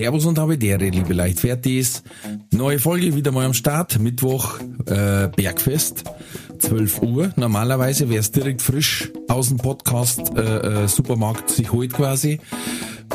Servus 0.00 0.24
und 0.24 0.38
habe 0.38 0.56
Dere, 0.56 0.88
liebe 0.88 1.12
Leichtfertis. 1.12 2.02
Neue 2.52 2.78
Folge 2.78 3.14
wieder 3.14 3.32
mal 3.32 3.44
am 3.44 3.52
Start. 3.52 3.98
Mittwoch 3.98 4.58
äh, 4.86 5.28
Bergfest, 5.28 6.04
12 6.58 7.02
Uhr. 7.02 7.32
Normalerweise 7.36 8.08
wäre 8.08 8.20
es 8.20 8.30
direkt 8.32 8.62
frisch 8.62 9.12
aus 9.28 9.48
dem 9.48 9.58
Podcast 9.58 10.34
äh, 10.38 10.84
äh, 10.84 10.88
Supermarkt 10.88 11.50
sich 11.50 11.70
holt 11.70 11.92
quasi. 11.92 12.40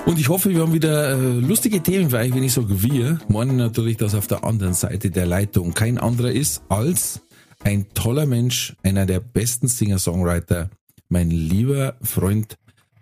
Und 0.05 0.19
ich 0.19 0.29
hoffe, 0.29 0.51
wir 0.51 0.61
haben 0.61 0.73
wieder 0.73 1.13
äh, 1.13 1.39
lustige 1.39 1.81
Themen 1.81 2.11
für 2.11 2.17
euch, 2.17 2.35
wenn 2.35 2.43
ich 2.43 2.53
sage 2.53 2.83
wir. 2.83 3.19
Meinen 3.29 3.57
natürlich, 3.57 3.97
dass 3.97 4.13
auf 4.13 4.27
der 4.27 4.43
anderen 4.43 4.75
Seite 4.75 5.09
der 5.09 5.25
Leitung 5.25 5.73
kein 5.73 5.97
anderer 5.97 6.33
ist 6.33 6.61
als 6.69 7.21
ein 7.63 7.87
toller 7.95 8.27
Mensch, 8.27 8.75
einer 8.83 9.07
der 9.07 9.21
besten 9.21 9.67
Singer-Songwriter, 9.67 10.69
mein 11.09 11.31
lieber 11.31 11.95
Freund 12.03 12.59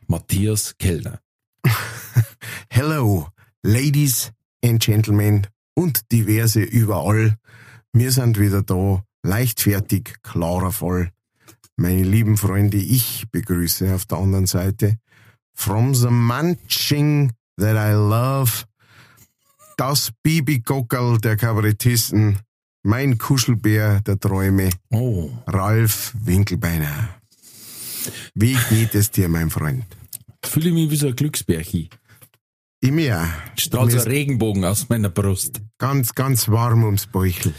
Matthias 0.07 0.77
Kellner. 0.77 1.19
Hello, 2.69 3.27
Ladies 3.65 4.31
and 4.63 4.83
Gentlemen 4.83 5.47
und 5.73 6.11
diverse 6.11 6.61
überall. 6.61 7.37
Wir 7.93 8.11
sind 8.11 8.37
wieder 8.37 8.61
da, 8.61 9.03
leichtfertig, 9.23 10.15
klarer 10.21 10.73
Fall. 10.73 11.11
Meine 11.77 12.03
lieben 12.03 12.35
Freunde, 12.37 12.77
ich 12.77 13.25
begrüße 13.31 13.95
auf 13.95 14.05
der 14.05 14.17
anderen 14.17 14.47
Seite 14.47 14.97
From 15.53 15.95
the 15.95 16.09
Munching 16.09 17.31
that 17.57 17.77
I 17.77 17.93
love, 17.93 18.65
das 19.77 20.11
Babygockerl 20.23 21.19
der 21.19 21.37
Kabarettisten, 21.37 22.39
mein 22.83 23.17
Kuschelbär 23.17 24.01
der 24.01 24.19
Träume, 24.19 24.71
Oh, 24.91 25.29
Ralf 25.47 26.13
Winkelbeiner. 26.19 27.09
Wie 28.35 28.57
geht 28.69 28.93
es 28.93 29.09
dir, 29.09 29.29
mein 29.29 29.49
Freund? 29.49 29.85
fühle 30.45 30.71
mich 30.71 30.89
wie 30.91 30.97
so 30.97 31.07
ein 31.07 31.15
Glücksbärchi. 31.15 31.89
Ich 32.83 32.91
mir 32.91 33.29
Strahlt 33.55 33.91
so 33.91 33.97
Mir 33.97 34.03
ein 34.03 34.09
Regenbogen 34.09 34.65
aus 34.65 34.89
meiner 34.89 35.07
Brust. 35.07 35.61
ganz, 35.77 36.15
ganz 36.15 36.49
warm 36.49 36.83
ums 36.83 37.07
Bäuchel. 37.07 37.53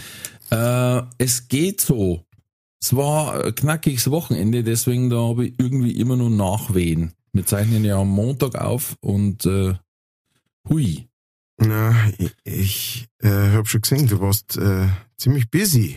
Äh, 0.50 1.00
es 1.16 1.48
geht 1.48 1.80
so. 1.80 2.26
Es 2.78 2.94
war 2.94 3.42
ein 3.42 3.54
knackiges 3.54 4.10
Wochenende, 4.10 4.62
deswegen 4.62 5.08
da 5.08 5.16
habe 5.16 5.46
ich 5.46 5.54
irgendwie 5.58 5.92
immer 5.92 6.16
nur 6.16 6.28
Nachwehen. 6.28 7.14
Wir 7.32 7.46
zeichnen 7.46 7.86
ja 7.86 7.98
am 7.98 8.10
Montag 8.10 8.56
auf 8.56 8.98
und 9.00 9.46
äh, 9.46 9.72
hui. 10.68 11.08
Na, 11.56 11.94
ich, 12.18 12.34
ich 12.44 13.08
äh, 13.22 13.52
habe 13.52 13.66
schon 13.66 13.80
gesehen, 13.80 14.06
du 14.06 14.20
warst 14.20 14.58
äh, 14.58 14.88
ziemlich 15.16 15.50
busy. 15.50 15.96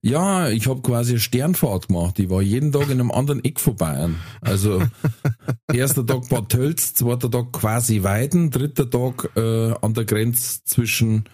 Ja, 0.00 0.48
ich 0.48 0.68
habe 0.68 0.80
quasi 0.80 1.12
eine 1.12 1.20
Sternfahrt 1.20 1.88
gemacht. 1.88 2.18
Ich 2.18 2.30
war 2.30 2.40
jeden 2.40 2.70
Tag 2.70 2.84
in 2.84 3.00
einem 3.00 3.10
anderen 3.10 3.44
Eck 3.44 3.58
von 3.58 3.74
Bayern. 3.74 4.16
Also 4.40 4.82
erster 5.72 6.06
Tag 6.06 6.28
Bad 6.28 6.50
Tölz, 6.50 6.94
zweiter 6.94 7.30
Tag 7.30 7.52
quasi 7.52 8.04
Weiden, 8.04 8.50
dritter 8.50 8.88
Tag 8.88 9.30
äh, 9.36 9.74
an 9.82 9.94
der 9.94 10.04
Grenze 10.04 10.62
zwischen, 10.64 11.24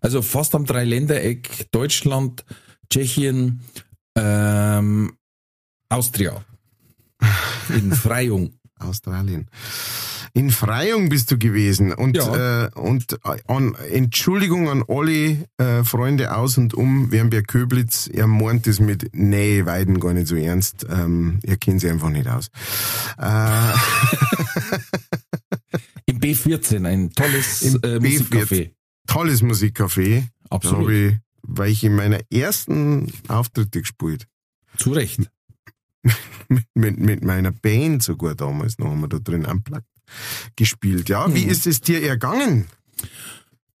also 0.00 0.22
fast 0.22 0.54
am 0.54 0.64
Dreiländereck 0.64 1.72
Deutschland, 1.72 2.44
Tschechien, 2.88 3.62
ähm, 4.16 5.16
Austria. 5.88 6.44
In 7.68 7.92
Freyung. 7.92 8.54
Australien. 8.78 9.48
In 10.32 10.50
Freyung 10.50 11.08
bist 11.08 11.30
du 11.30 11.38
gewesen 11.38 11.92
und 11.92 12.16
Ja. 12.16 12.64
äh, 12.66 12.70
und 12.74 13.12
äh, 13.24 13.38
an, 13.46 13.74
Entschuldigung 13.90 14.68
an 14.68 14.82
alle 14.88 15.46
äh, 15.58 15.84
Freunde 15.84 16.34
aus 16.36 16.58
und 16.58 16.74
um 16.74 17.12
Wernberg 17.12 17.46
Köblitz. 17.46 18.08
Er 18.12 18.26
meint 18.26 18.66
es 18.66 18.80
mit 18.80 19.14
Nähe 19.14 19.64
Weiden 19.66 20.00
gar 20.00 20.12
nicht 20.12 20.26
so 20.26 20.34
ernst. 20.36 20.84
Ähm, 20.90 21.38
er 21.44 21.56
kennt 21.56 21.80
sie 21.80 21.88
einfach 21.90 22.10
nicht 22.10 22.26
aus. 22.28 22.48
Äh, 23.18 23.72
Im 26.06 26.20
B14, 26.20 26.86
ein 26.86 27.10
tolles 27.12 27.62
Im 27.62 27.76
äh, 27.76 27.96
B14. 27.98 28.00
Musikcafé. 28.00 28.70
tolles 29.06 29.42
Musikcafé. 29.42 30.22
Da 30.50 30.56
Absolut. 30.56 30.80
habe 30.82 30.94
ich, 30.94 31.14
weil 31.42 31.70
ich 31.70 31.84
in 31.84 31.94
meiner 31.96 32.20
ersten 32.30 33.12
Auftritte 33.28 33.80
gespielt. 33.80 34.26
Zu 34.76 34.92
Recht. 34.92 35.30
Mit, 36.48 36.64
mit, 36.74 36.98
mit 37.00 37.24
meiner 37.24 37.50
Band 37.52 38.02
sogar 38.02 38.34
damals 38.34 38.78
noch 38.78 38.88
haben 38.88 39.00
wir 39.00 39.08
da 39.08 39.18
drin 39.18 39.44
unplugged 39.46 39.84
gespielt. 40.56 41.08
Ja, 41.08 41.26
Mhm. 41.26 41.34
wie 41.34 41.44
ist 41.44 41.66
es 41.66 41.80
dir 41.80 42.02
ergangen? 42.02 42.66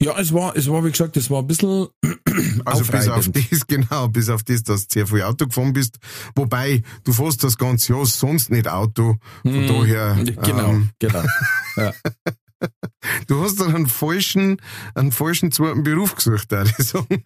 Ja, 0.02 0.18
es 0.18 0.32
war, 0.34 0.56
es 0.56 0.68
war, 0.68 0.84
wie 0.84 0.90
gesagt, 0.90 1.16
es 1.16 1.30
war 1.30 1.40
ein 1.40 1.46
bisschen 1.46 1.86
Also 2.64 2.84
bis 2.90 3.08
auf 3.08 3.28
das, 3.28 3.66
genau, 3.66 4.08
bis 4.08 4.28
auf 4.28 4.42
das, 4.42 4.62
dass 4.62 4.88
du 4.88 4.92
sehr 4.94 5.06
viel 5.06 5.22
Auto 5.22 5.46
gefahren 5.46 5.72
bist. 5.72 5.98
Wobei, 6.34 6.82
du 7.04 7.12
fährst 7.12 7.44
das 7.44 7.56
ganze 7.56 7.92
Jahr 7.92 8.04
sonst 8.06 8.50
nicht 8.50 8.68
Auto. 8.68 9.16
Von 9.42 9.66
daher, 9.66 10.14
Genau, 10.42 10.68
ähm, 10.70 10.90
genau. 10.98 11.22
Ja. 11.76 11.92
du 13.28 13.42
hast 13.42 13.60
dann 13.60 13.74
einen 13.74 13.86
falschen, 13.86 14.56
einen 14.94 15.12
falschen 15.12 15.52
zweiten 15.52 15.82
Beruf 15.82 16.14
gesucht, 16.16 16.52
da 16.52 16.62
ich 16.62 16.72
sagen. 16.76 17.22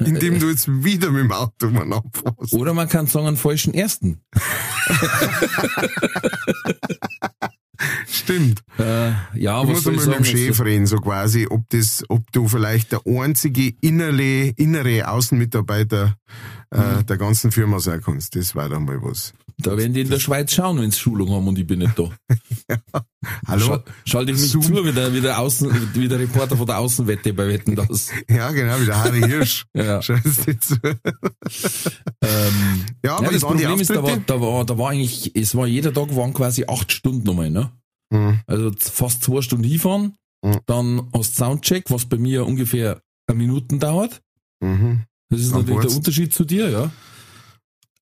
Indem 0.00 0.38
du 0.38 0.48
jetzt 0.48 0.68
wieder 0.68 1.10
mit 1.10 1.24
dem 1.24 1.32
Auto 1.32 1.70
mal 1.70 1.92
abfährst. 1.92 2.52
Oder 2.52 2.74
man 2.74 2.88
kann 2.88 3.06
sagen, 3.06 3.26
einen 3.26 3.36
falschen 3.36 3.74
ersten. 3.74 4.20
Stimmt. 8.06 8.62
Äh, 8.78 9.10
ja, 9.34 9.62
Du 9.62 9.68
was 9.68 9.84
musst 9.84 9.86
ich 9.86 10.06
mit 10.06 10.18
dem? 10.18 10.24
Chef 10.24 10.60
reden, 10.60 10.86
so 10.86 10.98
quasi, 10.98 11.46
ob 11.48 11.68
das, 11.70 12.04
ob 12.08 12.30
du 12.32 12.46
vielleicht 12.46 12.92
der 12.92 13.00
einzige 13.06 13.74
innerle, 13.80 14.50
innere 14.50 15.08
Außenmitarbeiter. 15.08 16.16
Äh, 16.72 17.04
der 17.04 17.16
ganzen 17.18 17.52
Firma 17.52 17.78
sein 17.80 18.00
kannst. 18.02 18.34
Das 18.36 18.54
war 18.54 18.68
dann 18.68 18.84
mal 18.84 19.02
was. 19.02 19.32
Da 19.58 19.76
werden 19.76 19.92
die 19.92 20.00
in 20.00 20.08
der 20.10 20.18
Schweiz 20.18 20.52
schauen, 20.52 20.80
wenn 20.80 20.90
sie 20.90 20.98
Schulung 20.98 21.30
haben 21.30 21.46
und 21.46 21.58
ich 21.58 21.66
bin 21.66 21.80
nicht 21.80 21.96
da. 21.98 22.10
Hallo? 23.46 23.64
Schal 23.66 23.82
schalte 24.04 24.32
ich 24.32 24.40
mich 24.40 24.50
Zoom. 24.50 24.62
zu, 24.62 24.84
wie 24.84 24.92
der, 24.92 25.12
wie, 25.14 25.20
der 25.20 25.38
Außen, 25.38 25.94
wie 25.94 26.08
der 26.08 26.18
Reporter 26.18 26.56
von 26.56 26.66
der 26.66 26.78
Außenwette 26.78 27.32
bei 27.34 27.46
Wetten 27.48 27.76
das. 27.76 28.10
Ja, 28.28 28.50
genau, 28.50 28.80
wie 28.80 28.86
der 28.86 28.98
Harry 29.04 29.20
Hirsch. 29.20 29.66
Ja. 29.74 30.00
Zu. 30.00 30.14
Ähm, 32.22 32.84
Ja, 33.04 33.16
aber 33.16 33.24
ja, 33.26 33.30
das 33.32 33.42
Problem 33.42 33.78
ist, 33.80 33.90
da 33.90 34.02
war, 34.02 34.16
da 34.16 34.40
war, 34.40 34.64
da 34.64 34.78
war 34.78 34.90
eigentlich, 34.90 35.34
es 35.36 35.54
war 35.54 35.66
jeder 35.66 35.92
Tag 35.92 36.14
waren 36.16 36.32
quasi 36.32 36.64
acht 36.66 36.90
Stunden 36.92 37.24
nochmal, 37.24 37.50
ne? 37.50 37.70
Hm. 38.12 38.40
Also 38.46 38.72
fast 38.78 39.22
zwei 39.22 39.42
Stunden 39.42 39.64
hinfahren, 39.64 40.14
Mhm. 40.44 40.58
dann 40.66 41.08
hast 41.14 41.36
Soundcheck, 41.36 41.84
was 41.90 42.06
bei 42.06 42.18
mir 42.18 42.44
ungefähr 42.44 43.00
eine 43.28 43.38
Minuten 43.38 43.78
dauert. 43.78 44.20
Mhm. 44.60 45.04
Das 45.32 45.40
ist 45.40 45.52
natürlich 45.52 45.80
der 45.80 45.96
Unterschied 45.96 46.32
zu 46.32 46.44
dir, 46.44 46.68
ja. 46.70 46.90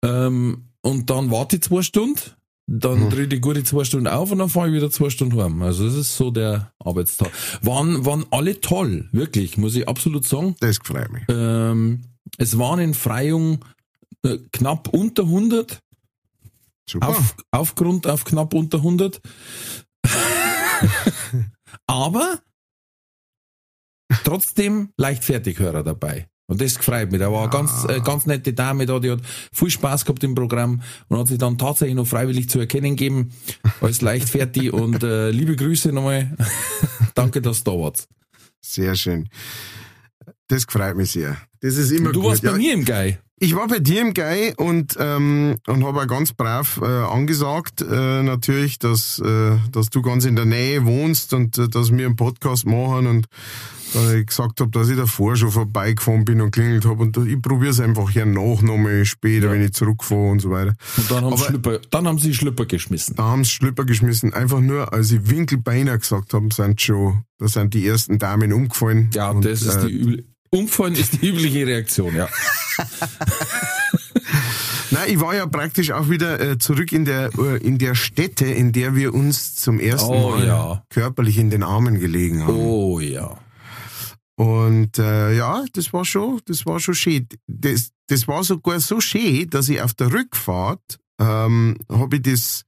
Ähm, 0.03 0.69
und 0.83 1.11
dann 1.11 1.31
warte 1.31 1.57
ich 1.57 1.63
zwei 1.63 1.83
Stunden, 1.83 2.21
dann 2.67 3.05
Mhm. 3.05 3.11
drehe 3.11 3.27
ich 3.27 3.41
gute 3.41 3.65
zwei 3.65 3.85
Stunden 3.85 4.07
auf 4.07 4.31
und 4.31 4.39
dann 4.39 4.49
fahre 4.49 4.69
ich 4.69 4.75
wieder 4.75 4.91
zwei 4.91 5.11
Stunden 5.11 5.41
heim. 5.41 5.61
Also 5.63 5.85
das 5.85 5.95
ist 5.95 6.17
so 6.17 6.31
der 6.31 6.73
Arbeitstag. 6.79 7.31
Waren, 7.63 8.05
waren 8.07 8.25
alle 8.31 8.61
toll, 8.61 9.09
wirklich, 9.13 9.59
muss 9.59 9.75
ich 9.75 9.89
absolut 9.89 10.27
sagen. 10.27 10.57
Das 10.61 10.79
freut 10.79 11.13
mich. 11.13 11.23
Ähm, 11.29 12.03
es 12.39 12.57
waren 12.59 12.79
in 12.81 12.95
Freyung 12.95 13.65
äh, 14.25 14.39
knapp 14.53 14.89
unter 14.89 15.25
100, 15.25 15.81
Super. 16.89 17.09
auf, 17.09 17.37
auf 17.51 17.75
Grund 17.75 18.07
auf 18.07 18.25
knapp 18.25 18.55
unter 18.55 18.79
100. 18.79 19.21
Aber 21.87 22.41
trotzdem 24.25 24.91
Leichtfertighörer 24.97 25.83
dabei. 25.83 26.30
Und 26.51 26.61
das 26.61 26.73
freut 26.73 27.13
mich. 27.13 27.21
Da 27.21 27.31
war 27.31 27.43
eine 27.43 27.51
ganz, 27.51 27.85
äh, 27.89 28.01
ganz 28.01 28.27
nette 28.27 28.53
Dame 28.53 28.85
da, 28.85 28.99
die 28.99 29.13
hat 29.13 29.21
viel 29.53 29.71
Spaß 29.71 30.05
gehabt 30.05 30.25
im 30.25 30.35
Programm 30.35 30.83
und 31.07 31.19
hat 31.19 31.29
sich 31.29 31.39
dann 31.39 31.57
tatsächlich 31.57 31.95
noch 31.95 32.09
freiwillig 32.09 32.51
zu 32.51 32.59
erkennen 32.59 32.97
gegeben 32.97 33.31
als 33.81 34.01
leichtfertig 34.01 34.73
und 34.73 35.01
äh, 35.05 35.31
liebe 35.31 35.55
Grüße 35.55 35.93
nochmal. 35.93 36.37
Danke, 37.15 37.41
dass 37.41 37.63
du 37.63 37.71
da 37.71 37.79
warst. 37.79 38.09
Sehr 38.61 38.97
schön. 38.97 39.29
Das 40.49 40.65
freut 40.69 40.97
mich 40.97 41.13
sehr. 41.13 41.37
Das 41.61 41.77
ist 41.77 41.93
immer 41.93 42.09
Und 42.09 42.17
du 42.17 42.21
gut. 42.23 42.31
warst 42.31 42.43
bei 42.43 42.51
ja, 42.51 42.57
mir 42.57 42.75
im 42.75 42.85
Guy. 42.85 43.17
Ich 43.39 43.55
war 43.55 43.69
bei 43.69 43.79
dir 43.79 44.01
im 44.03 44.13
Guy 44.13 44.53
und, 44.57 44.97
ähm, 44.99 45.57
und 45.69 45.85
habe 45.85 46.01
auch 46.01 46.07
ganz 46.09 46.33
brav 46.33 46.81
äh, 46.83 46.85
angesagt, 46.85 47.81
äh, 47.81 48.23
natürlich, 48.23 48.81
dass, 48.81 49.21
äh, 49.21 49.57
dass 49.71 49.89
du 49.89 50.03
ganz 50.03 50.25
in 50.25 50.35
der 50.35 50.47
Nähe 50.47 50.85
wohnst 50.85 51.33
und 51.33 51.57
äh, 51.59 51.69
dass 51.69 51.93
wir 51.93 52.07
einen 52.07 52.17
Podcast 52.17 52.67
machen 52.67 53.07
und 53.07 53.27
da 53.93 54.13
ich 54.15 54.27
gesagt 54.27 54.61
habe, 54.61 54.71
dass 54.71 54.89
ich 54.89 54.97
davor 54.97 55.37
schon 55.37 55.51
vorbeigefahren 55.51 56.25
bin 56.25 56.41
und 56.41 56.51
klingelt 56.51 56.85
habe 56.85 57.03
und 57.03 57.17
ich 57.17 57.41
probiere 57.41 57.71
es 57.71 57.81
einfach 57.81 58.11
hier 58.11 58.27
nach, 58.27 58.63
nochmal 58.63 59.05
später, 59.05 59.47
Ja. 59.47 59.53
wenn 59.53 59.65
ich 59.65 59.73
zurückfahre 59.73 60.31
und 60.31 60.41
so 60.41 60.51
weiter. 60.51 60.75
Und 60.97 61.11
dann 61.11 61.25
haben, 61.25 61.37
sie 61.37 61.43
Aber- 61.43 61.51
Schlüpper, 61.51 61.81
dann 61.91 62.07
haben 62.09 62.19
sie 62.19 62.35
Schlüpper 62.35 62.67
geschmissen. 62.67 63.17
Da 63.17 63.25
haben 63.25 63.45
sie 63.45 63.51
Schlüpper 63.51 63.85
geschmissen. 63.85 64.33
Einfach 64.35 64.61
nur, 64.61 64.93
als 64.93 65.11
ich 65.13 65.29
Winkelbeiner 65.29 65.99
gesagt 65.99 66.33
haben, 66.35 66.51
sind 66.51 66.81
schon, 66.81 67.25
da 67.39 67.49
sind 67.49 67.75
die 67.75 67.87
ersten 67.87 68.19
Damen 68.19 68.53
umgefallen. 68.53 69.11
Ja, 69.15 69.31
Und, 69.31 69.45
das 69.45 69.63
ist 69.63 69.77
äh, 69.77 69.87
die 69.87 69.93
übliche. 69.93 70.25
Umfallen 70.53 70.95
ist 70.97 71.21
die 71.23 71.29
übliche 71.29 71.65
Reaktion, 71.67 72.15
ja. 72.17 72.29
Nein, 74.93 75.05
ich 75.09 75.21
war 75.21 75.35
ja 75.37 75.47
praktisch 75.47 75.93
auch 75.93 76.11
wieder 76.11 76.41
äh, 76.41 76.59
zurück 76.59 76.91
in 76.93 77.05
der, 77.05 77.31
äh, 77.39 77.59
in 77.59 77.79
der 77.79 77.95
Stätte, 77.95 78.47
in 78.47 78.73
der 78.73 78.97
wir 78.97 79.15
uns 79.15 79.55
zum 79.55 79.79
ersten 79.79 80.11
Oh, 80.11 80.31
Mal 80.31 80.47
ja. 80.47 80.83
körperlich 80.91 81.39
in 81.39 81.51
den 81.51 81.63
Armen 81.63 82.01
gelegen 82.01 82.43
haben. 82.45 82.57
Oh 82.57 82.99
ja. 82.99 83.39
Und 84.41 84.99
äh, 84.99 85.37
ja, 85.37 85.67
das 85.75 85.93
war 85.93 86.07
schon, 86.07 86.41
das 86.47 86.65
war 86.65 86.81
schon 86.81 86.95
schön. 86.95 87.29
Das, 87.47 87.91
das 88.07 88.27
war 88.27 88.43
sogar 88.43 88.81
so 88.81 88.99
schön, 88.99 89.51
dass 89.51 89.69
ich 89.69 89.83
auf 89.83 89.93
der 89.93 90.15
Rückfahrt 90.15 90.99
ähm, 91.21 91.77
habe 91.91 92.17
ich 92.17 92.23
das 92.23 92.63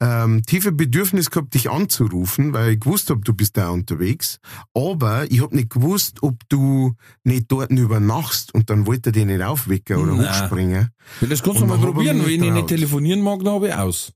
ähm, 0.00 0.42
tiefe 0.42 0.72
Bedürfnis 0.72 1.30
gehabt, 1.30 1.54
dich 1.54 1.70
anzurufen, 1.70 2.52
weil 2.52 2.72
ich 2.72 2.80
gewusst 2.80 3.10
habe, 3.10 3.20
du 3.20 3.32
bist 3.32 3.56
da 3.56 3.68
unterwegs. 3.68 4.40
Aber 4.74 5.30
ich 5.30 5.40
habe 5.40 5.54
nicht 5.54 5.70
gewusst, 5.70 6.20
ob 6.24 6.34
du 6.48 6.94
nicht 7.22 7.44
dort 7.46 7.70
übernachtst 7.70 8.52
und 8.52 8.68
dann 8.68 8.88
wollte 8.88 9.10
er 9.10 9.12
dich 9.12 9.24
nicht 9.24 9.40
aufwecken 9.40 9.98
oder 9.98 10.16
Na. 10.16 10.28
hochspringen. 10.28 10.88
Ja, 11.20 11.26
das 11.28 11.44
kannst 11.44 11.60
du 11.60 11.66
mal 11.66 11.78
probieren. 11.78 12.26
Wenn 12.26 12.42
ich 12.42 12.52
nicht 12.52 12.66
telefonieren 12.66 13.22
mag, 13.22 13.38
dann 13.44 13.54
habe 13.54 13.68
ich 13.68 13.74
aus. 13.74 14.12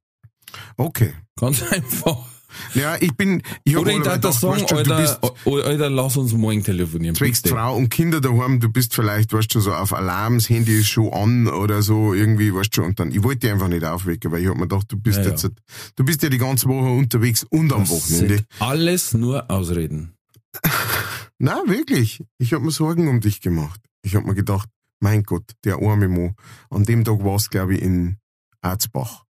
Okay. 0.77 1.13
Ganz 1.37 1.63
einfach. 1.71 2.27
Ja, 2.75 2.97
ich 3.01 3.15
bin, 3.17 3.43
ich 3.65 3.77
Oder 3.77 3.93
ich 3.93 4.03
das 4.03 4.15
gedacht, 4.15 4.35
sagen, 4.41 4.55
weißt 4.55 4.71
du, 4.71 4.75
du 4.75 4.77
Alter, 4.95 5.19
bist 5.21 5.65
Alter, 5.67 5.91
lass 5.91 6.17
uns 6.17 6.33
morgen 6.33 6.63
telefonieren. 6.65 7.15
zwecks 7.15 7.43
bitte. 7.43 7.55
Frau 7.55 7.77
und 7.77 7.89
Kinder 7.91 8.21
daheim, 8.21 8.59
du 8.61 8.69
bist 8.71 8.95
vielleicht, 8.95 9.33
weißt 9.33 9.55
du, 9.55 9.61
so 9.61 9.75
auf 9.75 9.93
Alarms, 9.93 10.49
Handy 10.49 10.79
ist 10.81 10.89
schon 10.89 11.13
an 11.13 11.47
oder 11.49 11.83
so, 11.83 12.15
irgendwie, 12.15 12.55
weißt 12.55 12.77
du, 12.77 12.83
und 12.85 12.99
dann, 13.01 13.13
ich 13.13 13.23
wollte 13.23 13.41
dich 13.41 13.51
einfach 13.53 13.69
nicht 13.69 13.85
aufwecken, 13.85 14.33
weil 14.33 14.43
ich 14.43 14.49
hab 14.49 14.57
mir 14.57 14.63
gedacht, 14.69 14.87
du 14.91 14.97
bist 14.99 15.19
Ja, 15.19 15.25
ja. 15.25 15.31
jetzt, 15.31 15.51
du 15.97 16.05
bist 16.05 16.23
ja 16.23 16.29
die 16.31 16.39
ganze 16.39 16.69
Woche 16.69 16.89
unterwegs 16.91 17.45
und 17.51 17.73
am 17.73 17.81
Das 17.81 17.91
Wochenende. 17.91 18.45
alles 18.61 19.13
nur 19.15 19.51
Ausreden. 19.51 20.15
Na, 21.39 21.63
wirklich. 21.67 22.25
Ich 22.39 22.53
hab 22.53 22.63
mir 22.63 22.71
Sorgen 22.71 23.09
um 23.09 23.21
dich 23.21 23.41
gemacht. 23.41 23.81
Ich 24.03 24.17
hab 24.17 24.25
mir 24.25 24.35
gedacht, 24.35 24.69
mein 25.01 25.23
Gott, 25.23 25.53
der 25.65 25.77
arme 25.83 26.09
Mo. 26.09 26.33
An 26.71 26.85
dem 26.85 27.05
Tag 27.05 27.23
war's, 27.23 27.51
glaube 27.51 27.75
ich, 27.77 27.83
in 27.83 28.17
Erzbach. 28.63 29.25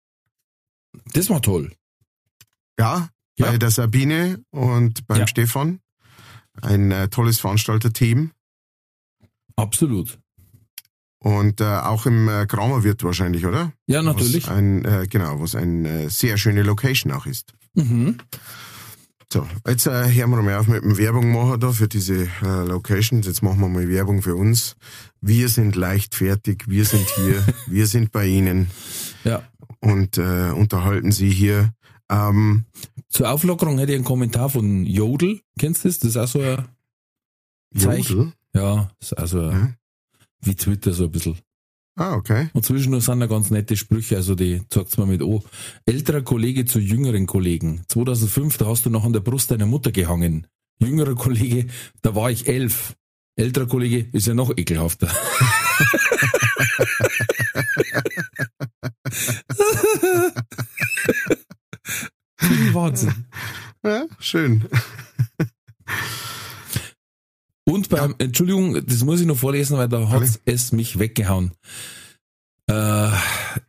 Das 1.12 1.28
war 1.30 1.42
toll. 1.42 1.72
Ja, 2.78 3.08
Ja. 3.38 3.50
bei 3.50 3.58
der 3.58 3.70
Sabine 3.70 4.40
und 4.50 5.06
beim 5.06 5.20
Ja. 5.20 5.26
Stefan. 5.26 5.80
Ein 6.62 6.90
äh, 6.90 7.08
tolles 7.08 7.38
Veranstalterteam. 7.38 8.30
Absolut. 9.56 10.18
Und 11.18 11.60
äh, 11.60 11.64
auch 11.64 12.06
im 12.06 12.28
äh, 12.28 12.46
Kramerwirt 12.46 13.02
wahrscheinlich, 13.02 13.46
oder? 13.46 13.72
Ja, 13.86 14.02
natürlich. 14.02 14.44
Was 14.46 14.52
ein, 14.52 14.84
äh, 14.84 15.06
genau, 15.08 15.40
was 15.40 15.54
eine 15.54 16.04
äh, 16.04 16.08
sehr 16.08 16.36
schöne 16.36 16.62
Location 16.62 17.12
auch 17.12 17.26
ist. 17.26 17.54
Mhm. 17.74 18.18
So, 19.32 19.46
jetzt 19.66 19.86
äh, 19.86 20.12
hören 20.12 20.30
wir 20.30 20.42
mal 20.42 20.56
auf 20.56 20.68
mit 20.68 20.84
dem 20.84 20.96
Werbung 20.98 21.32
machen 21.32 21.58
da 21.58 21.72
für 21.72 21.88
diese 21.88 22.28
äh, 22.42 22.64
Locations. 22.66 23.26
Jetzt 23.26 23.42
machen 23.42 23.60
wir 23.60 23.68
mal 23.68 23.88
Werbung 23.88 24.22
für 24.22 24.36
uns. 24.36 24.76
Wir 25.20 25.48
sind 25.48 25.74
leichtfertig, 25.74 26.64
wir 26.68 26.84
sind 26.84 27.08
hier, 27.16 27.44
wir 27.66 27.86
sind 27.86 28.12
bei 28.12 28.26
Ihnen 28.26 28.70
Ja. 29.24 29.42
und 29.80 30.16
äh, 30.18 30.50
unterhalten 30.52 31.10
Sie 31.12 31.30
hier. 31.30 31.72
Ähm, 32.10 32.64
Zur 33.08 33.30
Auflockerung 33.30 33.78
hätte 33.78 33.92
ich 33.92 33.96
einen 33.96 34.04
Kommentar 34.04 34.50
von 34.50 34.84
Jodel. 34.86 35.40
Kennst 35.58 35.84
du 35.84 35.88
das? 35.88 35.98
Das 35.98 36.10
ist 36.10 36.16
auch 36.16 36.28
so 36.28 36.40
ein, 36.40 36.64
Zeichen. 37.76 38.16
Jodel? 38.16 38.32
ja, 38.54 38.90
das 39.00 39.12
ist 39.12 39.18
also 39.18 39.50
Ja. 39.50 39.74
wie 40.42 40.54
Twitter 40.54 40.92
so 40.92 41.04
ein 41.04 41.10
bisschen. 41.10 41.38
Ah, 41.98 42.14
okay. 42.14 42.48
Und 42.52 42.64
zwischendurch 42.64 43.04
sind 43.04 43.20
da 43.20 43.26
ganz 43.26 43.50
nette 43.50 43.76
Sprüche, 43.76 44.16
also 44.16 44.34
die 44.34 44.62
sagt's 44.72 44.98
mal 44.98 45.06
mit, 45.06 45.22
oh, 45.22 45.42
älterer 45.86 46.20
Kollege 46.22 46.66
zu 46.66 46.78
jüngeren 46.78 47.26
Kollegen. 47.26 47.84
2005, 47.88 48.58
da 48.58 48.66
hast 48.66 48.84
du 48.84 48.90
noch 48.90 49.04
an 49.04 49.14
der 49.14 49.20
Brust 49.20 49.50
deiner 49.50 49.66
Mutter 49.66 49.92
gehangen. 49.92 50.46
Jüngerer 50.78 51.14
Kollege, 51.14 51.68
da 52.02 52.14
war 52.14 52.30
ich 52.30 52.48
elf. 52.48 52.96
Älterer 53.36 53.66
Kollege 53.66 54.08
ist 54.12 54.26
ja 54.26 54.34
noch 54.34 54.50
ekelhafter. 54.56 55.10
Wahnsinn. 62.72 63.26
Ja, 63.84 64.04
schön. 64.18 64.64
Und 67.68 67.88
beim, 67.88 68.16
Entschuldigung, 68.18 68.84
das 68.84 69.04
muss 69.04 69.20
ich 69.20 69.26
noch 69.26 69.36
vorlesen, 69.36 69.76
weil 69.76 69.88
da 69.88 70.08
hat 70.08 70.22
Alle. 70.22 70.30
es 70.44 70.72
mich 70.72 70.98
weggehauen. 70.98 71.52
Äh, 72.68 73.10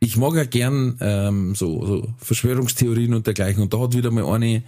ich 0.00 0.16
mag 0.16 0.34
ja 0.34 0.44
gern 0.44 0.96
ähm, 1.00 1.54
so, 1.54 1.86
so 1.86 2.14
Verschwörungstheorien 2.18 3.14
und 3.14 3.26
dergleichen. 3.26 3.62
Und 3.62 3.74
da 3.74 3.80
hat 3.80 3.94
wieder 3.94 4.10
mal 4.10 4.26
eine, 4.32 4.62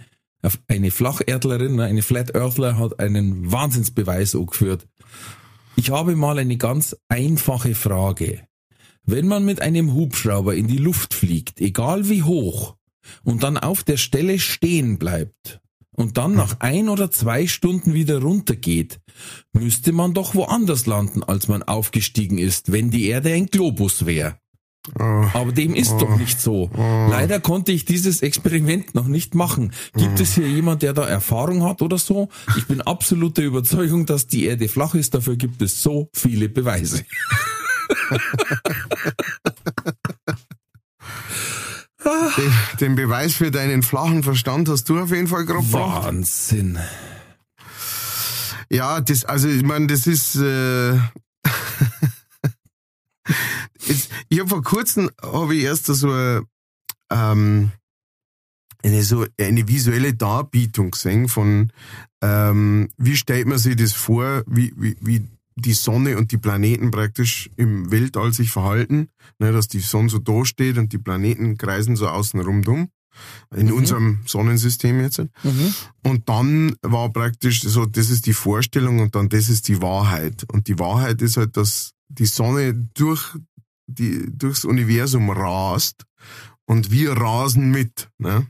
eine 0.67 0.91
Flacherdlerin, 0.91 1.75
ne, 1.75 1.83
eine 1.83 2.01
Flat 2.01 2.35
Earthler, 2.35 2.77
hat 2.77 2.99
einen 2.99 3.51
Wahnsinnsbeweis 3.51 4.35
angeführt. 4.35 4.87
Ich 5.75 5.89
habe 5.89 6.15
mal 6.15 6.39
eine 6.39 6.57
ganz 6.57 6.95
einfache 7.09 7.75
Frage. 7.75 8.41
Wenn 9.03 9.27
man 9.27 9.45
mit 9.45 9.61
einem 9.61 9.93
Hubschrauber 9.93 10.55
in 10.55 10.67
die 10.67 10.77
Luft 10.77 11.13
fliegt, 11.13 11.59
egal 11.59 12.07
wie 12.07 12.23
hoch, 12.23 12.75
und 13.23 13.43
dann 13.43 13.57
auf 13.57 13.83
der 13.83 13.97
Stelle 13.97 14.39
stehen 14.39 14.97
bleibt 14.97 15.61
und 15.95 16.17
dann 16.17 16.35
nach 16.35 16.59
ein 16.59 16.89
oder 16.89 17.11
zwei 17.11 17.47
Stunden 17.47 17.93
wieder 17.93 18.21
runtergeht, 18.21 18.99
müsste 19.53 19.91
man 19.91 20.13
doch 20.13 20.35
woanders 20.35 20.85
landen, 20.85 21.23
als 21.23 21.47
man 21.47 21.63
aufgestiegen 21.63 22.37
ist, 22.37 22.71
wenn 22.71 22.91
die 22.91 23.07
Erde 23.07 23.33
ein 23.33 23.47
Globus 23.47 24.05
wäre. 24.05 24.37
Oh, 24.97 25.25
Aber 25.33 25.51
dem 25.51 25.75
ist 25.75 25.95
doch 25.99 26.17
nicht 26.17 26.41
so. 26.41 26.71
Leider 26.75 27.39
konnte 27.39 27.71
ich 27.71 27.85
dieses 27.85 28.23
Experiment 28.23 28.95
noch 28.95 29.05
nicht 29.05 29.35
machen. 29.35 29.73
Gibt 29.95 30.19
es 30.19 30.33
hier 30.33 30.47
jemand, 30.47 30.81
der 30.81 30.93
da 30.93 31.07
Erfahrung 31.07 31.63
hat 31.63 31.83
oder 31.83 31.99
so? 31.99 32.29
Ich 32.57 32.65
bin 32.65 32.81
absolut 32.81 33.37
der 33.37 33.45
Überzeugung, 33.45 34.07
dass 34.07 34.25
die 34.25 34.45
Erde 34.45 34.67
flach 34.67 34.95
ist. 34.95 35.13
Dafür 35.13 35.35
gibt 35.35 35.61
es 35.61 35.83
so 35.83 36.09
viele 36.13 36.49
Beweise. 36.49 37.05
den, 42.03 42.53
den 42.79 42.95
Beweis 42.95 43.33
für 43.33 43.51
deinen 43.51 43.83
flachen 43.83 44.23
Verstand 44.23 44.69
hast 44.69 44.89
du 44.89 44.99
auf 44.99 45.11
jeden 45.11 45.27
Fall 45.27 45.45
gerade 45.45 45.65
gebracht. 45.65 46.05
Wahnsinn. 46.05 46.79
Ja, 48.69 49.01
das, 49.01 49.25
also 49.25 49.47
ich 49.49 49.63
meine, 49.63 49.87
das 49.87 50.07
ist. 50.07 50.35
Äh, 50.35 50.93
ich 54.29 54.39
habe 54.39 54.49
vor 54.49 54.63
kurzem 54.63 55.09
habe 55.21 55.55
ich 55.55 55.63
erst 55.63 55.87
so 55.87 56.09
eine, 56.09 56.43
ähm, 57.11 57.71
eine 58.83 59.03
so 59.03 59.25
eine 59.39 59.67
visuelle 59.67 60.13
Darbietung 60.13 60.91
gesehen 60.91 61.27
von 61.27 61.71
ähm, 62.21 62.89
wie 62.97 63.17
stellt 63.17 63.47
man 63.47 63.57
sich 63.57 63.75
das 63.75 63.93
vor, 63.93 64.43
wie, 64.45 64.73
wie, 64.77 64.95
wie 65.01 65.27
die 65.61 65.73
Sonne 65.73 66.17
und 66.17 66.31
die 66.31 66.37
Planeten 66.37 66.91
praktisch 66.91 67.49
im 67.55 67.91
Weltall 67.91 68.33
sich 68.33 68.51
verhalten, 68.51 69.09
ne, 69.39 69.51
dass 69.51 69.67
die 69.67 69.79
Sonne 69.79 70.09
so 70.09 70.19
da 70.19 70.43
steht 70.45 70.77
und 70.77 70.91
die 70.93 70.97
Planeten 70.97 71.57
kreisen 71.57 71.95
so 71.95 72.07
außenrum 72.07 72.63
dumm. 72.63 72.89
In 73.53 73.67
Mhm. 73.67 73.73
unserem 73.73 74.19
Sonnensystem 74.25 75.01
jetzt. 75.01 75.19
Mhm. 75.43 75.73
Und 76.03 76.29
dann 76.29 76.75
war 76.81 77.11
praktisch 77.11 77.61
so, 77.61 77.85
das 77.85 78.09
ist 78.09 78.25
die 78.25 78.33
Vorstellung 78.33 78.99
und 78.99 79.15
dann 79.15 79.27
das 79.27 79.49
ist 79.49 79.67
die 79.67 79.81
Wahrheit. 79.81 80.45
Und 80.51 80.67
die 80.69 80.79
Wahrheit 80.79 81.21
ist 81.21 81.35
halt, 81.35 81.57
dass 81.57 81.91
die 82.07 82.25
Sonne 82.25 82.73
durch 82.93 83.35
die, 83.87 84.25
durchs 84.31 84.63
Universum 84.63 85.29
rast 85.29 86.05
und 86.65 86.89
wir 86.91 87.11
rasen 87.11 87.69
mit. 87.71 88.09
Ne? 88.17 88.47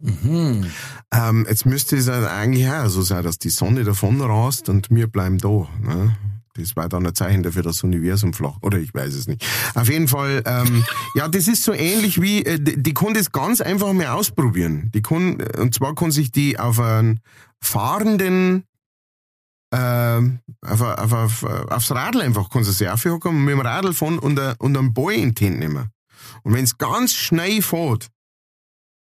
Mhm. 0.00 0.66
Ähm, 1.12 1.46
jetzt 1.48 1.64
müsste 1.64 1.96
es 1.96 2.08
halt 2.08 2.26
eigentlich 2.26 2.68
auch 2.68 2.88
so 2.88 3.02
sein, 3.02 3.22
dass 3.22 3.38
die 3.38 3.50
Sonne 3.50 3.84
davon 3.84 4.20
rast 4.20 4.68
und 4.68 4.90
wir 4.90 5.06
bleiben 5.06 5.38
da. 5.38 5.68
Ne? 5.80 6.16
Das 6.56 6.76
war 6.76 6.88
dann 6.88 7.04
ein 7.06 7.14
Zeichen 7.14 7.42
dafür, 7.42 7.62
dass 7.64 7.76
das 7.76 7.84
Universum 7.84 8.32
flach. 8.32 8.58
Oder 8.62 8.78
ich 8.78 8.94
weiß 8.94 9.12
es 9.14 9.26
nicht. 9.26 9.44
Auf 9.74 9.88
jeden 9.90 10.06
Fall, 10.08 10.42
ähm, 10.46 10.84
ja, 11.16 11.26
das 11.28 11.48
ist 11.48 11.64
so 11.64 11.72
ähnlich 11.72 12.20
wie, 12.22 12.44
äh, 12.44 12.60
die, 12.60 12.80
die 12.80 12.94
kann 12.94 13.12
das 13.14 13.32
ganz 13.32 13.60
einfach 13.60 13.92
mal 13.92 14.06
ausprobieren. 14.08 14.90
Die 14.94 15.02
kann, 15.02 15.42
und 15.58 15.74
zwar 15.74 15.94
kann 15.96 16.12
sich 16.12 16.30
die 16.30 16.58
auf 16.58 16.78
einen 16.78 17.20
fahrenden, 17.60 18.64
ähm, 19.72 20.38
auf, 20.64 20.80
a- 20.82 20.94
auf, 20.94 21.12
auf, 21.12 21.42
aufs 21.44 21.90
Radl 21.90 22.20
einfach, 22.22 22.48
kann 22.50 22.62
sie 22.62 22.72
sich 22.72 22.88
aufhocken 22.88 23.30
und 23.36 23.44
mit 23.44 23.52
dem 23.52 23.60
Radl 23.60 23.92
fahren 23.92 24.18
und, 24.20 24.38
a- 24.38 24.54
und 24.58 24.76
einen 24.76 24.94
Ball 24.94 25.14
in 25.14 25.34
die 25.34 25.46
Hand 25.46 25.58
nehmen. 25.58 25.88
Und 26.44 26.52
wenn 26.54 26.64
es 26.64 26.78
ganz 26.78 27.14
schnell 27.14 27.62
fährt, 27.62 28.08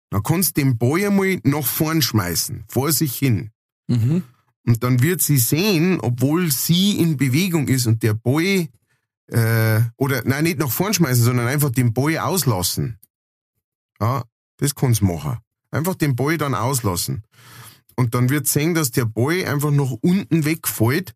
dann 0.09 0.23
kannst 0.23 0.55
du 0.57 0.61
den 0.61 0.77
Ball 0.77 1.05
einmal 1.07 1.39
nach 1.43 1.65
vorn 1.65 2.01
schmeißen, 2.01 2.63
vor 2.69 2.91
sich 2.93 3.17
hin. 3.17 3.49
Mhm. 3.87 4.23
Und 4.65 4.83
dann 4.83 5.01
wird 5.01 5.21
sie 5.21 5.37
sehen, 5.37 5.99
obwohl 6.01 6.51
sie 6.51 6.99
in 6.99 7.17
Bewegung 7.17 7.67
ist 7.67 7.87
und 7.87 8.03
der 8.03 8.13
Ball, 8.13 8.67
äh, 9.27 9.81
oder 9.97 10.21
nein, 10.25 10.43
nicht 10.43 10.59
nach 10.59 10.71
vorn 10.71 10.93
schmeißen, 10.93 11.23
sondern 11.23 11.47
einfach 11.47 11.71
den 11.71 11.93
Ball 11.93 12.17
auslassen. 12.19 12.97
Ja, 13.99 14.23
das 14.57 14.75
kann's 14.75 15.01
machen. 15.01 15.37
Einfach 15.71 15.95
den 15.95 16.15
Ball 16.15 16.37
dann 16.37 16.53
auslassen. 16.55 17.23
und 17.95 18.13
dann 18.15 18.29
wird 18.29 18.47
sehen, 18.47 18.73
dass 18.73 18.91
der 18.91 19.05
Ball 19.05 19.45
einfach 19.45 19.71
nach 19.71 19.91
unten 20.01 20.45
wegfällt 20.45 21.13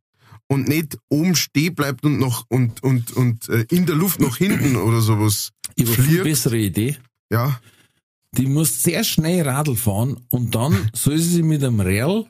und 0.47 0.67
nicht 0.67 0.97
oben 1.09 1.35
stehen 1.35 1.73
bleibt 1.73 2.03
und 2.03 2.19
noch 2.19 2.45
und 2.49 2.83
und 2.83 3.11
und 3.13 3.49
äh, 3.49 3.65
in 3.69 3.85
der 3.85 3.95
Luft 3.95 4.19
nach 4.19 4.37
hinten 4.37 4.75
oder 4.75 5.01
sowas 5.01 5.51
Ich 5.75 5.89
habe 5.97 6.07
eine 6.07 6.23
bessere 6.23 6.57
Idee. 6.57 6.97
Ja, 7.31 7.59
Die 8.33 8.45
muss 8.45 8.83
sehr 8.83 9.03
schnell 9.03 9.47
Radl 9.47 9.75
fahren 9.75 10.17
und 10.29 10.53
dann 10.53 10.89
soll 10.93 11.17
sie 11.17 11.41
mit 11.41 11.63
einem 11.63 11.79
Rell 11.79 12.25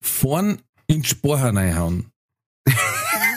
vorn 0.00 0.60
in 0.86 1.02
die 1.02 1.08
Spore 1.08 1.54
reinhauen. 1.54 2.10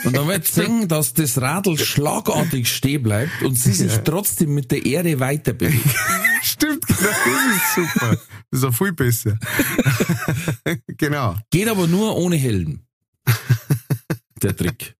Und 0.04 0.16
dann 0.16 0.28
wird 0.28 0.46
sehen, 0.46 0.88
dass 0.88 1.14
das 1.14 1.40
Radl 1.40 1.78
schlagartig 1.78 2.68
stehen 2.68 3.02
bleibt 3.02 3.42
und 3.42 3.58
sie 3.58 3.72
sich 3.72 3.92
trotzdem 4.04 4.54
mit 4.54 4.70
der 4.70 4.84
Erde 4.84 5.20
weiter 5.20 5.52
bewegt. 5.52 5.84
stimmt, 6.42 6.86
genau, 6.86 6.98
das 6.98 7.56
ist 7.56 7.74
super. 7.74 8.18
Das 8.50 8.60
ist 8.60 8.64
auch 8.64 8.74
viel 8.74 8.92
besser. 8.92 9.38
genau, 10.86 11.36
Geht 11.50 11.68
aber 11.68 11.86
nur 11.86 12.16
ohne 12.16 12.36
Helm. 12.36 12.80
Der 14.42 14.54
Trick. 14.54 14.94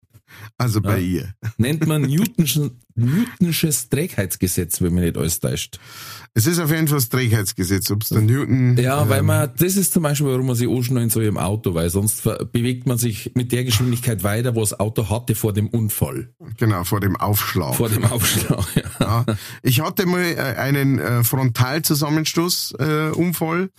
Also 0.56 0.80
bei 0.80 1.00
ihr. 1.00 1.34
Nennt 1.58 1.86
man 1.86 2.02
Newtonschen, 2.02 2.80
Newtonsches 2.94 3.88
Trägheitsgesetz, 3.88 4.80
wenn 4.80 4.94
man 4.94 5.02
nicht 5.02 5.16
alles 5.16 5.40
täuscht. 5.40 5.80
Es 6.32 6.46
ist 6.46 6.60
auf 6.60 6.70
jeden 6.70 6.86
Fall 6.86 6.98
das 6.98 7.08
Trägheitsgesetz, 7.08 7.90
ob 7.90 8.02
es 8.02 8.10
der 8.10 8.20
Newton. 8.20 8.76
Ja, 8.76 9.08
weil 9.08 9.20
ähm, 9.20 9.26
man, 9.26 9.50
das 9.56 9.76
ist 9.76 9.92
zum 9.92 10.04
Beispiel, 10.04 10.28
warum 10.28 10.46
man 10.46 10.54
sich 10.54 10.68
anschnallen 10.68 11.10
soll 11.10 11.24
im 11.24 11.38
Auto, 11.38 11.74
weil 11.74 11.90
sonst 11.90 12.22
bewegt 12.52 12.86
man 12.86 12.98
sich 12.98 13.32
mit 13.34 13.50
der 13.50 13.64
Geschwindigkeit 13.64 14.22
weiter, 14.22 14.54
wo 14.54 14.60
das 14.60 14.78
Auto 14.78 15.10
hatte 15.10 15.34
vor 15.34 15.52
dem 15.52 15.68
Unfall, 15.68 16.32
Genau, 16.56 16.84
vor 16.84 17.00
dem 17.00 17.16
Aufschlag. 17.16 17.74
vor 17.74 17.88
dem 17.88 18.04
Aufschlag. 18.04 18.64
Ja. 18.76 18.82
Ja, 19.00 19.26
ich 19.62 19.80
hatte 19.80 20.06
mal 20.06 20.22
äh, 20.22 20.36
einen 20.56 20.98
äh, 20.98 21.24
Frontalzusammenstoß 21.24 22.74
äh, 22.78 23.10
Unfall 23.10 23.70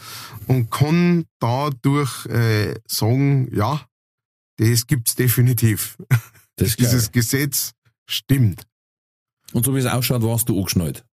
und 0.48 0.70
kann 0.70 1.26
dadurch 1.40 2.26
äh, 2.28 2.76
sagen, 2.86 3.50
ja, 3.56 3.82
das 4.58 4.88
gibt's 4.88 5.16
definitiv. 5.16 5.98
Das 6.58 6.70
ist. 6.70 6.80
Dieses 6.80 7.12
Gesetz 7.12 7.74
stimmt. 8.06 8.64
Und 9.54 9.66
so 9.66 9.76
wie 9.76 9.80
es 9.80 9.86
ausschaut, 9.86 10.24
warst 10.24 10.50
du 10.50 10.58
angeschnallt. 10.58 11.06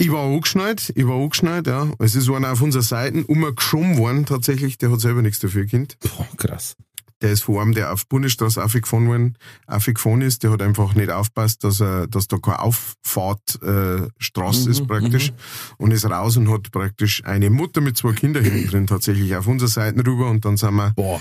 Ich 0.00 0.12
war 0.12 0.24
angeschnallt, 0.24 0.92
ich 0.94 1.06
war 1.06 1.16
angeschnallt, 1.16 1.66
ja. 1.66 1.90
Es 1.98 2.14
ist 2.14 2.30
einer 2.30 2.52
auf 2.52 2.62
unserer 2.62 2.82
Seite 2.82 3.24
umgeschoben 3.24 3.98
worden, 3.98 4.26
tatsächlich, 4.26 4.78
der 4.78 4.92
hat 4.92 5.00
selber 5.00 5.22
nichts 5.22 5.40
dafür 5.40 5.64
gekannt. 5.64 5.96
Boah, 6.00 6.26
krass. 6.36 6.76
Der 7.20 7.32
ist 7.32 7.42
vor 7.42 7.60
allem, 7.60 7.74
der 7.74 7.92
auf 7.92 8.06
Bundesstraße 8.06 8.62
aufgefahren 8.62 9.08
worden, 9.08 9.36
aufgefahren 9.66 10.22
ist, 10.22 10.44
der 10.44 10.52
hat 10.52 10.62
einfach 10.62 10.94
nicht 10.94 11.10
aufpasst, 11.10 11.64
dass 11.64 11.80
er, 11.80 12.06
dass 12.06 12.28
da 12.28 12.36
keine 12.38 12.60
Auffahrtstraße 12.60 14.06
äh, 14.06 14.22
Straße 14.22 14.66
Mhm, 14.66 14.70
ist 14.70 14.86
praktisch 14.86 15.32
und 15.78 15.90
ist 15.90 16.08
raus 16.08 16.36
und 16.36 16.48
hat 16.48 16.70
praktisch 16.70 17.24
eine 17.24 17.50
Mutter 17.50 17.80
mit 17.80 17.96
zwei 17.96 18.12
Kindern 18.12 18.44
hinten 18.44 18.68
drin 18.68 18.86
tatsächlich 18.86 19.34
auf 19.34 19.48
unserer 19.48 19.68
Seite 19.68 20.06
rüber 20.06 20.30
und 20.30 20.44
dann 20.44 20.56
sind 20.56 20.74
wir 20.74 20.92
Boah. 20.94 21.20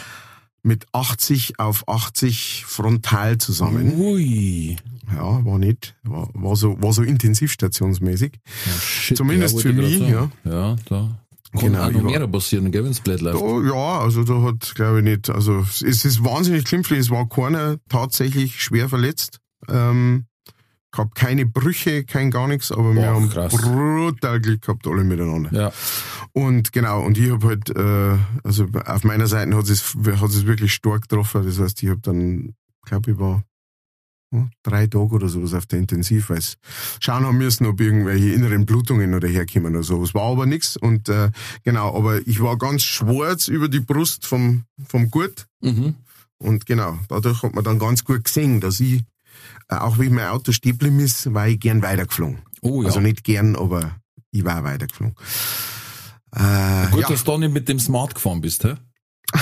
Mit 0.68 0.86
80 0.92 1.60
auf 1.60 1.88
80 1.88 2.66
frontal 2.68 3.38
zusammen. 3.38 4.00
Ui. 4.00 4.76
Ja, 5.16 5.44
war 5.46 5.58
nicht, 5.58 5.96
war, 6.04 6.30
war 6.34 6.56
so, 6.58 6.80
war 6.82 6.92
so 6.92 7.02
intensivstationsmäßig. 7.02 8.34
Ja, 8.66 8.72
shit, 8.74 9.18
Zumindest 9.18 9.56
wollte 9.56 9.74
für 9.74 9.82
ich 9.82 10.00
mich, 10.00 10.12
sagen. 10.12 10.32
Ja, 10.44 10.76
da 10.90 11.20
kann 11.54 11.72
Genau, 11.72 11.84
auch 11.86 11.92
noch 11.92 12.04
mehr 12.04 12.28
passieren, 12.28 12.72
gell, 12.72 12.84
wenn's 12.84 13.00
blöd 13.00 13.22
läuft. 13.22 13.42
Oh, 13.42 13.64
ja, 13.64 14.00
also 14.00 14.24
da 14.24 14.42
hat, 14.42 14.76
glaube 14.76 15.00
ich, 15.00 15.06
nicht, 15.06 15.30
also 15.30 15.60
es 15.62 15.82
ist 15.82 16.24
wahnsinnig 16.24 16.66
glimpflich, 16.66 17.00
es 17.00 17.10
war 17.10 17.28
keiner 17.28 17.78
tatsächlich 17.88 18.62
schwer 18.62 18.90
verletzt. 18.90 19.40
Ähm, 19.70 20.26
gab 20.98 21.16
keine 21.16 21.46
Brüche, 21.46 22.04
kein 22.04 22.32
gar 22.32 22.48
nichts, 22.48 22.72
aber 22.72 22.94
wir 22.96 23.02
Boah, 23.04 23.16
haben 23.16 23.30
krass. 23.30 23.54
brutal 23.56 24.42
Glück 24.42 24.64
gehabt, 24.64 24.88
alle 24.88 25.04
miteinander. 25.04 25.54
Ja. 25.54 25.72
Und 26.34 26.74
genau, 26.74 27.04
und 27.06 27.18
ich 27.18 27.32
habe 27.32 27.48
halt, 27.48 27.70
äh, 27.70 28.18
also 28.44 28.68
auf 28.86 29.04
meiner 29.04 29.28
Seite 29.28 29.56
hat 29.56 29.70
es, 29.70 29.96
hat 29.96 30.30
es 30.30 30.46
wirklich 30.46 30.74
stark 30.74 31.04
getroffen. 31.04 31.46
Das 31.46 31.60
heißt, 31.60 31.82
ich 31.84 31.90
habe 31.90 32.02
dann, 32.02 32.56
glaube 32.86 33.12
ich, 33.12 33.20
war 33.20 33.44
hm, 34.34 34.50
drei 34.64 34.88
Tage 34.88 35.16
oder 35.16 35.30
sowas 35.30 35.54
auf 35.54 35.68
der 35.68 35.80
Intensiv, 35.80 36.30
weil 36.30 36.42
schauen 37.00 37.26
haben 37.26 37.38
müssen, 37.38 37.66
ob 37.66 37.80
irgendwelche 37.80 38.34
inneren 38.34 38.66
Blutungen 38.66 39.14
oder 39.14 39.28
herkommen 39.28 39.74
oder 39.76 39.84
sowas. 39.84 40.14
War 40.14 40.32
aber 40.32 40.46
nichts 40.46 40.78
und 40.78 41.08
äh, 41.10 41.30
genau, 41.64 41.96
aber 41.96 42.28
ich 42.28 42.42
war 42.42 42.58
ganz 42.58 42.84
schwarz 42.84 43.48
über 43.48 43.70
die 43.70 43.80
Brust 43.80 44.26
vom, 44.26 44.64
vom 44.88 45.10
Gurt 45.12 45.48
Mhm. 45.62 45.96
und 46.40 46.66
genau, 46.66 47.00
dadurch 47.08 47.42
hat 47.44 47.56
man 47.56 47.64
dann 47.64 47.80
ganz 47.80 48.04
gut 48.04 48.24
gesehen, 48.26 48.60
dass 48.62 48.80
ich, 48.80 49.04
auch 49.70 50.00
wie 50.00 50.10
mein 50.10 50.28
Auto 50.28 50.52
stehen 50.52 50.74
geblieben 50.74 51.00
ist, 51.00 51.34
war 51.34 51.48
ich 51.48 51.60
gern 51.60 51.82
weitergeflogen. 51.82 52.40
Oh 52.62 52.82
ja. 52.82 52.88
Also 52.88 53.00
nicht 53.00 53.24
gern, 53.24 53.56
aber 53.56 53.92
ich 54.32 54.44
war 54.46 54.64
weitergeflogen. 54.64 55.16
Äh, 56.36 56.88
Gut, 56.92 57.02
ja. 57.02 57.10
dass 57.10 57.24
du 57.24 57.32
da 57.32 57.38
nicht 57.38 57.54
mit 57.54 57.68
dem 57.70 57.80
Smart 57.80 58.16
gefahren 58.16 58.42
bist, 58.42 58.64
hä? 58.64 58.76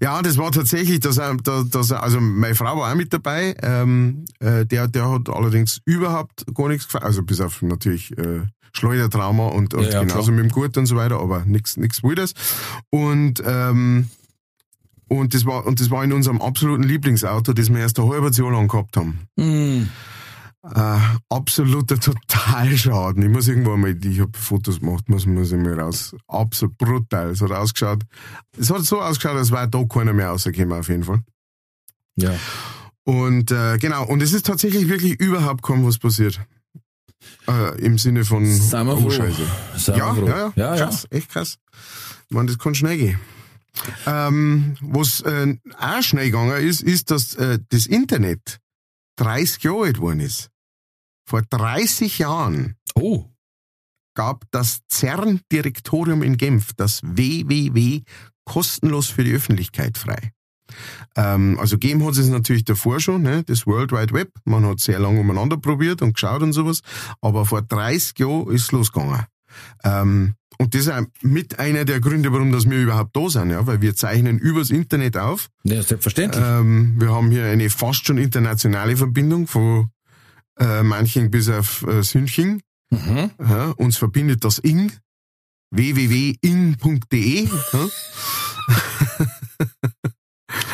Ja, 0.00 0.22
das 0.22 0.38
war 0.38 0.50
tatsächlich, 0.52 1.00
dass 1.00 1.16
dass 1.16 1.92
also 1.92 2.20
meine 2.20 2.54
Frau 2.54 2.78
war 2.78 2.90
auch 2.90 2.94
mit 2.94 3.12
dabei. 3.12 3.54
Ähm, 3.62 4.24
äh, 4.38 4.64
der, 4.64 4.88
der 4.88 5.10
hat 5.10 5.28
allerdings 5.28 5.80
überhaupt 5.84 6.44
gar 6.54 6.68
nichts 6.68 6.86
gefallen, 6.86 7.04
also 7.04 7.22
bis 7.22 7.40
auf 7.40 7.62
natürlich 7.62 8.16
äh, 8.16 8.42
Schleudertrauma 8.72 9.48
und, 9.48 9.74
und 9.74 9.84
Ja, 9.84 9.90
ja, 9.90 10.00
genauso 10.02 10.32
klar. 10.32 10.36
mit 10.36 10.44
dem 10.44 10.52
Gurt 10.52 10.76
und 10.76 10.86
so 10.86 10.96
weiter, 10.96 11.20
aber 11.20 11.44
nichts 11.44 11.76
nichts 11.76 12.02
Wildes. 12.02 12.34
Und 12.90 13.42
ähm, 13.44 14.08
und 15.10 15.34
das 15.34 15.44
war 15.44 15.66
und 15.66 15.80
das 15.80 15.90
war 15.90 16.04
in 16.04 16.12
unserem 16.12 16.40
absoluten 16.40 16.84
Lieblingsauto, 16.84 17.52
das 17.52 17.68
wir 17.68 17.80
erst 17.80 17.98
ein 17.98 18.08
halbes 18.08 18.36
Jahr 18.36 18.52
lang 18.52 18.68
gehabt 18.68 18.96
haben. 18.96 19.26
Hm. 19.38 19.88
Äh, 20.62 20.98
absoluter 21.28 21.98
Totalschaden. 21.98 23.22
Ich 23.22 23.28
muss 23.30 23.48
irgendwann 23.48 23.80
mal, 23.80 23.96
ich 24.04 24.20
habe 24.20 24.38
Fotos 24.38 24.80
gemacht, 24.80 25.08
muss, 25.08 25.26
muss 25.26 25.50
ich 25.52 25.58
mal 25.58 25.80
raus. 25.80 26.14
Absolut 26.28 26.76
brutal. 26.78 27.30
Es 27.30 27.40
hat 27.40 27.50
ausgeschaut, 27.50 28.04
es 28.56 28.70
hat 28.70 28.82
so 28.82 29.00
ausgeschaut, 29.00 29.36
als 29.36 29.50
wäre 29.50 29.68
da 29.68 29.82
keiner 29.84 30.12
mehr 30.12 30.28
rausgekommen, 30.28 30.78
auf 30.78 30.88
jeden 30.88 31.04
Fall. 31.04 31.22
Ja. 32.16 32.34
Und 33.04 33.50
äh, 33.50 33.78
genau, 33.78 34.06
und 34.06 34.22
es 34.22 34.32
ist 34.32 34.46
tatsächlich 34.46 34.88
wirklich 34.88 35.18
überhaupt 35.18 35.62
kaum 35.62 35.84
was 35.84 35.98
passiert. 35.98 36.40
Äh, 37.48 37.80
Im 37.80 37.98
Sinne 37.98 38.24
von 38.24 38.46
Sind 38.46 38.86
wir 38.86 38.96
oh, 38.96 39.00
froh. 39.00 39.10
Scheiße. 39.10 39.42
Sind 39.76 39.96
Ja, 39.96 40.14
wir 40.14 40.22
froh. 40.22 40.28
ja, 40.28 40.36
ja, 40.36 40.52
ja, 40.54 40.76
ja. 40.76 40.84
krass, 40.84 41.06
echt 41.10 41.30
krass. 41.30 41.58
Meine, 42.28 42.46
das 42.48 42.58
kann 42.58 42.74
schnell 42.74 42.96
gehen. 42.96 43.18
Ähm, 44.06 44.76
was 44.80 45.20
äh, 45.20 45.56
auch 45.78 46.02
schnell 46.02 46.26
gegangen 46.26 46.62
ist, 46.62 46.82
ist, 46.82 47.10
dass 47.10 47.34
äh, 47.34 47.58
das 47.68 47.86
Internet 47.86 48.58
30 49.16 49.62
Jahre 49.64 49.82
alt 49.84 49.96
geworden 49.96 50.20
ist. 50.20 50.50
Vor 51.26 51.42
30 51.42 52.18
Jahren 52.18 52.76
Oh, 52.94 53.30
gab 54.14 54.44
das 54.50 54.80
CERN-Direktorium 54.90 56.22
in 56.22 56.36
Genf 56.36 56.72
das 56.76 57.02
WWW 57.02 58.02
kostenlos 58.44 59.08
für 59.08 59.24
die 59.24 59.32
Öffentlichkeit 59.32 59.96
frei. 59.96 60.32
Ähm, 61.16 61.58
also 61.58 61.76
gegeben 61.76 62.04
hat 62.04 62.16
es 62.16 62.28
natürlich 62.28 62.64
davor 62.64 63.00
schon, 63.00 63.22
ne, 63.22 63.42
das 63.44 63.66
World 63.66 63.92
Wide 63.92 64.12
Web. 64.12 64.30
Man 64.44 64.66
hat 64.66 64.80
sehr 64.80 64.98
lange 64.98 65.20
umeinander 65.20 65.56
probiert 65.56 66.02
und 66.02 66.14
geschaut 66.14 66.42
und 66.42 66.52
sowas. 66.52 66.80
Aber 67.20 67.46
vor 67.46 67.62
30 67.62 68.18
Jahren 68.18 68.50
ist 68.50 68.62
es 68.62 68.72
losgegangen. 68.72 69.24
Ähm, 69.84 70.34
und 70.58 70.74
das 70.74 70.86
ist 70.86 70.92
mit 71.22 71.58
einer 71.58 71.86
der 71.86 72.00
Gründe, 72.00 72.32
warum 72.32 72.52
dass 72.52 72.68
wir 72.68 72.78
überhaupt 72.78 73.16
da 73.16 73.28
sind, 73.30 73.50
ja, 73.50 73.66
weil 73.66 73.80
wir 73.80 73.96
zeichnen 73.96 74.38
übers 74.38 74.70
Internet 74.70 75.16
auf. 75.16 75.48
ja, 75.64 75.82
selbstverständlich. 75.82 76.44
Ähm, 76.44 76.96
wir 76.98 77.14
haben 77.14 77.30
hier 77.30 77.46
eine 77.46 77.70
fast 77.70 78.06
schon 78.06 78.18
internationale 78.18 78.96
Verbindung 78.96 79.46
von 79.46 79.88
äh, 80.58 80.82
manchen 80.82 81.30
bis 81.30 81.48
auf 81.48 81.86
äh, 81.86 82.02
Sünching. 82.02 82.60
Mhm. 82.90 83.30
Ja, 83.40 83.70
uns 83.70 83.96
verbindet 83.96 84.44
das 84.44 84.58
Ing, 84.58 84.92
www.ing.de. 85.70 87.48
Ja. 87.72 87.88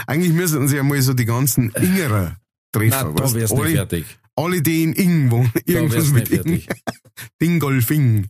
Eigentlich 0.07 0.33
müssten 0.33 0.69
sie 0.69 0.77
ja 0.77 0.83
mal 0.83 1.01
so 1.03 1.13
die 1.15 1.27
ganzen 1.27 1.71
Ingerer 1.71 2.37
treffen. 2.73 2.91
Na, 2.91 3.05
da 3.05 3.23
weißt? 3.23 3.35
wär's 3.35 3.53
nicht 3.53 3.61
alle, 3.61 3.71
fertig. 3.71 4.19
Alle, 4.37 4.63
die 4.63 4.83
in 4.83 4.93
Ing 4.93 5.31
wohnen. 5.31 5.51
Da 5.67 5.73
Irgendwas 5.73 6.13
mit 6.13 6.31
Ing. 6.31 6.63
Dingolfing. 7.41 8.29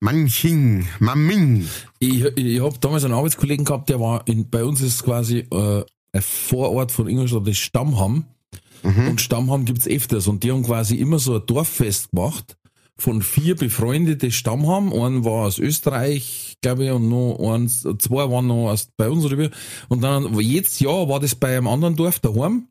Manching. 0.00 0.86
Maming. 0.98 1.68
Ich, 1.98 2.24
ich 2.24 2.60
habe 2.60 2.78
damals 2.80 3.04
einen 3.04 3.14
Arbeitskollegen 3.14 3.64
gehabt, 3.64 3.90
der 3.90 4.00
war 4.00 4.26
in, 4.26 4.48
bei 4.48 4.64
uns 4.64 4.80
ist 4.80 5.04
quasi 5.04 5.46
äh, 5.50 5.84
ein 6.12 6.22
Vorort 6.22 6.90
von 6.90 7.06
Ingolstadt, 7.06 7.46
das 7.46 7.58
Stammham. 7.58 8.24
Mhm. 8.82 9.08
Und 9.08 9.20
Stammham 9.20 9.64
gibt's 9.66 9.86
öfters. 9.86 10.26
Und 10.26 10.42
die 10.42 10.50
haben 10.50 10.62
quasi 10.62 10.96
immer 10.96 11.18
so 11.18 11.36
ein 11.36 11.46
Dorffest 11.46 12.10
gemacht 12.10 12.56
von 12.96 13.22
vier 13.22 13.56
befreundete 13.56 14.30
Stammham. 14.30 14.92
Einen 14.92 15.24
war 15.24 15.46
aus 15.46 15.58
Österreich, 15.58 16.56
glaube 16.62 16.84
ich, 16.84 16.90
und 16.90 17.08
noch 17.08 17.38
eins, 17.52 17.86
zwei 17.98 18.30
waren 18.30 18.46
noch 18.46 18.70
aus, 18.70 18.88
bei 18.96 19.08
uns 19.08 19.28
rüber. 19.30 19.50
Und 19.88 20.02
dann 20.02 20.38
jedes 20.38 20.78
Jahr 20.80 21.08
war 21.08 21.20
das 21.20 21.34
bei 21.34 21.56
einem 21.56 21.66
anderen 21.66 21.96
Dorf 21.96 22.20
daheim. 22.20 22.68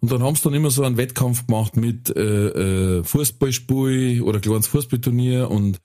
Und 0.00 0.12
dann 0.12 0.22
haben 0.22 0.36
sie 0.36 0.42
dann 0.42 0.54
immer 0.54 0.70
so 0.70 0.84
einen 0.84 0.96
Wettkampf 0.96 1.46
gemacht 1.46 1.76
mit 1.76 2.14
äh, 2.16 2.98
äh, 2.98 3.04
Fußballspiel 3.04 4.22
oder 4.22 4.38
kleines 4.40 4.68
Fußballturnier 4.68 5.50
und 5.50 5.80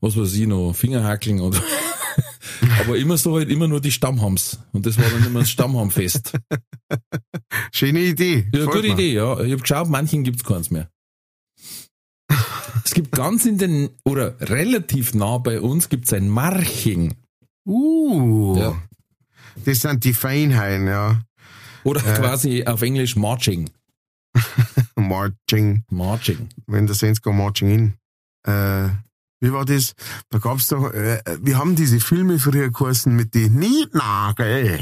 was 0.00 0.16
weiß 0.16 0.34
ich 0.34 0.46
noch, 0.46 0.72
Fingerhackeln 0.72 1.40
oder 1.40 1.60
aber 2.80 2.96
immer 2.96 3.16
so 3.16 3.36
halt 3.36 3.50
immer 3.50 3.66
nur 3.66 3.80
die 3.80 3.90
Stammhams. 3.90 4.60
Und 4.72 4.86
das 4.86 4.98
war 4.98 5.08
dann 5.10 5.26
immer 5.26 5.40
das 5.40 5.50
Stammhamfest. 5.50 6.32
Schöne 7.72 8.00
Idee. 8.00 8.46
Ja, 8.54 8.66
gute. 8.66 8.86
Idee, 8.86 9.14
ja. 9.14 9.40
Ich 9.40 9.52
habe 9.52 9.62
geschaut, 9.62 9.88
manchen 9.88 10.22
gibt's 10.22 10.44
keins 10.44 10.70
mehr. 10.70 10.88
Es 12.84 12.94
gibt 12.94 13.10
ganz 13.10 13.46
in 13.46 13.58
den, 13.58 13.90
oder 14.04 14.36
relativ 14.40 15.12
nah 15.14 15.38
bei 15.38 15.60
uns 15.60 15.88
gibt's 15.88 16.12
ein 16.12 16.28
Marching. 16.28 17.14
Uh, 17.66 18.56
Ja. 18.56 18.82
das 19.64 19.80
sind 19.80 20.04
die 20.04 20.14
Feinheiten, 20.14 20.86
ja. 20.86 21.22
Oder 21.86 22.00
quasi 22.00 22.64
auf 22.66 22.82
Englisch 22.82 23.14
Marching. 23.14 23.70
Marching, 24.96 25.84
Marching. 25.88 26.48
wenn 26.66 26.86
der 26.86 26.96
Saints 26.96 27.22
go 27.22 27.32
marching 27.32 27.70
in. 27.70 27.94
Äh, 28.46 28.88
wie 29.40 29.52
war 29.52 29.64
das? 29.64 29.94
Da 30.30 30.38
gab's 30.38 30.66
doch, 30.68 30.92
äh, 30.92 31.22
wir 31.40 31.58
haben 31.58 31.76
diese 31.76 32.00
Filme 32.00 32.38
früher 32.38 32.70
geheißen 32.70 33.14
mit 33.14 33.34
die 33.34 33.48
Niednagel. 33.48 34.80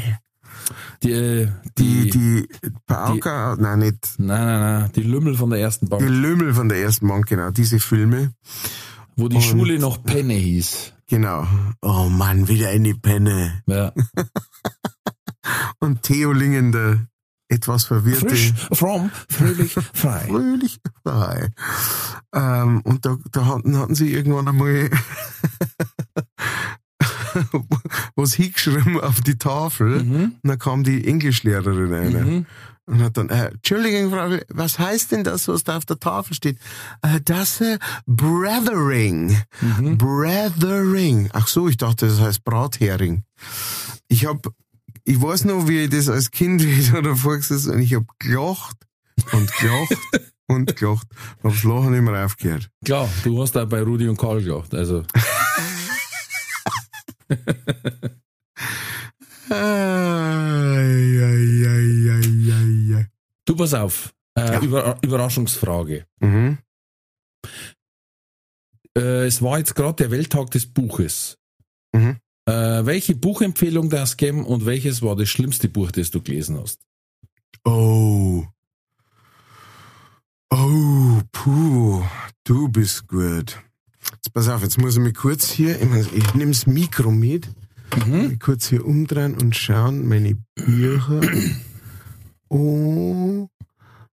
Die, 1.03 1.13
äh, 1.13 1.49
Die, 1.77 2.11
die, 2.11 2.11
die, 2.11 2.49
Pauker, 2.87 3.57
nein, 3.61 3.81
nicht, 3.81 4.15
nein, 4.19 4.47
nein, 4.47 4.61
nein, 4.61 4.91
die 4.95 5.03
Lümmel 5.03 5.37
von 5.37 5.51
der 5.51 5.61
ersten 5.61 5.87
die 5.87 5.91
Bank, 5.91 6.03
Lümmel 6.09 6.55
von 6.55 6.69
der 6.71 6.79
ersten 6.79 7.07
Bank, 7.07 7.27
genau, 7.27 7.51
diese 7.51 7.81
Filme. 7.81 8.33
wo 9.17 9.29
die 9.29 9.43
Schule 9.43 9.79
noch 9.79 10.03
Penne 10.03 10.35
hieß. 10.35 10.95
Genau. 11.09 11.47
Oh 11.83 12.09
Mann, 12.09 12.49
wieder 12.49 12.71
eine 12.71 12.95
Penne. 12.95 13.63
Ja. 13.67 13.93
Und 15.79 16.03
Theo 16.03 16.33
Lingen, 16.33 16.73
der 16.73 17.07
etwas 17.49 17.85
verwirrte. 17.85 18.29
Frisch, 18.29 18.53
fromm, 18.73 19.11
fröhlich, 19.29 19.73
frei. 19.93 20.27
Fröhlich 20.27 20.79
frei. 21.03 21.51
Ähm, 22.35 22.81
und 22.83 23.05
da, 23.05 23.17
da 23.31 23.47
hatten, 23.47 23.79
hatten 23.79 23.95
sie 23.95 24.13
irgendwann 24.13 24.49
einmal 24.49 24.91
was 28.17 28.35
hingeschrieben 28.35 29.01
auf 29.01 29.21
die 29.21 29.39
Tafel. 29.39 30.03
Mhm. 30.03 30.37
Und 30.43 30.49
dann 30.49 30.59
kam 30.59 30.85
die 30.85 31.07
Englischlehrerin 31.07 31.93
rein. 31.93 32.13
Mhm. 32.13 32.47
Und 32.87 33.03
hat 33.03 33.17
dann, 33.17 33.31
äh, 33.31 33.47
Entschuldigung, 33.47 34.11
Frau, 34.11 34.37
was 34.49 34.79
heißt 34.79 35.13
denn 35.13 35.25
das, 35.25 35.49
was 35.49 35.65
da 35.65 35.79
auf 35.79 35.87
der 35.87 35.99
Tafel 35.99 36.35
steht? 36.35 36.59
Äh, 37.01 37.21
das 37.25 37.63
äh, 37.63 37.79
Brethering. 38.07 39.41
Mhm. 39.61 39.97
Brethering. 39.97 41.31
Ach 41.33 41.47
so, 41.47 41.67
ich 41.69 41.79
dachte, 41.79 42.07
das 42.07 42.21
heißt 42.21 42.45
Brathering. 42.45 43.25
Ich 44.09 44.27
hab, 44.27 44.47
ich 45.05 45.21
weiß 45.21 45.45
noch, 45.45 45.69
wie 45.69 45.81
ich 45.85 45.91
das 45.91 46.09
als 46.09 46.31
Kind 46.31 46.63
wieder 46.65 47.03
davor 47.03 47.37
gesessen 47.37 47.75
und 47.75 47.81
ich 47.83 47.95
hab 47.95 48.05
gelacht 48.19 48.77
und 49.33 49.53
gelacht 49.59 49.97
und 50.47 50.77
gelacht. 50.77 51.09
Und 51.43 51.51
hab's 51.53 51.65
Lachen 51.65 51.93
nicht 51.93 52.03
mehr 52.03 52.25
aufgehört. 52.25 52.71
Klar, 52.85 53.09
du 53.23 53.41
hast 53.41 53.53
da 53.53 53.65
bei 53.65 53.83
Rudi 53.83 54.09
und 54.09 54.17
Karl 54.17 54.43
gelacht. 54.43 54.75
Also, 54.75 55.05
du 63.45 63.57
pass 63.57 63.75
auf. 63.75 64.15
Äh, 64.37 64.53
Ja. 64.53 64.61
Über, 64.61 64.99
Überraschungsfrage. 65.03 66.07
Mhm. 66.21 66.59
Äh, 68.97 69.27
es 69.27 69.43
war 69.43 69.59
jetzt 69.59 69.75
gerade 69.75 69.97
der 69.97 70.11
Welttag 70.11 70.51
des 70.51 70.67
Buches. 70.73 71.39
Mhm. 71.93 72.19
Äh, 72.47 72.85
welche 72.85 73.15
Buchempfehlung 73.15 73.89
das 73.91 74.17
geben 74.17 74.45
und 74.45 74.67
welches 74.67 75.01
war 75.03 75.17
das 75.17 75.29
schlimmste 75.29 75.69
Buch, 75.69 75.91
das 75.91 76.11
du 76.11 76.21
gelesen 76.23 76.59
hast? 76.61 76.81
Oh. 77.65 78.45
Oh, 80.51 81.21
puh, 81.33 82.03
du 82.45 82.69
bist 82.69 83.09
gut. 83.09 83.59
Jetzt 84.13 84.33
pass 84.33 84.49
auf, 84.49 84.63
jetzt 84.63 84.79
muss 84.79 84.97
ich 84.97 85.03
mich 85.03 85.15
kurz 85.15 85.51
hier, 85.51 85.81
ich, 85.81 86.35
nehme 86.35 86.53
das 86.53 86.67
Mikro 86.67 87.11
mit, 87.11 87.49
Mhm. 88.07 88.39
kurz 88.41 88.69
hier 88.69 88.85
umdrehen 88.85 89.35
und 89.41 89.55
schauen, 89.57 90.07
meine 90.07 90.37
Bücher. 90.55 91.21
Oh. 92.51 93.49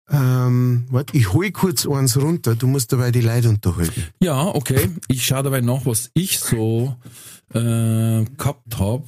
Ähm, 0.10 0.86
warte, 0.90 1.18
ich 1.18 1.34
hol 1.34 1.50
kurz 1.52 1.88
eins 1.88 2.16
runter, 2.18 2.56
du 2.56 2.68
musst 2.68 2.92
dabei 2.94 3.12
die 3.12 3.22
Leute 3.22 3.50
unterhalten. 3.50 4.04
Ja, 4.22 4.44
okay. 4.44 4.90
Ich 5.08 5.26
schaue 5.26 5.44
dabei 5.44 5.62
nach, 5.62 5.86
was 5.86 6.12
ich 6.14 6.40
so 6.40 6.96
äh, 7.54 8.24
gehabt 8.38 8.78
habe. 8.78 9.04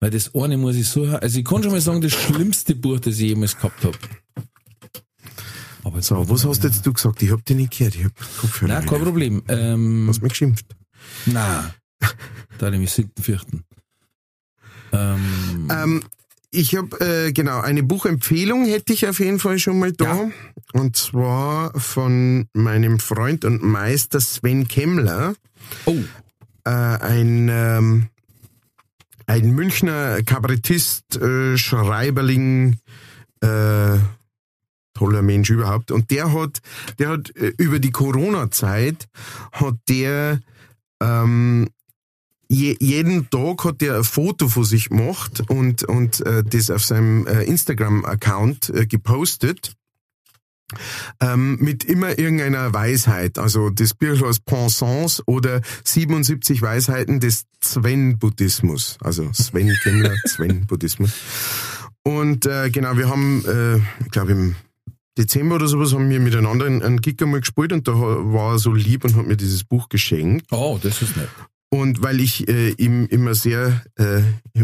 Weil 0.00 0.10
das 0.10 0.34
eine 0.34 0.56
muss 0.56 0.76
ich 0.76 0.88
so, 0.88 1.04
also 1.04 1.38
ich 1.38 1.44
kann 1.44 1.62
schon 1.62 1.72
mal 1.72 1.80
sagen, 1.80 2.00
das 2.00 2.12
schlimmste 2.12 2.74
Buch, 2.74 2.98
das 3.00 3.14
ich 3.14 3.28
jemals 3.28 3.54
gehabt 3.56 3.84
habe. 3.84 3.98
Aber 5.84 6.02
So, 6.02 6.28
was 6.28 6.44
hast 6.44 6.64
jetzt 6.64 6.84
du 6.84 6.92
gesagt? 6.92 7.22
Ich 7.22 7.30
hab 7.30 7.44
dich 7.44 7.56
nicht 7.56 7.76
gehört, 7.76 7.94
ich 7.94 8.04
hab 8.04 8.12
Kopfhörer. 8.40 8.72
Nein, 8.74 8.86
kein. 8.86 9.02
Problem. 9.02 9.42
Ähm, 9.48 10.06
Hast 10.08 10.22
mich 10.22 10.30
geschimpft. 10.32 10.66
nein. 11.26 11.70
Da 12.58 12.70
nämlich 12.70 12.90
siebten, 12.92 13.22
vierten. 13.22 13.64
Ähm, 14.92 15.68
Ähm, 15.70 16.02
ich 16.50 16.76
habe 16.76 17.00
äh, 17.00 17.32
genau 17.32 17.60
eine 17.60 17.82
Buchempfehlung 17.82 18.64
hätte 18.66 18.92
ich 18.92 19.06
auf 19.06 19.20
jeden 19.20 19.38
Fall 19.38 19.58
schon 19.58 19.78
mal 19.78 19.92
da 19.92 20.16
Ja. 20.16 20.30
und 20.72 20.96
zwar 20.96 21.78
von 21.78 22.48
meinem 22.52 22.98
Freund 22.98 23.44
und 23.44 23.62
Meister 23.62 24.20
Sven 24.20 24.66
Kemmler, 24.68 25.34
oh, 25.86 25.96
äh, 26.64 26.70
ein 26.70 27.48
ähm, 27.50 28.08
ein 29.26 29.50
Münchner 29.52 30.22
Kabarettist, 30.24 31.16
äh, 31.16 31.56
Schreiberling, 31.56 32.80
äh, 33.42 33.98
toller 34.94 35.22
Mensch 35.22 35.50
überhaupt. 35.50 35.92
Und 35.92 36.10
der 36.10 36.32
hat, 36.32 36.60
der 36.98 37.10
hat 37.10 37.36
äh, 37.36 37.52
über 37.56 37.78
die 37.78 37.92
Corona-Zeit 37.92 39.06
hat 39.52 39.76
der 39.88 40.40
ähm, 41.00 41.68
je, 42.50 42.76
jeden 42.80 43.30
Tag 43.30 43.64
hat 43.64 43.80
der 43.80 43.98
ein 43.98 44.04
Foto 44.04 44.48
von 44.48 44.64
sich 44.64 44.88
gemacht 44.88 45.42
und, 45.48 45.84
und 45.84 46.20
äh, 46.26 46.42
das 46.44 46.70
auf 46.70 46.84
seinem 46.84 47.26
äh, 47.26 47.44
Instagram-Account 47.44 48.70
äh, 48.70 48.86
gepostet. 48.86 49.72
Ähm, 51.20 51.56
mit 51.60 51.82
immer 51.84 52.16
irgendeiner 52.18 52.72
Weisheit. 52.72 53.38
Also 53.38 53.70
das 53.70 53.92
Buch 53.92 54.20
heißt 54.24 54.44
Pensons 54.44 55.20
oder 55.26 55.62
77 55.82 56.62
Weisheiten 56.62 57.18
des 57.18 57.46
Sven-Buddhismus. 57.60 58.96
Also 59.00 59.32
Sven 59.32 59.74
Kemmler, 59.82 60.14
Sven-Buddhismus. 60.26 61.10
Und 62.04 62.46
äh, 62.46 62.70
genau, 62.70 62.96
wir 62.96 63.08
haben, 63.08 63.44
äh, 63.46 63.78
ich 64.04 64.10
glaube 64.12 64.32
im 64.32 64.54
Dezember 65.18 65.56
oder 65.56 65.66
sowas, 65.66 65.92
haben 65.92 66.08
wir 66.08 66.20
miteinander 66.20 66.66
einen, 66.66 66.82
einen 66.82 67.00
Gig 67.00 67.20
einmal 67.20 67.40
gespielt 67.40 67.72
und 67.72 67.88
da 67.88 67.92
war 67.92 68.52
er 68.52 68.58
so 68.60 68.72
lieb 68.72 69.04
und 69.04 69.16
hat 69.16 69.26
mir 69.26 69.36
dieses 69.36 69.64
Buch 69.64 69.88
geschenkt. 69.88 70.46
oh, 70.52 70.78
das 70.80 71.02
ist 71.02 71.16
nett. 71.16 71.28
Und 71.72 72.02
weil 72.02 72.20
ich 72.20 72.48
äh, 72.48 72.70
ihm 72.72 73.06
immer 73.06 73.34
sehr, 73.34 73.82
äh, 73.94 74.22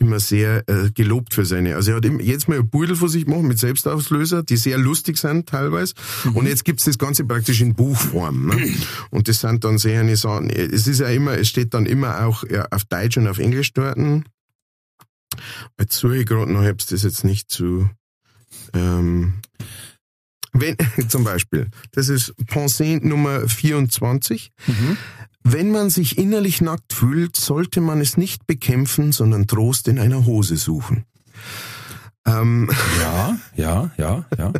immer 0.00 0.20
sehr 0.20 0.66
äh, 0.66 0.90
gelobt 0.90 1.34
für 1.34 1.44
seine. 1.44 1.76
Also 1.76 1.90
er 1.90 1.98
hat 1.98 2.06
jetzt 2.22 2.48
mal 2.48 2.58
ein 2.58 2.70
Beutel 2.70 2.96
vor 2.96 3.10
sich 3.10 3.26
gemacht 3.26 3.42
mit 3.42 3.58
Selbstauslöser, 3.58 4.42
die 4.42 4.56
sehr 4.56 4.78
lustig 4.78 5.18
sind 5.18 5.50
teilweise. 5.50 5.94
Und 6.32 6.46
jetzt 6.46 6.64
gibt's 6.64 6.84
das 6.84 6.96
Ganze 6.96 7.24
praktisch 7.24 7.60
in 7.60 7.74
Buchform. 7.74 8.46
Ne? 8.46 8.74
Und 9.10 9.28
das 9.28 9.40
sind 9.40 9.64
dann 9.64 9.76
sehr 9.76 10.00
eine 10.00 10.16
Sachen. 10.16 10.48
Es 10.48 10.86
ist 10.86 11.00
ja 11.00 11.08
immer, 11.08 11.36
es 11.36 11.48
steht 11.48 11.74
dann 11.74 11.84
immer 11.84 12.24
auch 12.24 12.42
ja, 12.48 12.66
auf 12.70 12.84
Deutsch 12.84 13.18
und 13.18 13.28
auf 13.28 13.38
Englisch 13.38 13.74
dort. 13.74 13.98
Jetzt 15.78 15.98
suche 15.98 16.18
ich 16.18 16.26
gerade 16.26 16.50
noch, 16.50 16.62
hab's 16.62 16.86
das 16.86 17.02
jetzt 17.02 17.24
nicht 17.24 17.50
zu. 17.50 17.88
Ähm, 18.72 19.34
wenn, 20.52 20.76
zum 21.08 21.24
Beispiel, 21.24 21.68
das 21.92 22.08
ist 22.08 22.34
Pensée 22.46 23.04
Nummer 23.04 23.48
24. 23.48 24.52
Wenn 25.44 25.70
man 25.70 25.90
sich 25.90 26.18
innerlich 26.18 26.60
nackt 26.60 26.92
fühlt, 26.92 27.36
sollte 27.36 27.80
man 27.80 28.00
es 28.00 28.16
nicht 28.16 28.46
bekämpfen, 28.46 29.12
sondern 29.12 29.46
Trost 29.46 29.88
in 29.88 29.98
einer 29.98 30.24
Hose 30.24 30.56
suchen. 30.56 31.04
Ähm, 32.26 32.70
Ja, 33.00 33.38
ja, 33.56 33.90
ja, 33.96 34.24
ja. 34.38 34.52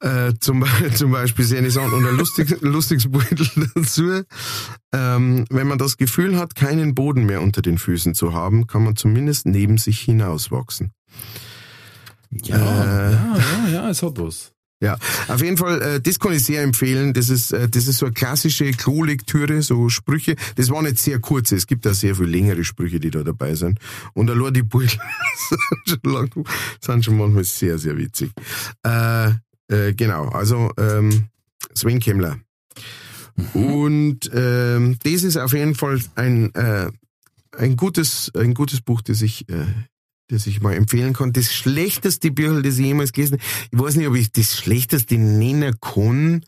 äh, 0.28 0.34
zum, 0.40 0.64
zum 0.94 1.10
Beispiel 1.10 1.44
und 1.92 2.06
ein 2.06 2.16
lustig, 2.16 2.56
lustiges 2.60 3.10
Beutel 3.10 3.48
dazu. 3.74 4.22
Ähm, 4.92 5.44
wenn 5.50 5.66
man 5.66 5.78
das 5.78 5.96
Gefühl 5.96 6.38
hat, 6.38 6.54
keinen 6.54 6.94
Boden 6.94 7.24
mehr 7.26 7.42
unter 7.42 7.62
den 7.62 7.78
Füßen 7.78 8.14
zu 8.14 8.32
haben, 8.32 8.66
kann 8.66 8.84
man 8.84 8.96
zumindest 8.96 9.46
neben 9.46 9.78
sich 9.78 10.00
hinauswachsen. 10.00 10.92
Ja, 12.30 12.56
Äh. 12.56 13.12
ja, 13.12 13.36
ja, 13.36 13.68
ja, 13.68 13.90
es 13.90 14.02
hat 14.02 14.18
was. 14.18 14.52
Ja, 14.82 14.98
auf 15.28 15.40
jeden 15.40 15.56
Fall, 15.56 15.80
äh, 15.80 16.00
das 16.00 16.18
kann 16.18 16.32
ich 16.32 16.42
sehr 16.42 16.60
empfehlen. 16.62 17.12
Das 17.12 17.28
ist, 17.28 17.52
äh, 17.52 17.68
das 17.68 17.86
ist 17.86 17.98
so 17.98 18.06
eine 18.06 18.14
klassische 18.14 18.68
Klolektüre, 18.72 19.62
so 19.62 19.88
Sprüche. 19.88 20.34
Das 20.56 20.70
waren 20.70 20.86
jetzt 20.86 21.04
sehr 21.04 21.20
kurze. 21.20 21.54
Es 21.54 21.68
gibt 21.68 21.86
da 21.86 21.94
sehr 21.94 22.16
viel 22.16 22.26
längere 22.26 22.64
Sprüche, 22.64 22.98
die 22.98 23.12
da 23.12 23.22
dabei 23.22 23.54
sind. 23.54 23.78
Und 24.12 24.28
allein 24.28 24.54
die 24.54 24.64
Beutel 24.64 24.98
sind 25.48 26.00
schon, 26.02 26.12
lang, 26.12 26.46
sind 26.80 27.04
schon 27.04 27.16
manchmal 27.16 27.44
sehr, 27.44 27.78
sehr 27.78 27.96
witzig. 27.96 28.32
Äh, 28.84 29.28
äh, 29.68 29.94
genau, 29.94 30.28
also 30.30 30.72
ähm, 30.76 31.28
Sven 31.76 32.00
Kemmler. 32.00 32.40
Und 33.54 34.30
ähm, 34.34 34.98
das 35.04 35.22
ist 35.22 35.36
auf 35.36 35.52
jeden 35.52 35.76
Fall 35.76 36.00
ein, 36.16 36.52
äh, 36.56 36.90
ein, 37.56 37.76
gutes, 37.76 38.32
ein 38.36 38.52
gutes 38.52 38.80
Buch, 38.80 39.00
das 39.00 39.22
ich, 39.22 39.48
äh, 39.48 39.64
das 40.32 40.46
ich 40.46 40.60
mal 40.60 40.74
empfehlen 40.74 41.12
kann. 41.12 41.32
Das 41.32 41.52
schlechteste 41.52 42.30
Buch, 42.30 42.62
das 42.62 42.78
ich 42.78 42.86
jemals 42.86 43.12
gelesen 43.12 43.34
habe. 43.34 43.44
Ich 43.70 43.78
weiß 43.78 43.96
nicht, 43.96 44.08
ob 44.08 44.14
ich 44.14 44.32
das 44.32 44.56
schlechteste 44.56 45.18
nennen 45.18 45.74
kann. 45.80 46.44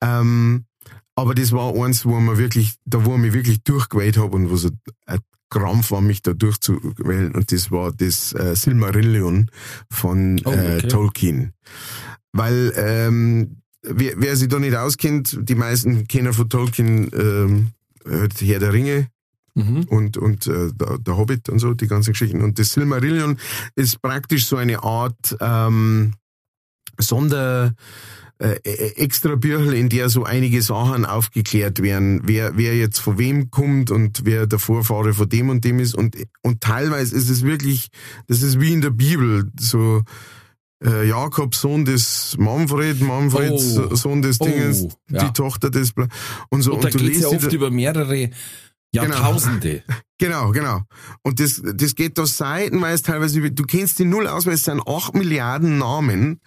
Ähm, 0.00 0.66
aber 1.14 1.34
das 1.34 1.52
war 1.52 1.74
eins, 1.74 2.04
wo 2.04 2.18
man 2.20 2.38
wirklich, 2.38 2.74
da 2.84 3.04
wo 3.04 3.14
ich 3.14 3.20
mich 3.20 3.32
wirklich 3.32 3.62
durchgewählt 3.62 4.16
habe 4.16 4.36
und 4.36 4.50
wo 4.50 4.56
so 4.56 4.70
ein 5.06 5.18
Krampf 5.50 5.90
war, 5.90 6.00
mich 6.00 6.22
da 6.22 6.32
durchzuwählen. 6.32 7.34
Und 7.34 7.52
das 7.52 7.70
war 7.70 7.92
das 7.92 8.32
äh, 8.32 8.54
Silmarillion 8.54 9.50
von 9.90 10.40
Oh, 10.44 10.50
äh, 10.50 10.76
okay. 10.76 10.88
Tolkien. 10.88 11.52
Weil, 12.32 12.72
ähm, 12.76 13.62
wer, 13.82 14.14
wer 14.16 14.36
sich 14.36 14.48
da 14.48 14.58
nicht 14.58 14.74
auskennt, 14.74 15.38
die 15.42 15.54
meisten 15.54 16.06
kennen 16.08 16.32
von 16.32 16.48
Tolkien 16.48 17.10
ähm, 17.12 17.68
äh, 18.06 18.28
Herr 18.46 18.60
der 18.60 18.72
Ringe 18.72 19.08
Mhm. 19.54 19.84
und, 19.88 20.16
und 20.16 20.46
äh, 20.46 20.72
der, 20.72 20.98
der 20.98 21.16
Hobbit 21.16 21.48
und 21.48 21.58
so, 21.58 21.74
die 21.74 21.86
ganzen 21.86 22.12
Geschichten. 22.12 22.42
Und 22.42 22.58
das 22.58 22.72
Silmarillion 22.72 23.38
ist 23.74 24.00
praktisch 24.00 24.46
so 24.46 24.56
eine 24.56 24.82
Art 24.82 25.36
ähm, 25.40 26.14
Sonder 26.98 27.74
äh, 28.42 28.58
äh, 28.64 28.96
extra 28.96 29.36
Büchel, 29.36 29.72
in 29.74 29.88
der 29.88 30.08
so 30.08 30.24
einige 30.24 30.62
Sachen 30.62 31.04
aufgeklärt 31.04 31.80
werden, 31.80 32.22
wer, 32.24 32.56
wer 32.56 32.76
jetzt 32.76 32.98
von 32.98 33.16
wem 33.18 33.50
kommt 33.50 33.90
und 33.90 34.24
wer 34.24 34.46
der 34.46 34.58
Vorfahre 34.58 35.12
von 35.12 35.28
dem 35.28 35.48
und 35.48 35.64
dem 35.64 35.78
ist. 35.78 35.94
Und, 35.94 36.16
und 36.42 36.60
teilweise 36.60 37.14
ist 37.14 37.28
es 37.28 37.44
wirklich, 37.44 37.88
das 38.26 38.42
ist 38.42 38.60
wie 38.60 38.72
in 38.72 38.80
der 38.80 38.90
Bibel, 38.90 39.50
so 39.60 40.02
äh, 40.84 41.06
Jakob, 41.08 41.54
Sohn 41.54 41.84
des 41.84 42.36
Manfred, 42.38 43.00
Manfred, 43.00 43.52
Oh. 43.52 43.94
Sohn 43.94 44.22
des 44.22 44.40
Oh, 44.40 44.44
Dinges, 44.44 44.88
ja. 45.08 45.24
die 45.24 45.32
Tochter 45.32 45.70
des 45.70 45.92
Bla 45.92 46.08
und 46.50 46.62
so. 46.62 46.74
Und 46.74 46.84
da 46.84 46.88
du 46.88 46.98
geht's 46.98 47.20
ja 47.20 47.28
oft 47.28 47.52
über 47.52 47.70
mehrere 47.70 48.30
Jahrtausende. 48.94 49.82
Genau, 50.18 50.52
genau. 50.52 50.82
Und 51.24 51.40
das, 51.40 51.60
das 51.74 51.96
geht 51.96 52.16
da 52.16 52.26
seitenweise 52.26 53.02
teilweise 53.02 53.50
du 53.50 53.64
kennst 53.64 53.98
die 53.98 54.04
null 54.04 54.28
aus, 54.28 54.46
weil 54.46 54.52
es 54.54 54.62
sind 54.62 54.80
acht 54.86 55.16
Milliarden 55.16 55.78
Namen 55.78 56.38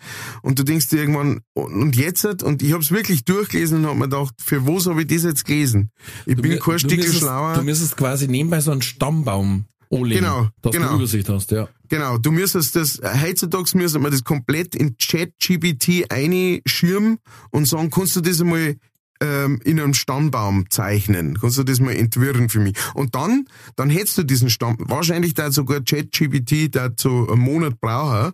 und 0.43 0.57
du 0.57 0.63
denkst 0.63 0.87
dir 0.87 0.99
irgendwann, 1.01 1.41
und 1.53 1.93
jetzt, 1.97 2.41
und 2.41 2.61
ich 2.63 2.71
habe 2.71 2.81
es 2.81 2.91
wirklich 2.91 3.25
durchgelesen 3.25 3.79
und 3.79 3.87
habe 3.87 3.95
mir 3.97 4.05
gedacht, 4.07 4.33
für 4.41 4.65
was 4.65 4.85
habe 4.87 5.01
ich 5.01 5.07
das 5.07 5.23
jetzt 5.23 5.43
gelesen? 5.43 5.91
Ich 6.25 6.37
bin 6.37 6.51
mir- 6.51 6.59
kein 6.59 6.79
Stück 6.79 7.03
schlauer. 7.03 7.55
Du 7.55 7.63
müsstest 7.63 7.97
quasi 7.97 8.29
nebenbei 8.29 8.61
so 8.61 8.71
einen 8.71 8.81
Stammbaum 8.81 9.65
anlegen, 9.91 10.21
Genau, 10.21 10.47
dass 10.61 10.71
genau. 10.71 10.91
du 10.91 10.95
Übersicht 10.95 11.27
hast, 11.27 11.51
ja. 11.51 11.67
Genau, 11.89 12.17
du 12.17 12.31
müsstest 12.31 12.77
das, 12.77 13.01
heutzutage 13.21 13.77
müsste 13.77 13.99
man 13.99 14.11
das 14.11 14.23
komplett 14.23 14.73
in 14.73 14.95
Chat-GPT 14.97 16.05
einschirmen 16.09 17.17
und 17.51 17.67
sagen, 17.67 17.89
kannst 17.89 18.15
du 18.15 18.21
das 18.21 18.39
einmal 18.39 18.77
ähm, 19.21 19.59
in 19.63 19.79
einem 19.79 19.93
Stammbaum 19.93 20.69
zeichnen? 20.69 21.39
Kannst 21.39 21.57
du 21.57 21.63
das 21.63 21.79
mal 21.79 21.95
entwirren 21.95 22.49
für 22.49 22.59
mich? 22.59 22.75
Und 22.93 23.15
dann, 23.15 23.45
dann 23.75 23.89
hättest 23.89 24.17
du 24.17 24.23
diesen 24.23 24.49
Stamm, 24.49 24.77
wahrscheinlich 24.79 25.33
da 25.33 25.51
sogar 25.51 25.83
Chat-GPT, 25.83 26.75
da 26.75 26.89
so 26.99 27.27
einen 27.29 27.41
Monat 27.41 27.79
brauchen 27.79 28.33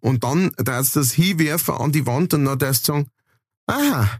und 0.00 0.24
dann 0.24 0.50
darfst 0.56 0.96
du 0.96 1.00
das 1.00 1.12
hinwerfen 1.12 1.74
an 1.74 1.92
die 1.92 2.06
Wand 2.06 2.34
und 2.34 2.44
dann 2.44 2.58
darfst 2.58 2.88
du 2.88 2.92
sagen, 2.92 3.06
aha, 3.66 4.18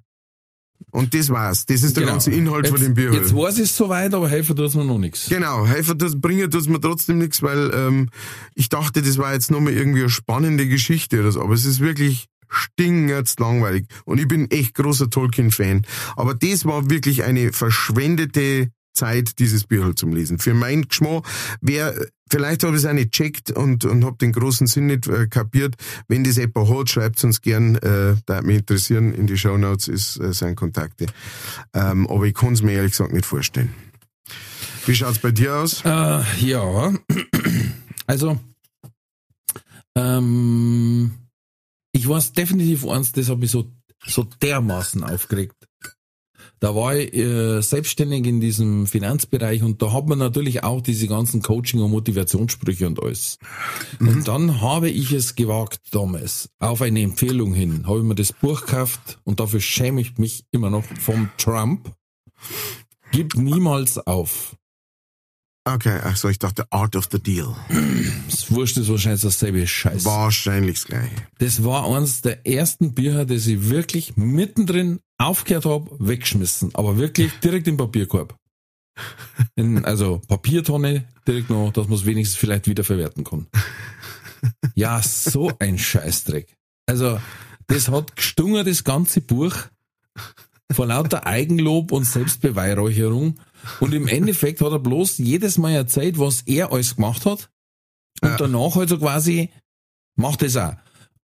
und 0.91 1.15
das 1.15 1.31
war's. 1.31 1.65
Das 1.65 1.83
ist 1.83 1.97
der 1.97 2.05
ganze 2.05 2.31
Inhalt 2.33 2.65
Genau. 2.65 2.67
jetzt, 2.67 2.71
von 2.71 2.81
dem 2.81 2.95
Büro. 2.95 3.15
Jetzt 3.15 3.35
weiß 3.35 3.55
ich 3.59 3.65
es 3.71 3.77
soweit, 3.77 4.13
aber 4.13 4.29
helfen 4.29 4.57
tut's 4.57 4.75
mir 4.75 4.85
noch 4.85 4.99
nichts. 4.99 5.29
Genau, 5.29 5.67
helfen 5.67 5.97
das 5.97 6.21
bringen 6.21 6.51
tut's 6.51 6.69
mir 6.69 6.81
trotzdem 6.81 7.19
nichts, 7.19 7.41
weil 7.43 7.71
ähm, 7.73 8.11
ich 8.55 8.69
dachte, 8.69 9.01
das 9.01 9.17
war 9.17 9.33
jetzt 9.33 9.51
nochmal 9.51 9.73
irgendwie 9.73 10.01
eine 10.01 10.11
spannende 10.11 10.69
Geschichte 10.69 11.21
oder 11.21 11.33
so, 11.33 11.41
aber 11.41 11.55
es 11.55 11.65
ist 11.65 11.81
wirklich 11.81 12.27
stingert's 12.53 13.39
langweilig. 13.39 13.87
Und 14.05 14.19
ich 14.19 14.29
bin 14.29 14.51
echt 14.51 14.75
großer 14.75 15.11
Tolkien-Fan. 15.11 15.87
Aber 16.17 16.35
das 16.35 16.65
war 16.65 16.91
wirklich 16.91 17.25
eine 17.25 17.53
verschwendete 17.53 18.69
Zeit, 18.93 19.39
dieses 19.39 19.65
Bücher 19.65 19.97
zum 19.97 20.13
Lesen. 20.13 20.39
Für 20.39 20.55
meinen 20.55 20.87
Geschmack, 20.87 21.25
wer, 21.61 21.95
vielleicht 22.31 22.63
habe 22.63 22.77
ich 22.77 22.83
es 22.83 22.89
auch 22.89 22.93
nicht 22.93 23.13
checkt 23.13 23.51
und, 23.51 23.85
und 23.85 24.05
habe 24.05 24.19
den 24.19 24.33
großen 24.33 24.67
Sinn 24.67 24.87
nicht 24.87 25.07
äh, 25.07 25.27
kapiert. 25.29 25.77
Wenn 26.09 26.25
das 26.25 26.37
jemand 26.37 26.69
hat, 26.69 26.91
schreibt 26.91 27.25
uns 27.25 27.41
gern, 27.41 27.77
äh, 27.77 28.17
da 28.27 28.43
mich 28.43 28.59
interessieren, 28.59 29.15
in 29.15 29.27
die 29.27 29.39
Shownotes 29.39 29.89
ist 29.89 30.21
äh, 30.21 30.33
sein 30.33 30.57
Kontakte. 30.57 31.07
Ähm, 31.73 32.07
aber 32.07 32.25
ich 32.25 32.35
kann 32.35 32.53
es 32.53 32.63
mir 32.63 32.73
ehrlich 32.73 32.93
gesagt 32.93 33.13
nicht 33.13 33.27
vorstellen. 33.27 33.73
Wie 34.85 34.95
schaut's 34.95 35.19
bei 35.19 35.31
dir 35.31 35.57
aus? 35.57 35.83
Äh, 35.85 36.23
ja, 36.41 36.93
also, 38.07 38.39
ähm, 39.95 41.13
ich 41.93 42.09
weiß 42.09 42.33
definitiv 42.33 42.87
eins, 42.87 43.13
das 43.13 43.29
hat 43.29 43.39
mich 43.39 43.51
so, 43.51 43.71
so 44.05 44.25
dermaßen 44.25 45.05
aufgeregt. 45.05 45.57
Da 46.63 46.77
war 46.77 46.97
ich 46.97 47.13
äh, 47.13 47.61
selbstständig 47.61 48.25
in 48.25 48.41
diesem 48.41 48.87
Finanzbereich 48.87 49.65
und 49.65 49.83
da 49.83 49.93
hat 49.93 50.07
man 50.07 50.19
natürlich 50.19 50.63
auch 50.63 50.81
diese 50.81 51.09
ganzen 51.09 51.43
Coaching- 51.43 51.81
und 51.81 51.91
Motivationssprüche 51.91 52.87
und 52.87 53.03
alles. 53.03 53.39
Und 53.99 54.29
dann 54.29 54.61
habe 54.61 54.89
ich 54.89 55.11
es 55.11 55.35
gewagt 55.35 55.81
damals, 55.91 56.51
auf 56.61 56.81
eine 56.83 57.03
Empfehlung 57.03 57.53
hin, 57.53 57.87
habe 57.89 57.99
ich 57.99 58.05
mir 58.05 58.15
das 58.15 58.33
Buch 58.33 58.61
gekauft 58.61 59.19
und 59.25 59.41
dafür 59.41 59.61
schäme 59.61 60.01
ich 60.01 60.19
mich 60.19 60.45
immer 60.53 60.71
noch 60.71 60.85
vom 60.85 61.31
Trump. 61.37 61.93
Gib 63.11 63.35
niemals 63.35 63.99
auf. 63.99 64.57
Okay, 65.65 66.01
ach 66.03 66.17
so, 66.17 66.29
ich 66.29 66.41
dachte 66.41 66.67
Art 66.73 66.97
of 66.97 67.09
the 67.13 67.23
Deal. 67.23 67.55
Das 68.29 68.51
Wurscht 68.51 68.77
ist 68.79 68.89
wahrscheinlich 68.89 69.23
dasselbe 69.23 69.65
Scheiß. 69.65 70.05
Wahrscheinlich 70.05 70.81
das 70.81 70.87
gleiche. 70.87 71.15
Das 71.39 71.63
war 71.63 71.87
eines 71.89 72.21
der 72.21 72.45
ersten 72.45 72.95
Bücher, 72.95 73.25
das 73.25 73.47
ich 73.47 73.71
wirklich 73.71 74.17
mittendrin 74.17 74.99
aufgehört 75.19 75.65
habe, 75.65 75.89
weggeschmissen. 76.01 76.75
Aber 76.75 76.99
wirklich 76.99 77.31
direkt 77.45 77.69
im 77.69 77.77
Papierkorb. 77.77 78.35
In, 79.55 79.85
also 79.85 80.21
Papiertonne 80.27 81.05
direkt 81.29 81.49
noch, 81.49 81.73
dass 81.73 81.87
man 81.87 81.97
es 81.97 82.07
wenigstens 82.07 82.39
vielleicht 82.39 82.67
wieder 82.67 82.83
verwerten 82.83 83.23
kann. 83.23 83.47
Ja, 84.75 85.01
so 85.01 85.53
ein 85.61 85.79
Scheißdreck. 85.79 86.57
Also, 86.87 87.21
das 87.69 87.89
hat 87.89 88.17
gestungen, 88.17 88.67
das 88.67 88.83
ganze 88.83 89.21
Buch. 89.21 89.55
Vor 90.73 90.87
lauter 90.87 91.27
Eigenlob 91.27 91.93
und 91.93 92.05
Selbstbeweihräucherung. 92.05 93.39
Und 93.81 93.95
im 93.95 94.09
Endeffekt 94.09 94.61
hat 94.61 94.73
er 94.73 94.79
bloß 94.79 95.19
jedes 95.19 95.59
Mal 95.59 95.73
erzählt, 95.73 96.19
was 96.19 96.43
er 96.43 96.73
alles 96.73 96.97
gemacht 96.97 97.25
hat. 97.27 97.51
Und 98.21 98.31
Ja. 98.31 98.37
danach 98.37 98.75
halt 98.77 98.89
so 98.89 98.99
quasi, 98.99 99.51
mach 100.17 100.37
das 100.37 100.57
auch. 100.57 100.75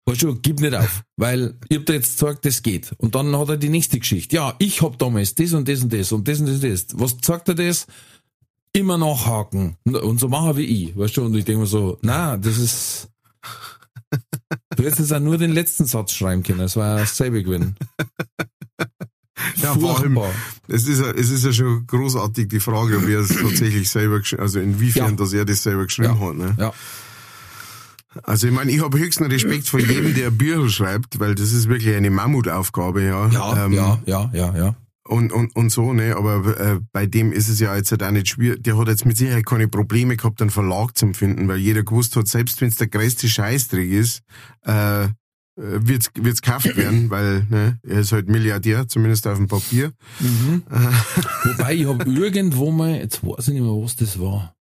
Weißt 0.06 0.22
du, 0.22 0.34
gib 0.34 0.60
nicht 0.60 0.74
auf, 0.74 1.02
weil 1.16 1.58
ich 1.70 1.78
hab 1.78 1.86
dir 1.86 1.94
jetzt 1.94 2.18
gesagt, 2.18 2.44
das 2.44 2.62
geht. 2.62 2.92
Und 2.98 3.14
dann 3.14 3.34
hat 3.38 3.48
er 3.48 3.56
die 3.56 3.70
nächste 3.70 3.98
Geschichte. 3.98 4.36
Ja, 4.36 4.54
ich 4.58 4.82
hab 4.82 4.98
damals 4.98 5.34
das 5.34 5.54
und 5.54 5.66
das 5.66 5.82
und 5.82 5.92
das 5.92 6.12
und 6.12 6.28
das 6.28 6.40
und 6.40 6.46
das 6.48 6.54
und 6.56 6.64
das. 6.64 6.86
Was 6.92 7.16
sagt 7.22 7.48
er 7.48 7.54
das? 7.54 7.86
Immer 8.74 8.98
nachhaken. 8.98 9.76
Und 9.84 10.20
so 10.20 10.28
machen 10.28 10.56
wie 10.58 10.64
ich, 10.88 10.96
weißt 10.98 11.16
du? 11.16 11.24
Und 11.24 11.34
ich 11.36 11.44
denke 11.46 11.60
mir 11.62 11.66
so, 11.66 11.96
na, 12.02 12.36
das 12.36 12.58
ist, 12.58 13.08
du 14.76 14.82
hättest 14.82 14.98
jetzt 14.98 15.12
auch 15.14 15.20
nur 15.20 15.38
den 15.38 15.52
letzten 15.52 15.86
Satz 15.86 16.12
schreiben 16.12 16.42
können. 16.42 16.58
Das 16.58 16.76
war 16.76 16.98
dasselbe 16.98 17.42
gewesen. 17.42 17.76
Ja, 19.56 19.74
vor 19.74 19.98
allem, 20.00 20.14
Furchtbar. 20.14 20.34
es 20.68 20.86
ist, 20.88 21.00
ja, 21.00 21.10
es 21.10 21.30
ist 21.30 21.44
ja 21.44 21.52
schon 21.52 21.86
großartig 21.86 22.48
die 22.48 22.60
Frage, 22.60 22.98
ob 22.98 23.08
er 23.08 23.20
es 23.20 23.28
tatsächlich 23.28 23.88
selber 23.88 24.20
also 24.38 24.60
inwiefern, 24.60 25.10
Ja. 25.10 25.16
dass 25.16 25.32
er 25.32 25.44
das 25.44 25.62
selber 25.62 25.84
geschrieben 25.84 26.16
Ja. 26.20 26.28
hat. 26.28 26.34
Ne? 26.36 26.56
Ja. 26.58 26.72
Also 28.22 28.46
ich 28.46 28.52
meine, 28.52 28.70
ich 28.70 28.80
habe 28.80 28.96
höchsten 28.98 29.24
Respekt 29.24 29.68
vor 29.68 29.80
jedem, 29.80 30.14
der 30.14 30.30
Bücher 30.30 30.68
schreibt, 30.68 31.18
weil 31.18 31.34
das 31.34 31.52
ist 31.52 31.68
wirklich 31.68 31.94
eine 31.96 32.10
Mammutaufgabe, 32.10 33.02
ja. 33.02 33.28
Ja, 33.28 33.64
Ähm, 33.66 33.72
ja, 33.72 34.00
ja, 34.06 34.30
ja, 34.32 34.56
ja. 34.56 34.76
Und, 35.06 35.32
und, 35.32 35.54
und 35.54 35.70
so, 35.70 35.92
ne, 35.92 36.16
aber 36.16 36.58
äh, 36.58 36.80
bei 36.92 37.04
dem 37.06 37.30
ist 37.32 37.48
es 37.48 37.60
ja 37.60 37.76
jetzt 37.76 37.90
halt 37.90 38.02
auch 38.04 38.10
nicht 38.10 38.28
schwierig. 38.28 38.62
Der 38.62 38.78
hat 38.78 38.88
jetzt 38.88 39.04
mit 39.04 39.16
Sicherheit 39.18 39.44
keine 39.44 39.68
Probleme 39.68 40.16
gehabt, 40.16 40.40
einen 40.40 40.50
Verlag 40.50 40.96
zu 40.96 41.12
finden, 41.12 41.46
weil 41.48 41.58
jeder 41.58 41.82
gewusst 41.82 42.16
hat, 42.16 42.26
selbst 42.28 42.60
wenn 42.62 42.68
es 42.68 42.76
der 42.76 42.86
größte 42.86 43.28
Scheißdreck 43.28 43.90
ist, 43.90 44.22
äh, 44.62 45.08
wird's 45.56 46.10
wird's 46.14 46.42
gekauft 46.42 46.76
werden, 46.76 47.10
weil 47.10 47.46
ne, 47.50 47.78
er 47.82 48.00
ist 48.00 48.12
halt 48.12 48.28
Milliardär, 48.28 48.88
zumindest 48.88 49.26
auf 49.26 49.38
dem 49.38 49.48
Papier. 49.48 49.92
Wobei 50.20 51.74
ich 51.74 51.86
habe 51.86 52.04
irgendwo 52.10 52.70
mal, 52.70 52.96
jetzt 52.96 53.24
weiß 53.24 53.48
ich 53.48 53.54
nicht 53.54 53.62
mehr, 53.62 53.70
was 53.82 53.96
das 53.96 54.18
war. 54.18 54.54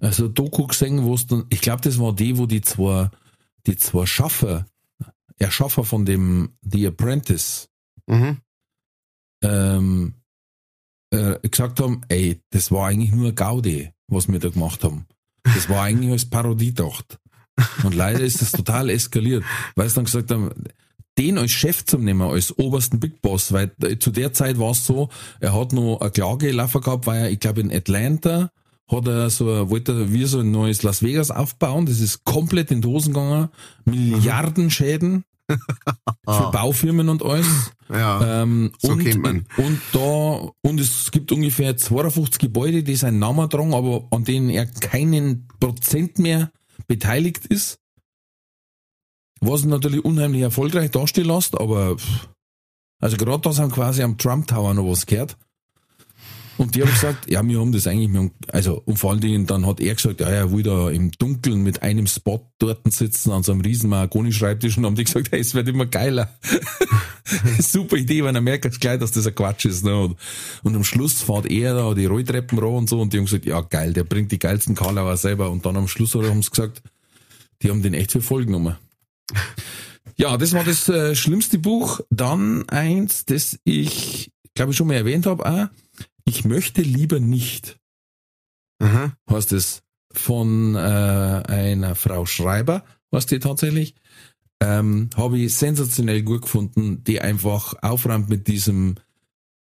Also 0.00 0.28
Doku 0.28 0.66
gesehen, 0.66 1.04
wo 1.04 1.14
es 1.14 1.26
dann, 1.26 1.44
ich 1.50 1.60
glaube, 1.60 1.82
das 1.82 1.98
war 1.98 2.12
die, 2.14 2.36
wo 2.38 2.46
die 2.46 2.60
zwei, 2.60 3.10
die 3.66 3.76
zwei 3.76 4.04
Schaffer, 4.06 4.66
Erschaffer 5.38 5.84
von 5.84 6.04
dem 6.04 6.50
The 6.62 6.88
Apprentice, 6.88 7.68
Mhm. 8.08 8.38
ähm, 9.44 10.14
äh, 11.10 11.38
gesagt 11.48 11.78
haben, 11.78 12.00
ey, 12.08 12.40
das 12.50 12.72
war 12.72 12.88
eigentlich 12.88 13.12
nur 13.12 13.32
Gaudi, 13.32 13.92
was 14.08 14.28
wir 14.28 14.40
da 14.40 14.48
gemacht 14.48 14.82
haben. 14.82 15.06
Das 15.44 15.68
war 15.68 15.84
eigentlich 15.84 16.10
als 16.10 16.28
Parodie 16.28 16.74
gedacht. 16.74 17.20
Und 17.84 17.94
leider 17.94 18.20
ist 18.20 18.40
das 18.40 18.52
total 18.52 18.90
eskaliert, 18.90 19.44
weil 19.76 19.88
sie 19.88 19.94
dann 19.94 20.04
gesagt 20.04 20.30
haben, 20.30 20.50
den 21.18 21.38
als 21.38 21.50
Chef 21.50 21.84
zu 21.84 21.98
nehmen, 21.98 22.22
als 22.22 22.56
obersten 22.58 22.98
Big 22.98 23.20
Boss, 23.20 23.52
weil 23.52 23.70
zu 23.98 24.10
der 24.10 24.32
Zeit 24.32 24.58
war 24.58 24.70
es 24.70 24.84
so, 24.84 25.10
er 25.40 25.54
hat 25.54 25.72
noch 25.72 26.00
eine 26.00 26.10
Klage 26.10 26.50
laufen 26.52 26.80
gehabt, 26.80 27.06
weil 27.06 27.24
er, 27.24 27.30
ich 27.30 27.40
glaube 27.40 27.60
in 27.60 27.72
Atlanta 27.72 28.50
hat 28.90 29.06
er 29.06 29.30
so, 29.30 29.70
wollte 29.70 29.92
er 29.92 30.12
wie 30.12 30.24
so 30.24 30.40
ein 30.40 30.50
neues 30.50 30.82
Las 30.82 31.02
Vegas 31.02 31.30
aufbauen, 31.30 31.86
das 31.86 32.00
ist 32.00 32.24
komplett 32.24 32.70
in 32.70 32.80
die 32.80 32.88
Hosen 32.88 33.12
gegangen, 33.12 33.48
Milliarden 33.84 34.70
Schäden 34.70 35.24
für 35.48 36.50
Baufirmen 36.50 37.08
und 37.10 37.22
alles. 37.22 37.46
Ja. 37.90 38.42
Ähm, 38.42 38.72
So 38.78 38.92
und, 38.92 39.04
kennt 39.04 39.22
man. 39.22 39.46
und 39.58 39.80
da, 39.92 40.50
und 40.62 40.80
es 40.80 41.10
gibt 41.10 41.30
ungefähr 41.30 41.76
52 41.76 42.38
Gebäude, 42.38 42.82
die 42.82 42.96
seinen 42.96 43.18
Namen 43.18 43.50
tragen, 43.50 43.74
aber 43.74 44.06
an 44.10 44.24
denen 44.24 44.48
er 44.48 44.64
keinen 44.64 45.46
Prozent 45.60 46.18
mehr 46.18 46.50
beteiligt 46.86 47.46
ist. 47.46 47.78
Was 49.40 49.64
natürlich 49.64 50.04
unheimlich 50.04 50.42
erfolgreich 50.42 50.90
dastehen 50.90 51.26
lässt, 51.26 51.58
aber 51.60 51.96
also 53.00 53.16
gerade 53.16 53.40
da 53.40 53.56
haben 53.56 53.72
quasi 53.72 54.02
am 54.02 54.16
Trump 54.16 54.46
Tower 54.46 54.74
noch 54.74 54.88
was 54.88 55.06
gehört. 55.06 55.36
Und 56.58 56.74
die 56.74 56.82
haben 56.82 56.90
gesagt, 56.90 57.30
ja, 57.30 57.46
wir 57.46 57.58
haben 57.58 57.72
das 57.72 57.86
eigentlich, 57.86 58.14
haben, 58.16 58.32
also, 58.48 58.82
und 58.84 58.98
vor 58.98 59.10
allen 59.10 59.20
Dingen, 59.20 59.46
dann 59.46 59.66
hat 59.66 59.80
er 59.80 59.94
gesagt, 59.94 60.20
ja, 60.20 60.28
er 60.28 60.52
will 60.52 60.62
da 60.62 60.90
im 60.90 61.10
Dunkeln 61.12 61.62
mit 61.62 61.82
einem 61.82 62.06
Spot 62.06 62.46
dort 62.58 62.80
sitzen 62.92 63.30
an 63.32 63.42
so 63.42 63.52
einem 63.52 63.62
riesen 63.62 63.88
Mahagoni-Schreibtisch 63.90 64.76
und 64.76 64.84
haben 64.84 64.94
die 64.94 65.04
gesagt, 65.04 65.32
hey, 65.32 65.40
es 65.40 65.54
wird 65.54 65.68
immer 65.68 65.86
geiler. 65.86 66.32
Super 67.58 67.96
Idee, 67.96 68.22
wenn 68.24 68.34
er 68.34 68.42
merkt 68.42 68.80
gleich, 68.80 68.98
dass 68.98 69.12
das 69.12 69.26
ein 69.26 69.34
Quatsch 69.34 69.64
ist, 69.64 69.84
ne? 69.84 69.98
Und, 69.98 70.16
und 70.62 70.76
am 70.76 70.84
Schluss 70.84 71.22
fährt 71.22 71.50
er 71.50 71.74
da 71.74 71.94
die 71.94 72.06
Rolltreppen 72.06 72.58
ran 72.58 72.74
und 72.74 72.88
so 72.88 73.00
und 73.00 73.12
die 73.12 73.18
haben 73.18 73.24
gesagt, 73.24 73.46
ja, 73.46 73.60
geil, 73.62 73.92
der 73.92 74.04
bringt 74.04 74.30
die 74.30 74.38
geilsten 74.38 74.74
Karlauer 74.74 75.16
selber 75.16 75.50
und 75.50 75.64
dann 75.64 75.76
am 75.76 75.88
Schluss 75.88 76.14
haben 76.14 76.42
sie 76.42 76.50
gesagt, 76.50 76.82
die 77.62 77.70
haben 77.70 77.82
den 77.82 77.94
echt 77.94 78.12
für 78.12 78.20
voll 78.20 78.44
genommen. 78.44 78.76
Ja, 80.16 80.36
das 80.36 80.52
war 80.52 80.64
das 80.64 80.88
äh, 80.88 81.14
schlimmste 81.14 81.58
Buch. 81.58 82.00
Dann 82.10 82.68
eins, 82.68 83.24
das 83.24 83.58
ich, 83.64 84.30
glaube 84.54 84.72
ich, 84.72 84.76
schon 84.76 84.88
mal 84.88 84.94
erwähnt 84.94 85.26
habe, 85.26 85.46
auch. 85.46 85.68
Ich 86.24 86.44
möchte 86.44 86.82
lieber 86.82 87.20
nicht. 87.20 87.78
Aha. 88.80 89.12
Heißt 89.30 89.52
es 89.52 89.82
von 90.12 90.74
äh, 90.74 90.78
einer 90.78 91.94
Frau 91.94 92.26
Schreiber, 92.26 92.84
was 93.10 93.26
die 93.26 93.38
tatsächlich. 93.38 93.94
Ähm, 94.60 95.10
habe 95.16 95.38
ich 95.38 95.54
sensationell 95.54 96.22
gut 96.22 96.42
gefunden, 96.42 97.02
die 97.04 97.20
einfach 97.20 97.74
aufräumt 97.82 98.28
mit 98.28 98.46
diesem 98.46 98.94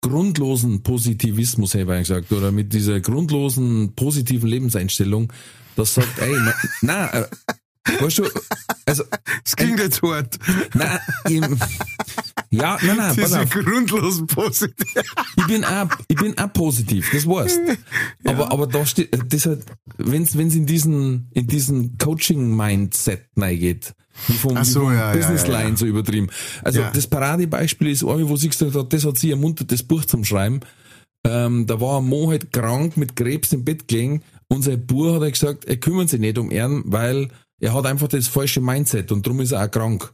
grundlosen 0.02 0.84
Positivismus, 0.84 1.76
habe 1.76 1.96
ich 1.96 2.08
gesagt, 2.08 2.32
oder 2.32 2.52
mit 2.52 2.74
dieser 2.74 3.00
grundlosen 3.00 3.94
positiven 3.96 4.50
Lebenseinstellung, 4.50 5.32
das 5.76 5.94
sagt, 5.96 6.20
ey, 6.20 6.36
na, 6.40 6.54
na 6.82 7.14
äh, 7.14 7.28
weißt 8.00 8.20
du, 8.20 8.30
also, 8.86 9.04
Es 9.44 9.56
klingt 9.56 9.80
jetzt 9.80 10.02
hart. 10.02 10.38
na, 10.74 11.00
im, 11.30 11.60
ja, 12.52 12.78
nein, 12.82 12.98
nein, 12.98 13.16
Diese 13.16 13.46
grundlosen 13.46 14.28
Positiv. 14.28 14.76
ich 15.38 15.48
bin 15.48 15.64
auch, 15.66 15.88
ich 16.08 16.16
bin 16.18 16.38
auch 16.38 16.52
positiv, 16.54 17.10
das 17.12 17.28
weißt. 17.28 17.60
Aber, 18.26 18.52
aber 18.52 18.68
da 18.68 18.86
steht, 18.86 19.18
das 19.34 19.46
halt, 19.46 19.66
wenn's, 19.98 20.38
wenn's 20.38 20.56
in 20.56 20.66
diesen, 20.66 21.30
in 21.34 21.48
diesen 21.48 21.98
Coaching-Mindset 21.98 23.28
reingeht, 23.36 23.94
wie 24.28 24.34
vom, 24.34 24.64
so, 24.64 24.90
ja, 24.92 25.12
ja, 25.12 25.14
Business 25.14 25.48
ja, 25.48 25.62
ja. 25.68 25.76
So 25.76 25.86
übertrieben. 25.86 26.30
Also, 26.64 26.82
Ja. 26.82 26.92
das 26.92 27.08
Paradebeispiel 27.08 27.90
ist, 27.90 28.04
eine, 28.04 28.28
wo 28.30 28.36
sie 28.38 28.50
gesagt 28.50 28.76
hat, 28.76 28.94
das 28.94 29.06
hat 29.06 29.18
sie 29.18 29.32
ermuntert, 29.32 29.72
das 29.72 29.84
Buch 29.84 30.06
zum 30.06 30.24
Schreiben. 30.24 30.62
Ähm, 31.26 31.66
da 31.66 31.82
war 31.82 32.00
ein 32.00 32.08
Mo 32.08 32.30
halt 32.30 32.54
krank 32.54 32.96
mit 32.96 33.16
Krebs 33.16 33.52
im 33.52 33.66
Bett 33.66 33.88
gelegen 33.88 34.24
und 34.50 34.64
sein 34.64 34.86
Bub 34.86 35.16
hat 35.16 35.22
er 35.24 35.32
gesagt, 35.32 35.66
er 35.66 35.78
kümmert 35.78 36.10
sich 36.10 36.20
nicht 36.20 36.38
um 36.38 36.52
ihn, 36.52 36.84
weil 36.86 37.30
er 37.60 37.74
hat 37.74 37.86
einfach 37.86 38.08
das 38.08 38.28
falsche 38.28 38.62
Mindset 38.62 39.12
und 39.12 39.26
darum 39.26 39.42
ist 39.42 39.52
er 39.52 39.66
auch 39.66 39.72
krank. 39.72 40.14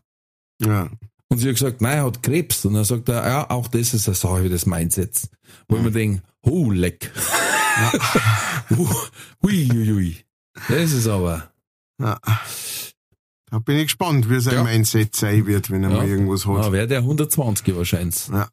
Ja. 0.62 0.90
Und 1.34 1.40
sie 1.40 1.48
hat 1.50 1.56
gesagt, 1.56 1.82
nein, 1.82 1.98
er 1.98 2.06
hat 2.06 2.22
Krebs. 2.22 2.64
Und 2.66 2.76
dann 2.76 2.84
sagt 2.84 3.10
er, 3.10 3.28
ja, 3.28 3.50
auch 3.50 3.68
das 3.68 3.94
ist 3.96 4.08
eine 4.08 4.16
Sache 4.16 4.50
des 4.50 4.66
Mindsets. 4.68 5.30
Wo 5.68 5.78
ich 5.78 5.82
mir 5.82 5.92
denke, 5.92 6.22
oh, 6.44 6.70
leck. 6.72 7.12
Hui. 9.44 10.18
Das 10.70 10.92
ist 10.92 11.08
aber, 11.08 11.50
ja. 12.00 12.20
Da 13.50 13.58
bin 13.60 13.78
ich 13.78 13.86
gespannt, 13.86 14.30
wie 14.30 14.40
sein 14.40 14.54
Ja. 14.54 14.64
Mindset 14.64 15.16
sein 15.16 15.48
wird, 15.48 15.72
wenn 15.72 15.84
er 15.84 15.90
Ja. 15.90 15.98
mal 15.98 16.08
irgendwas 16.08 16.44
ja, 16.46 16.58
hat. 16.64 16.72
wäre 16.72 16.86
der 16.88 17.00
120 17.00 17.76
wahrscheinlich. 17.76 18.28
Ja, 18.28 18.48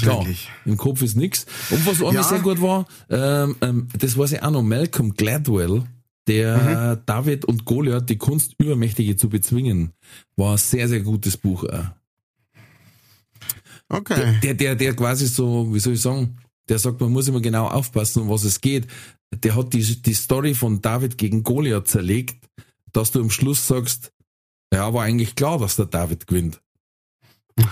Klar, 0.00 0.16
wahrscheinlich. 0.16 0.50
im 0.64 0.78
Kopf 0.78 1.02
ist 1.02 1.16
nix. 1.16 1.44
Und 1.68 1.86
was 1.86 2.00
auch 2.00 2.14
Ja. 2.14 2.22
sehr 2.22 2.38
gut 2.40 2.62
war, 2.62 2.86
ähm, 3.10 3.56
ähm, 3.60 3.88
das 3.98 4.16
weiß 4.16 4.32
ich 4.32 4.42
auch 4.42 4.50
noch, 4.50 4.62
Malcolm 4.62 5.12
Gladwell, 5.14 5.82
der 6.26 6.96
Mhm. 6.96 7.02
David 7.04 7.44
und 7.44 7.66
Goliath, 7.66 8.08
die 8.08 8.16
Kunst 8.16 8.54
Übermächtige 8.58 9.16
zu 9.16 9.28
bezwingen, 9.28 9.92
war 10.36 10.52
ein 10.52 10.56
sehr, 10.58 10.88
sehr 10.88 11.00
gutes 11.00 11.36
Buch. 11.36 11.64
Auch. 11.64 11.84
Okay. 13.88 14.38
der, 14.42 14.54
der, 14.54 14.74
der 14.74 14.94
quasi 14.94 15.26
so, 15.26 15.72
wie 15.72 15.80
soll 15.80 15.94
ich 15.94 16.02
sagen, 16.02 16.36
der 16.68 16.78
sagt, 16.78 17.00
man 17.00 17.10
muss 17.10 17.28
immer 17.28 17.40
genau 17.40 17.66
aufpassen, 17.66 18.22
um 18.22 18.28
was 18.28 18.44
es 18.44 18.60
geht. 18.60 18.86
Der 19.32 19.54
hat 19.54 19.72
die, 19.72 20.02
die 20.02 20.14
Story 20.14 20.54
von 20.54 20.80
David 20.82 21.18
gegen 21.18 21.42
Goliath 21.42 21.88
zerlegt, 21.88 22.48
dass 22.92 23.10
du 23.10 23.20
am 23.20 23.30
Schluss 23.30 23.66
sagst, 23.66 24.12
ja, 24.72 24.92
war 24.92 25.04
eigentlich 25.04 25.34
klar, 25.34 25.58
dass 25.58 25.76
der 25.76 25.86
David 25.86 26.26
gewinnt. 26.26 26.60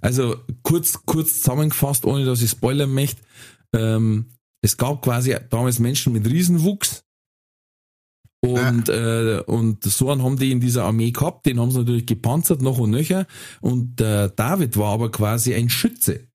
also 0.00 0.36
kurz, 0.62 1.00
kurz 1.06 1.40
zusammengefasst, 1.40 2.04
ohne 2.04 2.24
dass 2.24 2.42
ich 2.42 2.50
spoilern 2.50 2.92
möchte, 2.92 3.22
ähm, 3.72 4.26
es 4.60 4.76
gab 4.76 5.02
quasi 5.02 5.36
damals 5.50 5.78
Menschen 5.78 6.12
mit 6.12 6.26
Riesenwuchs, 6.26 7.04
und, 8.40 8.88
äh, 8.88 9.42
und 9.46 9.82
so 9.82 10.10
einen 10.10 10.22
haben 10.22 10.38
die 10.38 10.52
in 10.52 10.60
dieser 10.60 10.84
Armee 10.84 11.10
gehabt, 11.10 11.46
den 11.46 11.58
haben 11.58 11.70
sie 11.70 11.78
natürlich 11.78 12.06
gepanzert, 12.06 12.62
noch 12.62 12.78
und 12.78 12.90
nöcher. 12.90 13.26
Und 13.60 14.00
äh, 14.00 14.30
David 14.34 14.76
war 14.76 14.92
aber 14.92 15.10
quasi 15.10 15.54
ein 15.54 15.68
Schütze. 15.68 16.28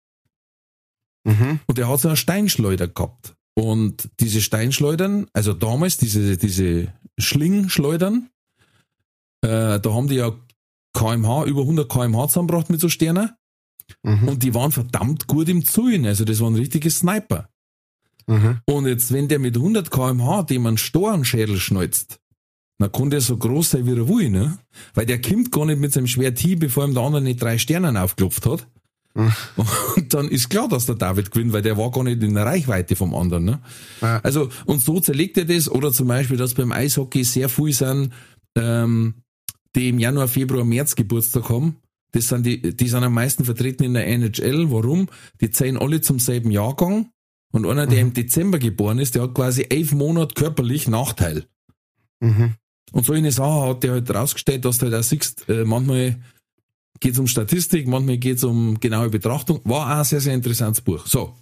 Mhm. 1.25 1.61
Und 1.65 1.79
er 1.79 1.87
hat 1.87 2.01
so 2.01 2.09
eine 2.09 2.17
Steinschleuder 2.17 2.89
gehabt. 2.89 3.35
Und 3.55 4.09
diese 4.19 4.41
Steinschleudern, 4.41 5.27
also 5.31 5.53
damals 5.53 5.97
diese, 5.97 6.37
diese 6.37 6.93
Schlingschleudern, 7.17 8.29
äh, 9.41 9.79
da 9.79 9.93
haben 9.93 10.07
die 10.07 10.15
ja 10.15 10.33
kmh, 10.93 11.45
über 11.45 11.61
100 11.61 11.89
kmh 11.89 12.27
zusammengebracht 12.27 12.69
mit 12.69 12.81
so 12.81 12.89
Sternen. 12.89 13.31
Mhm. 14.03 14.27
Und 14.27 14.43
die 14.43 14.53
waren 14.53 14.71
verdammt 14.71 15.27
gut 15.27 15.47
im 15.47 15.65
Zielen. 15.65 16.05
Also 16.05 16.25
das 16.25 16.41
waren 16.41 16.55
richtige 16.55 16.89
Sniper. 16.89 17.49
Mhm. 18.27 18.59
Und 18.65 18.87
jetzt, 18.87 19.11
wenn 19.11 19.27
der 19.27 19.39
mit 19.39 19.55
100 19.55 19.91
kmh 19.91 20.43
dem 20.43 20.65
einen 20.65 20.77
Storenschädel 20.77 21.57
schnalzt, 21.57 22.19
dann 22.79 22.91
kann 22.91 23.09
der 23.09 23.21
so 23.21 23.37
groß 23.37 23.71
sein, 23.71 23.85
wie 23.85 23.91
er 23.91 24.07
will, 24.07 24.29
ne? 24.29 24.57
Weil 24.93 25.05
der 25.05 25.21
kommt 25.21 25.51
gar 25.51 25.65
nicht 25.65 25.79
mit 25.79 25.93
seinem 25.93 26.07
Schwert 26.07 26.39
hin, 26.39 26.59
bevor 26.59 26.85
ihm 26.85 26.93
der 26.93 27.03
andere 27.03 27.21
nicht 27.21 27.41
drei 27.41 27.57
Sternen 27.57 27.97
aufgeklopft 27.97 28.45
hat. 28.45 28.67
Und 29.15 30.13
dann 30.13 30.27
ist 30.27 30.49
klar, 30.49 30.67
dass 30.67 30.87
der 30.87 30.95
David 30.95 31.31
gewinnt, 31.31 31.53
weil 31.53 31.61
der 31.61 31.77
war 31.77 31.91
gar 31.91 32.03
nicht 32.03 32.23
in 32.23 32.33
der 32.33 32.45
Reichweite 32.45 32.95
vom 32.95 33.13
anderen, 33.13 33.45
ne? 33.45 33.59
Ja. 34.01 34.19
Also, 34.23 34.49
und 34.65 34.81
so 34.81 34.99
zerlegt 34.99 35.37
er 35.37 35.45
das, 35.45 35.69
oder 35.69 35.91
zum 35.91 36.07
Beispiel, 36.07 36.37
dass 36.37 36.55
beim 36.55 36.71
Eishockey 36.71 37.23
sehr 37.23 37.47
viel 37.47 37.73
sind, 37.73 38.11
ähm, 38.57 39.15
die 39.75 39.89
im 39.89 39.99
Januar, 39.99 40.27
Februar, 40.27 40.65
März 40.65 40.95
Geburtstag 40.95 41.49
haben. 41.49 41.77
Das 42.11 42.27
sind 42.27 42.45
die, 42.45 42.75
die 42.75 42.87
sind 42.87 43.03
am 43.03 43.13
meisten 43.13 43.45
vertreten 43.45 43.83
in 43.83 43.93
der 43.93 44.07
NHL. 44.07 44.71
Warum? 44.71 45.09
Die 45.41 45.49
zählen 45.49 45.77
alle 45.77 46.01
zum 46.01 46.19
selben 46.19 46.51
Jahrgang. 46.51 47.09
Und 47.53 47.67
einer, 47.67 47.85
der 47.87 47.99
im 48.01 48.13
Dezember 48.13 48.57
geboren 48.57 48.97
ist, 48.99 49.13
der 49.15 49.21
hat 49.21 49.35
quasi 49.35 49.67
elf 49.69 49.91
Monate 49.93 50.33
körperlich 50.33 50.87
Nachteil. 50.87 51.45
Mhm. 52.19 52.55
Und 52.91 53.05
so 53.05 53.13
eine 53.13 53.31
Sache 53.31 53.69
hat 53.69 53.83
der 53.83 53.91
halt 53.93 54.13
rausgestellt, 54.13 54.65
dass 54.65 54.79
du 54.79 54.87
halt 54.87 54.95
auch 54.95 55.03
siehst, 55.03 55.47
äh, 55.47 55.63
manchmal 55.63 56.19
geht's 56.99 57.19
um 57.19 57.27
Statistik, 57.27 57.87
manchmal 57.87 58.17
geht's 58.17 58.43
um 58.43 58.79
genaue 58.79 59.09
Betrachtung. 59.09 59.61
War 59.65 59.85
auch 59.85 59.99
ein 59.99 60.03
sehr, 60.03 60.19
sehr 60.19 60.33
interessantes 60.33 60.81
Buch. 60.81 61.05
So, 61.05 61.35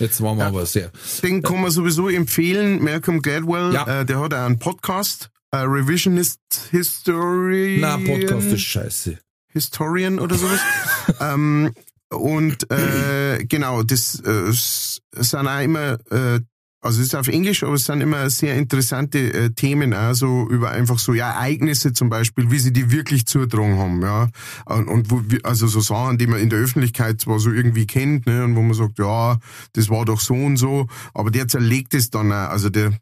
jetzt 0.00 0.20
waren 0.20 0.36
wir 0.36 0.44
aber 0.46 0.66
sehr. 0.66 0.92
Den 1.22 1.40
kann 1.42 1.62
man 1.62 1.70
sowieso 1.70 2.08
empfehlen. 2.10 2.82
Malcolm 2.84 3.22
Gladwell, 3.22 3.72
Ja. 3.72 4.00
äh, 4.02 4.04
der 4.06 4.20
hat 4.20 4.34
auch 4.34 4.44
einen 4.44 4.58
Podcast, 4.58 5.30
äh, 5.50 5.58
Revisionist 5.58 6.40
History. 6.72 7.78
Na, 7.80 7.96
Podcast 7.96 8.48
ist 8.48 8.62
scheiße. 8.62 9.18
Historian 9.52 10.18
oder 10.18 10.36
sowas. 10.36 10.60
ähm, 11.20 11.72
und 12.14 12.70
äh, 12.70 13.44
genau, 13.44 13.82
das 13.82 14.20
äh, 14.20 14.52
sind 14.52 15.46
auch 15.48 15.60
immer, 15.60 15.98
äh, 16.10 16.40
also 16.80 17.00
es 17.00 17.06
ist 17.06 17.14
auf 17.14 17.28
Englisch, 17.28 17.62
aber 17.62 17.74
es 17.74 17.86
sind 17.86 18.02
immer 18.02 18.28
sehr 18.28 18.56
interessante 18.56 19.18
äh, 19.32 19.50
Themen, 19.50 19.94
also 19.94 20.46
über 20.50 20.70
einfach 20.70 20.98
so 20.98 21.14
ja, 21.14 21.30
Ereignisse 21.30 21.94
zum 21.94 22.10
Beispiel, 22.10 22.50
wie 22.50 22.58
sie 22.58 22.72
die 22.72 22.90
wirklich 22.90 23.26
zugetragen 23.26 23.78
haben, 23.78 24.02
ja. 24.02 24.28
Und, 24.66 24.88
und 24.88 25.10
wo, 25.10 25.22
also 25.44 25.66
so 25.66 25.80
Sachen, 25.80 26.18
die 26.18 26.26
man 26.26 26.40
in 26.40 26.50
der 26.50 26.58
Öffentlichkeit 26.58 27.20
zwar 27.22 27.38
so 27.38 27.50
irgendwie 27.50 27.86
kennt, 27.86 28.26
ne, 28.26 28.44
und 28.44 28.54
wo 28.54 28.62
man 28.62 28.74
sagt, 28.74 28.98
ja, 28.98 29.38
das 29.72 29.88
war 29.88 30.04
doch 30.04 30.20
so 30.20 30.34
und 30.34 30.58
so, 30.58 30.86
aber 31.14 31.30
der 31.30 31.48
zerlegt 31.48 31.94
es 31.94 32.10
dann 32.10 32.30
auch, 32.30 32.50
also 32.50 32.68
der, 32.68 32.92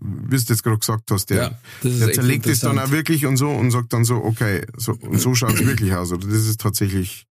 wie 0.00 0.36
du 0.36 0.36
jetzt 0.36 0.62
gerade 0.62 0.78
gesagt 0.78 1.10
hast, 1.10 1.30
der, 1.30 1.36
Ja, 1.82 1.90
der 1.90 2.12
zerlegt 2.12 2.46
es 2.46 2.60
dann 2.60 2.78
auch 2.78 2.90
wirklich 2.90 3.26
und 3.26 3.36
so 3.36 3.50
und 3.50 3.70
sagt 3.70 3.92
dann 3.92 4.04
so, 4.04 4.16
okay, 4.16 4.66
so, 4.76 4.94
und 5.00 5.20
so 5.20 5.34
schaut's 5.34 5.60
wirklich 5.64 5.94
aus. 5.94 6.12
Oder 6.12 6.26
das 6.26 6.46
ist 6.46 6.60
tatsächlich. 6.60 7.26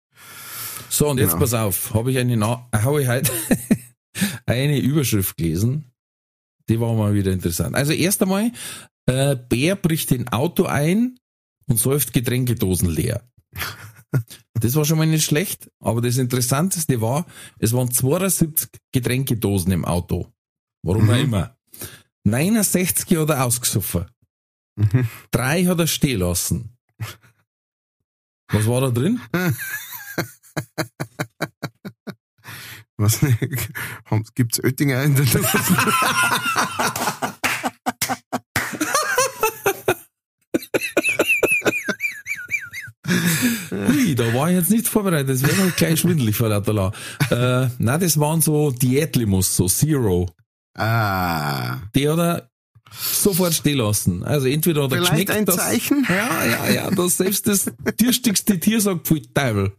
So, 0.93 1.09
und 1.09 1.17
jetzt 1.17 1.29
Genau. 1.29 1.39
pass 1.39 1.53
auf, 1.55 1.93
habe 1.95 2.11
ich 2.11 2.19
eine, 2.19 2.37
Na- 2.37 2.69
habe 2.71 3.01
ich 3.01 3.07
heute 3.07 3.31
eine 4.45 4.77
Überschrift 4.77 5.37
gelesen. 5.37 5.91
Die 6.69 6.79
war 6.79 6.93
mal 6.93 7.13
wieder 7.15 7.31
interessant. 7.31 7.75
Also 7.75 7.93
erst 7.93 8.21
einmal, 8.21 8.51
äh, 9.07 9.35
Bär 9.35 9.75
bricht 9.75 10.11
in 10.11 10.27
Auto 10.29 10.65
ein 10.65 11.17
und 11.67 11.79
säuft 11.79 12.13
Getränkedosen 12.13 12.89
leer. 12.89 13.27
Das 14.59 14.75
war 14.75 14.85
schon 14.85 14.99
mal 14.99 15.07
nicht 15.07 15.25
schlecht, 15.25 15.69
aber 15.79 15.99
das 15.99 16.17
Interessanteste 16.17 17.01
war, 17.01 17.25
es 17.57 17.73
waren 17.73 17.91
72 17.91 18.69
Getränkedosen 18.93 19.71
im 19.71 19.83
Auto. 19.85 20.31
Warum 20.83 21.09
auch 21.09 21.15
Mhm. 21.15 21.19
immer. 21.23 21.57
69 22.23 23.17
hat 23.17 23.29
er 23.31 23.43
ausgesoffen. 23.43 24.05
Mhm. 24.75 25.09
Drei 25.31 25.65
hat 25.65 25.79
er 25.79 25.87
stehen 25.87 26.19
lassen. 26.19 26.77
Was 28.51 28.67
war 28.67 28.81
da 28.81 28.91
drin? 28.91 29.19
Was 32.97 34.33
gibt's 34.35 34.63
Oettinger 34.63 35.03
in 35.03 35.15
der 35.15 35.25
Luft? 35.25 35.53
Hui, 43.71 44.15
da 44.15 44.33
war 44.33 44.49
ich 44.49 44.55
jetzt 44.55 44.69
nicht 44.69 44.87
vorbereitet, 44.87 45.29
das 45.29 45.43
wäre 45.43 45.65
noch 45.65 45.75
gleich 45.75 45.99
schwindelig 45.99 46.35
vor 46.35 46.49
lauter 46.49 46.73
La. 46.73 46.91
Äh, 47.29 47.69
nein, 47.77 47.99
das 47.99 48.19
waren 48.19 48.41
so 48.41 48.71
Diätlimos, 48.71 49.55
so 49.55 49.67
Zero. 49.67 50.29
Ah. 50.75 51.77
Die 51.95 52.07
hat 52.07 52.19
er 52.19 52.49
sofort 52.91 53.53
stehen 53.53 53.77
lassen. 53.79 54.23
Also 54.23 54.47
entweder 54.47 54.83
hat 54.83 54.91
er 54.91 54.97
Vielleicht 54.97 55.27
geschmeckt, 55.27 55.31
ein 55.31 55.45
dass, 55.45 55.55
Zeichen? 55.57 56.05
Ja, 56.07 56.45
ja, 56.45 56.69
ja, 56.69 56.91
dass 56.91 57.17
selbst 57.17 57.47
das 57.47 57.71
dürstigste 57.99 58.59
Tier 58.59 58.79
sagt, 58.81 59.07
pfui 59.07 59.21
Teufel. 59.21 59.73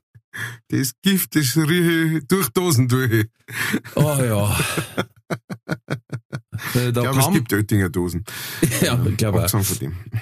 Das 0.69 0.93
Gift, 1.03 1.37
das 1.37 1.57
rieche 1.57 2.19
ich 2.19 2.27
durch 2.27 2.49
Dosen 2.51 2.89
durch. 2.89 3.27
Oh 3.95 4.17
ja. 4.21 4.57
Äh, 6.75 6.93
da 6.93 7.03
Ich 7.03 7.11
glaube, 7.11 7.21
es 7.21 7.33
gibt 7.33 7.53
Oettinger 7.53 7.89
Dosen. 7.91 8.25
ja, 8.81 9.01
ich 9.07 9.17
glaube 9.17 9.45
auch. 9.45 9.65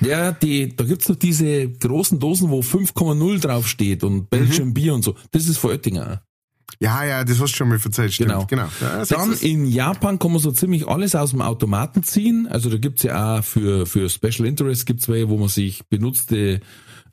Ja, 0.01 0.33
die, 0.33 0.75
da 0.75 0.85
gibt's 0.85 1.09
noch 1.09 1.17
diese 1.17 1.69
großen 1.69 2.19
Dosen, 2.19 2.51
wo 2.51 2.61
5,0 2.61 3.41
draufsteht 3.41 4.05
und 4.05 4.31
Belgian 4.31 4.69
Mhm. 4.69 4.75
Bier 4.75 4.95
und 4.95 5.03
so. 5.03 5.15
Das 5.31 5.47
ist 5.47 5.59
von 5.59 5.71
Oettinger. 5.71 6.23
Ja, 6.81 7.05
ja, 7.05 7.23
das 7.25 7.39
hast 7.41 7.53
du 7.53 7.57
schon 7.57 7.69
mal 7.69 7.79
verzeiht, 7.79 8.13
stimmt. 8.13 8.31
Genau. 8.31 8.47
genau. 8.47 8.69
Ja, 8.81 9.05
Dann 9.05 9.33
in 9.35 9.67
Japan 9.67 10.19
kann 10.19 10.33
man 10.33 10.41
so 10.41 10.51
ziemlich 10.51 10.89
alles 10.89 11.15
aus 11.15 11.31
dem 11.31 11.41
Automaten 11.43 12.03
ziehen. 12.03 12.49
Also 12.51 12.71
da 12.71 12.77
gibt's 12.77 13.03
ja 13.03 13.39
auch 13.39 13.45
für, 13.45 13.87
für 13.87 14.09
Special 14.09 14.47
Interest 14.47 14.85
gibt's 14.87 15.09
welche, 15.09 15.29
wo 15.29 15.37
man 15.39 15.49
sich 15.49 15.85
benutzte 15.89 16.61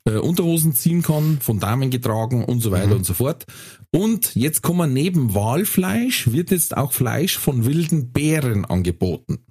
äh, 0.04 0.16
Unterhosen 0.16 0.72
ziehen 0.74 1.02
kann, 1.02 1.38
von 1.40 1.60
Damen 1.60 1.90
getragen 1.90 2.44
und 2.44 2.60
so 2.60 2.70
Mhm. 2.70 2.74
weiter 2.74 2.96
und 2.96 3.04
so 3.04 3.14
fort. 3.14 3.46
Und 3.92 4.34
jetzt 4.34 4.62
kommen 4.62 4.92
neben 4.92 5.34
Walfleisch 5.34 6.32
wird 6.32 6.50
jetzt 6.50 6.76
auch 6.76 6.92
Fleisch 6.92 7.38
von 7.38 7.64
wilden 7.64 8.12
Bären 8.12 8.64
angeboten. 8.64 9.44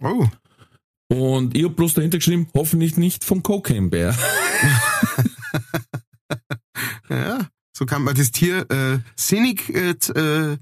oh, 0.00 0.26
Und 1.10 1.56
ich 1.56 1.64
hab 1.64 1.76
bloß 1.76 1.94
dahinter 1.94 2.18
geschrieben, 2.18 2.48
hoffentlich 2.54 2.96
nicht 2.96 3.24
vom 3.24 3.42
Cocaine 3.42 3.88
Bär. 3.88 4.14
ja. 7.08 7.48
So 7.72 7.86
kann 7.86 8.02
man 8.02 8.14
das 8.16 8.32
Tier 8.32 8.68
äh, 8.70 8.98
sinnig 9.16 9.70
äh, 9.74 9.94
äh, 10.14 10.58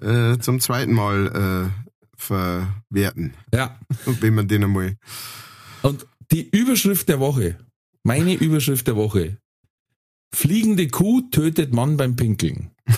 äh, 0.00 0.38
zum 0.38 0.60
zweiten 0.60 0.92
Mal 0.92 1.70
äh, 1.72 1.92
verwerten. 2.16 3.34
Ja. 3.52 3.78
Und 4.06 4.22
wenn 4.22 4.34
man 4.34 4.46
den 4.48 4.64
einmal. 4.64 4.96
Und 5.82 6.06
die 6.30 6.48
Überschrift 6.48 7.08
der 7.08 7.18
Woche, 7.18 7.58
meine 8.02 8.34
Überschrift 8.34 8.86
der 8.86 8.96
Woche. 8.96 9.38
Fliegende 10.34 10.88
Kuh 10.88 11.22
tötet 11.30 11.72
Mann 11.72 11.96
beim 11.96 12.16
Pinkeln. 12.16 12.70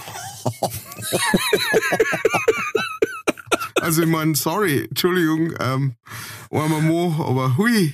Also 3.85 4.03
ich 4.03 4.09
meine, 4.09 4.35
sorry, 4.35 4.85
Entschuldigung, 4.85 5.53
ähm, 5.61 5.97
armer 6.51 6.81
Mo, 6.81 7.15
aber 7.19 7.59
hui. 7.59 7.93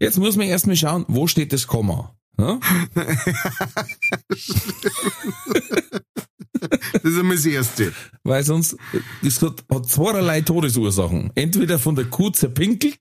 Jetzt 0.00 0.18
muss 0.18 0.36
man 0.36 0.48
erstmal 0.48 0.76
schauen, 0.76 1.06
wo 1.08 1.26
steht 1.26 1.54
das 1.54 1.66
Komma. 1.66 2.14
Ja? 2.38 2.60
Das 6.92 7.04
ist 7.04 7.18
einmal 7.18 7.36
das 7.36 7.46
Erste. 7.46 7.92
Weil 8.22 8.44
sonst, 8.44 8.76
es 9.22 9.42
hat, 9.42 9.64
hat 9.68 9.88
zweierlei 9.88 10.42
Todesursachen. 10.42 11.32
Entweder 11.34 11.78
von 11.78 11.96
der 11.96 12.04
Kuh 12.04 12.30
zerpinkelt 12.30 13.00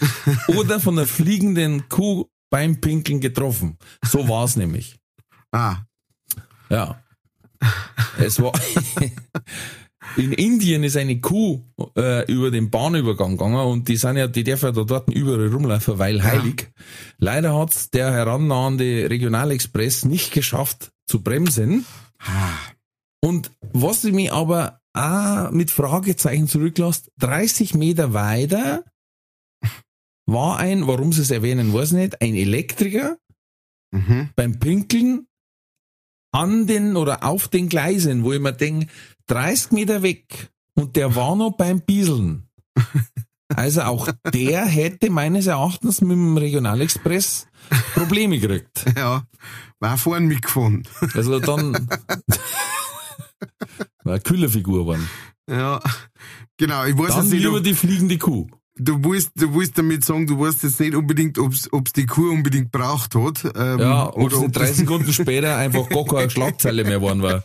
oder 0.48 0.80
von 0.80 0.96
der 0.96 1.06
fliegenden 1.06 1.88
Kuh 1.88 2.26
beim 2.50 2.80
Pinkeln 2.80 3.20
getroffen. 3.20 3.78
So 4.04 4.28
war's 4.28 4.56
nämlich. 4.62 4.96
Ah, 5.52 5.78
Ja. 6.68 7.00
Es 8.18 8.40
war 8.40 8.52
in 10.16 10.32
Indien 10.32 10.84
ist 10.84 10.96
eine 10.96 11.20
Kuh 11.20 11.62
äh, 11.96 12.30
über 12.30 12.50
den 12.50 12.70
Bahnübergang 12.70 13.32
gegangen 13.32 13.56
und 13.56 13.88
die 13.88 13.96
sind 13.96 14.16
ja, 14.16 14.26
die 14.26 14.44
dürfen 14.44 14.66
ja 14.66 14.72
da 14.72 14.84
dort 14.84 15.08
überall 15.10 15.48
rumlaufen, 15.48 15.98
weil 15.98 16.22
heilig. 16.22 16.70
Leider 17.18 17.56
hat's 17.56 17.90
der 17.90 18.12
herannahende 18.12 19.08
Regionalexpress 19.08 20.04
nicht 20.04 20.32
geschafft 20.32 20.92
zu 21.06 21.22
bremsen. 21.22 21.86
Und 23.20 23.50
was 23.72 24.02
sie 24.02 24.12
mich 24.12 24.32
aber 24.32 24.80
auch 24.92 25.50
mit 25.50 25.70
Fragezeichen 25.70 26.48
zurücklässt, 26.48 27.10
30 27.18 27.74
Meter 27.74 28.12
weiter 28.12 28.84
war 30.26 30.58
ein, 30.58 30.86
warum 30.86 31.12
sie 31.12 31.22
es 31.22 31.30
erwähnen, 31.30 31.72
weiß 31.72 31.92
ich 31.92 31.98
nicht, 31.98 32.22
ein 32.22 32.34
Elektriker, 32.34 33.18
mhm. 33.92 34.30
beim 34.36 34.58
Pinkeln 34.58 35.26
an 36.32 36.66
den 36.66 36.96
oder 36.96 37.22
auf 37.24 37.48
den 37.48 37.68
Gleisen, 37.68 38.24
wo 38.24 38.32
ich 38.32 38.40
mir 38.40 38.52
denke, 38.52 38.88
30 39.26 39.72
Meter 39.72 40.02
weg 40.02 40.50
und 40.74 40.96
der 40.96 41.14
war 41.14 41.36
noch 41.36 41.52
beim 41.56 41.80
Bieseln. 41.80 42.48
Also 43.54 43.82
auch 43.82 44.08
der 44.32 44.64
hätte 44.64 45.10
meines 45.10 45.46
Erachtens 45.46 46.00
mit 46.00 46.12
dem 46.12 46.36
Regionalexpress 46.36 47.46
Probleme 47.92 48.38
gekriegt. 48.38 48.84
ja, 48.96 49.24
war 49.80 49.98
vorhin 49.98 50.26
mitgefahren. 50.26 50.82
Also 51.14 51.38
dann 51.40 51.72
war 54.02 54.14
eine 54.14 54.20
kühle 54.20 54.48
Figur 54.48 54.86
waren. 54.86 55.08
Ja, 55.48 55.80
genau, 56.56 56.84
ich 56.84 56.96
weiß 56.96 57.08
Dann 57.08 57.24
jetzt 57.24 57.32
nicht, 57.32 57.42
lieber 57.42 57.60
die 57.60 57.74
fliegende 57.74 58.16
Kuh. 58.18 58.48
Du 58.76 59.02
willst, 59.04 59.32
du 59.36 59.54
willst 59.54 59.78
damit 59.78 60.04
sagen, 60.04 60.26
du 60.26 60.38
weißt 60.38 60.62
jetzt 60.62 60.80
nicht 60.80 60.94
unbedingt, 60.94 61.38
ob's, 61.38 61.68
ob's 61.72 61.92
die 61.92 62.06
Kuh 62.06 62.30
unbedingt 62.30 62.72
braucht 62.72 63.14
hat. 63.14 63.44
Ähm, 63.56 63.78
Ja, 63.78 64.08
ob 64.08 64.18
oder 64.18 64.36
es 64.36 64.42
ob 64.42 64.52
drei 64.52 64.66
Sekunden 64.72 65.12
später 65.12 65.56
einfach 65.56 65.88
gar 65.88 66.04
keine 66.04 66.30
Schlagzeile 66.30 66.84
mehr 66.84 66.98
geworden 66.98 67.22
war. 67.22 67.44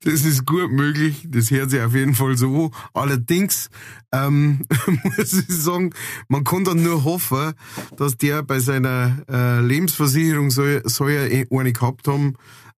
das 0.00 0.24
ist 0.24 0.46
gut 0.46 0.72
möglich, 0.72 1.26
das 1.28 1.50
hört 1.50 1.70
sich 1.70 1.80
auf 1.80 1.94
jeden 1.94 2.14
Fall 2.14 2.36
so. 2.36 2.70
Allerdings 2.94 3.68
ähm, 4.12 4.66
muss 5.16 5.32
ich 5.32 5.48
sagen, 5.48 5.92
man 6.28 6.44
kann 6.44 6.64
dann 6.64 6.82
nur 6.82 7.04
hoffen, 7.04 7.52
dass 7.96 8.16
der 8.16 8.42
bei 8.42 8.58
seiner 8.58 9.24
äh, 9.28 9.60
Lebensversicherung 9.60 10.50
soll, 10.50 10.82
soll 10.84 11.10
er 11.12 11.30
eh 11.30 11.46
eine 11.50 11.72
gehabt 11.72 12.08
haben, 12.08 12.34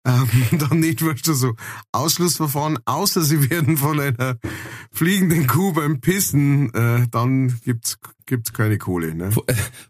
ähm, 0.05 0.29
dann 0.59 0.81
nicht 0.81 1.05
weißt 1.05 1.27
du, 1.29 1.35
so 1.35 1.55
Ausschlussverfahren, 1.93 2.79
außer 2.85 3.23
sie 3.23 3.51
werden 3.51 3.77
von 3.77 4.01
einer 4.01 4.37
fliegenden 4.91 5.47
Kuh 5.47 5.73
beim 5.73 6.01
Pissen, 6.01 6.73
äh, 6.75 7.07
dann 7.11 7.61
gibt's 7.65 7.99
gibt's 8.27 8.53
keine 8.53 8.79
Kohle. 8.79 9.15
Ne? 9.15 9.31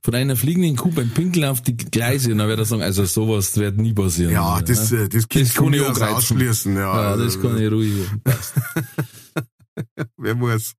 Von 0.03 0.15
einer 0.15 0.37
fliegenden 0.37 0.77
Kuh 0.77 0.91
beim 0.91 1.11
Pinkeln 1.11 1.45
auf 1.45 1.61
die 1.63 1.77
Gleise 1.77 2.33
und 2.33 2.39
dann 2.39 2.49
wird 2.49 2.59
er 2.59 2.65
sagen, 2.65 2.83
also 2.83 3.05
sowas 3.05 3.57
wird 3.57 3.77
nie 3.77 3.93
passieren. 3.93 4.33
Ja, 4.33 4.61
das, 4.61 4.91
äh, 4.93 5.09
das, 5.09 5.29
kann 5.29 5.43
Das 5.43 5.55
kann 5.55 5.65
von 5.65 5.75
ich 5.75 5.87
angreifen. 5.87 6.15
ausschließen. 6.15 6.75
Ja, 6.77 7.11
Ja, 7.11 7.17
das 7.17 7.41
kann 7.41 7.59
ich 7.59 7.71
ruhig. 7.71 7.93
Wer 10.17 10.41
weiß. 10.41 10.75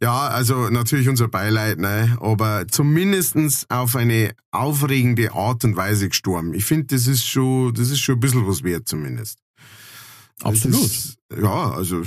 Ja, 0.00 0.28
also 0.28 0.68
natürlich 0.70 1.08
unser 1.08 1.28
Beileid, 1.28 1.78
ne? 1.78 2.16
aber 2.20 2.66
zumindestens 2.68 3.66
auf 3.68 3.96
eine 3.96 4.34
aufregende 4.50 5.32
Art 5.32 5.64
und 5.64 5.76
Weise 5.76 6.08
gestorben. 6.08 6.54
Ich 6.54 6.64
finde, 6.64 6.94
das 6.94 7.06
ist 7.06 7.26
schon, 7.26 7.72
das 7.74 7.90
ist 7.90 8.00
schon 8.00 8.16
ein 8.16 8.20
bisschen 8.20 8.46
was 8.46 8.62
wert 8.62 8.88
zumindest. 8.88 9.38
Absolut. 10.42 10.84
Ist, 10.84 11.18
ja, 11.36 11.70
also 11.70 12.02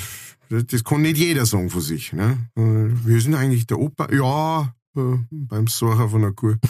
das, 0.50 0.84
kann 0.84 1.02
nicht 1.02 1.18
jeder 1.18 1.46
sagen 1.46 1.70
von 1.70 1.82
sich. 1.82 2.14
Ne? 2.14 2.50
Äh, 2.56 2.62
Wir 3.06 3.22
sind 3.22 3.36
eigentlich 3.36 3.68
der 3.68 3.80
Opa. 3.80 4.12
Ja, 4.14 4.74
äh, 4.96 5.18
beim 5.32 5.68
Sucher 5.68 6.10
von 6.10 6.22
der 6.22 6.32
Kuh. 6.32 6.56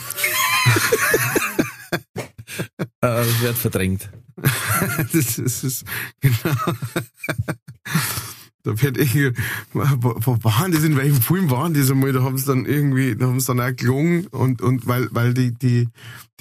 Äh, 3.02 3.24
wird 3.42 3.56
verdrängt. 3.56 4.10
das, 5.14 5.36
das 5.38 5.64
ist 5.64 5.86
genau. 6.20 6.56
Da 8.68 8.82
wird 8.82 8.98
irgendwie, 8.98 9.32
wo 9.74 10.44
waren 10.44 10.74
das, 10.74 10.84
in 10.84 10.98
welchem 10.98 11.22
Film 11.22 11.50
waren 11.50 11.74
das 11.74 11.90
einmal, 11.90 12.12
da 12.12 12.22
haben 12.22 12.38
sie 12.38 12.48
dann 12.48 12.66
irgendwie, 12.66 13.16
da 13.16 13.28
haben 13.28 13.40
sie 13.40 13.48
dann 13.48 13.62
auch 13.62 13.74
gelungen 13.74 14.28
und, 14.28 14.62
und 14.62 14.86
weil, 14.86 15.08
weil 15.12 15.34
die, 15.34 15.54
die, 15.54 15.88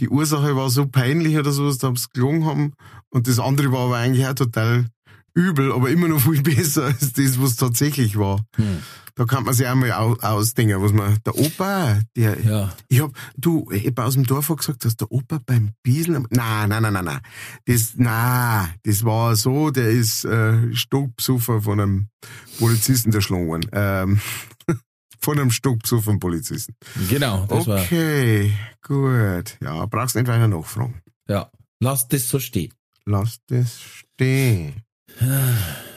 die 0.01 0.09
Ursache 0.09 0.57
war 0.57 0.69
so 0.69 0.87
peinlich 0.89 1.39
oder 1.39 1.53
sowas, 1.53 1.79
da 1.79 1.87
haben 1.87 1.95
sie 1.95 2.09
gelungen 2.13 2.45
haben 2.45 2.73
und 3.11 3.29
das 3.29 3.39
andere 3.39 3.71
war 3.71 3.87
aber 3.87 3.99
eigentlich 3.99 4.27
auch 4.27 4.35
total 4.35 4.87
übel, 5.37 5.71
aber 5.73 5.91
immer 5.91 6.09
noch 6.09 6.21
viel 6.21 6.43
besser 6.55 6.87
als 6.87 7.13
das, 7.13 7.41
was 7.41 7.55
tatsächlich 7.57 8.17
war. 8.19 8.45
Hm. 8.57 8.79
Da 9.19 9.25
kann 9.25 9.45
man 9.45 9.55
sich 9.55 9.67
einmal 9.67 9.93
au- 9.93 10.17
ausdenken, 10.21 10.83
was 10.83 10.93
man, 10.93 11.17
der 11.25 11.39
Opa, 11.39 12.01
der, 12.17 12.39
Ja. 12.45 12.73
ich 12.89 13.01
hab, 13.01 13.13
du, 13.39 13.71
ich 13.71 13.87
hab 13.87 13.99
aus 14.01 14.13
dem 14.13 14.25
Dorf 14.25 14.51
auch 14.51 14.57
gesagt, 14.57 14.85
dass 14.85 14.95
der 14.97 15.11
Opa 15.11 15.41
beim 15.47 15.71
Bieseln, 15.83 16.27
na, 16.31 16.67
na, 16.67 16.81
na, 16.83 16.91
na, 16.91 17.01
na, 17.03 17.21
das, 17.65 17.95
na, 17.97 18.69
das 18.83 19.05
war 19.05 19.35
so, 19.37 19.71
der 19.71 19.89
ist 19.91 20.27
äh, 20.27 20.75
Stockbesucher 20.75 21.63
von 21.63 21.81
einem 21.81 22.09
Polizisten 22.59 23.11
der 23.11 23.23
worden. 23.47 23.67
Ähm, 23.73 24.21
von 25.21 25.39
einem 25.39 25.51
Stockbesucher 25.51 26.19
Polizisten. 26.19 26.75
Genau, 27.09 27.47
das 27.49 27.67
war. 27.67 27.81
Okay, 27.81 28.53
gut. 28.83 29.57
Ja, 29.63 29.87
brauchst 29.87 30.15
nicht 30.17 30.29
weiter 30.29 30.47
nachfragen. 30.49 31.01
Ja. 31.27 31.51
Lass 31.81 32.07
das 32.09 32.29
so 32.29 32.39
stehen. 32.39 32.73
Lass 33.07 33.39
das 33.47 33.81
stehen. 33.81 34.75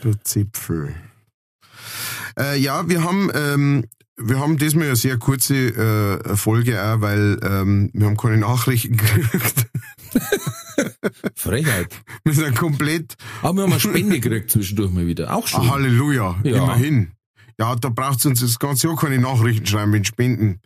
Du 0.01 0.13
Zipfel. 0.23 0.95
Äh, 2.37 2.57
ja, 2.59 2.87
wir 2.87 3.03
haben, 3.03 3.29
ähm, 3.33 3.85
wir 4.17 4.39
haben 4.39 4.57
diesmal 4.57 4.85
eine 4.87 4.95
sehr 4.95 5.17
kurze 5.17 5.55
äh, 5.55 6.35
Folge 6.35 6.81
auch, 6.81 7.01
weil 7.01 7.39
ähm, 7.43 7.89
wir 7.93 8.05
haben 8.07 8.17
keine 8.17 8.37
Nachrichten 8.37 8.97
gekriegt. 8.97 9.67
Frechheit. 11.35 11.99
Wir 12.23 12.33
sind 12.33 12.55
komplett, 12.55 13.15
Aber 13.41 13.57
wir 13.57 13.63
haben 13.63 13.71
eine 13.71 13.79
Spende 13.79 14.19
gekriegt 14.19 14.51
zwischendurch 14.51 14.91
mal 14.91 15.07
wieder. 15.07 15.35
Auch 15.35 15.43
ah, 15.45 15.47
schon. 15.47 15.69
Halleluja, 15.71 16.39
Ja. 16.43 16.57
immerhin. 16.63 17.11
Ja, 17.59 17.75
da 17.75 17.89
braucht 17.89 18.25
uns 18.25 18.39
das 18.39 18.57
ganze 18.57 18.87
Jahr 18.87 18.95
keine 18.95 19.19
Nachrichten 19.19 19.65
schreiben 19.65 19.91
mit 19.91 20.07
Spenden. 20.07 20.61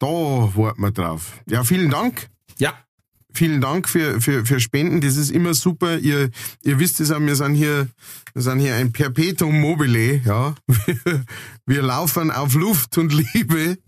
Da 0.00 0.06
warten 0.08 0.80
wir 0.82 0.90
drauf. 0.90 1.40
Ja, 1.48 1.62
vielen 1.62 1.90
Dank. 1.90 2.28
Ja. 2.58 2.74
Vielen 3.38 3.60
Dank 3.60 3.88
für, 3.88 4.20
für, 4.20 4.44
für 4.44 4.58
Spenden. 4.58 5.00
Das 5.00 5.16
ist 5.16 5.30
immer 5.30 5.54
super. 5.54 5.96
Ihr, 5.96 6.30
ihr 6.64 6.80
wisst 6.80 6.98
es 6.98 7.12
auch, 7.12 7.20
wir 7.20 7.36
sind 7.36 7.54
hier, 7.54 7.88
wir 8.34 8.42
sind 8.42 8.58
hier 8.58 8.74
ein 8.74 8.90
Perpetuum 8.90 9.60
mobile, 9.60 10.16
ja. 10.24 10.56
Wir, 10.66 11.24
wir 11.66 11.82
laufen 11.82 12.32
auf 12.32 12.56
Luft 12.56 12.98
und 12.98 13.12
Liebe. 13.12 13.78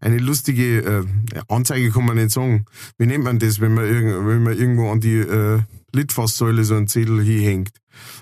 eine 0.00 0.18
lustige 0.18 0.78
äh, 0.78 1.04
Anzeige 1.48 1.90
kann 1.90 2.06
man 2.06 2.16
nicht 2.16 2.30
sagen. 2.30 2.64
Wie 2.98 3.06
nennt 3.06 3.24
man 3.24 3.38
das, 3.38 3.60
wenn 3.60 3.74
man, 3.74 3.84
irg 3.84 4.26
wenn 4.26 4.42
man 4.42 4.56
irgendwo 4.56 4.90
an 4.90 5.00
die 5.00 5.18
äh, 5.18 5.60
Litfaßsäule 5.92 6.64
so 6.64 6.74
einen 6.74 6.88
Zettel 6.88 7.22
hinhängt? 7.22 7.70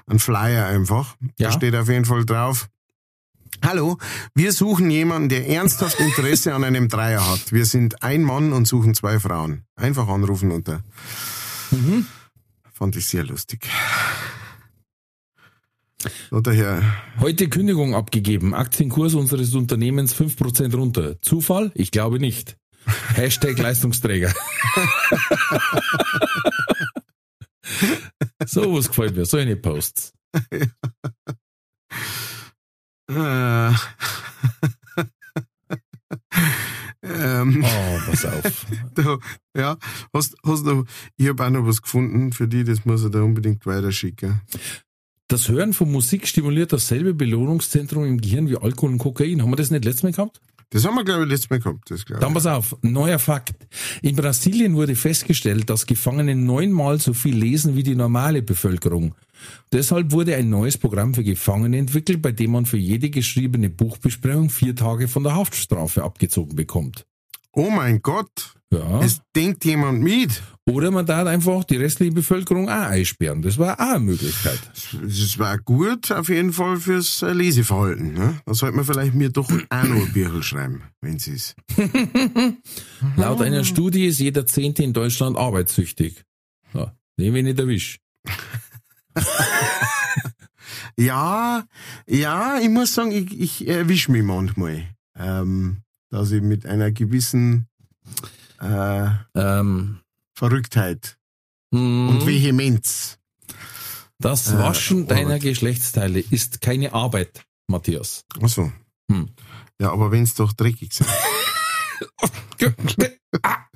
Ein 0.07 0.19
Flyer 0.19 0.67
einfach. 0.67 1.17
Ja. 1.39 1.49
Da 1.49 1.53
steht 1.53 1.77
auf 1.77 1.89
jeden 1.89 2.05
Fall 2.05 2.25
drauf. 2.25 2.69
Hallo, 3.63 3.99
wir 4.35 4.53
suchen 4.53 4.91
jemanden, 4.91 5.29
der 5.29 5.47
ernsthaft 5.49 6.01
Interesse 6.01 6.55
an 6.55 6.65
einem 6.65 6.89
Dreier 6.89 7.29
hat. 7.31 7.53
Wir 7.53 7.67
sind 7.67 8.03
ein 8.03 8.23
Mann 8.23 8.53
und 8.53 8.67
suchen 8.67 8.95
zwei 8.95 9.21
Frauen. 9.21 9.65
Einfach 9.77 10.09
anrufen 10.09 10.51
unter. 10.51 10.83
Mhm. 11.71 12.07
Fand 12.73 12.97
ich 12.97 13.07
sehr 13.07 13.25
lustig. 13.25 13.69
So 16.31 16.41
daher, 16.41 16.83
Heute 17.19 17.49
Kündigung 17.49 17.95
abgegeben. 17.95 18.55
Aktienkurs 18.55 19.15
unseres 19.15 19.55
Unternehmens 19.55 20.15
5% 20.15 20.75
runter. 20.75 21.21
Zufall? 21.21 21.71
Ich 21.75 21.91
glaube 21.91 22.19
nicht. 22.19 22.57
Hashtag 23.15 23.59
Leistungsträger. 23.59 24.33
so 28.47 28.75
was 28.75 28.89
gefällt 28.89 29.17
mir. 29.17 29.27
So 29.27 29.37
eine 29.37 29.57
Posts. 29.57 30.15
äh, 33.11 33.71
ähm, 37.03 37.65
Oh, 37.65 37.99
pass 38.07 38.25
auf. 38.25 38.67
da, 38.95 39.19
ja, 39.57 39.77
hast, 40.15 40.37
hast 40.45 40.65
du, 40.67 40.85
ich 41.17 41.29
habe 41.29 41.45
auch 41.45 41.51
noch 41.51 41.67
was 41.67 41.83
gefunden 41.83 42.33
für 42.33 42.49
die, 42.49 42.65
das 42.65 42.87
muss 42.87 43.05
ich 43.05 43.11
da 43.11 43.23
unbedingt 43.23 43.67
weiterschicken. 43.67 44.41
Das 45.31 45.49
Hören 45.49 45.73
von 45.75 45.93
Musik 45.93 46.27
stimuliert 46.27 46.73
dasselbe 46.73 47.15
Belohnungszentrum 47.15 48.05
im 48.05 48.21
Gehirn 48.21 48.49
wie 48.49 48.57
Alkohol 48.57 48.91
und 48.91 48.99
Kokain. 48.99 49.41
Haben 49.41 49.53
wir 49.53 49.57
das 49.57 49.71
nicht 49.71 49.85
letztes 49.85 50.03
Mal 50.03 50.11
gehabt? 50.11 50.41
Das 50.71 50.85
haben 50.85 50.97
wir, 50.97 51.05
glaube 51.05 51.23
ich, 51.23 51.31
letztes 51.31 51.51
Mal 51.51 51.61
gehabt. 51.61 51.89
Das 51.89 52.05
glaube 52.05 52.21
Dann 52.21 52.31
ich. 52.31 52.35
pass 52.35 52.47
auf, 52.47 52.77
neuer 52.83 53.21
Fakt. 53.21 53.55
In 54.03 54.17
Brasilien 54.17 54.75
wurde 54.75 54.97
festgestellt, 54.97 55.71
dass 55.71 55.87
Gefangene 55.87 56.35
neunmal 56.35 56.99
so 56.99 57.15
viel 57.15 57.37
lesen 57.37 57.77
wie 57.77 57.85
die 57.85 57.95
normale 57.95 58.43
Bevölkerung. 58.43 59.15
Deshalb 59.73 60.11
wurde 60.11 60.35
ein 60.35 60.51
neues 60.51 60.77
Programm 60.77 61.15
für 61.15 61.23
Gefangene 61.23 61.79
entwickelt, 61.79 62.21
bei 62.23 62.33
dem 62.33 62.51
man 62.51 62.67
für 62.67 62.77
jede 62.77 63.09
geschriebene 63.09 63.71
Buchbesprechung 63.71 64.51
vier 64.51 64.75
Tage 64.75 65.07
von 65.07 65.23
der 65.23 65.37
Haftstrafe 65.37 66.03
abgezogen 66.03 66.57
bekommt. 66.57 67.07
Oh 67.53 67.71
mein 67.71 68.03
Gott, 68.03 68.57
Ja. 68.73 69.01
es 69.03 69.21
denkt 69.35 69.65
jemand 69.65 70.03
mit. 70.03 70.43
Oder 70.69 70.93
man 70.93 71.05
darf 71.05 71.27
einfach 71.27 71.65
die 71.65 71.77
restliche 71.77 72.13
Bevölkerung 72.13 72.69
auch 72.69 72.73
einsperren. 72.73 73.43
Das 73.43 73.59
war 73.59 73.75
auch 73.81 73.95
eine 73.95 74.01
Möglichkeit. 74.01 74.61
Das 75.03 75.39
war 75.39 75.59
gut, 75.59 76.13
auf 76.13 76.29
jeden 76.29 76.53
Fall 76.53 76.77
fürs 76.77 77.23
äh, 77.23 77.33
Leseverhalten. 77.33 78.13
Ne? 78.13 78.41
Da 78.47 78.55
sollte 78.55 78.77
man 78.77 78.85
vielleicht 78.85 79.15
mir 79.15 79.31
doch 79.31 79.51
auch 79.51 79.85
noch 79.85 80.07
ein 80.07 80.13
Büchel 80.13 80.45
schreiben, 80.45 80.83
wenn 81.01 81.17
es 81.17 81.27
ist. 81.27 81.57
Laut 83.17 83.43
einer 83.43 83.65
Studie 83.65 84.07
ist 84.07 84.21
jeder 84.21 84.47
Zehnte 84.47 84.85
in 84.85 84.93
Deutschland 84.93 85.37
arbeitssüchtig. 85.37 86.23
Ja, 86.73 86.95
den 87.19 87.35
wir 87.35 87.43
nicht 87.43 87.59
erwischt. 87.59 88.01
Ja, 90.97 91.65
ja, 92.07 92.59
ich 92.61 92.69
muss 92.69 92.95
sagen, 92.95 93.13
ich, 93.13 93.41
ich 93.41 93.67
erwische 93.69 94.13
mich 94.13 94.23
manchmal, 94.23 94.85
ähm, 95.17 95.79
dass 96.11 96.31
ich 96.31 96.43
mit 96.43 96.67
einer 96.67 96.91
gewissen 96.91 97.69
äh, 98.61 99.11
Ähm, 99.35 100.01
Verrücktheit 100.35 101.19
mhm. 101.71 102.09
und 102.09 102.27
Vehemenz. 102.27 103.19
Das 104.19 104.53
Äh, 104.53 104.59
Waschen 104.59 105.07
deiner 105.07 105.27
Arbeit. 105.31 105.43
Geschlechtsteile 105.43 106.21
ist 106.21 106.61
keine 106.61 106.93
Arbeit, 106.93 107.45
Matthias. 107.69 108.25
Achso. 108.41 108.73
Hm. 109.11 109.31
Ja, 109.81 109.93
aber 109.93 110.13
wenn's 110.13 110.35
doch 110.35 110.53
dreckig 110.53 110.93
sind. 110.93 111.09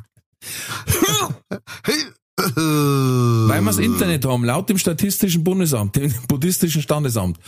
Weil 2.37 3.61
wir 3.61 3.67
das 3.67 3.79
Internet 3.79 4.25
haben, 4.25 4.45
laut 4.45 4.69
dem 4.69 4.77
Statistischen 4.79 5.45
Bundesamt, 5.45 5.97
dem 5.97 6.13
Buddhistischen 6.27 6.83
Standesamt, 6.83 7.39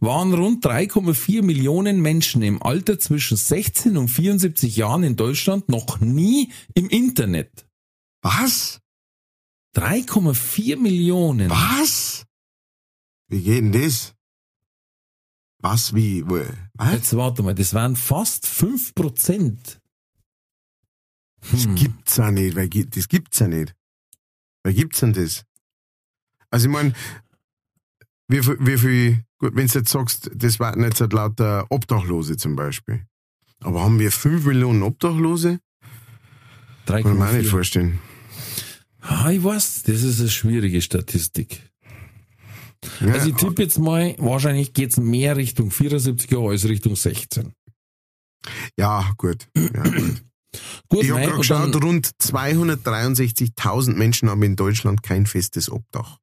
waren 0.00 0.34
rund 0.34 0.64
3,4 0.64 1.42
Millionen 1.42 2.02
Menschen 2.02 2.42
im 2.42 2.62
Alter 2.62 2.98
zwischen 2.98 3.36
16 3.38 3.96
und 3.96 4.08
74 4.08 4.76
Jahren 4.76 5.02
in 5.02 5.16
Deutschland 5.16 5.68
noch 5.70 6.00
nie 6.00 6.52
im 6.74 6.88
Internet. 6.88 7.66
Was? 8.22 8.80
3,4 9.76 10.76
Millionen. 10.76 11.50
Was? 11.50 12.26
Wie 13.28 13.40
geht 13.42 13.64
denn 13.64 13.72
das? 13.72 14.14
Was, 15.62 15.94
wie, 15.94 16.22
wo, 16.28 16.40
was? 16.74 16.92
Jetzt 16.92 17.16
warte 17.16 17.42
mal, 17.42 17.54
das 17.54 17.72
waren 17.72 17.96
fast 17.96 18.46
5 18.46 18.94
Prozent. 18.94 19.80
Das 21.50 21.64
Hm. 21.64 21.74
gibt's 21.74 22.16
ja 22.18 22.30
nicht, 22.30 22.54
weil 22.56 22.68
das 22.68 23.08
gibt's 23.08 23.38
ja 23.38 23.48
nicht. 23.48 23.74
Wer 24.64 24.72
gibt's 24.72 25.00
denn 25.00 25.12
das? 25.12 25.44
Also 26.50 26.66
ich 26.66 26.72
meine, 26.72 26.92
wie 28.28 28.42
viel, 28.42 28.56
wie 28.60 28.78
viel, 28.78 29.24
gut, 29.38 29.54
wenn 29.54 29.66
du 29.66 29.78
jetzt 29.78 29.90
sagst, 29.90 30.30
das 30.34 30.58
waren 30.58 30.82
jetzt 30.82 31.00
halt 31.00 31.12
lauter 31.12 31.66
Obdachlose 31.70 32.36
zum 32.36 32.56
Beispiel. 32.56 33.04
Aber 33.60 33.82
haben 33.82 33.98
wir 33.98 34.10
5 34.10 34.44
Millionen 34.46 34.82
Obdachlose? 34.82 35.60
Kann 36.86 36.98
ich 36.98 37.04
mir 37.04 37.32
nicht 37.32 37.46
3,4. 37.46 37.50
vorstellen. 37.50 37.98
Ah, 39.00 39.30
ich 39.30 39.42
weiß, 39.44 39.82
das 39.84 40.02
ist 40.02 40.20
eine 40.20 40.30
schwierige 40.30 40.80
Statistik. 40.80 41.60
Ja, 43.00 43.14
Also 43.14 43.30
ich 43.30 43.36
tippe 43.36 43.62
jetzt 43.62 43.78
mal, 43.78 44.14
wahrscheinlich 44.18 44.72
geht's 44.72 44.96
mehr 44.98 45.36
Richtung 45.36 45.70
74 45.70 46.30
Jahre 46.30 46.50
als 46.50 46.66
Richtung 46.68 46.96
16. 46.96 47.52
Ja, 48.78 49.10
gut. 49.16 49.48
Ja, 49.56 49.82
gut. 49.82 50.22
Gut, 50.88 51.04
Ich 51.04 51.10
habe 51.10 51.22
gerade 51.22 51.38
geschaut, 51.38 51.82
rund 51.82 52.08
263.000 52.20 53.94
Menschen 53.94 54.30
haben 54.30 54.42
in 54.42 54.56
Deutschland 54.56 55.02
kein 55.02 55.26
festes 55.26 55.70
Obdach. 55.70 56.18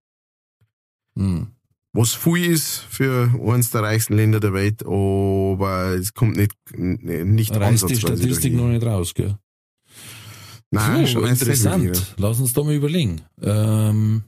Hm. 1.17 1.47
Was 1.93 2.13
viel 2.13 2.45
ist 2.51 2.85
für 2.89 3.29
eines 3.45 3.71
der 3.71 3.83
reichsten 3.83 4.15
Länder 4.15 4.39
der 4.39 4.53
Welt, 4.53 4.85
aber 4.85 5.95
es 5.99 6.13
kommt 6.13 6.37
nicht, 6.37 6.53
nicht 6.77 7.53
Reißt 7.53 7.89
die 7.89 7.97
Statistik 7.97 8.53
noch 8.53 8.67
nicht 8.67 8.85
raus, 8.85 9.13
gell? 9.13 9.37
Nein, 10.71 11.05
so, 11.05 11.21
interessant. 11.21 12.15
Lass 12.17 12.39
uns 12.39 12.53
da 12.53 12.63
mal 12.63 12.73
überlegen. 12.73 13.21
Ähm, 13.41 14.23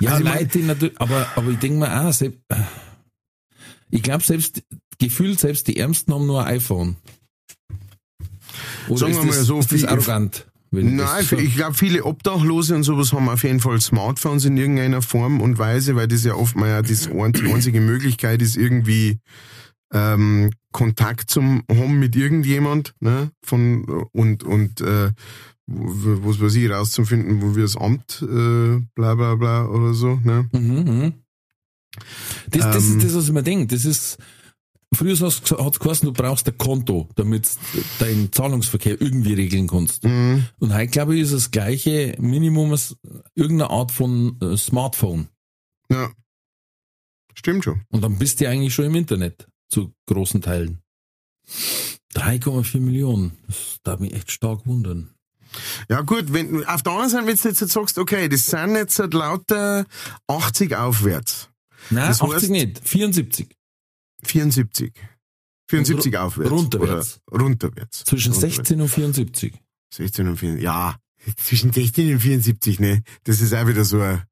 ja, 0.00 0.12
Also 0.12 0.24
Leute, 0.24 0.58
natürlich, 0.58 1.00
aber, 1.00 1.28
aber 1.36 1.50
ich 1.50 1.58
denke 1.58 1.78
mir 1.78 2.04
auch, 2.04 2.12
selbst, 2.12 2.40
ich 3.90 4.02
glaube 4.02 4.24
selbst, 4.24 4.64
gefühlt 4.98 5.38
selbst 5.38 5.68
die 5.68 5.76
Ärmsten 5.76 6.12
haben 6.12 6.26
nur 6.26 6.44
ein 6.44 6.56
iPhone. 6.56 6.96
Oder 8.90 8.98
Sagen 8.98 9.14
wir 9.14 9.26
das, 9.26 9.36
mal 9.36 9.44
so, 9.44 9.58
ist 9.60 9.72
das 9.72 9.80
viel- 9.80 9.88
arrogant? 9.88 10.46
Nein, 10.72 10.98
das 10.98 11.28
so- 11.30 11.36
ich 11.36 11.56
glaube, 11.56 11.74
viele 11.74 12.04
Obdachlose 12.04 12.76
und 12.76 12.84
sowas 12.84 13.12
haben 13.12 13.28
auf 13.28 13.42
jeden 13.42 13.58
Fall 13.58 13.80
Smartphones 13.80 14.44
in 14.44 14.56
irgendeiner 14.56 15.02
Form 15.02 15.40
und 15.40 15.58
Weise, 15.58 15.96
weil 15.96 16.06
das 16.06 16.22
ja 16.24 16.34
oft 16.34 16.54
mal 16.54 16.68
ja 16.68 16.80
das 16.82 17.08
die 17.08 17.52
einzige 17.52 17.80
Möglichkeit 17.80 18.40
ist, 18.40 18.56
irgendwie 18.56 19.18
ähm, 19.92 20.52
Kontakt 20.70 21.28
zum 21.30 21.64
haben 21.68 21.98
mit 21.98 22.14
irgendjemand, 22.14 22.94
ne? 23.00 23.32
Von 23.44 23.84
und 24.12 24.44
und 24.44 24.80
äh, 24.80 25.10
was 25.66 26.40
weiß 26.40 26.54
ich, 26.54 26.70
rauszufinden, 26.70 27.42
wo 27.42 27.56
wir 27.56 27.64
das 27.64 27.76
Amt, 27.76 28.22
äh, 28.22 28.80
bla 28.94 29.16
bla 29.16 29.34
bla 29.34 29.66
oder 29.66 29.92
so, 29.94 30.20
ne? 30.22 30.48
Mhm, 30.52 30.84
mhm. 30.84 31.12
Das, 32.50 32.70
das 32.70 32.84
Ähm. 32.86 32.98
ist 32.98 33.04
das, 33.06 33.14
was 33.16 33.24
ich 33.24 33.32
mir 33.32 33.42
denke. 33.42 33.66
Das 33.74 33.84
ist, 33.84 34.18
früher 34.94 35.14
hat 35.18 35.72
es 35.74 35.78
geheißen, 35.80 36.06
du 36.06 36.12
brauchst 36.12 36.46
ein 36.48 36.58
Konto, 36.58 37.08
damit 37.16 37.48
deinen 37.98 38.32
Zahlungsverkehr 38.32 39.00
irgendwie 39.00 39.34
regeln 39.34 39.66
kannst. 39.68 40.04
Mhm. 40.04 40.46
Und 40.58 40.74
heute, 40.74 40.88
glaube 40.88 41.14
ich, 41.16 41.22
ist 41.22 41.32
das 41.32 41.50
gleiche 41.50 42.16
Minimum 42.18 42.72
als 42.72 42.96
irgendeine 43.34 43.70
Art 43.70 43.92
von 43.92 44.38
äh, 44.40 44.56
Smartphone. 44.56 45.28
Ja. 45.90 46.10
Stimmt 47.34 47.64
schon. 47.64 47.82
Und 47.90 48.02
dann 48.02 48.18
bist 48.18 48.40
du 48.40 48.48
eigentlich 48.48 48.74
schon 48.74 48.86
im 48.86 48.94
Internet, 48.96 49.48
zu 49.68 49.92
großen 50.06 50.42
Teilen. 50.42 50.82
3,4 52.14 52.80
Millionen. 52.80 53.32
Das 53.46 53.78
darf 53.82 54.00
mich 54.00 54.12
echt 54.12 54.30
stark 54.30 54.66
wundern. 54.66 55.14
Ja 55.88 56.02
gut, 56.02 56.32
wenn 56.32 56.64
auf 56.66 56.82
der 56.82 56.92
anderen 56.92 57.10
Seite, 57.10 57.26
wenn 57.26 57.36
du 57.36 57.48
jetzt 57.48 57.72
sagst, 57.72 57.98
okay, 57.98 58.28
das 58.28 58.46
sind 58.46 58.74
jetzt 58.76 58.98
halt 58.98 59.14
lauter 59.14 59.84
80 60.28 60.76
aufwärts. 60.76 61.48
Nein, 61.90 62.08
Das 62.08 62.20
80 62.20 62.48
heißt- 62.48 62.50
nicht, 62.52 62.88
74. 62.88 63.56
74. 64.24 64.92
74 65.68 66.12
Ru- 66.14 66.18
aufwärts. 66.18 66.50
runterwärts. 66.50 67.20
Oder 67.30 67.44
runterwärts. 67.44 68.04
Zwischen 68.04 68.32
runterwärts. 68.32 68.56
16 68.56 68.80
und 68.80 68.88
74. 68.88 69.54
16 69.94 70.28
und 70.28 70.36
74. 70.36 70.64
Ja, 70.64 70.96
zwischen 71.36 71.72
16 71.72 72.12
und 72.14 72.20
74, 72.20 72.80
ne? 72.80 73.02
Das 73.24 73.40
ist 73.40 73.54
auch 73.54 73.66
wieder 73.66 73.84
so 73.84 74.00
ein, 74.00 74.22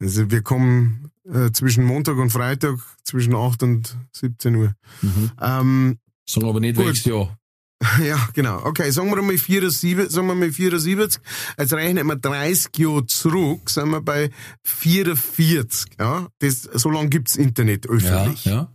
also 0.00 0.30
wir 0.30 0.42
kommen 0.42 1.10
äh, 1.24 1.50
zwischen 1.52 1.84
Montag 1.84 2.16
und 2.18 2.30
Freitag 2.30 2.78
zwischen 3.04 3.34
8 3.34 3.62
und 3.62 3.96
17 4.14 4.54
Uhr. 4.56 4.74
Mhm. 5.02 5.30
Ähm, 5.40 5.98
Sagen 6.28 6.46
aber 6.48 6.60
nicht 6.60 6.76
Gut. 6.76 6.86
welches 6.86 7.04
Jahr. 7.06 7.36
ja, 8.04 8.28
genau. 8.34 8.64
Okay, 8.66 8.90
sagen 8.90 9.10
wir 9.10 9.22
mal 9.22 9.38
74, 9.38 10.10
sagen 10.10 10.26
wir 10.26 10.34
mal 10.34 10.52
74. 10.52 11.22
Jetzt 11.58 11.72
rechnen 11.72 12.06
wir 12.06 12.16
30 12.16 12.76
Jahre 12.76 13.06
zurück, 13.06 13.70
sind 13.70 13.90
wir 13.90 14.02
bei 14.02 14.30
44. 14.64 15.92
Ja, 15.98 16.28
das, 16.40 16.62
so 16.62 16.90
lange 16.90 17.08
gibt's 17.08 17.36
Internet 17.36 17.86
Ja, 17.86 17.90
öffentlich. 17.92 18.44
ja. 18.44 18.72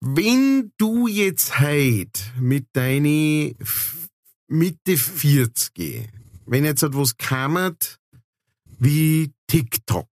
Wenn 0.00 0.72
du 0.76 1.08
jetzt 1.08 1.58
heute 1.58 2.20
mit 2.38 2.66
deine 2.74 3.54
Mitte 4.48 4.96
40 4.98 5.72
geh, 5.72 6.06
wenn 6.44 6.64
jetzt 6.64 6.82
etwas 6.82 7.16
kammert 7.16 7.98
wie 8.78 9.32
TikTok, 9.46 10.08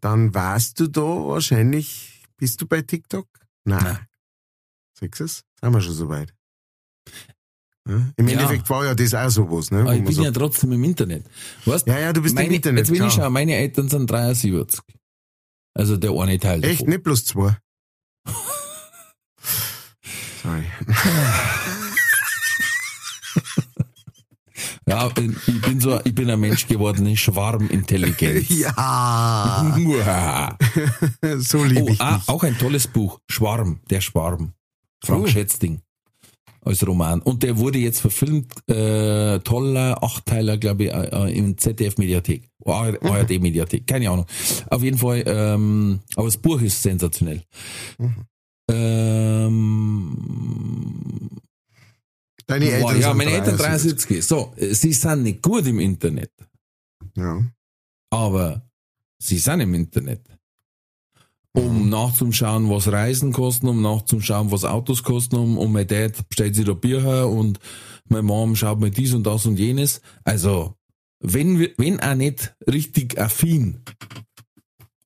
dann 0.00 0.34
warst 0.34 0.78
du 0.80 0.88
da 0.88 1.00
wahrscheinlich, 1.00 2.22
bist 2.36 2.60
du 2.60 2.66
bei 2.66 2.82
TikTok? 2.82 3.26
Nein. 3.64 3.82
Nein. 3.82 3.98
Sagst 4.92 5.44
Sind 5.64 5.72
wir 5.72 5.80
schon 5.80 5.94
so 5.94 6.08
weit? 6.10 6.34
Ja? 7.88 7.96
Im 8.16 8.28
Ja. 8.28 8.34
Endeffekt 8.34 8.68
war 8.70 8.84
ja 8.84 8.94
das 8.94 9.14
auch 9.14 9.28
sowas, 9.30 9.70
ne? 9.70 9.80
Aber 9.80 9.94
ich 9.94 10.04
bin 10.04 10.14
ja 10.16 10.24
sagt, 10.24 10.36
trotzdem 10.36 10.72
im 10.72 10.84
Internet. 10.84 11.24
Weißt, 11.64 11.86
ja, 11.86 11.98
ja, 11.98 12.12
du 12.12 12.20
bist 12.22 12.34
meine, 12.34 12.48
im 12.48 12.54
Internet. 12.54 12.86
Jetzt 12.86 12.90
will 12.98 13.06
ich 13.06 13.12
schauen, 13.14 13.32
meine 13.32 13.54
Eltern 13.56 13.88
sind 13.88 14.10
73. 14.10 14.80
Also 15.74 15.96
der 15.96 16.10
eine 16.12 16.38
Teil 16.38 16.62
Echt, 16.64 16.80
davon. 16.80 16.88
nicht 16.90 17.02
bloß 17.02 17.24
zwei. 17.24 17.56
Sorry. 20.42 20.64
Ja, 24.86 25.08
ich 25.08 25.14
bin 25.62 25.80
so, 25.80 25.98
ich 26.04 26.14
bin 26.14 26.28
ein 26.30 26.38
Mensch 26.38 26.66
geworden, 26.66 27.06
in 27.06 27.16
Schwarmintelligenz. 27.16 28.48
Ja, 28.50 29.72
so 31.38 31.64
liebe 31.64 31.84
Oh, 31.84 31.88
ich 31.88 32.00
ah, 32.02 32.18
dich. 32.18 32.28
auch 32.28 32.42
ein 32.42 32.58
tolles 32.58 32.86
Buch. 32.86 33.18
Schwarm, 33.30 33.80
der 33.88 34.02
Schwarm. 34.02 34.52
Frank 35.04 35.24
Oh. 35.24 35.28
Schätzing. 35.28 35.80
Als 36.66 36.86
Roman. 36.86 37.20
Und 37.20 37.42
der 37.42 37.58
wurde 37.58 37.78
jetzt 37.78 38.00
verfilmt, 38.00 38.50
äh, 38.70 39.38
toller 39.40 40.02
Achtteiler, 40.02 40.56
glaube 40.56 40.84
ich, 40.84 40.90
äh, 40.92 41.08
äh, 41.08 41.36
im 41.38 41.58
ZDF-Mediathek. 41.58 42.48
ARD-Mediathek, 42.64 43.86
keine 43.86 44.08
Ahnung. 44.08 44.24
Auf 44.70 44.82
jeden 44.82 44.96
Fall, 44.96 45.22
ähm, 45.26 46.00
aber 46.16 46.24
das 46.26 46.38
Buch 46.38 46.62
ist 46.62 46.82
sensationell. 46.82 47.42
Mhm. 47.98 48.14
Ähm, 48.70 50.16
Deine 52.46 52.66
Boah, 52.66 52.72
Eltern 52.92 53.00
ja, 53.00 53.08
sind 53.08 53.16
meine 53.16 53.30
Eltern 53.32 53.56
73. 53.56 54.20
73. 54.20 54.24
So, 54.26 54.52
sie 54.58 54.92
sind 54.92 55.22
nicht 55.22 55.42
gut 55.42 55.66
im 55.66 55.80
Internet, 55.80 56.30
Ja. 57.16 57.42
aber 58.10 58.68
sie 59.18 59.38
sind 59.38 59.60
im 59.60 59.72
Internet. 59.74 60.20
Um 61.56 61.88
nachzuschauen, 61.88 62.68
was 62.68 62.90
Reisen 62.90 63.32
kosten, 63.32 63.68
um 63.68 63.80
nachzuschauen, 63.80 64.50
was 64.50 64.64
Autos 64.64 65.04
kosten, 65.04 65.36
um, 65.36 65.56
um 65.56 65.72
mein 65.72 65.86
Dad 65.86 66.28
bestellt 66.28 66.56
sich 66.56 66.64
da 66.64 66.72
Bier 66.72 67.00
her 67.02 67.28
und 67.28 67.60
meine 68.08 68.22
Mom 68.24 68.56
schaut 68.56 68.80
mir 68.80 68.90
dies 68.90 69.14
und 69.14 69.24
das 69.24 69.46
und 69.46 69.56
jenes. 69.58 70.00
Also, 70.24 70.74
wenn, 71.20 71.58
wir- 71.60 71.70
wenn 71.78 72.00
auch 72.00 72.16
nicht 72.16 72.54
richtig 72.68 73.20
affin, 73.20 73.82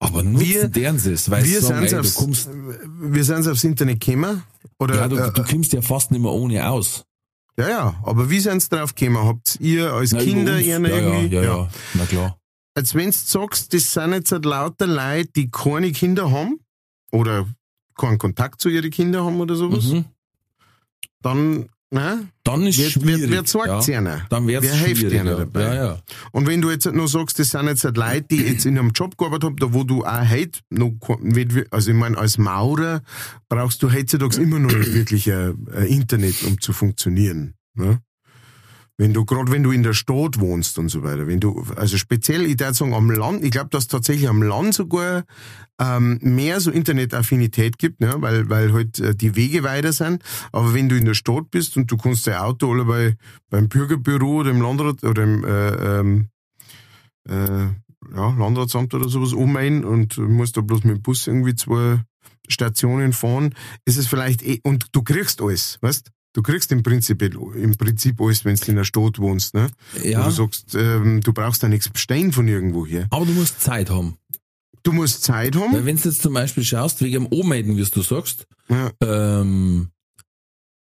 aber 0.00 0.22
nutzen 0.22 0.46
Wir- 0.48 0.68
deren 0.68 0.98
sie 0.98 1.12
es, 1.12 1.30
weil 1.30 1.44
Wir 1.44 1.60
sagen, 1.60 1.80
sind 1.80 1.84
ey, 1.84 1.90
du 1.90 1.98
aufs, 2.00 2.14
kommst, 2.14 2.48
wir 2.98 3.24
sind 3.24 3.46
aufs 3.46 3.64
Internet 3.64 4.00
gekommen. 4.00 4.42
Oder, 4.78 4.94
ja, 4.96 5.08
du, 5.08 5.16
äh, 5.16 5.32
du 5.32 5.42
kommst 5.44 5.72
ja 5.74 5.82
fast 5.82 6.10
nicht 6.12 6.20
mehr 6.22 6.32
ohne 6.32 6.66
aus. 6.70 7.04
ja, 7.58 7.68
ja, 7.68 7.94
aber 8.04 8.30
wie 8.30 8.40
sind 8.40 8.62
sie 8.62 8.70
drauf 8.70 8.94
gekommen? 8.94 9.22
Habt 9.26 9.58
ihr 9.60 9.92
als 9.92 10.12
Na, 10.12 10.20
Kinder 10.22 10.54
uns. 10.56 10.64
ja, 10.66 10.78
ja, 10.78 10.88
irgendwie? 10.96 11.34
ja, 11.36 11.42
ja, 11.42 11.68
na 11.94 12.06
klar. 12.06 12.38
Als 12.78 12.94
wenn 12.94 13.10
du 13.10 13.16
sagst, 13.16 13.74
das 13.74 13.92
sind 13.92 14.12
jetzt 14.12 14.30
halt 14.30 14.44
lauter 14.44 14.86
Leute, 14.86 15.30
die 15.34 15.50
keine 15.50 15.90
Kinder 15.90 16.30
haben 16.30 16.60
oder 17.10 17.44
keinen 17.96 18.18
Kontakt 18.18 18.60
zu 18.60 18.68
ihren 18.68 18.88
Kindern 18.92 19.24
haben 19.24 19.40
oder 19.40 19.56
sowas, 19.56 19.86
Mhm. 19.86 20.04
dann 21.22 21.68
ne, 21.90 22.28
Dann 22.44 22.64
ist 22.68 22.78
wird, 22.78 22.92
schwierig. 22.92 23.22
wird, 23.22 23.30
wird 23.32 23.48
sagt 23.48 23.66
ja. 23.66 23.82
sie 23.82 23.94
ihnen. 23.94 24.22
Dann 24.30 24.46
Wer 24.46 24.60
hilft 24.62 25.10
ja. 25.10 25.24
dabei? 25.24 25.60
Ja, 25.62 25.74
ja. 25.74 25.98
Und 26.30 26.46
wenn 26.46 26.60
du 26.60 26.70
jetzt 26.70 26.86
halt 26.86 26.94
noch 26.94 27.08
sagst, 27.08 27.40
das 27.40 27.50
sind 27.50 27.66
jetzt 27.66 27.82
halt 27.82 27.96
Leute, 27.96 28.26
die 28.30 28.42
jetzt 28.42 28.64
in 28.64 28.78
einem 28.78 28.90
Job 28.92 29.18
gearbeitet 29.18 29.44
haben, 29.44 29.56
da 29.56 29.72
wo 29.74 29.82
du 29.82 30.04
auch 30.04 30.28
heute 30.30 30.60
noch, 30.70 30.92
also 31.72 31.90
ich 31.90 31.96
meine, 31.96 32.16
als 32.16 32.38
Maurer 32.38 33.02
brauchst 33.48 33.82
du 33.82 33.90
heutzutage 33.92 34.40
immer 34.40 34.60
noch 34.60 34.70
wirklich 34.70 35.32
ein, 35.32 35.66
ein 35.74 35.86
Internet, 35.86 36.44
um 36.44 36.60
zu 36.60 36.72
funktionieren. 36.72 37.54
Ne? 37.74 38.00
Wenn 39.00 39.12
du, 39.12 39.24
gerade 39.24 39.52
wenn 39.52 39.62
du 39.62 39.70
in 39.70 39.84
der 39.84 39.94
Stadt 39.94 40.40
wohnst 40.40 40.76
und 40.76 40.88
so 40.88 41.04
weiter, 41.04 41.28
wenn 41.28 41.38
du, 41.38 41.64
also 41.76 41.96
speziell, 41.96 42.42
ich 42.42 42.58
würde 42.58 42.74
sagen, 42.74 42.94
am 42.94 43.10
Land, 43.12 43.44
ich 43.44 43.52
glaube, 43.52 43.70
dass 43.70 43.86
tatsächlich 43.86 44.28
am 44.28 44.42
Land 44.42 44.74
sogar 44.74 45.24
ähm, 45.80 46.18
mehr 46.20 46.58
so 46.58 46.72
Internetaffinität 46.72 47.78
gibt, 47.78 48.00
ne? 48.00 48.16
weil, 48.18 48.50
weil 48.50 48.72
halt 48.72 48.98
äh, 48.98 49.14
die 49.14 49.36
Wege 49.36 49.62
weiter 49.62 49.92
sind. 49.92 50.24
Aber 50.50 50.74
wenn 50.74 50.88
du 50.88 50.96
in 50.96 51.04
der 51.04 51.14
Stadt 51.14 51.48
bist 51.52 51.76
und 51.76 51.88
du 51.92 51.96
kannst 51.96 52.26
dein 52.26 52.38
Auto 52.38 52.72
alle 52.72 52.84
bei, 52.84 53.16
beim 53.50 53.68
Bürgerbüro 53.68 54.40
oder 54.40 54.50
im 54.50 54.60
Landrat 54.60 55.04
oder 55.04 55.22
im 55.22 55.44
äh, 55.44 56.00
ähm, 56.00 56.28
äh, 57.28 57.66
ja, 58.14 58.34
Landratsamt 58.36 58.94
oder 58.94 59.08
sowas 59.08 59.32
ummeinen 59.32 59.84
und 59.84 60.18
musst 60.18 60.56
da 60.56 60.60
bloß 60.60 60.82
mit 60.82 60.96
dem 60.96 61.02
Bus 61.02 61.28
irgendwie 61.28 61.54
zwei 61.54 62.00
Stationen 62.48 63.12
fahren, 63.12 63.54
ist 63.84 63.98
es 63.98 64.08
vielleicht 64.08 64.42
eh, 64.42 64.58
und 64.64 64.86
du 64.92 65.02
kriegst 65.02 65.40
alles, 65.40 65.78
weißt? 65.82 66.10
Du 66.34 66.42
kriegst 66.42 66.70
im 66.72 66.82
Prinzip, 66.82 67.22
im 67.22 67.76
Prinzip 67.76 68.20
alles, 68.20 68.44
wenn 68.44 68.54
du 68.54 68.64
in 68.70 68.76
der 68.76 68.84
Stadt 68.84 69.18
wohnst, 69.18 69.54
ne? 69.54 69.70
ja. 70.04 70.20
Wo 70.20 70.24
du 70.28 70.30
sagst, 70.30 70.74
ähm, 70.74 71.20
du 71.22 71.32
brauchst 71.32 71.62
da 71.62 71.68
nichts 71.68 71.88
bestellen 71.88 72.32
von 72.32 72.46
irgendwo 72.46 72.86
hier. 72.86 73.06
aber 73.10 73.26
du 73.26 73.32
musst 73.32 73.60
Zeit 73.60 73.90
haben. 73.90 74.18
Du 74.82 74.92
musst 74.92 75.24
Zeit 75.24 75.56
haben. 75.56 75.72
Weil 75.72 75.84
wenn 75.86 75.96
du 75.96 76.08
jetzt 76.08 76.22
zum 76.22 76.34
Beispiel 76.34 76.64
schaust, 76.64 77.02
wegen 77.02 77.24
dem 77.24 77.32
Omeiden, 77.32 77.76
wie 77.76 77.84
du 77.84 78.02
sagst, 78.02 78.46
Ja. 78.68 78.92
ähm, 79.02 79.90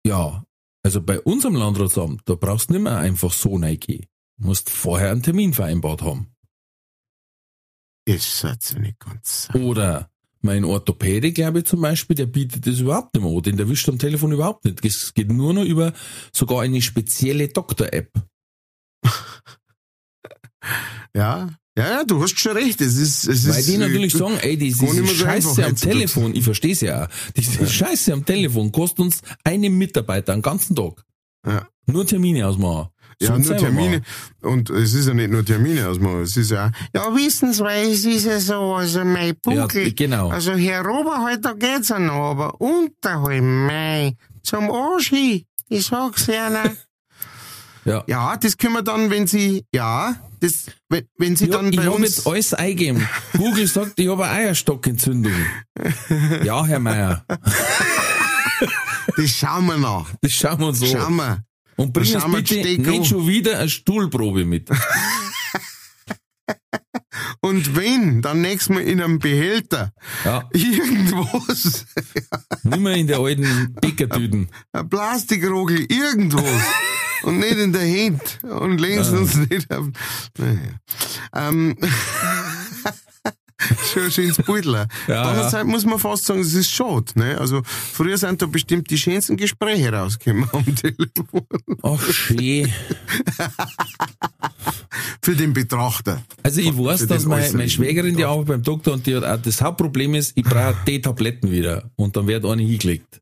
ja, 0.04 0.44
also 0.84 1.00
bei 1.00 1.20
unserem 1.20 1.54
Landratsamt, 1.54 2.22
da 2.26 2.34
brauchst 2.34 2.68
du 2.68 2.74
nicht 2.74 2.82
mehr 2.82 2.98
einfach 2.98 3.32
so 3.32 3.56
reingehen. 3.56 4.06
Du 4.38 4.46
musst 4.48 4.68
vorher 4.70 5.10
einen 5.12 5.22
Termin 5.22 5.54
vereinbart 5.54 6.02
haben. 6.02 6.28
Ist 8.04 8.42
jetzt 8.42 8.78
nicht 8.78 8.98
ganz. 9.00 9.48
Oder 9.54 10.10
Mein 10.46 10.64
Orthopäde, 10.64 11.32
glaube 11.32 11.58
ich 11.58 11.64
zum 11.66 11.80
Beispiel, 11.80 12.14
der 12.14 12.26
bietet 12.26 12.66
das 12.66 12.78
überhaupt 12.78 13.14
nicht 13.14 13.24
mehr 13.24 13.36
an. 13.36 13.42
Den 13.42 13.58
erwischt 13.58 13.88
am 13.88 13.98
Telefon 13.98 14.30
überhaupt 14.32 14.64
nicht. 14.64 14.84
Es 14.84 15.12
geht 15.12 15.32
nur 15.32 15.52
noch 15.52 15.64
über 15.64 15.92
sogar 16.32 16.62
eine 16.62 16.80
spezielle 16.80 17.48
Doktor-App. 17.48 18.12
Ja, 21.14 21.48
ja, 21.78 21.90
ja, 21.90 22.04
du 22.04 22.22
hast 22.22 22.38
schon 22.38 22.56
recht. 22.56 22.80
Es 22.80 22.96
ist, 22.96 23.28
es 23.28 23.48
Weil 23.48 23.60
ist, 23.60 23.68
die 23.68 23.76
natürlich 23.76 24.14
äh, 24.14 24.18
sagen, 24.18 24.38
ey, 24.40 24.56
diese 24.56 24.84
nicht 24.84 24.94
mehr 24.94 25.04
so 25.04 25.14
Scheiße 25.14 25.64
am. 25.64 25.76
Telefon, 25.76 26.34
ich 26.34 26.44
verstehe 26.44 26.72
es 26.72 26.80
ja 26.80 27.04
auch, 27.04 27.08
diese 27.36 27.66
Scheiße 27.66 28.12
am 28.12 28.24
Telefon 28.24 28.72
kostet 28.72 29.00
uns 29.00 29.20
einen 29.44 29.76
Mitarbeiter 29.76 30.32
einen 30.32 30.42
ganzen 30.42 30.74
Tag. 30.74 31.04
Ja. 31.46 31.68
Nur 31.86 32.06
Termine 32.06 32.46
ausmachen. 32.46 32.88
Ja, 33.20 33.38
nur 33.38 33.56
Termine. 33.56 34.00
machen. 34.00 34.04
Und 34.54 34.70
es 34.70 34.92
ist 34.92 35.06
ja 35.08 35.14
nicht 35.14 35.30
nur 35.30 35.44
Termine 35.44 35.88
ausmachen, 35.88 36.20
es 36.22 36.36
ist 36.36 36.50
ja 36.50 36.66
auch, 36.66 36.70
ja, 36.94 37.14
wissen 37.16 37.52
Sie, 37.52 37.62
weil 37.62 37.90
es 37.90 38.04
ist 38.04 38.26
ja 38.26 38.38
so, 38.38 38.74
also 38.74 39.04
mein 39.04 39.34
Buckel. 39.42 39.86
Ja, 39.86 39.92
genau. 39.94 40.28
Also 40.28 40.52
Herr 40.52 40.86
Oberhalt, 40.86 41.44
da 41.44 41.52
geht's 41.54 41.88
ja 41.88 41.98
noch, 41.98 42.30
aber 42.32 42.60
unterhalb, 42.60 43.42
mei, 43.42 44.14
zum 44.42 44.70
Arsch 44.70 45.08
hin, 45.10 45.44
ich 45.68 45.86
sag's 45.86 46.28
Ihnen. 46.28 46.76
Ja. 47.86 48.02
Ja, 48.06 48.36
das 48.36 48.56
können 48.58 48.74
wir 48.74 48.82
dann, 48.82 49.10
wenn 49.10 49.26
Sie, 49.26 49.64
ja, 49.72 50.16
das, 50.40 50.66
wenn, 50.88 51.06
wenn 51.16 51.36
Sie 51.36 51.46
Ja, 51.46 51.56
dann 51.56 51.70
ich 51.72 51.76
bei 51.76 51.84
habe 51.84 51.94
uns, 51.96 52.16
jetzt 52.16 52.26
alles 52.26 52.52
eingegeben. 52.52 53.08
Google 53.36 53.66
sagt, 53.66 53.92
ich 53.98 54.08
habe 54.08 54.24
eine 54.26 54.48
Eierstockentzündung. 54.48 55.32
Ja, 56.42 56.66
Herr 56.66 56.80
Meier, 56.80 57.24
das 59.16 59.30
schauen 59.30 59.66
wir 59.66 59.78
nach. 59.78 60.10
das 60.20 60.32
schauen 60.32 60.58
wir 60.58 60.66
uns 60.66 60.82
an. 60.82 60.88
Schauen 60.88 61.16
wir. 61.16 61.45
Und 61.76 61.92
bring 61.92 62.14
uns 62.14 62.24
bitte 62.32 62.80
nicht 62.80 63.06
schon 63.06 63.26
wieder 63.26 63.58
eine 63.58 63.68
Stuhlprobe 63.68 64.44
mit. 64.44 64.70
Und 67.40 67.76
wenn, 67.76 68.22
dann 68.22 68.40
nächstes 68.40 68.70
Mal 68.70 68.82
in 68.82 69.00
einem 69.00 69.18
Behälter. 69.18 69.92
Ja, 70.24 70.48
Irgendwas. 70.52 71.86
nicht 72.64 72.80
mehr 72.80 72.94
in 72.94 73.06
der 73.06 73.18
alten 73.18 73.72
Bäckertüten. 73.80 74.48
Ein 74.72 74.88
Plastikrogel, 74.88 75.86
irgendwas. 75.88 76.44
Und 77.22 77.38
nicht 77.38 77.58
in 77.58 77.72
der 77.72 77.82
Hand. 77.82 78.38
Und 78.42 78.80
Sie 78.80 78.98
uns 78.98 79.36
nicht 79.36 79.72
auf. 79.72 79.86
Naja. 80.38 80.58
Ähm, 81.34 81.76
schon 83.92 84.04
ein 84.04 84.10
schönes 84.10 84.36
Beutel. 84.38 84.86
Ja, 85.08 85.22
Andererseits 85.22 85.66
muss 85.66 85.84
man 85.84 85.98
fast 85.98 86.26
sagen, 86.26 86.40
es 86.40 86.54
ist 86.54 86.70
schade. 86.70 87.12
Ne? 87.14 87.38
Also, 87.38 87.62
früher 87.64 88.18
sind 88.18 88.42
da 88.42 88.46
bestimmt 88.46 88.90
die 88.90 88.98
schönsten 88.98 89.36
Gespräche 89.36 89.92
rausgekommen 89.92 90.48
am 90.52 90.74
Telefon. 90.74 91.46
Ach, 91.82 92.02
schön. 92.12 92.72
Für 95.22 95.34
den 95.34 95.52
Betrachter. 95.52 96.22
Also 96.42 96.60
ich 96.60 96.76
weiß, 96.76 97.06
dass 97.06 97.26
meine, 97.26 97.50
meine 97.52 97.68
Schwägerin, 97.68 98.16
die 98.16 98.24
arbeitet 98.24 98.48
beim 98.48 98.62
Doktor 98.62 98.94
und 98.94 99.06
die 99.06 99.16
hat 99.16 99.24
auch, 99.24 99.40
das 99.40 99.60
Hauptproblem 99.60 100.14
ist, 100.14 100.32
ich 100.36 100.44
brauche 100.44 100.76
die 100.86 101.00
Tabletten 101.00 101.50
wieder. 101.50 101.90
Und 101.96 102.16
dann 102.16 102.26
wird 102.26 102.44
eine 102.44 102.62
hingelegt. 102.62 103.20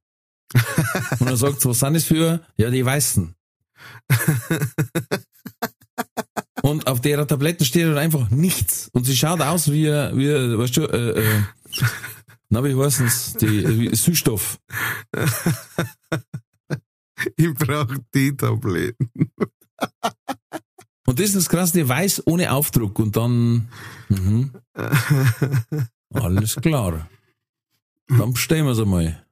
Und 1.19 1.29
dann 1.29 1.37
sagt 1.37 1.61
sie, 1.61 1.69
was 1.69 1.81
sind 1.81 1.95
das 1.95 2.05
für? 2.05 2.41
Ja, 2.57 2.71
die 2.71 2.85
weißen. 2.85 3.35
Und 6.65 6.87
auf 6.87 7.03
der 7.03 7.27
Tabletten 7.27 7.67
steht 7.67 7.85
halt 7.85 7.99
einfach 7.99 8.31
nichts. 8.31 8.89
Und 8.95 9.05
sie 9.05 9.15
schaut 9.15 9.43
aus 9.43 9.71
wie, 9.71 9.85
wie 9.85 10.59
weißt 10.59 10.79
du, 10.79 10.85
äh, 10.85 11.21
äh, 11.21 11.43
na, 12.49 12.65
wie 12.65 12.75
heißen's? 12.75 13.35
Die, 13.35 13.79
wie, 13.79 13.95
Süßstoff. 13.95 14.59
Ich 17.37 17.55
brauche 17.55 17.99
die 18.13 18.37
Tabletten. 18.37 19.09
Und 21.07 21.19
das 21.21 21.27
ist 21.27 21.37
das 21.37 21.49
Krasse, 21.49 21.75
die 21.75 21.89
weiß 21.89 22.27
ohne 22.27 22.51
Aufdruck. 22.53 22.99
Und 22.99 23.17
dann, 23.17 23.69
mhm. 24.09 24.51
alles 26.13 26.57
klar. 26.57 27.09
Dann 28.09 28.33
bestellen 28.33 28.67
wir's 28.67 28.81
einmal. 28.81 29.25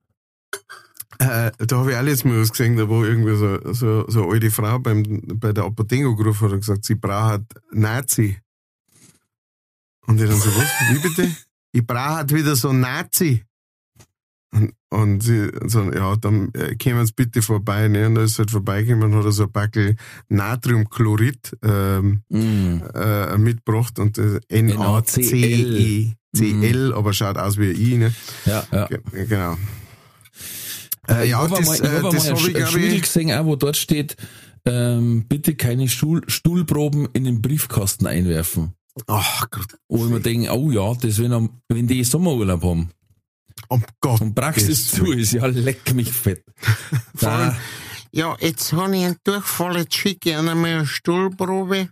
Äh, 1.18 1.50
da 1.58 1.76
habe 1.76 1.90
ich 1.92 1.96
auch 1.96 2.02
letztes 2.02 2.24
Mal 2.24 2.40
was 2.40 2.50
gesehen, 2.50 2.76
da 2.76 2.88
war 2.88 3.04
irgendwie 3.04 3.36
so, 3.36 3.72
so, 3.72 4.04
so 4.08 4.22
eine 4.24 4.32
alte 4.32 4.50
Frau 4.50 4.78
beim, 4.78 5.22
bei 5.34 5.52
der 5.52 5.64
Apotheke 5.64 6.14
gerufen 6.16 6.44
und 6.46 6.52
hat 6.52 6.60
gesagt, 6.60 6.84
sie 6.84 6.94
braucht 6.94 7.42
Nazi. 7.72 8.38
Und 10.06 10.20
ich 10.20 10.28
dann 10.28 10.38
so, 10.38 10.48
was? 10.50 10.68
Wie 10.90 10.98
bitte? 10.98 11.30
Ich 11.72 11.86
brauche 11.86 12.28
wieder 12.30 12.56
so 12.56 12.72
Nazi. 12.72 13.44
Und, 14.54 14.72
und 14.90 15.22
sie 15.22 15.50
so, 15.66 15.90
ja, 15.92 16.14
dann 16.16 16.50
äh, 16.54 16.76
kommen 16.76 17.06
Sie 17.06 17.12
bitte 17.14 17.40
vorbei. 17.40 17.88
Ne? 17.88 18.06
Und 18.08 18.16
da 18.16 18.22
ist 18.24 18.38
halt 18.38 18.50
vorbeigekommen 18.50 19.12
und 19.12 19.18
hat 19.18 19.24
er 19.24 19.32
so 19.32 19.44
ein 19.44 19.52
Backel 19.52 19.96
Natriumchlorid 20.28 21.56
ähm, 21.62 22.22
Mm. 22.28 22.82
äh, 22.94 23.38
mitgebracht 23.38 23.98
und 23.98 24.18
äh, 24.18 24.40
N-A-C-E. 24.48 26.12
C-L, 26.34 26.94
aber 26.94 27.12
schaut 27.12 27.36
aus 27.38 27.58
wie 27.58 27.70
ein 27.70 27.76
I, 27.80 27.96
ne? 27.98 28.14
Ja, 28.46 28.64
ja. 28.72 28.86
Ge- 28.86 29.00
Genau. 29.26 29.56
Äh, 31.08 31.24
ich 31.24 31.30
ja, 31.30 31.38
habe 31.38 31.50
mal, 31.50 31.74
ich 31.74 31.80
äh, 31.82 32.00
mal 32.00 32.02
habe 32.04 32.16
ich, 32.16 32.24
einen 32.28 32.36
glaube 32.54 32.66
Spiegel 32.68 32.92
ich, 32.94 33.02
gesehen, 33.02 33.32
auch, 33.32 33.44
wo 33.44 33.56
dort 33.56 33.76
steht, 33.76 34.16
ähm, 34.64 35.26
bitte 35.28 35.54
keine 35.54 35.88
Stuhl, 35.88 36.22
Stuhlproben 36.28 37.08
in 37.12 37.24
den 37.24 37.42
Briefkasten 37.42 38.06
einwerfen. 38.06 38.74
ach 39.08 39.50
Gott, 39.50 39.66
Wo 39.88 40.04
ich 40.04 40.10
mir 40.10 40.20
denke, 40.20 40.50
oh 40.52 40.70
ja, 40.70 40.94
das 40.94 41.18
wenn, 41.18 41.32
am- 41.32 41.60
wenn 41.68 41.86
die 41.88 42.04
Sommerurlaub 42.04 42.62
haben 42.62 42.90
um 43.68 43.84
Gott. 44.00 44.20
und 44.20 44.34
Praxis 44.34 44.90
zu 44.90 45.12
ist, 45.12 45.32
ja, 45.32 45.46
leck 45.46 45.92
mich 45.94 46.12
fett. 46.12 46.44
Da, 47.20 47.56
Ja, 48.12 48.36
jetzt 48.40 48.72
habe 48.72 48.96
ich 48.96 49.04
einen 49.04 49.16
Durchfall, 49.24 49.78
jetzt 49.78 49.94
schicke 49.94 50.30
ich 50.30 50.36
ihnen 50.36 50.60
mal 50.60 50.74
eine 50.74 50.86
Stuhlprobe. 50.86 51.88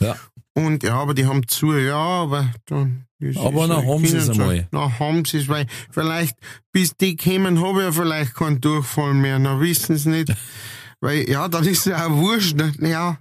ja, 0.00 0.16
Und 0.54 0.84
ja, 0.84 0.94
aber 0.94 1.14
die 1.14 1.26
haben 1.26 1.46
zu, 1.48 1.72
ja, 1.74 1.96
aber 1.96 2.52
dann. 2.66 3.06
Aber 3.36 3.66
dann 3.66 3.78
halt 3.78 3.88
haben 3.88 4.06
sie 4.06 4.16
es 4.16 4.30
einmal. 4.30 4.68
Dann 4.70 4.98
haben 4.98 5.24
sie 5.24 5.38
es, 5.38 5.48
weil 5.48 5.66
vielleicht, 5.90 6.36
bis 6.72 6.96
die 6.96 7.16
kommen, 7.16 7.60
habe 7.60 7.80
ich 7.80 7.84
ja 7.86 7.92
vielleicht 7.92 8.34
keinen 8.34 8.60
Durchfall 8.60 9.14
mehr, 9.14 9.38
dann 9.38 9.60
wissen 9.60 9.96
sie 9.96 10.10
nicht. 10.10 10.34
weil, 11.00 11.28
ja, 11.28 11.48
dann 11.48 11.64
ist 11.64 11.78
es 11.78 11.84
ja 11.86 12.06
auch 12.06 12.16
wurscht, 12.16 12.56
ne? 12.56 12.72
ja, 12.80 13.18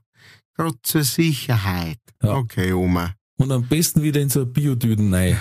gerade 0.55 0.75
zur 0.83 1.03
Sicherheit. 1.03 1.99
Ja. 2.21 2.35
Okay, 2.35 2.73
Oma. 2.73 3.13
und 3.37 3.51
am 3.51 3.67
besten 3.67 4.03
wieder 4.03 4.21
in 4.21 4.29
so 4.29 4.41
eine 4.41 4.49
Biotüten 4.49 5.13
rein. 5.13 5.39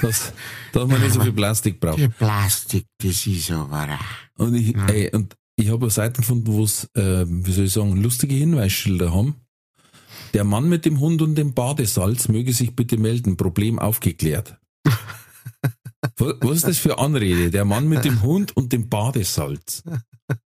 Das, 0.00 0.32
dass 0.72 0.88
man 0.88 1.00
nicht 1.00 1.14
so 1.14 1.20
viel 1.20 1.32
Plastik 1.32 1.80
braucht. 1.80 1.98
Die 1.98 2.08
Plastik, 2.08 2.86
das 2.98 3.26
ist 3.26 3.50
aber 3.50 3.88
auch. 3.94 4.44
Und 4.44 4.54
ich, 4.54 4.74
ey, 4.88 5.10
und 5.14 5.36
ich 5.56 5.70
habe 5.70 5.88
Seiten 5.90 6.18
gefunden, 6.18 6.52
wo 6.52 6.64
es, 6.64 6.84
äh, 6.94 7.24
wie 7.28 7.52
soll 7.52 7.66
ich 7.66 7.72
sagen, 7.72 8.02
lustige 8.02 8.34
Hinweisschilder 8.34 9.14
haben. 9.14 9.36
Der 10.34 10.44
Mann 10.44 10.68
mit 10.68 10.84
dem 10.84 10.98
Hund 10.98 11.22
und 11.22 11.36
dem 11.36 11.54
Badesalz 11.54 12.26
möge 12.26 12.52
sich 12.52 12.74
bitte 12.74 12.98
melden. 12.98 13.36
Problem 13.36 13.78
aufgeklärt. 13.78 14.58
Was 16.18 16.56
ist 16.56 16.68
das 16.68 16.78
für 16.78 16.98
Anrede? 16.98 17.52
Der 17.52 17.64
Mann 17.64 17.88
mit 17.88 18.04
dem 18.04 18.20
Hund 18.20 18.56
und 18.56 18.72
dem 18.72 18.88
Badesalz. 18.88 19.84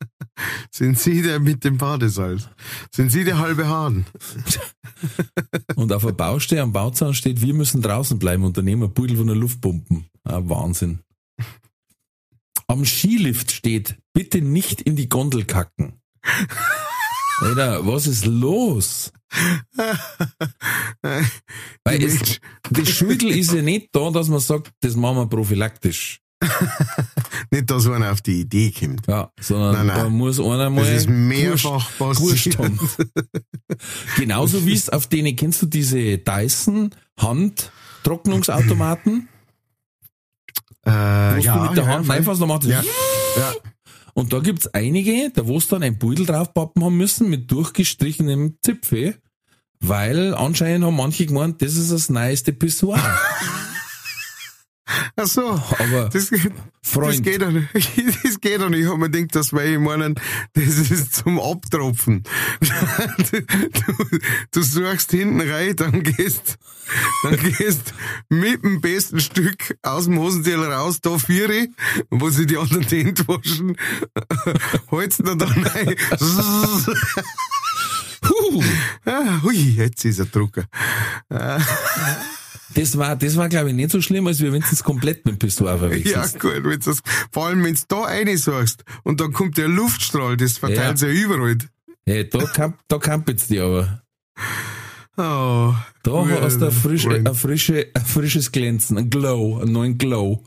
Sind 0.71 0.97
Sie 0.99 1.21
der 1.21 1.39
mit 1.39 1.63
dem 1.63 1.77
Badesalz? 1.77 2.49
Sind 2.91 3.11
Sie 3.11 3.23
der 3.23 3.37
halbe 3.37 3.67
Hahn? 3.67 4.05
Und 5.75 5.93
auf 5.93 6.03
der 6.03 6.11
Baustelle 6.11 6.61
am 6.61 6.73
Bauzaun 6.73 7.13
steht, 7.13 7.41
wir 7.41 7.53
müssen 7.53 7.81
draußen 7.81 8.19
bleiben 8.19 8.43
ein 8.45 8.93
Pudel 8.93 9.17
von 9.17 9.27
der 9.27 9.35
Luftpumpen. 9.35 10.05
Ah, 10.23 10.41
Wahnsinn. 10.43 10.99
Am 12.67 12.83
Skilift 12.85 13.51
steht, 13.51 13.97
bitte 14.13 14.41
nicht 14.41 14.81
in 14.81 14.95
die 14.95 15.07
Gondel 15.07 15.45
kacken. 15.45 16.01
Alter, 17.41 17.85
was 17.85 18.07
ist 18.07 18.25
los? 18.25 19.11
Weil 21.83 22.03
es, 22.03 22.39
das 22.69 22.89
Schüttel 22.89 23.31
ist 23.31 23.53
ja 23.53 23.61
nicht 23.61 23.89
da, 23.91 24.09
dass 24.09 24.29
man 24.29 24.39
sagt, 24.39 24.71
das 24.81 24.95
machen 24.95 25.17
wir 25.17 25.27
prophylaktisch. 25.27 26.21
Nicht, 27.51 27.69
dass 27.69 27.87
einer 27.87 28.11
auf 28.11 28.21
die 28.21 28.41
Idee 28.41 28.71
kommt. 28.71 29.07
Ja, 29.07 29.31
sondern 29.39 29.73
Nein, 29.73 29.87
nein. 29.87 29.97
da 29.97 30.09
muss 30.09 30.39
einer 30.39 30.69
mal 30.69 30.85
Das 30.85 31.01
ist 31.01 31.09
mehrfach 31.09 31.89
passiert. 31.97 32.57
Genauso 34.17 34.65
wie 34.65 34.73
es 34.73 34.89
auf 34.89 35.07
denen, 35.07 35.35
kennst 35.35 35.61
du 35.61 35.65
diese 35.65 36.17
Dyson 36.17 36.91
Handtrocknungsautomaten? 37.19 39.27
Äh, 40.83 40.91
Wo 40.91 41.41
ja, 41.41 41.55
du 41.55 41.61
mit 41.67 41.77
der 41.77 41.85
ja, 41.85 41.93
Hand 41.93 42.05
voll. 42.05 42.15
einfach 42.15 42.35
so 42.35 42.45
machst. 42.45 42.67
Ja, 42.67 42.81
ja. 42.81 43.53
Und 44.17 44.31
da 44.31 44.39
gibt's 44.39 44.67
einige, 44.67 45.29
da 45.33 45.45
wo 45.45 45.57
es 45.57 45.67
dann 45.67 45.83
ein 45.83 45.99
Beutel 45.99 46.25
draufpappen 46.25 46.83
haben 46.83 46.95
müssen 46.95 47.29
mit 47.29 47.51
durchgestrichenem 47.51 48.57
Zipfel, 48.63 49.15
weil 49.81 50.33
anscheinend 50.33 50.85
haben 50.85 50.95
manche 50.95 51.25
gemeint, 51.25 51.61
das 51.61 51.75
ist 51.75 51.91
das 51.91 52.09
neueste 52.09 52.53
Pissoir. 52.53 52.97
Ach 55.17 55.27
so. 55.27 55.49
Aber 55.51 56.09
Das, 56.11 56.29
das 56.29 56.41
Freund, 56.83 57.23
geht 57.23 57.41
doch 57.41 57.51
nicht. 57.51 57.67
Das 58.23 58.39
geht 58.41 58.59
doch 58.61 58.69
nicht. 58.69 58.81
Ich 58.81 58.87
hab 58.87 58.97
mir 58.97 59.09
gedacht, 59.09 59.33
das 59.35 59.53
weil 59.53 59.73
ich 59.73 59.79
meinen, 59.79 60.15
das 60.53 60.65
ist 60.65 61.15
zum 61.15 61.39
Abtropfen. 61.39 62.23
Du, 62.59 63.41
du, 63.41 64.19
du 64.51 64.61
suchst 64.61 65.11
hinten 65.11 65.41
rein, 65.41 65.75
dann 65.77 66.03
gehst, 66.03 66.57
dann 67.23 67.37
gehst 67.37 67.93
mit 68.29 68.63
dem 68.63 68.81
besten 68.81 69.19
Stück 69.19 69.77
aus 69.81 70.05
dem 70.05 70.19
Hosentier 70.19 70.59
raus, 70.59 70.99
da 71.01 71.17
vier, 71.17 71.69
wo 72.09 72.29
sie 72.29 72.45
die 72.45 72.57
anderen 72.57 72.83
Hände 72.83 73.27
waschen, 73.27 73.77
holst 74.91 75.21
dann 75.25 75.41
rein. 75.41 75.95
huh, 78.27 78.63
Ah, 79.05 79.41
Hui, 79.43 79.55
jetzt 79.55 80.03
ist 80.05 80.19
er 80.19 80.25
Drucker. 80.25 80.65
Das 82.73 82.97
war, 82.97 83.15
das 83.15 83.37
war, 83.37 83.47
glaube 83.47 83.69
ich, 83.69 83.75
nicht 83.75 83.91
so 83.91 84.01
schlimm, 84.01 84.25
als 84.27 84.41
wenn 84.41 84.51
du 84.53 84.59
es 84.71 84.83
komplett 84.83 85.25
mit 85.25 85.41
dem 85.41 85.49
Ja, 85.49 85.77
verwechselst. 85.77 86.39
gut, 86.39 86.63
wenn's 86.63 86.85
das, 86.85 86.99
vor 87.31 87.45
allem 87.47 87.63
wenn's 87.63 87.87
da 87.87 88.01
reinsagst 88.01 88.83
und 89.03 89.21
dann 89.21 89.33
kommt 89.33 89.57
der 89.57 89.67
Luftstrahl, 89.67 90.35
das 90.35 90.57
verteilt 90.57 90.97
sich 90.97 91.15
ja 91.15 91.23
überall. 91.25 91.57
Ja, 92.07 92.23
da, 92.23 92.39
kamp, 92.45 92.79
da 92.87 92.97
kampelt's 92.97 93.47
die 93.47 93.59
aber. 93.59 94.01
Oh, 95.17 95.73
Da 96.03 96.27
Ja, 96.27 96.41
hast 96.41 96.59
du 96.59 96.65
ein, 96.65 96.71
frisch, 96.71 97.05
ein, 97.07 97.33
frische, 97.35 97.87
ein 97.93 98.05
frisches 98.05 98.51
Glänzen, 98.51 98.97
ein 98.97 99.09
Glow, 99.09 99.59
einen 99.61 99.71
neuen 99.71 99.97
Glow. 99.97 100.43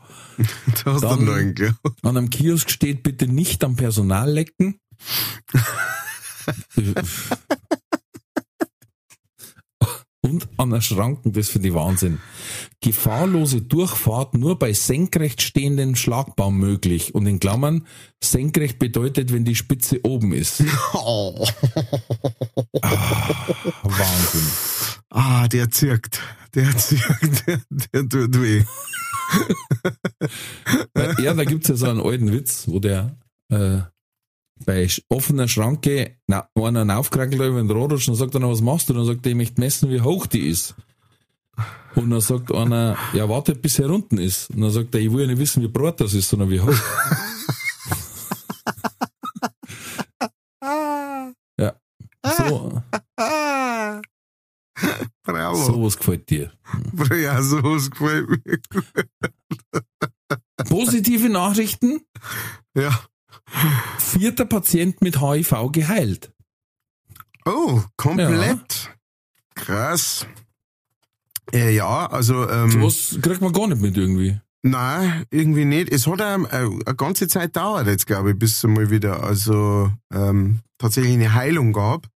da 0.83 0.93
hast 0.93 1.03
du 1.03 1.07
einen 1.07 1.25
neuen, 1.25 1.55
gell? 1.55 1.73
An 2.03 2.17
einem 2.17 2.29
Kiosk 2.29 2.69
steht 2.69 3.01
bitte 3.03 3.27
nicht 3.27 3.63
am 3.63 3.75
Personal 3.75 4.29
lecken. 4.31 4.79
Und 10.29 10.47
an 10.57 10.69
der 10.69 10.81
Schranken, 10.81 11.33
das 11.33 11.49
finde 11.49 11.69
ich 11.69 11.73
Wahnsinn. 11.73 12.19
Gefahrlose 12.81 13.63
Durchfahrt 13.63 14.35
nur 14.35 14.59
bei 14.59 14.73
senkrecht 14.73 15.41
stehenden 15.41 15.95
Schlagbaum 15.95 16.59
möglich. 16.59 17.15
Und 17.15 17.25
in 17.25 17.39
Klammern, 17.39 17.87
senkrecht 18.23 18.77
bedeutet, 18.77 19.33
wenn 19.33 19.43
die 19.43 19.55
Spitze 19.55 20.01
oben 20.03 20.33
ist. 20.33 20.63
Oh. 20.93 21.33
Wahnsinn. 23.83 24.51
Ah, 25.09 25.47
der 25.47 25.71
zirkt. 25.71 26.21
Der 26.53 26.77
zirkt, 26.77 27.47
der, 27.47 27.61
der 27.93 28.07
tut 28.07 28.39
weh. 28.39 28.63
Ja, 31.23 31.33
da 31.33 31.43
gibt's 31.43 31.69
ja 31.69 31.75
so 31.75 31.87
einen 31.87 32.01
alten 32.01 32.31
Witz, 32.31 32.67
wo 32.67 32.79
der 32.79 33.17
äh, 33.49 33.79
bei 34.65 34.89
offener 35.09 35.47
Schranke 35.47 36.17
na, 36.27 36.49
einer 36.55 36.97
aufgekrackelt 36.97 37.41
über 37.41 37.61
den 37.61 37.71
Rohrrutsch 37.71 38.09
und 38.09 38.15
sagt 38.15 38.35
dann, 38.35 38.43
was 38.43 38.61
machst 38.61 38.89
du? 38.89 38.93
Dann 38.93 39.05
sagt 39.05 39.25
er, 39.25 39.31
ich 39.31 39.37
möchte 39.37 39.61
messen, 39.61 39.89
wie 39.89 40.01
hoch 40.01 40.27
die 40.27 40.47
ist. 40.47 40.75
Und 41.95 42.11
dann 42.11 42.21
sagt 42.21 42.53
einer, 42.53 42.97
ja, 43.13 43.27
warte, 43.27 43.55
bis 43.55 43.79
er 43.79 43.89
unten 43.89 44.17
ist. 44.17 44.49
Und 44.51 44.61
dann 44.61 44.71
sagt 44.71 44.95
er, 44.95 45.01
ich 45.01 45.11
will 45.11 45.21
ja 45.21 45.27
nicht 45.27 45.39
wissen, 45.39 45.61
wie 45.63 45.67
breit 45.67 45.99
das 45.99 46.13
ist, 46.13 46.29
sondern 46.29 46.49
wie 46.49 46.61
hoch. 46.61 46.71
ja. 51.59 51.73
So. 52.37 52.81
Bravo. 55.23 55.63
sowas 55.63 55.97
gefällt 55.97 56.29
dir. 56.29 56.51
Ja, 57.21 57.41
sowas 57.41 57.89
gefällt 57.89 58.29
mir. 58.29 58.59
Positive 60.67 61.29
Nachrichten. 61.29 62.01
Ja. 62.75 62.99
Vierter 63.97 64.45
Patient 64.45 65.01
mit 65.01 65.21
HIV 65.21 65.71
geheilt. 65.71 66.31
Oh, 67.45 67.81
komplett. 67.97 68.91
Krass. 69.55 70.27
Äh, 71.51 71.73
ja, 71.75 72.05
also, 72.07 72.47
ähm, 72.49 72.71
Sowas 72.71 73.17
kriegt 73.21 73.41
man 73.41 73.53
gar 73.53 73.67
nicht 73.67 73.81
mit 73.81 73.97
irgendwie. 73.97 74.39
nein, 74.61 75.23
irgendwie 75.31 75.65
nicht. 75.65 75.91
Es 75.91 76.05
hat 76.05 76.21
eine, 76.21 76.49
eine 76.51 76.95
ganze 76.95 77.27
Zeit 77.27 77.55
dauert 77.55 77.87
jetzt, 77.87 78.05
glaube 78.07 78.31
ich, 78.31 78.39
bis 78.39 78.57
es 78.57 78.63
mal 78.63 78.91
wieder, 78.91 79.23
also, 79.23 79.91
ähm, 80.13 80.59
tatsächlich 80.77 81.13
eine 81.13 81.33
Heilung 81.33 81.73
gab. 81.73 82.07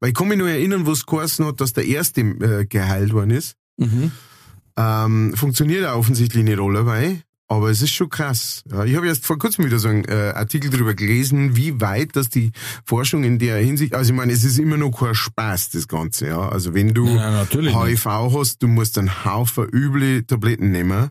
Weil 0.00 0.10
ich 0.10 0.14
kann 0.16 0.28
mich 0.28 0.38
nur 0.38 0.50
erinnern, 0.50 0.86
wo 0.86 0.92
es 0.92 1.06
geheißen 1.06 1.46
hat, 1.46 1.60
dass 1.60 1.72
der 1.72 1.86
erste 1.86 2.22
äh, 2.22 2.66
geheilt 2.66 3.12
worden 3.12 3.30
ist. 3.30 3.54
Mhm. 3.76 4.10
Ähm, 4.76 5.34
funktioniert 5.36 5.86
auch 5.86 5.98
offensichtlich 5.98 6.42
nicht 6.42 6.58
alle, 6.58 7.22
aber 7.50 7.68
es 7.68 7.82
ist 7.82 7.90
schon 7.90 8.08
krass. 8.08 8.62
Ich 8.86 8.94
habe 8.94 9.08
erst 9.08 9.26
vor 9.26 9.36
kurzem 9.36 9.64
wieder 9.64 9.80
so 9.80 9.88
einen 9.88 10.04
äh, 10.04 10.32
Artikel 10.36 10.70
darüber 10.70 10.94
gelesen, 10.94 11.56
wie 11.56 11.80
weit 11.80 12.14
dass 12.14 12.28
die 12.28 12.52
Forschung 12.84 13.24
in 13.24 13.40
der 13.40 13.56
Hinsicht, 13.58 13.92
also 13.92 14.12
ich 14.12 14.16
meine, 14.16 14.32
es 14.32 14.44
ist 14.44 14.58
immer 14.58 14.76
noch 14.76 14.92
kein 14.92 15.16
Spaß, 15.16 15.70
das 15.70 15.88
Ganze. 15.88 16.28
Ja. 16.28 16.48
Also 16.48 16.74
wenn 16.74 16.94
du 16.94 17.08
Ja, 17.08 17.32
natürlich 17.32 17.74
nicht. 17.74 18.04
HIV 18.06 18.06
hast, 18.06 18.62
du 18.62 18.68
musst 18.68 18.96
einen 18.98 19.24
Haufen 19.24 19.68
üble 19.68 20.24
Tabletten 20.24 20.70
nehmen, 20.70 21.10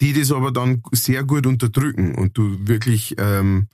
die 0.00 0.12
das 0.12 0.32
aber 0.32 0.50
dann 0.50 0.82
sehr 0.90 1.22
gut 1.22 1.46
unterdrücken 1.46 2.16
und 2.16 2.36
du 2.36 2.58
wirklich 2.66 3.14
ähm, 3.16 3.68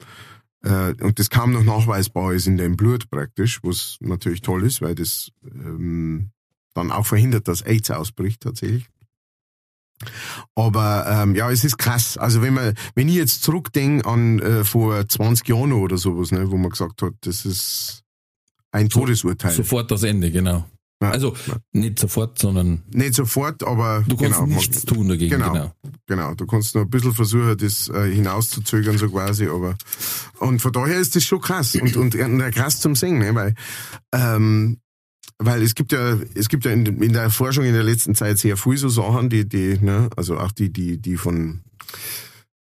äh, 0.62 0.92
und 1.02 1.18
das 1.18 1.30
kaum 1.30 1.52
noch 1.52 1.64
nachweisbar 1.64 2.34
ist 2.34 2.46
in 2.46 2.58
deinem 2.58 2.76
Blut 2.76 3.08
praktisch, 3.10 3.60
was 3.62 3.96
natürlich 4.00 4.42
toll 4.42 4.62
ist, 4.64 4.82
weil 4.82 4.94
das 4.94 5.30
ähm, 5.42 6.32
dann 6.74 6.92
auch 6.92 7.06
verhindert, 7.06 7.48
dass 7.48 7.62
AIDS 7.62 7.90
ausbricht 7.90 8.42
tatsächlich. 8.42 8.90
Aber 10.54 11.06
ähm, 11.08 11.34
ja, 11.34 11.50
es 11.50 11.64
ist 11.64 11.78
krass. 11.78 12.16
Also 12.16 12.42
wenn 12.42 12.54
man, 12.54 12.74
wenn 12.94 13.08
ich 13.08 13.16
jetzt 13.16 13.42
zurückdenke 13.42 14.06
an 14.08 14.38
äh, 14.40 14.64
vor 14.64 15.06
20 15.08 15.48
Jahren 15.48 15.72
oder 15.72 15.98
sowas, 15.98 16.30
ne, 16.30 16.50
wo 16.50 16.56
man 16.56 16.70
gesagt 16.70 17.02
hat, 17.02 17.12
das 17.22 17.44
ist 17.44 18.02
ein 18.72 18.88
Todesurteil. 18.88 19.52
Sofort 19.52 19.90
das 19.90 20.02
Ende, 20.02 20.30
genau. 20.30 20.64
Ja. 21.02 21.10
Also 21.10 21.34
nicht 21.72 21.98
sofort, 21.98 22.38
sondern 22.38 22.82
Nicht 22.90 23.14
sofort, 23.14 23.62
aber 23.62 24.04
du 24.06 24.16
kannst 24.16 24.38
genau, 24.38 24.46
nichts 24.46 24.82
tun 24.84 25.08
dagegen. 25.08 25.30
Genau. 25.30 25.52
Genau. 25.52 25.72
Genau, 26.06 26.34
du 26.34 26.46
kannst 26.46 26.74
noch 26.74 26.82
ein 26.82 26.90
bisschen 26.90 27.12
versuchen, 27.12 27.56
das 27.58 27.88
äh, 27.88 28.10
hinauszuzögern, 28.10 28.96
so 28.98 29.08
quasi, 29.08 29.48
aber 29.48 29.76
und 30.38 30.60
von 30.60 30.72
daher 30.72 30.98
ist 30.98 31.16
das 31.16 31.24
schon 31.24 31.40
krass 31.40 31.74
und, 31.74 31.96
und, 31.96 32.14
und 32.14 32.50
krass 32.52 32.80
zum 32.80 32.94
Singen, 32.94 33.18
ne? 33.18 33.34
weil, 33.34 33.54
ähm, 34.12 34.78
weil 35.38 35.62
es 35.62 35.74
gibt 35.74 35.92
ja, 35.92 36.18
es 36.34 36.48
gibt 36.48 36.64
ja 36.64 36.70
in, 36.70 36.86
in 37.02 37.12
der 37.12 37.30
Forschung 37.30 37.64
in 37.64 37.74
der 37.74 37.82
letzten 37.82 38.14
Zeit 38.14 38.38
sehr 38.38 38.56
viel 38.56 38.76
so 38.76 38.88
Sachen, 38.88 39.28
die, 39.30 39.48
die, 39.48 39.78
ne, 39.80 40.08
also 40.16 40.38
auch 40.38 40.52
die, 40.52 40.72
die, 40.72 40.98
die 40.98 41.16
von, 41.16 41.62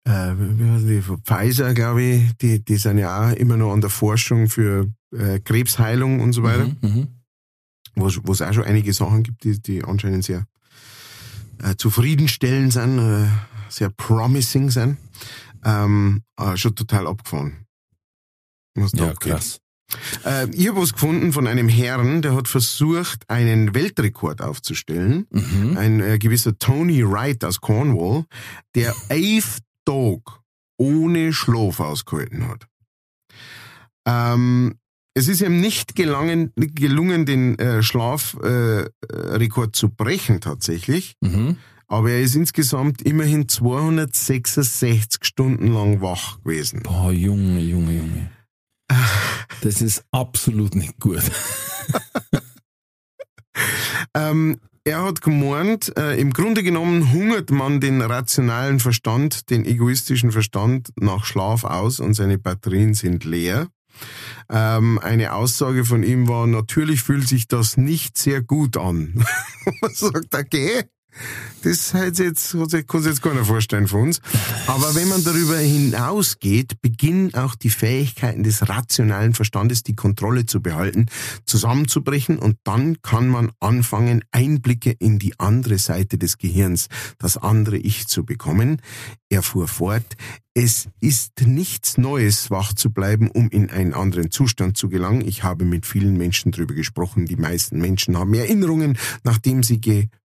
äh, 0.05 0.33
wie 0.37 0.69
heißen 0.69 0.87
die, 0.87 1.01
von 1.01 1.21
Pfizer, 1.23 1.73
glaube 1.73 2.03
ich, 2.03 2.37
die, 2.37 2.63
die 2.63 2.77
sind 2.77 2.97
ja 2.97 3.29
auch 3.29 3.33
immer 3.33 3.57
noch 3.57 3.73
an 3.73 3.81
der 3.81 3.89
Forschung 3.89 4.49
für 4.49 4.87
äh, 5.15 5.39
Krebsheilung 5.39 6.19
und 6.19 6.33
so 6.33 6.43
weiter 6.43 6.65
Mhm, 6.65 6.77
mhm. 6.81 7.07
wo 7.95 8.07
es 8.07 8.41
auch 8.41 8.53
schon 8.53 8.63
einige 8.63 8.93
Sachen 8.93 9.23
gibt, 9.23 9.43
die, 9.43 9.59
die 9.59 9.83
anscheinend 9.83 10.23
sehr 10.23 10.45
äh, 11.61 11.75
zufriedenstellend 11.75 12.73
sind, 12.73 12.99
äh, 12.99 13.27
sehr 13.69 13.89
promising 13.89 14.69
sind. 14.69 14.97
Ähm, 15.63 16.23
äh, 16.39 16.55
schon 16.55 16.75
total 16.75 17.07
abgefahren. 17.07 17.65
Ja, 18.93 19.13
krass. 19.13 19.59
Äh, 20.25 20.47
ich 20.51 20.67
habe 20.67 20.81
was 20.81 20.93
gefunden 20.93 21.33
von 21.33 21.47
einem 21.47 21.67
Herrn, 21.69 22.21
der 22.21 22.35
hat 22.35 22.47
versucht, 22.47 23.29
einen 23.29 23.73
Weltrekord 23.73 24.41
aufzustellen. 24.41 25.25
Mhm. 25.31 25.77
Ein 25.77 25.99
äh, 26.01 26.17
gewisser 26.19 26.57
Tony 26.59 27.03
Wright 27.09 27.43
aus 27.43 27.59
Cornwall, 27.61 28.25
der 28.75 28.95
elf 29.09 29.59
Tage 29.85 30.21
ohne 30.77 31.33
Schlaf 31.33 31.79
ausgehalten 31.79 32.47
hat. 32.47 32.67
Ähm, 34.05 34.75
es 35.15 35.27
ist 35.27 35.41
ihm 35.41 35.59
nicht 35.59 35.95
gelangen, 35.95 36.53
gelungen, 36.55 37.25
den 37.25 37.57
äh, 37.59 37.81
Schlafrekord 37.83 38.89
äh, 39.67 39.71
zu 39.71 39.89
brechen 39.89 40.39
tatsächlich, 40.41 41.15
Mhm. 41.21 41.57
aber 41.87 42.11
er 42.11 42.21
ist 42.21 42.35
insgesamt 42.35 43.01
immerhin 43.01 43.49
266 43.49 45.25
Stunden 45.25 45.73
lang 45.73 46.01
wach 46.01 46.41
gewesen. 46.43 46.81
Boah, 46.83 47.11
Junge, 47.11 47.59
Junge, 47.59 47.97
Junge. 47.97 48.31
Das 49.61 49.81
ist 49.81 50.03
absolut 50.11 50.75
nicht 50.75 50.99
gut. 50.99 51.23
Ähm, 54.15 54.59
er 54.83 55.03
hat 55.03 55.21
gemeint, 55.21 55.95
äh, 55.97 56.19
im 56.19 56.33
Grunde 56.33 56.63
genommen 56.63 57.11
hungert 57.11 57.51
man 57.51 57.79
den 57.79 58.01
rationalen 58.01 58.79
Verstand, 58.79 59.49
den 59.49 59.65
egoistischen 59.65 60.31
Verstand 60.31 60.89
nach 60.95 61.25
Schlaf 61.25 61.63
aus 61.63 61.99
und 61.99 62.13
seine 62.13 62.37
Batterien 62.39 62.93
sind 62.93 63.23
leer. 63.23 63.67
Ähm, 64.49 64.97
eine 64.99 65.33
Aussage 65.33 65.85
von 65.85 66.03
ihm 66.03 66.27
war, 66.27 66.47
natürlich 66.47 67.03
fühlt 67.03 67.27
sich 67.27 67.47
das 67.47 67.77
nicht 67.77 68.17
sehr 68.17 68.41
gut 68.41 68.77
an. 68.77 69.23
man 69.81 69.93
sagt, 69.93 70.33
okay, 70.33 70.85
das 71.63 71.93
hat 71.93 72.19
jetzt, 72.19 72.51
kann 72.51 73.01
sich 73.01 73.11
jetzt 73.11 73.21
keiner 73.21 73.43
vorstellen 73.43 73.87
von 73.87 74.03
uns. 74.03 74.21
Aber 74.67 74.95
wenn 74.95 75.09
man 75.09 75.23
darüber 75.23 75.57
hinausgeht, 75.57 76.81
beginnen 76.81 77.33
auch 77.33 77.55
die 77.55 77.69
Fähigkeiten 77.69 78.43
des 78.43 78.69
rationalen 78.69 79.33
Verstandes, 79.33 79.83
die 79.83 79.95
Kontrolle 79.95 80.45
zu 80.45 80.61
behalten, 80.61 81.07
zusammenzubrechen 81.45 82.39
und 82.39 82.57
dann 82.63 83.01
kann 83.01 83.27
man 83.27 83.51
anfangen, 83.59 84.23
Einblicke 84.31 84.91
in 84.91 85.19
die 85.19 85.39
andere 85.39 85.77
Seite 85.77 86.17
des 86.17 86.37
Gehirns, 86.37 86.87
das 87.17 87.37
andere 87.37 87.77
Ich 87.77 88.07
zu 88.07 88.25
bekommen. 88.25 88.81
Er 89.29 89.43
fuhr 89.43 89.67
fort, 89.67 90.15
es 90.53 90.89
ist 90.99 91.41
nichts 91.45 91.97
Neues, 91.97 92.49
wach 92.51 92.73
zu 92.73 92.91
bleiben, 92.91 93.29
um 93.29 93.49
in 93.49 93.69
einen 93.69 93.93
anderen 93.93 94.31
Zustand 94.31 94.77
zu 94.77 94.89
gelangen. 94.89 95.21
Ich 95.21 95.43
habe 95.43 95.63
mit 95.63 95.85
vielen 95.85 96.17
Menschen 96.17 96.51
darüber 96.51 96.73
gesprochen. 96.73 97.25
Die 97.25 97.35
meisten 97.35 97.79
Menschen 97.79 98.17
haben 98.17 98.33
Erinnerungen, 98.33 98.97
nachdem 99.23 99.63
sie 99.63 99.79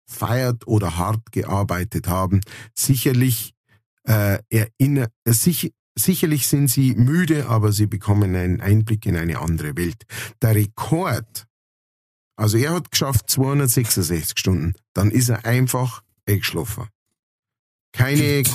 gefeiert 0.06 0.66
oder 0.66 0.96
hart 0.96 1.32
gearbeitet 1.32 2.08
haben. 2.08 2.40
Sicherlich 2.74 3.54
äh, 4.04 4.38
erinner, 4.50 5.08
äh, 5.24 5.32
sich, 5.32 5.72
sicherlich 5.94 6.46
sind 6.46 6.68
sie 6.68 6.94
müde, 6.94 7.46
aber 7.46 7.72
sie 7.72 7.86
bekommen 7.86 8.34
einen 8.34 8.60
Einblick 8.60 9.06
in 9.06 9.16
eine 9.16 9.40
andere 9.40 9.76
Welt. 9.76 10.04
Der 10.42 10.54
Rekord, 10.54 11.46
also 12.36 12.58
er 12.58 12.74
hat 12.74 12.90
geschafft 12.90 13.30
266 13.30 14.38
Stunden, 14.38 14.74
dann 14.92 15.10
ist 15.10 15.28
er 15.28 15.44
einfach 15.44 16.02
eingeschlafen. 16.26 16.88
Keine, 17.92 18.38
nicht. 18.38 18.54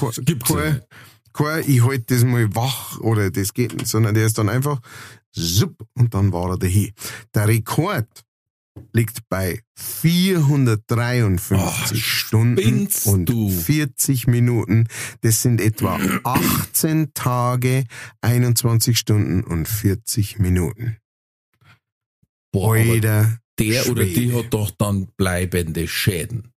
kein, 1.33 1.63
ich 1.65 1.83
halte 1.83 2.13
das 2.13 2.25
mal 2.25 2.53
wach 2.55 2.99
oder 2.99 3.31
das 3.31 3.53
geht 3.53 3.73
nicht, 3.73 3.87
sondern 3.87 4.13
der 4.13 4.25
ist 4.25 4.37
dann 4.37 4.49
einfach 4.49 4.81
zup 5.31 5.87
und 5.93 6.13
dann 6.13 6.33
war 6.33 6.51
er 6.51 6.57
dahin. 6.57 6.91
Der 7.33 7.47
Rekord 7.47 8.25
liegt 8.93 9.27
bei 9.29 9.61
453 9.75 11.57
Ach, 11.59 11.95
Stunden 11.95 12.87
und 13.05 13.25
du? 13.25 13.49
40 13.49 14.27
Minuten. 14.27 14.87
Das 15.21 15.41
sind 15.41 15.61
etwa 15.61 15.99
18 16.23 17.13
Tage, 17.13 17.85
21 18.21 18.97
Stunden 18.97 19.43
und 19.43 19.67
40 19.67 20.39
Minuten. 20.39 20.97
Boah, 22.51 22.75
der 23.59 23.89
oder 23.89 24.03
die 24.03 24.13
Schwede. 24.13 24.37
hat 24.37 24.53
doch 24.53 24.71
dann 24.71 25.07
bleibende 25.17 25.87
Schäden. 25.87 26.51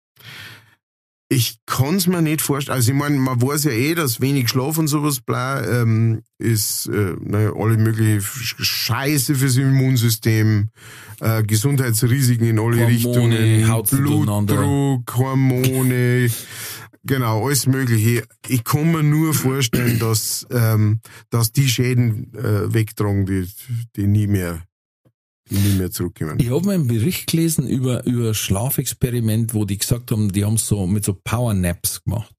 Ich 1.32 1.59
kann's 1.67 2.07
mir 2.07 2.23
nicht 2.23 2.41
vorstellen. 2.41 2.75
Also 2.75 2.91
ich 2.91 2.97
meine, 2.97 3.15
man 3.17 3.39
weiß 3.39 3.65
ja 3.65 3.71
eh, 3.71 3.93
dass 3.93 4.19
wenig 4.19 4.49
Schlaf 4.49 4.80
und 4.80 4.88
sowas 4.88 5.21
bla, 5.21 5.63
ähm, 5.82 6.21
ist 6.39 6.88
äh, 6.88 7.13
naja, 7.21 7.53
alle 7.55 7.77
mögliche 7.77 8.17
Sch- 8.17 8.55
Scheiße 8.63 9.36
fürs 9.36 9.55
Immunsystem, 9.57 10.69
äh, 11.19 11.43
Gesundheitsrisiken 11.43 12.47
in 12.47 12.57
alle 12.59 12.77
Hormone, 12.77 12.88
Richtungen. 12.88 13.67
Blutdruck, 14.55 15.17
Hormone, 15.17 16.32
genau, 17.03 17.45
alles 17.45 17.67
mögliche. 17.67 18.23
Ich 18.47 18.63
kann 18.63 18.91
mir 18.91 19.03
nur 19.03 19.36
vorstellen, 19.36 19.99
dass, 19.99 20.47
ähm, 20.49 20.99
dass 21.30 21.51
die 21.51 21.69
Schäden 21.69 22.34
äh, 22.34 22.73
wegtragen, 22.73 23.27
die, 23.27 23.47
die 23.95 24.07
nie 24.07 24.25
mehr, 24.25 24.63
die 25.50 25.56
nie 25.58 25.76
mehr 25.78 25.91
zurückkommen. 25.91 26.39
Ich 26.39 26.50
habe 26.50 26.66
mal 26.66 26.76
einen 26.76 26.88
Bericht 26.88 27.32
gelesen 27.32 27.68
über, 27.68 28.06
über 28.06 28.34
Schlafexperiment, 28.34 29.54
wo 29.54 29.66
die 29.66 29.78
gesagt 29.78 30.12
haben, 30.12 30.32
die 30.32 30.45
haben 30.45 30.58
so 30.58 30.88
mit 30.88 31.04
so 31.06 31.14
Powernaps 31.14 32.04
gemacht. 32.04 32.36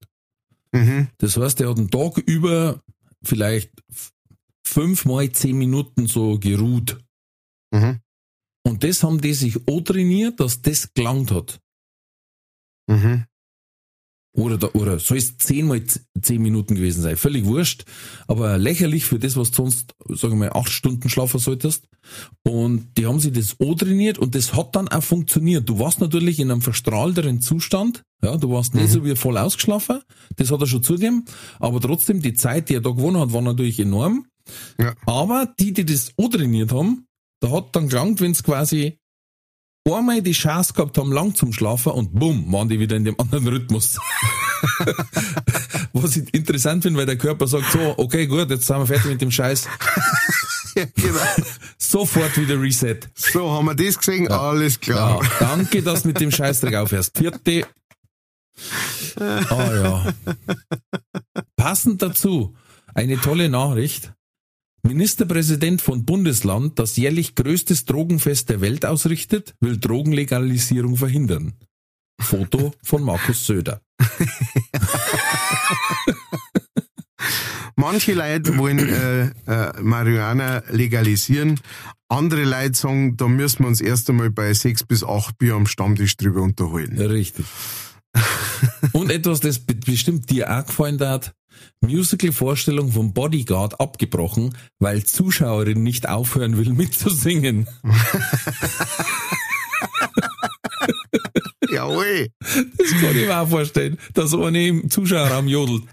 Mhm. 0.71 1.07
Das 1.17 1.37
heißt, 1.37 1.59
der 1.59 1.69
hat 1.69 1.77
einen 1.77 1.91
Tag 1.91 2.17
über 2.17 2.81
vielleicht 3.23 3.71
f- 3.89 4.11
fünf 4.65 5.05
mal 5.05 5.31
zehn 5.31 5.57
Minuten 5.57 6.07
so 6.07 6.39
geruht. 6.39 6.97
Mhm. 7.71 7.99
Und 8.63 8.83
das 8.83 9.03
haben 9.03 9.19
die 9.19 9.33
sich 9.33 9.67
auch 9.67 9.81
trainiert, 9.81 10.39
dass 10.39 10.61
das 10.61 10.93
gelangt 10.93 11.31
hat. 11.31 11.59
Mhm. 12.87 13.25
Oder, 14.33 14.57
da, 14.57 14.69
oder 14.73 14.97
soll 14.99 15.17
es 15.17 15.37
zehnmal 15.37 15.83
zehn 16.21 16.41
Minuten 16.41 16.75
gewesen 16.75 17.01
sein? 17.01 17.17
Völlig 17.17 17.45
wurscht, 17.45 17.83
aber 18.27 18.57
lächerlich 18.57 19.03
für 19.03 19.19
das, 19.19 19.35
was 19.35 19.51
du 19.51 19.57
sonst, 19.57 19.93
sagen 20.07 20.39
wir 20.39 20.49
mal, 20.49 20.57
acht 20.57 20.71
Stunden 20.71 21.09
schlafen 21.09 21.39
solltest. 21.39 21.85
Und 22.43 22.97
die 22.97 23.05
haben 23.05 23.19
sich 23.19 23.33
das 23.33 23.57
auch 23.59 23.75
trainiert 23.75 24.17
und 24.17 24.33
das 24.33 24.53
hat 24.53 24.75
dann 24.75 24.87
auch 24.87 25.03
funktioniert. 25.03 25.67
Du 25.67 25.79
warst 25.79 25.99
natürlich 25.99 26.39
in 26.39 26.49
einem 26.49 26.61
verstrahlteren 26.61 27.41
Zustand, 27.41 28.03
ja, 28.23 28.37
du 28.37 28.49
warst 28.51 28.73
nicht 28.73 28.89
so 28.89 29.03
wie 29.03 29.15
voll 29.15 29.37
ausgeschlafen, 29.37 29.99
das 30.37 30.49
hat 30.49 30.61
er 30.61 30.67
schon 30.67 30.83
zugegeben, 30.83 31.25
aber 31.59 31.81
trotzdem, 31.81 32.21
die 32.21 32.33
Zeit, 32.33 32.69
die 32.69 32.75
er 32.75 32.81
da 32.81 32.91
gewonnen 32.91 33.19
hat, 33.19 33.33
war 33.33 33.41
natürlich 33.41 33.79
enorm. 33.79 34.27
Ja. 34.79 34.95
Aber 35.05 35.53
die, 35.59 35.73
die 35.73 35.85
das 35.85 36.13
auch 36.17 36.29
trainiert 36.29 36.71
haben, 36.71 37.05
da 37.41 37.51
hat 37.51 37.75
dann 37.75 37.89
gelangt, 37.89 38.21
wenn 38.21 38.31
es 38.31 38.43
quasi 38.43 38.97
einmal 39.89 40.21
die 40.21 40.31
Chance 40.31 40.73
gehabt 40.73 40.97
haben, 40.97 41.11
lang 41.11 41.35
zum 41.35 41.53
Schlafen 41.53 41.91
und 41.93 42.13
bumm, 42.13 42.51
waren 42.51 42.69
die 42.69 42.79
wieder 42.79 42.95
in 42.95 43.05
dem 43.05 43.19
anderen 43.19 43.47
Rhythmus. 43.47 43.97
Was 45.93 46.17
ich 46.17 46.33
interessant 46.33 46.83
finde, 46.83 46.99
weil 46.99 47.05
der 47.05 47.17
Körper 47.17 47.47
sagt 47.47 47.71
so, 47.71 47.95
okay, 47.97 48.27
gut, 48.27 48.49
jetzt 48.49 48.67
sind 48.67 48.77
wir 48.77 48.85
fertig 48.85 49.11
mit 49.11 49.21
dem 49.21 49.31
Scheiß. 49.31 49.67
Ja, 50.73 50.85
genau. 50.95 51.19
Sofort 51.77 52.37
wieder 52.37 52.57
Reset. 52.61 52.99
So, 53.13 53.51
haben 53.51 53.65
wir 53.65 53.75
das 53.75 53.97
gesehen? 53.97 54.31
Alles 54.31 54.79
klar. 54.79 55.21
Ja, 55.21 55.29
danke, 55.39 55.83
dass 55.83 56.03
du 56.03 56.07
mit 56.07 56.21
dem 56.21 56.31
Scheißdreck 56.31 56.75
aufhörst. 56.75 57.17
Vierte. 57.17 57.67
Ah 59.19 59.73
ja. 59.73 60.13
Passend 61.57 62.01
dazu, 62.01 62.55
eine 62.93 63.19
tolle 63.19 63.49
Nachricht. 63.49 64.13
Ministerpräsident 64.83 65.81
von 65.81 66.05
Bundesland, 66.05 66.79
das 66.79 66.97
jährlich 66.97 67.35
größtes 67.35 67.85
Drogenfest 67.85 68.49
der 68.49 68.61
Welt 68.61 68.85
ausrichtet, 68.85 69.53
will 69.59 69.77
Drogenlegalisierung 69.77 70.97
verhindern. 70.97 71.53
Foto 72.19 72.73
von 72.83 73.03
Markus 73.03 73.45
Söder. 73.45 73.81
Manche 77.75 78.13
Leute 78.13 78.57
wollen 78.57 78.79
äh, 78.79 79.25
äh, 79.47 79.81
Marihuana 79.81 80.63
legalisieren. 80.69 81.59
Andere 82.09 82.43
Leute 82.43 82.75
sagen, 82.77 83.17
da 83.17 83.27
müssen 83.27 83.59
wir 83.59 83.67
uns 83.67 83.81
erst 83.81 84.09
einmal 84.09 84.29
bei 84.29 84.53
sechs 84.53 84.83
bis 84.83 85.03
acht 85.03 85.37
Bier 85.37 85.55
am 85.55 85.65
Stammtisch 85.65 86.17
drüber 86.17 86.41
unterhalten. 86.41 86.99
Richtig. 86.99 87.45
Und 88.91 89.09
etwas, 89.11 89.39
das 89.39 89.59
be- 89.59 89.75
bestimmt 89.75 90.29
dir 90.29 90.51
auch 90.51 90.65
gefallen 90.65 90.99
hat. 90.99 91.33
Musical-Vorstellung 91.81 92.91
vom 92.91 93.13
Bodyguard 93.13 93.79
abgebrochen, 93.79 94.55
weil 94.79 95.03
Zuschauerin 95.03 95.83
nicht 95.83 96.07
aufhören 96.09 96.57
will 96.57 96.69
mitzusingen. 96.73 97.67
Jawohl. 101.71 102.27
Das 102.39 102.91
kann 102.91 103.15
ich 103.15 103.25
mir 103.25 103.39
auch 103.39 103.47
vorstellen, 103.47 103.97
dass 104.13 104.33
eine 104.33 104.67
im 104.67 104.89
Zuschauerraum 104.89 105.47
jodelt. 105.47 105.83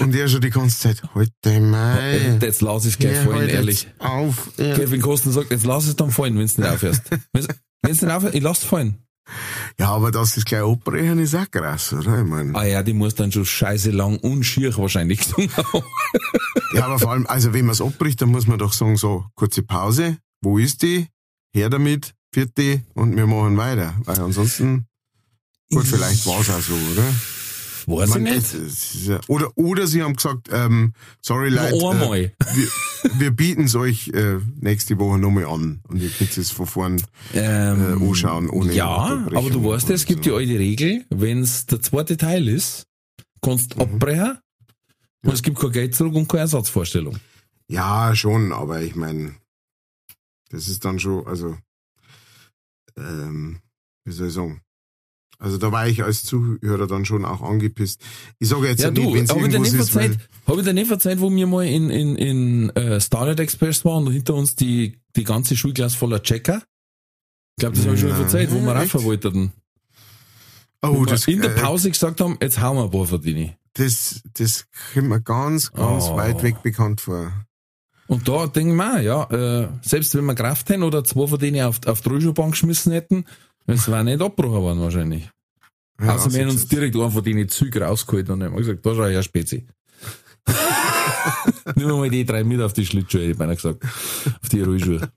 Und 0.00 0.14
er 0.14 0.28
schon 0.28 0.40
die 0.40 0.50
ganze 0.50 0.78
Zeit, 0.78 1.02
heute 1.14 1.60
mal. 1.60 2.38
Jetzt 2.40 2.60
lass 2.60 2.84
es 2.84 2.98
gleich 2.98 3.18
fallen, 3.18 3.48
ehrlich. 3.48 3.88
Auf. 3.98 4.50
Ja. 4.58 4.74
Kevin 4.74 5.00
Kosten 5.00 5.32
sagt, 5.32 5.50
jetzt 5.50 5.64
lass 5.64 5.86
es 5.86 5.96
dann 5.96 6.10
fallen, 6.10 6.38
wenn 6.38 6.46
du 6.46 6.60
nicht 6.60 6.70
aufhörst. 6.70 7.02
Wenn 7.32 7.92
es 7.92 8.00
nicht 8.00 8.10
aufhört, 8.10 8.34
ich 8.34 8.42
lass 8.42 8.58
es 8.58 8.64
fallen. 8.64 8.98
Ja, 9.78 9.88
aber 9.90 10.10
das 10.10 10.34
gleich 10.44 10.62
abbrechen 10.62 11.18
ist 11.18 11.34
auch 11.34 11.50
krass, 11.50 11.92
oder? 11.92 12.20
Ich 12.20 12.26
mein, 12.26 12.54
Ah 12.54 12.64
ja, 12.64 12.82
die 12.82 12.92
muss 12.92 13.14
dann 13.14 13.32
schon 13.32 13.46
scheiße 13.46 13.90
lang 13.90 14.18
und 14.18 14.44
schier 14.44 14.76
wahrscheinlich 14.76 15.20
ja, 16.74 16.84
aber 16.84 16.98
vor 16.98 17.12
allem, 17.12 17.26
also 17.26 17.52
wenn 17.52 17.64
man 17.66 17.72
es 17.72 17.80
abbricht, 17.80 18.20
dann 18.22 18.30
muss 18.30 18.46
man 18.46 18.58
doch 18.58 18.72
sagen, 18.72 18.96
so, 18.96 19.24
kurze 19.34 19.62
Pause, 19.62 20.18
wo 20.42 20.58
ist 20.58 20.82
die? 20.82 21.08
Her 21.54 21.70
damit, 21.70 22.14
vierte, 22.32 22.82
und 22.94 23.16
wir 23.16 23.26
machen 23.26 23.56
weiter. 23.56 23.94
Weil 24.04 24.18
ansonsten, 24.20 24.86
gut, 25.72 25.86
vielleicht 25.86 26.26
war 26.26 26.40
es 26.40 26.50
auch 26.50 26.60
so, 26.60 26.74
oder? 26.74 27.04
Weiß 27.86 28.08
ich 28.08 28.14
Man, 28.14 28.22
nicht. 28.24 28.36
es- 28.36 28.54
es 28.54 28.94
ist 28.94 29.06
ja- 29.08 29.20
Oder, 29.28 29.50
oder 29.56 29.86
sie 29.86 30.02
haben 30.02 30.16
gesagt, 30.16 30.48
ähm, 30.50 30.94
sorry 31.20 31.50
Leute, 31.50 31.76
äh, 31.76 31.86
einmal. 31.86 32.32
wir, 32.54 32.68
wir 33.18 33.30
bieten 33.30 33.64
es 33.64 33.74
euch 33.74 34.08
äh, 34.08 34.38
nächste 34.60 34.98
Woche 34.98 35.18
nochmal 35.18 35.46
an 35.46 35.80
und 35.88 36.00
ihr 36.00 36.10
könnt 36.10 36.36
es 36.36 36.50
von 36.50 36.66
vorn 36.66 37.02
Ähm, 37.32 38.02
äh, 38.02 38.06
anschauen. 38.08 38.48
Ohne 38.50 38.72
ja, 38.72 39.26
aber 39.32 39.50
du 39.50 39.64
weißt 39.64 39.88
ja, 39.88 39.94
es 39.94 40.04
gibt 40.06 40.24
so. 40.24 40.30
ja 40.30 40.36
alte 40.36 40.58
Regel, 40.58 41.04
wenn 41.10 41.42
es 41.42 41.66
der 41.66 41.80
zweite 41.80 42.16
Teil 42.16 42.48
ist, 42.48 42.86
kannst 43.42 43.74
du 43.74 43.80
abbrechen 43.82 44.38
und 45.24 45.32
es 45.32 45.42
gibt 45.42 45.58
kein 45.58 45.72
Geld 45.72 45.94
zurück 45.94 46.14
und 46.14 46.28
keine 46.28 46.42
Ersatzvorstellung. 46.42 47.16
Ja, 47.68 48.14
schon, 48.14 48.52
aber 48.52 48.82
ich 48.82 48.94
meine, 48.94 49.34
das 50.50 50.68
ist 50.68 50.84
dann 50.84 50.98
schon, 50.98 51.26
also, 51.26 51.56
ähm, 52.96 53.60
wie 54.04 54.12
soll 54.12 54.28
ich 54.28 54.34
sagen? 54.34 54.60
Also 55.38 55.58
da 55.58 55.72
war 55.72 55.86
ich 55.88 56.02
als 56.04 56.22
Zuhörer 56.24 56.86
dann 56.86 57.04
schon 57.04 57.24
auch 57.24 57.42
angepisst. 57.42 58.00
Ich 58.38 58.48
sage 58.48 58.68
jetzt 58.68 58.82
Ja, 58.82 58.90
nicht, 58.90 59.04
du, 59.04 59.14
wenn 59.14 59.24
es 59.24 59.30
ich 59.30 59.36
irgendwas 59.36 59.72
nicht 59.72 59.80
ist, 59.80 59.96
habe 60.46 60.60
ich 60.60 60.66
dir 60.66 60.72
nicht 60.74 60.86
verzeiht, 60.88 61.20
wo 61.20 61.30
wir 61.30 61.46
mal 61.46 61.66
in, 61.66 61.90
in, 61.90 62.16
in 62.16 62.70
äh, 62.70 63.00
Starlight 63.00 63.40
Express 63.40 63.84
waren 63.84 64.06
und 64.06 64.12
hinter 64.12 64.34
uns 64.34 64.54
die, 64.54 65.00
die 65.16 65.24
ganze 65.24 65.56
Schulklasse 65.56 65.96
voller 65.96 66.22
Checker? 66.22 66.62
Ich 67.56 67.60
glaube, 67.60 67.76
das 67.76 67.84
habe 67.84 67.94
ich 67.94 68.00
schon 68.00 68.14
verzeiht, 68.14 68.50
wo 68.52 68.60
wir 68.60 68.72
rauf 68.72 69.04
wollten. 69.04 69.52
Wo 70.82 70.88
oh, 71.00 71.04
das, 71.04 71.26
in 71.28 71.40
der 71.40 71.56
äh, 71.56 71.60
Pause 71.60 71.90
gesagt 71.90 72.20
haben, 72.20 72.36
jetzt 72.42 72.60
hauen 72.60 72.76
wir 72.76 72.84
ein 72.84 72.90
paar 72.90 73.06
Verdini. 73.06 73.56
das, 73.74 74.22
das 74.34 74.66
kommt 74.92 75.08
mir 75.08 75.20
ganz, 75.20 75.72
ganz 75.72 76.04
Oh. 76.08 76.16
weit 76.16 76.42
weg 76.42 76.62
bekannt 76.62 77.00
vor. 77.00 77.32
Und 78.06 78.28
da 78.28 78.46
denken 78.48 78.76
wir, 78.76 78.96
auch, 78.96 79.30
ja, 79.30 79.62
äh, 79.62 79.68
selbst 79.80 80.14
wenn 80.14 80.26
wir 80.26 80.34
Kraft 80.34 80.68
hätten 80.68 80.82
oder 80.82 81.02
zwei 81.04 81.26
von 81.26 81.38
denen 81.38 81.62
auf, 81.64 81.80
auf 81.86 82.02
die 82.02 82.08
Rollschuhbank 82.10 82.52
geschmissen 82.52 82.92
hätten, 82.92 83.24
es 83.66 83.88
wäre 83.88 84.04
nicht 84.04 84.20
abgebrochen 84.20 84.62
worden 84.62 84.80
wahrscheinlich. 84.80 85.30
Ja, 86.00 86.12
also 86.12 86.32
wir 86.32 86.42
haben 86.42 86.50
uns 86.50 86.66
direkt 86.66 86.96
einen 86.96 87.10
von 87.10 87.22
denen 87.22 87.48
Züge 87.48 87.82
rausgeholt 87.82 88.28
und 88.30 88.42
haben 88.42 88.56
gesagt, 88.56 88.84
da 88.84 88.94
schau 88.94 89.06
her, 89.06 89.22
Spezi. 89.22 89.66
Nimm 91.76 91.88
mal 91.88 92.10
die 92.10 92.24
drei 92.24 92.44
mit 92.44 92.60
auf 92.60 92.72
die 92.72 92.84
Schlittschuhe, 92.84 93.22
hätte 93.22 93.32
ich 93.32 93.38
beinahe 93.38 93.56
gesagt. 93.56 93.82
Auf 93.84 94.48
die 94.50 94.60
Rollschuhe. 94.60 95.08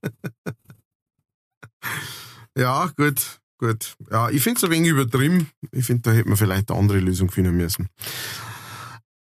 Ja, 2.57 2.91
gut, 2.95 3.39
gut. 3.57 3.95
Ja, 4.09 4.29
ich 4.29 4.41
finde 4.41 4.57
es 4.57 4.63
ein 4.63 4.71
wenig 4.71 4.89
übertrieben. 4.89 5.49
Ich 5.71 5.85
finde, 5.85 6.03
da 6.03 6.11
hätte 6.11 6.27
man 6.27 6.37
vielleicht 6.37 6.71
eine 6.71 6.79
andere 6.79 6.99
Lösung 6.99 7.29
finden 7.29 7.57
müssen. 7.57 7.89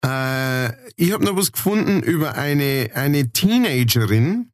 Äh, 0.04 0.68
ich 0.96 1.12
habe 1.12 1.24
noch 1.24 1.36
was 1.36 1.52
gefunden 1.52 2.02
über 2.02 2.34
eine, 2.34 2.90
eine 2.94 3.32
Teenagerin, 3.32 4.52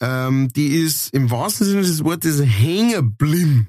ähm, 0.00 0.48
die 0.48 0.76
ist 0.76 1.14
im 1.14 1.30
wahrsten 1.30 1.66
Sinne 1.66 1.82
des 1.82 2.04
Wortes 2.04 2.42
hängerblim. 2.42 3.68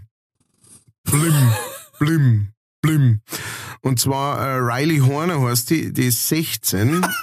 Blim, 1.03 1.53
blim, 1.99 2.53
blim. 2.81 3.21
Und 3.81 3.99
zwar 3.99 4.39
äh, 4.39 4.55
Riley 4.57 4.99
Horner 4.99 5.41
heißt 5.41 5.69
die, 5.69 5.91
die 5.91 6.07
ist 6.07 6.27
16. 6.29 7.05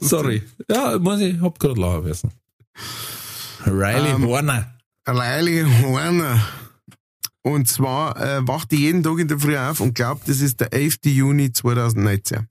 Sorry. 0.00 0.42
Ja, 0.68 0.98
muss 0.98 1.20
ich, 1.20 1.40
hab 1.40 1.58
gerade 1.58 1.80
lachen 1.80 2.04
müssen. 2.04 2.30
Riley 3.64 4.10
Ähm, 4.10 4.26
Horner. 4.26 4.74
Riley 5.08 5.64
Horner. 5.82 6.40
Und 7.42 7.68
zwar 7.68 8.20
äh, 8.20 8.46
wacht 8.46 8.70
die 8.70 8.76
jeden 8.76 9.02
Tag 9.02 9.18
in 9.18 9.28
der 9.28 9.38
Früh 9.38 9.56
auf 9.56 9.80
und 9.80 9.94
glaubt, 9.94 10.28
das 10.28 10.40
ist 10.40 10.60
der 10.60 10.72
11. 10.72 10.98
Juni 11.06 11.52
2019. 11.52 12.46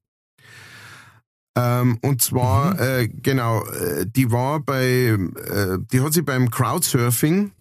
Ähm, 1.55 1.97
und 2.01 2.21
zwar, 2.21 2.79
äh, 2.79 3.07
genau, 3.09 3.65
äh, 3.65 4.05
die 4.07 4.31
war 4.31 4.61
bei, 4.61 4.83
äh, 4.85 5.77
die 5.91 6.01
hat 6.01 6.13
sie 6.13 6.21
beim 6.21 6.49
Crowdsurfing, 6.49 7.51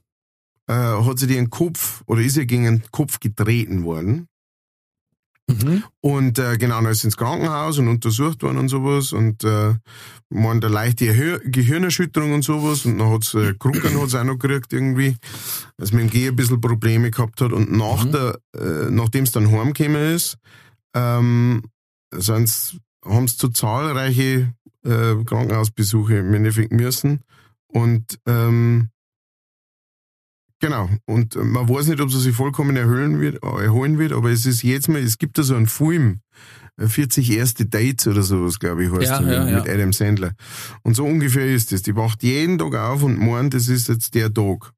äh, 0.69 0.73
hat 0.75 1.19
sie 1.19 1.27
den 1.27 1.51
Kopf, 1.51 2.03
oder 2.07 2.21
ist 2.21 2.37
ihr 2.37 2.47
gegen 2.47 2.65
den 2.65 2.83
Kopf 2.93 3.19
getreten 3.19 3.83
worden. 3.85 4.29
Mhm. 5.49 5.83
Und 6.01 6.39
äh, 6.39 6.57
genau, 6.59 6.77
dann 6.81 6.93
ist 6.93 7.01
sie 7.01 7.09
ins 7.09 7.17
Krankenhaus 7.17 7.79
und 7.79 7.89
untersucht 7.89 8.43
worden 8.45 8.59
und 8.59 8.69
sowas 8.69 9.13
und 9.13 9.43
äh, 9.43 9.75
man 10.29 10.61
da 10.61 10.69
leichte 10.69 11.07
Gehir 11.07 11.41
Gehirnerschütterung 11.41 12.33
und 12.35 12.43
sowas 12.45 12.85
und 12.85 12.99
dann 12.99 13.11
hat's 13.11 13.35
äh, 13.35 13.55
Krucken 13.59 14.01
hat's 14.01 14.15
auch 14.15 14.23
noch 14.23 14.39
gekriegt 14.39 14.73
irgendwie, 14.73 15.17
dass 15.77 15.91
mit 15.91 16.03
dem 16.03 16.11
Geh 16.11 16.29
ein 16.29 16.37
bisschen 16.37 16.61
Probleme 16.61 17.11
gehabt 17.11 17.41
hat 17.41 17.53
und 17.53 17.73
nach 17.73 18.05
Mhm. 18.05 18.13
der, 18.13 18.39
äh, 18.57 18.91
nachdem 18.91 19.25
es 19.25 19.33
dann 19.33 19.51
heimgekommen 19.51 20.15
ist, 20.15 20.37
ähm, 20.95 21.63
sind's, 22.15 22.77
haben 23.05 23.29
sie 23.29 23.37
zu 23.37 23.49
zahlreiche 23.49 24.53
äh, 24.85 25.25
Krankenhausbesuche 25.25 26.19
im 26.19 26.35
Endeffekt 26.35 26.73
müssen 26.73 27.21
und 27.69 28.19
ähm, 28.27 28.91
Genau. 30.61 30.91
Und 31.07 31.37
äh, 31.37 31.39
man 31.39 31.69
weiß 31.69 31.87
nicht, 31.87 32.01
ob 32.01 32.11
sie 32.11 32.21
sich 32.21 32.37
vollkommen 32.37 32.77
erholen 32.77 33.21
wird, 33.21 33.43
äh, 33.43 33.65
erholen 33.65 33.99
wird, 33.99 34.13
aber 34.13 34.31
es 34.31 34.47
ist 34.47 34.63
jetzt 34.63 34.89
mal, 34.89 35.01
es 35.01 35.19
gibt 35.19 35.39
da 35.39 35.43
so 35.43 35.55
einen 35.55 35.67
Film, 35.67 36.21
äh, 36.77 36.87
40 36.87 37.31
erste 37.33 37.67
Dates 37.67 38.07
oder 38.07 38.23
sowas, 38.23 38.59
glaube 38.59 38.85
ich, 38.85 38.93
heißt 38.93 39.03
Ja, 39.03 39.23
ja, 39.23 39.45
mit, 39.45 39.53
ja. 39.53 39.59
mit 39.61 39.69
Adam 39.69 39.93
Sandler. 39.93 40.35
Und 40.83 40.95
so 40.95 41.05
ungefähr 41.05 41.47
ist 41.47 41.73
es. 41.73 41.83
Die 41.83 41.97
wacht 41.97 42.23
jeden 42.23 42.59
Tag 42.59 42.75
auf 42.75 43.03
und 43.03 43.19
meint, 43.19 43.55
das 43.55 43.69
ist 43.69 43.89
jetzt 43.89 44.15
der 44.15 44.33
Tag. 44.33 44.73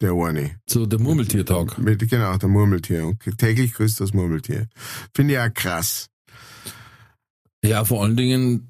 Der 0.00 0.12
eine. 0.12 0.56
So 0.68 0.84
der 0.84 0.98
Murmeltiertag. 0.98 1.78
Mit, 1.78 2.10
genau, 2.10 2.36
der 2.36 2.48
Murmeltier. 2.48 3.06
Und 3.06 3.38
täglich 3.38 3.74
grüßt 3.74 4.00
das 4.00 4.12
Murmeltier. 4.12 4.66
Finde 5.14 5.34
ich 5.34 5.40
auch 5.40 5.54
krass. 5.54 6.08
Ja, 7.64 7.84
vor 7.84 8.02
allen 8.02 8.16
Dingen, 8.16 8.68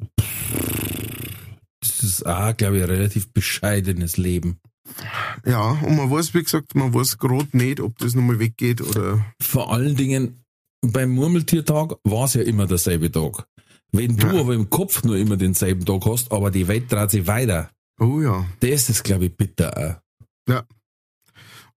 das 1.81 2.03
ist 2.03 2.27
auch, 2.27 2.57
glaube 2.57 2.77
ich, 2.79 2.83
ein 2.85 2.91
relativ 2.91 3.33
bescheidenes 3.33 4.17
Leben. 4.17 4.59
Ja, 5.45 5.71
und 5.71 5.97
man 5.97 6.11
weiß, 6.11 6.35
wie 6.35 6.43
gesagt, 6.43 6.75
man 6.75 6.95
weiß 6.95 7.19
gerade 7.19 7.49
nicht, 7.57 7.81
ob 7.81 7.99
das 7.99 8.15
nochmal 8.15 8.39
weggeht 8.39 8.81
oder. 8.81 9.25
Vor 9.41 9.73
allen 9.73 9.97
Dingen, 9.97 10.45
beim 10.83 11.11
Murmeltiertag 11.11 11.95
war 12.05 12.27
es 12.27 12.35
ja 12.35 12.43
immer 12.43 12.67
derselbe 12.67 13.11
Tag. 13.11 13.47
Wenn 13.93 14.17
du 14.17 14.27
Ja. 14.29 14.41
aber 14.41 14.55
im 14.55 14.71
Kopf 14.71 15.03
nur 15.05 15.17
immer 15.17 15.37
denselben 15.37 15.85
Tag 15.85 16.05
hast, 16.07 16.31
aber 16.33 16.51
die 16.51 16.69
Welt 16.69 16.91
dreht 16.93 17.11
sich 17.11 17.27
weiter, 17.27 17.71
Oh 18.01 18.21
ja. 18.21 18.45
das 18.61 18.89
ist, 18.91 19.03
glaube 19.05 19.27
ich, 19.27 19.37
bitter. 19.37 20.01
auch. 20.49 20.63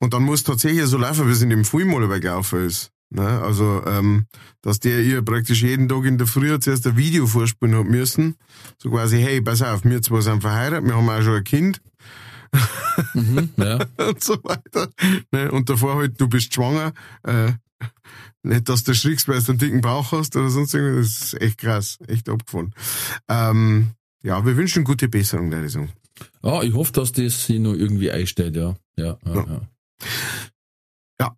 Und 0.01 0.13
dann 0.13 0.23
muss 0.23 0.43
tatsächlich 0.43 0.85
so 0.87 0.97
laufen, 0.97 1.27
wie 1.27 1.31
es 1.31 1.41
in 1.41 1.49
dem 1.49 1.63
Film 1.63 1.89
mal 1.91 2.19
gelaufen 2.19 2.65
ist. 2.65 2.91
Ne? 3.09 3.41
Also, 3.41 3.83
ähm, 3.85 4.25
dass 4.61 4.79
der 4.79 5.01
ihr 5.01 5.21
praktisch 5.21 5.61
jeden 5.63 5.87
Tag 5.87 6.05
in 6.05 6.17
der 6.17 6.27
Früh 6.27 6.57
zuerst 6.59 6.87
ein 6.87 6.97
Video 6.97 7.27
vorspielen 7.27 7.75
hat 7.75 7.85
müssen. 7.85 8.35
So 8.77 8.89
quasi, 8.89 9.19
hey, 9.21 9.41
pass 9.41 9.61
auf, 9.61 9.83
wir 9.85 10.01
zwei 10.01 10.21
sind 10.21 10.41
verheiratet, 10.41 10.85
wir 10.87 10.95
haben 10.95 11.09
auch 11.09 11.21
schon 11.21 11.35
ein 11.35 11.43
Kind 11.43 11.81
Mhm, 13.13 13.49
ja. 13.57 13.79
und 14.07 14.23
so 14.23 14.35
weiter. 14.43 14.89
Ne? 15.31 15.51
Und 15.51 15.69
davor 15.69 15.95
halt, 15.95 16.19
du 16.19 16.27
bist 16.27 16.53
schwanger. 16.53 16.93
Äh, 17.23 17.53
nicht, 18.43 18.69
dass 18.69 18.83
du 18.83 18.93
schriekst, 18.93 19.27
weil 19.27 19.41
du 19.41 19.51
einen 19.51 19.59
dicken 19.59 19.81
Bauch 19.81 20.11
hast 20.11 20.35
oder 20.35 20.49
sonst 20.49 20.73
irgendwas. 20.73 21.19
Das 21.19 21.33
ist 21.33 21.41
echt 21.41 21.57
krass, 21.57 21.97
echt 22.07 22.29
abgefahren. 22.29 22.73
Ähm, 23.27 23.91
ja, 24.23 24.45
wir 24.45 24.55
wünschen 24.55 24.83
gute 24.83 25.09
Besserung, 25.09 25.51
ich 25.51 25.71
sagen. 25.71 25.91
Ah, 26.41 26.61
ich 26.63 26.73
hoffe, 26.73 26.93
dass 26.93 27.11
das 27.11 27.45
sich 27.45 27.59
noch 27.59 27.73
irgendwie 27.73 28.11
einstellt, 28.11 28.55
ja. 28.55 28.75
Ja, 28.97 29.17
ja, 29.25 29.35
Ja. 29.35 29.61
ja. 31.19 31.35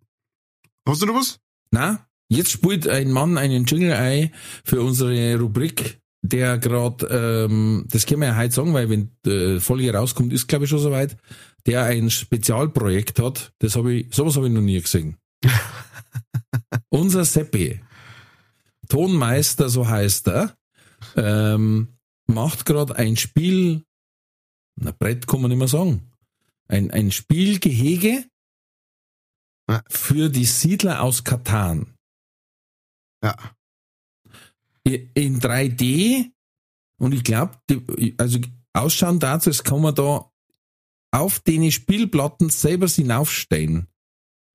Hast 0.86 1.02
du 1.02 1.06
noch 1.06 1.14
was? 1.14 1.40
Na, 1.70 2.06
jetzt 2.28 2.50
spielt 2.50 2.88
ein 2.88 3.10
Mann 3.10 3.38
einen 3.38 3.64
Jingle 3.64 3.92
ein 3.92 4.30
für 4.64 4.80
unsere 4.82 5.38
Rubrik, 5.38 6.00
der 6.22 6.58
gerade, 6.58 7.06
ähm, 7.06 7.86
das 7.90 8.06
können 8.06 8.22
wir 8.22 8.28
ja 8.28 8.36
heute 8.36 8.54
sagen, 8.54 8.74
weil 8.74 8.90
wenn 8.90 9.10
die 9.24 9.60
Folge 9.60 9.92
rauskommt, 9.92 10.32
ist 10.32 10.48
glaube 10.48 10.64
ich 10.64 10.70
schon 10.70 10.78
soweit, 10.78 11.16
der 11.66 11.84
ein 11.84 12.10
Spezialprojekt 12.10 13.18
hat. 13.20 13.52
Das 13.58 13.76
habe 13.76 13.94
ich, 13.94 14.14
sowas 14.14 14.36
habe 14.36 14.46
ich 14.46 14.52
noch 14.52 14.60
nie 14.60 14.80
gesehen. 14.80 15.16
Unser 16.88 17.24
Seppi, 17.24 17.80
Tonmeister, 18.88 19.68
so 19.68 19.86
heißt 19.86 20.28
er, 20.28 20.56
ähm, 21.16 21.88
macht 22.26 22.64
gerade 22.64 22.96
ein 22.96 23.16
Spiel, 23.16 23.84
na 24.76 24.92
Brett 24.92 25.26
kann 25.26 25.40
man 25.40 25.50
nicht 25.50 25.58
mehr 25.58 25.68
sagen, 25.68 26.10
ein, 26.66 26.90
ein 26.90 27.10
Spielgehege 27.10 28.24
Ja. 29.68 29.82
für 29.88 30.28
die 30.30 30.44
Siedler 30.46 31.02
aus 31.02 31.24
Katan. 31.24 31.94
Ja. 33.22 33.36
In 34.84 35.40
3D 35.40 36.30
und 36.98 37.12
ich 37.12 37.22
glaube, 37.22 37.58
also 38.16 38.38
ausschauen 38.72 39.20
dazu, 39.20 39.50
es 39.50 39.62
kann 39.62 39.82
man 39.82 39.94
da 39.94 40.30
auf 41.10 41.40
den 41.40 41.70
Spielplatten 41.70 42.48
selber 42.48 42.86
hinaufstehen 42.86 43.88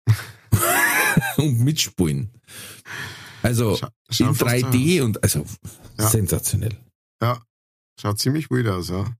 und 1.37 1.59
mitspielen. 1.59 2.31
Also 3.43 3.75
Scha 3.75 3.91
in 4.19 4.33
fast 4.33 4.65
3D 4.65 5.01
und 5.03 5.21
also 5.21 5.45
Ja. 5.99 6.09
sensationell. 6.09 6.77
Schaut 8.01 8.17
ziemlich 8.19 8.49
gut 8.49 8.65
aus, 8.65 8.89
ja. 8.89 9.15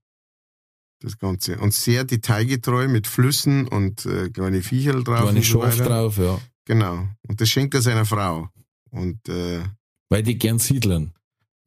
Das 1.04 1.18
Ganze. 1.18 1.58
Und 1.58 1.74
sehr 1.74 2.04
detailgetreu 2.04 2.88
mit 2.88 3.06
Flüssen 3.06 3.68
und 3.68 4.06
äh, 4.06 4.30
kleine 4.30 4.62
Viecherl 4.62 5.04
drauf. 5.04 5.20
Kleine 5.24 5.38
und 5.40 5.44
so 5.44 5.60
Schaf 5.60 5.78
weiter. 5.78 5.84
drauf, 5.90 6.16
ja. 6.16 6.40
Genau. 6.64 7.06
Und 7.28 7.40
das 7.42 7.50
schenkt 7.50 7.74
er 7.74 7.82
seiner 7.82 8.06
Frau. 8.06 8.48
Und 8.90 9.28
äh, 9.28 9.60
Weil 10.08 10.22
die 10.22 10.38
gern 10.38 10.58
Siedlern. 10.58 11.12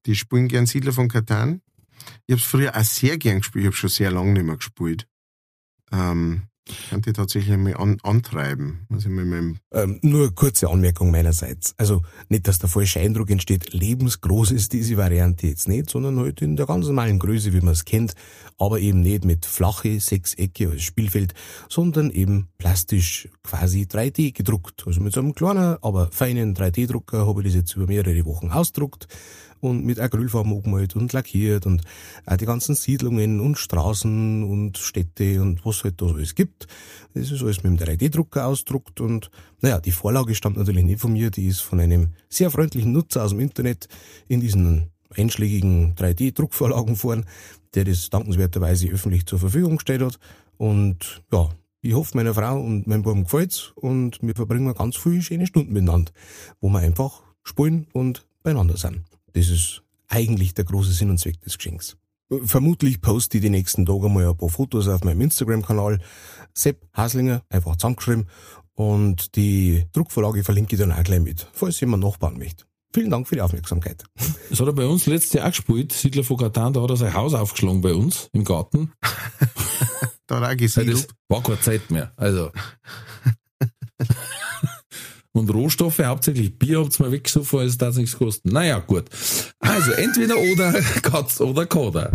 die 0.07 0.15
spielen 0.15 0.47
gern 0.47 0.65
Siedler 0.65 0.91
von 0.91 1.07
Katan. 1.07 1.61
Ich 2.25 2.33
habe 2.33 2.41
früher 2.41 2.75
auch 2.75 2.83
sehr 2.83 3.19
gern 3.19 3.39
gespielt. 3.39 3.61
Ich 3.63 3.67
habe 3.67 3.75
schon 3.75 3.89
sehr 3.91 4.09
lange 4.09 4.33
nicht 4.33 4.45
mehr 4.45 4.57
gespielt. 4.57 5.07
Ähm, 5.91 6.43
kann 6.89 7.01
die 7.01 7.13
tatsächlich 7.13 7.55
mal 7.57 7.75
an, 7.77 7.97
antreiben. 8.03 8.85
Also 8.89 9.09
mit 9.09 9.25
meinem 9.27 9.57
Ähm, 9.71 9.99
nur 10.01 10.33
kurze 10.35 10.69
Anmerkung 10.69 11.11
meinerseits. 11.11 11.73
Also 11.77 12.01
nicht, 12.27 12.47
dass 12.47 12.59
der 12.59 12.69
falsche 12.69 12.99
Eindruck 12.99 13.29
entsteht, 13.29 13.73
lebensgroß 13.73 14.51
ist 14.51 14.73
diese 14.73 14.97
Variante 14.97 15.47
jetzt 15.47 15.67
nicht, 15.69 15.89
sondern 15.89 16.19
halt 16.19 16.41
in 16.41 16.55
der 16.55 16.65
ganz 16.65 16.87
normalen 16.87 17.19
Größe, 17.19 17.53
wie 17.53 17.61
man 17.61 17.73
es 17.73 17.85
kennt, 17.85 18.13
aber 18.57 18.79
eben 18.79 19.01
nicht 19.01 19.23
mit 19.23 19.45
flache 19.45 19.99
Sechsecke 19.99 20.69
als 20.69 20.83
Spielfeld, 20.83 21.33
sondern 21.69 22.09
eben 22.09 22.49
plastisch 22.57 23.29
quasi 23.43 23.83
3D 23.83 24.33
gedruckt. 24.33 24.83
Also 24.87 25.01
mit 25.01 25.13
so 25.13 25.19
einem 25.19 25.35
kleinen, 25.35 25.77
aber 25.81 26.09
feinen 26.11 26.55
3D-Drucker 26.55 27.27
habe 27.27 27.41
ich 27.41 27.47
das 27.47 27.55
jetzt 27.55 27.75
über 27.75 27.87
mehrere 27.87 28.25
Wochen 28.25 28.49
ausdruckt 28.49 29.07
und 29.59 29.85
mit 29.85 29.99
Acrylfarben 29.99 30.53
angemalt 30.53 30.95
und 30.95 31.13
lackiert 31.13 31.65
und 31.65 31.83
auch 32.25 32.37
die 32.37 32.45
ganzen 32.45 32.75
Siedlungen 32.75 33.39
und 33.39 33.57
Straßen 33.57 34.43
und 34.43 34.77
Städte 34.77 35.41
und 35.41 35.65
was 35.65 35.83
halt 35.83 36.01
da 36.01 36.07
alles 36.07 36.35
gibt. 36.35 36.67
Das 37.13 37.31
ist 37.31 37.41
alles 37.41 37.63
mit 37.63 37.79
dem 37.79 37.87
3D-Drucker 37.87 38.45
ausdruckt 38.45 39.01
und 39.01 39.29
naja, 39.61 39.79
die 39.79 39.91
Vorlage 39.91 40.35
stammt 40.35 40.57
natürlich 40.57 40.83
nicht 40.83 40.99
von 40.99 41.13
mir, 41.13 41.31
die 41.31 41.47
ist 41.47 41.61
von 41.61 41.79
einem 41.79 42.13
sehr 42.29 42.51
freundlichen 42.51 42.91
Nutzer 42.91 43.23
aus 43.23 43.31
dem 43.31 43.39
Internet 43.39 43.87
in 44.27 44.39
diesen 44.39 44.91
einschlägigen 45.15 45.95
3D-Druckvorlagenforen, 45.95 47.25
der 47.73 47.85
das 47.85 48.09
dankenswerterweise 48.09 48.87
öffentlich 48.89 49.25
zur 49.25 49.39
Verfügung 49.39 49.77
gestellt 49.77 50.01
hat. 50.01 50.19
Und 50.57 51.23
ja, 51.31 51.49
ich 51.81 51.93
hoffe, 51.93 52.17
meiner 52.17 52.33
Frau 52.33 52.59
und 52.59 52.87
meinem 52.87 53.03
Buben 53.03 53.23
gefällt's 53.23 53.71
und 53.75 54.19
wir 54.21 54.35
verbringen 54.35 54.73
ganz 54.73 54.97
viele 54.97 55.21
schöne 55.21 55.47
Stunden 55.47 55.73
miteinander, 55.73 56.11
wo 56.59 56.69
wir 56.69 56.79
einfach 56.79 57.21
spielen 57.43 57.87
und 57.93 58.25
beieinander 58.43 58.77
sind. 58.77 59.03
Das 59.33 59.49
ist 59.49 59.83
eigentlich 60.07 60.53
der 60.53 60.65
große 60.65 60.91
Sinn 60.91 61.09
und 61.09 61.19
Zweck 61.19 61.39
des 61.41 61.57
Geschenks. 61.57 61.97
Vermutlich 62.43 62.99
poste 62.99 63.37
ich 63.37 63.41
die 63.41 63.49
nächsten 63.49 63.85
Tage 63.85 64.09
mal 64.09 64.27
ein 64.27 64.37
paar 64.37 64.49
Fotos 64.49 64.87
auf 64.87 65.03
meinem 65.03 65.21
Instagram-Kanal. 65.21 65.99
Sepp 66.53 66.85
Haslinger, 66.93 67.43
einfach 67.49 67.77
zusammengeschrieben. 67.77 68.27
Und 68.73 69.35
die 69.35 69.85
Druckvorlage 69.93 70.43
verlinke 70.43 70.75
ich 70.75 70.79
dann 70.79 70.91
auch 70.91 71.03
gleich 71.03 71.21
mit, 71.21 71.47
falls 71.53 71.79
jemand 71.79 72.03
nachbauen 72.03 72.37
möchte. 72.37 72.65
Vielen 72.97 73.11
Dank 73.11 73.27
für 73.27 73.35
die 73.35 73.41
Aufmerksamkeit. 73.41 74.03
Das 74.49 74.59
hat 74.59 74.65
er 74.65 74.73
bei 74.73 74.87
uns 74.87 75.05
letztes 75.05 75.33
Jahr 75.33 75.45
auch 75.45 75.51
gespielt, 75.51 75.93
Siedler 75.93 76.23
von 76.23 76.35
Katan, 76.35 76.73
da 76.73 76.81
hat 76.81 76.89
er 76.89 76.97
sein 76.97 77.13
Haus 77.13 77.35
aufgeschlagen 77.35 77.79
bei 77.81 77.93
uns 77.93 78.27
im 78.33 78.43
Garten. 78.43 78.91
da 80.25 80.37
hat 80.37 80.43
er 80.43 80.49
auch 80.49 80.57
gesiedelt. 80.57 80.97
das 80.97 81.07
war 81.27 81.43
keine 81.43 81.61
Zeit 81.61 81.91
mehr. 81.91 82.11
Also. 82.15 82.49
Und 85.31 85.53
Rohstoffe, 85.53 85.99
hauptsächlich 85.99 86.57
Bier, 86.57 86.79
habt's 86.79 86.97
mal 86.97 87.11
weggesoffen, 87.11 87.59
es 87.59 87.77
darf 87.77 87.95
nichts 87.97 88.17
kosten. 88.17 88.49
Naja, 88.49 88.79
gut. 88.79 89.05
Also, 89.59 89.91
entweder 89.91 90.39
oder, 90.39 90.73
Katz 91.03 91.39
oder 91.39 91.67
Koda. 91.67 92.09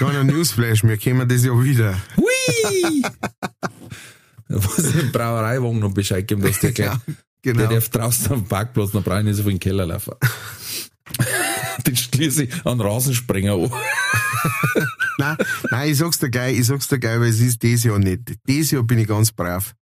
Kleiner 0.00 0.24
Newsflash, 0.24 0.82
wir 0.82 0.96
kennen 0.96 1.28
das 1.28 1.44
ja 1.44 1.52
wieder. 1.62 1.94
Hui! 2.16 3.02
Da 4.48 4.56
muss 4.56 4.78
ich 4.78 4.96
im 4.96 5.12
Brauereiwagen 5.12 5.78
noch 5.78 5.92
Bescheid 5.92 6.26
geben, 6.26 6.40
dass 6.42 6.58
der 6.58 6.72
gleich, 6.72 6.96
Genau. 7.42 7.58
der 7.60 7.68
darf 7.68 7.90
draußen 7.90 8.32
am 8.32 8.44
Parkplatz, 8.46 8.92
dann 8.92 9.02
brauche 9.02 9.18
ich 9.18 9.24
nicht 9.26 9.36
so 9.36 9.42
viel 9.42 9.52
in 9.52 9.56
den 9.58 9.60
Keller 9.60 9.84
laufen. 9.86 10.14
Den 11.86 11.96
schließe 11.96 12.44
ich 12.44 12.66
an 12.66 12.80
Rasensprenger 12.80 13.52
an. 13.52 13.70
nein, 15.18 15.36
nein, 15.70 15.90
ich 15.90 15.98
sag's 15.98 16.18
dir 16.18 16.30
gleich, 16.30 16.58
ich 16.58 16.66
sag's 16.66 16.88
dir 16.88 16.98
gleich, 16.98 17.20
weil 17.20 17.28
es 17.28 17.40
ist 17.40 17.62
dieses 17.62 17.84
Jahr 17.84 17.98
nicht. 17.98 18.22
Dieses 18.48 18.70
Jahr 18.72 18.82
bin 18.82 18.98
ich 18.98 19.06
ganz 19.06 19.30
brav. 19.30 19.74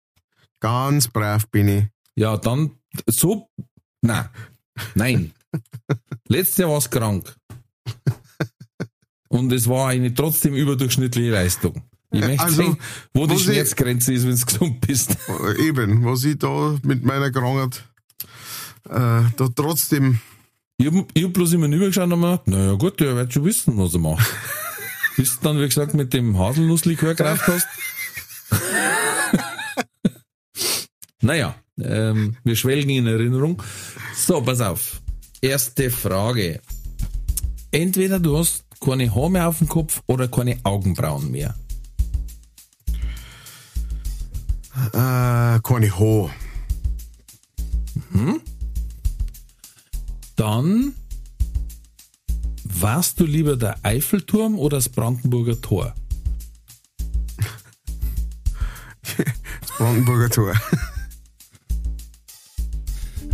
Ganz 0.60 1.06
brav 1.08 1.48
bin 1.48 1.68
ich. 1.68 1.84
Ja, 2.16 2.36
dann 2.36 2.72
so. 3.06 3.48
Nein. 4.02 4.28
Nein. 4.96 5.32
Letztes 6.26 6.58
Jahr 6.58 6.70
war's 6.70 6.90
krank. 6.90 7.34
Und 9.28 9.52
es 9.52 9.68
war 9.68 9.88
eine 9.88 10.12
trotzdem 10.14 10.54
überdurchschnittliche 10.54 11.30
Leistung. 11.30 11.82
Ich 12.10 12.20
möchte 12.20 12.42
Also, 12.42 12.62
sehen, 12.62 12.76
wo 13.12 13.26
die 13.26 13.34
was 13.34 13.40
ich- 13.42 13.46
Schmerzgrenze 13.46 14.12
ist, 14.14 14.26
wenn 14.26 14.36
du 14.36 14.44
gesund 14.46 14.80
bist. 14.86 15.16
Äh, 15.28 15.66
Eben, 15.68 16.04
was 16.04 16.24
ich 16.24 16.38
da 16.38 16.76
mit 16.82 17.04
meiner 17.04 17.30
Krankheit 17.30 17.84
äh, 18.88 19.22
da 19.36 19.48
trotzdem 19.54 20.18
Ich 20.78 20.86
hab, 20.86 20.94
ich 21.12 21.24
hab 21.24 21.32
bloß 21.34 21.52
immer 21.52 21.66
rübergeschaut 21.66 22.10
und 22.10 22.20
mir 22.20 22.30
gedacht, 22.38 22.46
naja 22.48 22.72
gut, 22.74 23.00
der 23.00 23.14
wird 23.16 23.32
schon 23.34 23.44
wissen, 23.44 23.76
was 23.76 23.92
er 23.94 24.00
macht. 24.00 24.26
Bis 25.16 25.34
du 25.38 25.44
dann, 25.48 25.58
wie 25.60 25.66
gesagt, 25.68 25.92
mit 25.94 26.14
dem 26.14 26.38
Haselnusslikör 26.38 27.14
geraucht 27.14 27.46
hast. 27.48 27.66
naja, 31.20 31.56
ähm, 31.80 32.36
wir 32.44 32.56
schwelgen 32.56 32.90
in 32.90 33.06
Erinnerung. 33.06 33.62
So, 34.16 34.40
pass 34.40 34.60
auf. 34.60 35.00
Erste 35.40 35.90
Frage. 35.90 36.60
Entweder 37.70 38.18
du 38.20 38.38
hast 38.38 38.64
keine 38.80 39.14
Haare 39.14 39.30
mehr 39.30 39.48
auf 39.48 39.58
dem 39.58 39.68
Kopf 39.68 40.02
oder 40.06 40.28
keine 40.28 40.58
Augenbrauen 40.64 41.30
mehr. 41.30 41.54
äh, 44.92 45.60
keine 45.60 45.98
Ho. 45.98 46.30
Dann 50.36 50.94
warst 52.64 53.18
du 53.18 53.24
lieber 53.24 53.56
der 53.56 53.76
Eiffelturm 53.82 54.58
oder 54.58 54.76
das 54.76 54.88
Brandenburger 54.88 55.60
Tor? 55.60 55.94
Das 59.02 59.70
Brandenburger 59.78 60.30
Tor. 60.30 60.54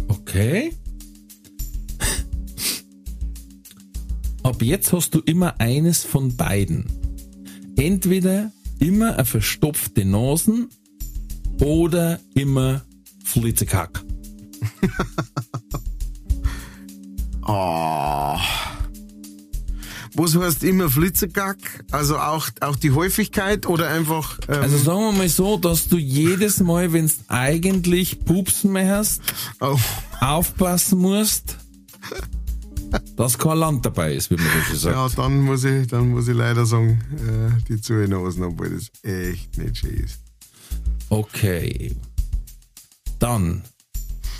Okay. 0.08 0.74
Ab 4.44 4.62
jetzt 4.62 4.92
hast 4.92 5.14
du 5.14 5.20
immer 5.20 5.58
eines 5.58 6.04
von 6.04 6.36
beiden. 6.36 6.84
Entweder 7.76 8.52
immer 8.78 9.14
eine 9.14 9.24
verstopfte 9.24 10.04
Nasen 10.04 10.68
oder 11.60 12.20
immer 12.34 12.82
Flitzekack. 13.24 14.04
Ah. 17.46 18.40
Was 20.14 20.34
heißt 20.34 20.64
immer 20.64 20.88
Flitzergack? 20.88 21.84
Also 21.90 22.16
auch, 22.16 22.48
auch 22.60 22.76
die 22.76 22.92
Häufigkeit 22.92 23.66
oder 23.66 23.90
einfach. 23.90 24.38
Ähm, 24.48 24.62
Also 24.62 24.78
sagen 24.78 25.00
wir 25.00 25.12
mal 25.12 25.28
so, 25.28 25.58
dass 25.58 25.88
du 25.88 25.98
jedes 25.98 26.60
Mal, 26.60 26.94
wenn 26.94 27.06
du 27.06 27.12
eigentlich 27.28 28.24
pupsen 28.24 28.72
möchtest, 28.72 29.20
oh, 29.60 29.76
aufpassen 30.20 31.00
musst, 31.00 31.58
dass 33.16 33.38
kein 33.38 33.58
Land 33.58 33.86
dabei 33.86 34.14
ist, 34.14 34.30
wie 34.30 34.36
man 34.36 34.46
so 34.46 34.60
schön 34.68 34.76
sagt. 34.76 34.96
ja, 34.96 35.08
dann 35.22 35.40
muss 35.40 35.64
ich, 35.64 35.86
dann 35.86 36.10
muss 36.10 36.28
ich 36.28 36.34
leider 36.34 36.66
sagen, 36.66 37.00
äh, 37.16 37.62
die 37.68 37.80
Zuhinasen, 37.80 38.42
obwohl 38.44 38.70
das 38.70 38.90
echt 39.02 39.56
nicht 39.58 39.76
schön 39.78 39.94
ist. 39.94 40.20
Okay. 41.08 41.94
Dann, 43.18 43.62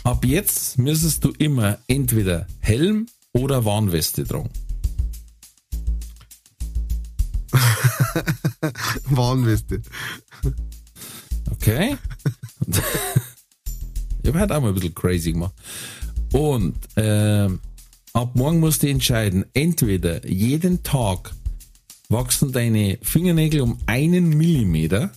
ab 0.02 0.24
jetzt 0.24 0.78
müsstest 0.78 1.24
du 1.24 1.30
immer 1.38 1.78
entweder 1.86 2.46
Helm 2.60 3.06
oder 3.32 3.64
Warnweste 3.64 4.24
tragen. 4.24 4.50
Warnweste. 9.04 9.82
Okay? 11.50 11.96
ich 14.22 14.28
habe 14.28 14.40
halt 14.40 14.52
auch 14.52 14.60
mal 14.60 14.68
ein 14.68 14.74
bisschen 14.74 14.94
crazy 14.94 15.32
gemacht. 15.32 15.54
Und 16.32 16.76
ähm, 16.96 17.60
ab 18.14 18.36
morgen 18.36 18.60
musst 18.60 18.82
du 18.82 18.88
entscheiden, 18.88 19.44
entweder 19.52 20.26
jeden 20.26 20.82
Tag 20.82 21.34
wachsen 22.08 22.52
deine 22.52 22.98
Fingernägel 23.02 23.60
um 23.60 23.76
einen 23.86 24.28
Millimeter 24.30 25.12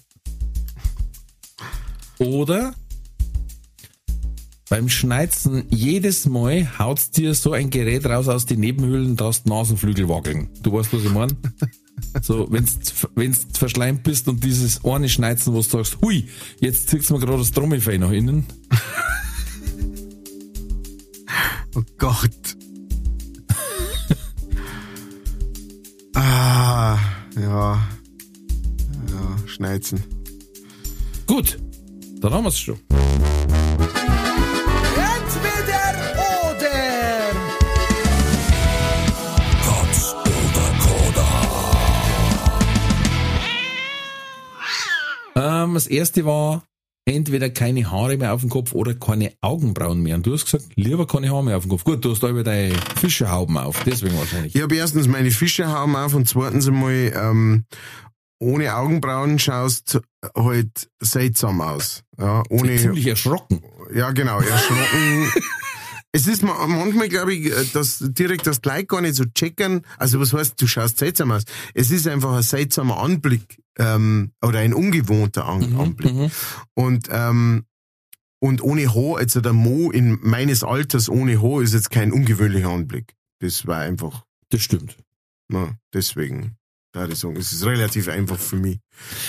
oder 2.18 2.74
beim 4.70 4.90
Schneizen 4.90 5.64
jedes 5.70 6.26
Mal 6.26 6.78
haut's 6.78 7.12
dir 7.12 7.34
so 7.36 7.54
ein 7.54 7.70
Gerät 7.70 8.06
raus 8.06 8.28
aus 8.28 8.46
den 8.46 8.60
Nebenhöhlen, 8.60 9.16
dass 9.16 9.44
die 9.44 9.50
Nasenflügel 9.50 10.10
wackeln. 10.10 10.50
Du 10.62 10.74
weißt, 10.74 10.92
was 10.92 11.04
ich 11.04 11.12
meine? 11.12 11.38
So, 12.22 12.52
wenn's, 12.52 12.78
wenn's 13.16 13.48
verschleimt 13.54 14.04
bist 14.04 14.28
und 14.28 14.44
dieses 14.44 14.84
eine 14.84 15.10
Schneizen, 15.10 15.54
wo 15.54 15.58
du 15.58 15.64
sagst, 15.64 15.98
hui, 16.02 16.28
jetzt 16.60 16.90
ziehst 16.90 17.10
du 17.10 17.14
mir 17.14 17.20
gerade 17.20 17.40
das 17.40 17.52
Trommelfell 17.52 17.98
nach 17.98 18.12
innen. 18.12 18.46
Oh 21.76 21.84
Gott. 21.98 22.58
Ah, 26.18 26.98
ja. 27.36 27.80
Ja, 29.10 29.38
Schneizen. 29.46 30.04
Gut, 31.28 31.58
dann 32.20 32.34
haben 32.34 32.46
wir's 32.46 32.60
schon. 32.60 32.80
Entweder 35.00 35.84
oder. 45.36 45.64
Ähm, 45.64 45.74
das 45.76 45.88
erste 45.88 46.26
war 46.26 46.64
entweder 47.08 47.50
keine 47.50 47.90
Haare 47.90 48.18
mehr 48.18 48.34
auf 48.34 48.42
dem 48.42 48.50
Kopf 48.50 48.74
oder 48.74 48.94
keine 48.94 49.32
Augenbrauen 49.42 50.02
mehr. 50.02 50.16
Und 50.16 50.26
du 50.28 50.34
hast 50.34 50.46
gesagt, 50.46 50.66
lieber 50.76 51.08
keine 51.08 51.30
Haare 51.32 51.44
mehr 51.44 51.58
auf 51.58 51.64
dem 51.64 51.70
Kopf. 51.72 51.84
Gut, 51.84 52.04
du 52.04 52.12
hast 52.12 52.22
da 52.22 52.30
über 52.30 52.44
deine 52.44 52.74
Fischerhauben 53.00 53.58
auf, 53.58 53.82
deswegen 53.86 54.18
wahrscheinlich. 54.18 54.54
Ich 54.56 54.62
habe 54.62 54.76
erstens 54.76 55.08
meine 55.08 55.32
Fischerhauben 55.32 55.96
auf 55.96 56.14
und 56.14 56.28
zweitens 56.28 56.68
einmal, 56.68 57.14
ähm, 57.16 57.64
ohne 58.40 58.76
Augenbrauen 58.76 59.40
schaust 59.40 60.00
halt 60.36 60.90
seltsam 61.02 61.62
aus. 61.62 62.04
Ja, 62.20 62.44
ohne, 62.50 62.76
Ziemlich 62.76 63.08
erschrocken. 63.08 63.62
ja 63.96 64.12
genau, 64.12 64.40
erschrocken. 64.40 65.32
es 66.12 66.28
ist 66.28 66.44
ma- 66.44 66.68
manchmal, 66.68 67.10
glaube 67.10 67.34
ich, 67.34 67.48
äh, 67.48 67.66
dass 67.74 67.98
direkt 68.00 68.46
das 68.46 68.60
Like 68.64 68.90
gar 68.90 69.02
nicht 69.02 69.16
so 69.16 69.24
checken. 69.26 69.82
Also 69.98 70.20
was 70.20 70.34
heißt, 70.34 70.62
du 70.62 70.68
schaust 70.68 71.00
seltsam 71.00 71.32
aus? 71.32 71.44
Es 71.74 71.90
ist 71.90 72.08
einfach 72.08 72.34
ein 72.36 72.44
seltsamer 72.44 73.00
Anblick 73.00 73.58
ähm, 73.78 74.32
oder 74.42 74.60
ein 74.60 74.74
ungewohnter 74.74 75.46
An 75.46 75.76
Anblick. 75.78 76.14
Mhm. 76.14 76.32
Und 76.74 77.08
ähm, 77.12 77.66
und 78.40 78.62
ohne 78.62 78.94
Haar, 78.94 79.18
also 79.18 79.42
der 79.42 79.54
Mo 79.54 79.90
in 79.90 80.20
meines 80.22 80.64
Alters 80.64 81.10
ohne 81.10 81.42
Haar 81.42 81.62
ist 81.62 81.74
jetzt 81.74 81.90
kein 81.90 82.12
ungewöhnlicher 82.12 82.70
Anblick. 82.70 83.16
Das 83.40 83.66
war 83.66 83.80
einfach, 83.80 84.26
Das 84.50 84.62
stimmt. 84.62 84.96
na, 85.50 85.76
deswegen, 85.94 86.56
da 86.94 87.08
ich 87.08 87.18
sagen, 87.18 87.36
es 87.38 87.52
ist 87.52 87.66
relativ 87.66 88.08
einfach 88.08 88.38
für 88.38 88.56
mich, 88.58 88.80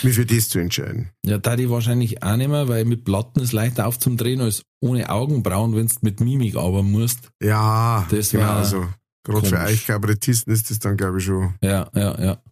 mich 0.03 0.15
für 0.15 0.27
das 0.27 0.51
zu 0.51 0.59
entscheiden. 0.59 1.11
Ja, 1.25 1.39
da 1.39 1.57
die 1.57 1.71
wahrscheinlich 1.71 2.23
auch 2.23 2.37
nicht 2.37 2.51
mehr, 2.51 2.69
weil 2.69 2.85
mit 2.85 3.05
Platten 3.05 3.41
ist 3.41 3.53
leichter 3.53 3.87
aufzudrehen 3.87 4.43
als 4.43 4.63
ohne 4.81 5.09
Augenbrauen, 5.09 5.75
wenn 5.75 5.87
du 5.87 5.95
mit 6.03 6.21
Mimik 6.21 6.57
arbeiten 6.57 6.91
musst. 6.91 7.31
Ja, 7.43 8.07
Das 8.11 8.31
genau 8.31 8.45
war 8.45 8.65
so. 8.67 8.87
Gerade 9.25 9.47
für 9.47 9.59
euch 9.59 9.87
Kabarettisten 9.87 10.53
ist 10.53 10.71
das 10.71 10.79
dann, 10.79 10.97
glaube 10.99 11.19
ich, 11.19 11.25
schon 11.25 11.55
Ja, 11.63 11.89
ja, 11.95 12.23
ja. 12.23 12.43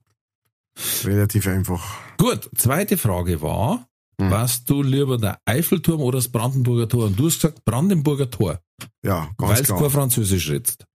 Relativ 1.05 1.47
einfach. 1.47 1.83
Gut, 2.18 2.51
zweite 2.57 2.97
Frage 2.99 3.41
war, 3.43 3.87
Hm. 4.20 4.31
warst 4.31 4.70
du 4.70 4.82
lieber 4.82 5.19
der 5.19 5.39
Eiffelturm 5.44 6.01
oder 6.01 6.16
das 6.19 6.28
Brandenburger 6.28 6.89
Tor? 6.89 7.05
Und 7.07 7.19
du 7.19 7.27
hast 7.27 7.35
gesagt 7.40 7.65
Brandenburger 7.66 8.31
Tor, 8.31 8.61
Ja, 9.05 9.28
weil 9.36 9.48
ganz 9.48 9.61
es 9.61 9.69
kein 9.69 9.77
klar. 9.78 9.90
Französisch 9.90 10.48
redst. 10.51 10.86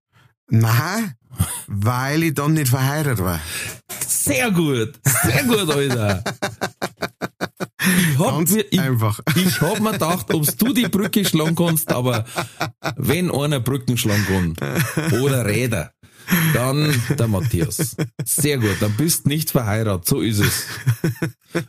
Nein, 0.49 1.14
weil 1.68 2.24
ich 2.24 2.34
dann 2.34 2.53
nicht 2.53 2.70
verheiratet 2.70 3.24
war. 3.24 3.40
Sehr 4.08 4.49
gut, 4.52 4.94
sehr 5.06 5.44
gut, 5.44 5.70
Alter. 5.70 6.24
Ich 7.84 8.20
hab, 8.20 8.28
Ganz 8.38 8.52
mir, 8.52 8.66
ich, 8.70 8.80
einfach. 8.80 9.20
ich 9.36 9.62
hab 9.62 9.80
mir 9.80 9.91
gedacht, 9.94 10.34
ob 10.34 10.58
du 10.58 10.74
die 10.74 10.88
Brücke 10.88 11.26
schlagen 11.26 11.56
kannst, 11.56 11.91
aber 11.91 12.26
wenn 12.95 13.32
einer 13.32 13.60
Brücken 13.60 13.98
schlagen 13.98 14.56
kann 14.58 15.22
oder 15.22 15.45
Räder, 15.45 15.91
dann 16.53 16.94
der 17.18 17.28
Matthias. 17.28 17.95
Sehr 18.26 18.58
gut, 18.58 18.78
dann 18.80 18.95
bist 18.98 19.28
nicht 19.28 19.52
verheiratet, 19.52 20.08
so 20.08 20.22
ist 20.22 20.40
es. 20.40 20.66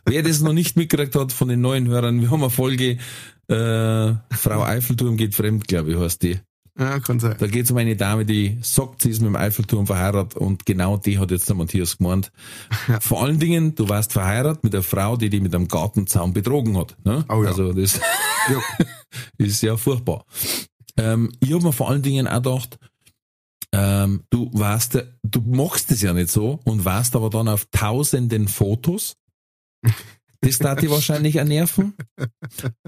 Wer 0.05 0.23
das 0.23 0.41
noch 0.41 0.53
nicht 0.53 0.75
mitgekriegt 0.77 1.15
hat 1.15 1.31
von 1.31 1.47
den 1.47 1.61
neuen 1.61 1.87
Hörern, 1.87 2.21
wir 2.21 2.31
haben 2.31 2.41
eine 2.41 2.49
Folge, 2.49 2.97
äh, 3.47 4.13
Frau 4.35 4.63
Eiffelturm 4.63 5.17
geht 5.17 5.35
fremd, 5.35 5.67
glaube 5.67 5.91
ich, 5.91 5.97
heißt 5.97 6.23
die. 6.23 6.39
Ja, 6.77 6.99
kann 6.99 7.19
sein. 7.19 7.35
Da 7.37 7.45
geht 7.45 7.65
es 7.65 7.71
um 7.71 7.77
eine 7.77 7.95
Dame, 7.95 8.25
die 8.25 8.57
sagt, 8.61 9.03
sie 9.03 9.11
ist 9.11 9.21
mit 9.21 9.27
dem 9.27 9.35
Eiffelturm 9.35 9.85
verheiratet 9.85 10.35
und 10.35 10.65
genau 10.65 10.97
die 10.97 11.19
hat 11.19 11.29
jetzt 11.29 11.47
der 11.47 11.55
Matthias 11.55 11.99
gemeint. 11.99 12.31
Vor 12.99 13.21
allen 13.23 13.37
Dingen, 13.37 13.75
du 13.75 13.89
warst 13.89 14.11
verheiratet 14.13 14.63
mit 14.63 14.73
einer 14.73 14.81
Frau, 14.81 15.15
die 15.15 15.29
dich 15.29 15.41
mit 15.41 15.53
einem 15.53 15.67
Gartenzaun 15.67 16.33
betrogen 16.33 16.75
hat. 16.77 16.97
Ne? 17.05 17.25
Oh 17.29 17.43
ja. 17.43 17.49
Also 17.49 17.73
das 17.73 17.99
Ja. 18.49 18.59
ist 19.37 19.61
ja 19.61 19.77
furchtbar. 19.77 20.25
Ähm, 20.97 21.31
ich 21.41 21.53
habe 21.53 21.63
mir 21.63 21.73
vor 21.73 21.89
allen 21.91 22.01
Dingen 22.01 22.27
auch 22.27 22.41
gedacht, 22.41 22.79
ähm, 23.73 24.21
du 24.29 24.49
warst, 24.53 24.93
ja- 24.93 25.03
du 25.23 25.41
machst 25.41 25.91
es 25.91 26.01
ja 26.01 26.13
nicht 26.13 26.31
so 26.31 26.59
und 26.63 26.85
warst 26.85 27.15
aber 27.15 27.29
dann 27.29 27.47
auf 27.49 27.65
tausenden 27.71 28.47
Fotos. 28.47 29.15
Das 30.41 30.59
darf 30.59 30.79
dich 30.79 30.89
wahrscheinlich 30.89 31.39
auch 31.39 31.45
nerven. 31.45 31.93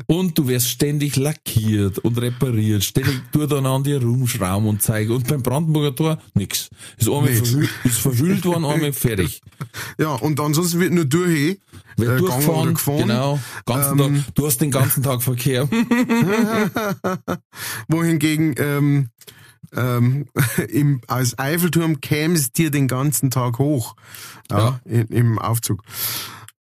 Und 0.07 0.37
du 0.37 0.49
wirst 0.49 0.67
ständig 0.67 1.15
lackiert 1.15 1.99
und 1.99 2.17
repariert. 2.19 2.83
Ständig 2.83 3.21
tu 3.31 3.45
dann 3.47 3.65
an 3.65 3.81
dir 3.81 4.01
rumschrauben 4.01 4.67
und 4.67 4.81
zeigen. 4.81 5.13
Und 5.13 5.25
beim 5.27 5.41
Brandenburger 5.41 5.95
Tor 5.95 6.17
nix. 6.33 6.67
Ist 6.97 7.07
einmal 7.07 7.33
Nix. 7.33 7.49
verwühlt, 7.49 7.69
ist 7.85 7.97
verwühlt 7.99 8.43
worden, 8.45 8.65
einmal 8.65 8.91
fertig. 8.91 9.39
Ja, 9.97 10.09
und 10.15 10.37
ansonsten 10.41 10.81
wird 10.81 10.91
nur 10.91 11.05
durch, 11.05 11.57
Wird 11.95 12.11
Äh, 12.11 12.17
durchgefahren, 12.17 12.73
gefahren. 12.73 12.97
genau. 13.07 13.39
Ganzen 13.65 13.99
Ähm, 14.01 14.15
Tag, 14.25 14.35
du 14.35 14.47
hast 14.47 14.57
den 14.59 14.71
ganzen 14.71 15.01
Tag 15.01 15.23
Verkehr. 15.23 15.69
wohingegen 17.87 18.55
ähm, 18.57 19.09
ähm, 19.75 20.27
im, 20.69 21.01
als 21.07 21.37
Eiffelturm 21.39 22.01
käme 22.01 22.35
es 22.35 22.51
dir 22.51 22.71
den 22.71 22.87
ganzen 22.87 23.31
Tag 23.31 23.59
hoch 23.59 23.95
ja, 24.51 24.79
in, 24.85 25.07
im 25.07 25.39
Aufzug. 25.39 25.81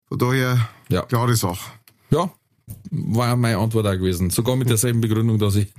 Von 0.07 0.17
daher, 0.17 0.69
Ja. 0.89 1.03
klare 1.03 1.35
Sache. 1.35 1.71
Ja, 2.09 2.29
war 2.91 3.35
meine 3.35 3.57
Antwort 3.57 3.87
auch 3.87 3.91
gewesen. 3.93 4.29
Sogar 4.29 4.55
mit 4.55 4.69
derselben 4.69 5.01
Begründung, 5.01 5.39
dass 5.39 5.55
ich 5.55 5.73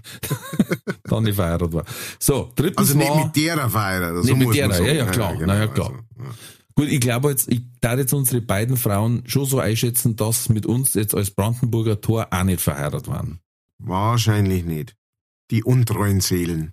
dann 1.04 1.24
nicht 1.24 1.36
verheiratet 1.36 1.72
war. 1.72 1.84
So, 2.18 2.50
drittens 2.54 2.78
Also 2.78 2.98
nicht 2.98 3.10
war, 3.10 3.24
mit 3.26 3.36
derer 3.36 3.70
Feier. 3.70 4.12
Nicht 4.22 4.36
mit 4.36 4.54
derer, 4.54 4.80
ja, 4.80 4.92
ja, 4.92 5.06
klar. 5.06 5.34
Na 5.40 5.58
ja, 5.58 5.66
klar. 5.66 5.88
Also, 5.88 5.98
ja. 6.18 6.34
gut, 6.74 6.88
ich 6.88 7.00
glaube 7.00 7.30
jetzt, 7.30 7.50
ich 7.50 7.62
darf 7.80 7.98
jetzt 7.98 8.12
unsere 8.14 8.40
beiden 8.40 8.76
Frauen 8.76 9.22
schon 9.26 9.44
so 9.44 9.58
einschätzen, 9.58 10.16
dass 10.16 10.48
mit 10.48 10.66
uns 10.66 10.94
jetzt 10.94 11.14
als 11.14 11.30
Brandenburger 11.30 12.00
Tor 12.00 12.28
auch 12.30 12.44
nicht 12.44 12.60
verheiratet 12.60 13.08
waren. 13.08 13.40
Wahrscheinlich 13.78 14.64
nicht. 14.64 14.96
Die 15.50 15.62
untreuen 15.64 16.20
Seelen. 16.20 16.72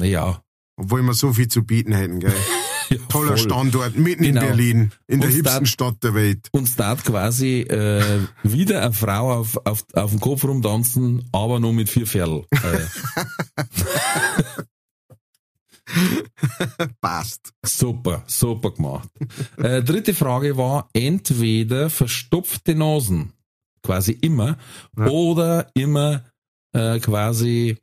Naja. 0.00 0.42
Obwohl 0.76 1.02
wir 1.02 1.14
so 1.14 1.32
viel 1.32 1.48
zu 1.48 1.62
bieten 1.64 1.92
hätten, 1.92 2.20
gell? 2.20 2.34
Ja, 2.92 2.96
Toller 3.08 3.28
voll. 3.36 3.38
Standort, 3.38 3.96
mitten 3.96 4.24
Genau. 4.24 4.40
in 4.40 4.46
Berlin, 4.48 4.92
in 5.06 5.20
der 5.20 5.28
Und 5.28 5.34
hipsten 5.36 5.58
dann- 5.58 5.66
Stadt 5.66 6.02
der 6.02 6.12
Welt. 6.14 6.48
Uns 6.50 6.74
tat 6.74 7.04
quasi 7.04 7.60
äh, 7.60 8.26
wieder 8.42 8.82
eine 8.82 8.92
Frau 8.92 9.32
auf, 9.32 9.56
auf, 9.64 9.84
auf 9.92 10.10
dem 10.10 10.18
Kopf 10.18 10.42
rumtanzen, 10.42 11.28
aber 11.30 11.60
nur 11.60 11.72
mit 11.72 11.88
vier 11.88 12.04
Pferl. 12.04 12.44
Äh, 12.50 12.80
Passt. 17.00 17.52
Super, 17.64 18.24
super 18.26 18.72
gemacht. 18.72 19.08
Äh, 19.56 19.82
dritte 19.82 20.14
Frage 20.14 20.56
war 20.56 20.88
entweder 20.92 21.90
verstopfte 21.90 22.74
Nasen, 22.74 23.32
quasi 23.82 24.12
immer, 24.12 24.56
Ja. 24.96 25.06
oder 25.06 25.70
immer 25.74 26.24
äh, 26.72 26.98
quasi 27.00 27.76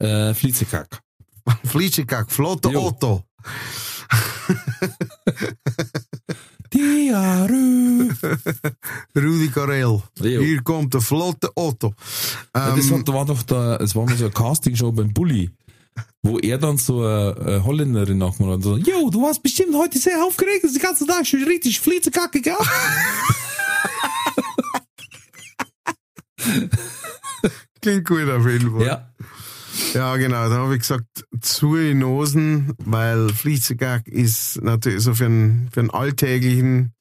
äh, 0.00 0.34
Flietschekack, 1.64 2.30
flotter 2.30 2.70
Jo. 2.70 2.88
Otto. 2.88 3.24
Diarrhoe. 6.72 8.08
Rudi 9.16 9.48
Carell. 9.48 10.02
Jo. 10.20 10.40
Hier 10.40 10.62
kommt 10.62 10.94
der 10.94 11.00
flotte 11.00 11.50
Otto. 11.54 11.94
Das 12.52 12.90
Ähm, 12.90 13.00
hat, 13.00 13.08
war 13.08 13.24
doch 13.24 13.42
da, 13.42 13.76
es 13.76 13.94
war 13.94 14.04
mal 14.04 14.16
so 14.16 14.24
eine 14.24 14.32
Castingshow 14.32 14.92
beim 14.92 15.12
Bulli, 15.12 15.50
wo 16.22 16.38
er 16.38 16.58
dann 16.58 16.76
so 16.76 17.04
eine, 17.04 17.36
eine 17.40 17.64
Holländerin 17.64 18.18
nachgemacht 18.18 18.50
hat 18.50 18.56
und 18.56 18.62
so, 18.62 18.76
yo, 18.76 19.10
du 19.10 19.22
warst 19.22 19.42
bestimmt 19.42 19.74
heute 19.74 19.98
sehr 19.98 20.22
aufgeregt, 20.24 20.64
das 20.64 20.72
ist 20.72 20.78
den 20.78 20.82
ganzen 20.86 21.06
Tag 21.06 21.26
schon 21.26 21.42
richtig 21.44 21.80
Fliezekacke 21.80 22.42
gehabt. 22.42 22.68
klingt 27.80 28.06
gut 28.06 28.28
auf 28.28 28.46
jeden 28.46 28.72
Fall. 28.72 28.86
Ja, 28.86 29.10
Ja, 29.94 30.16
genau. 30.16 30.48
Da 30.48 30.56
habe 30.56 30.74
ich 30.74 30.80
gesagt, 30.80 31.24
zu 31.40 31.76
in 31.76 32.00
Nosen, 32.00 32.72
weil 32.84 33.30
Fließegag 33.30 34.08
ist 34.08 34.60
natürlich 34.62 35.02
so 35.02 35.14
für 35.14 35.26
einen, 35.26 35.68
für 35.72 35.80
einen 35.80 35.90
alltäglichen 35.90 36.92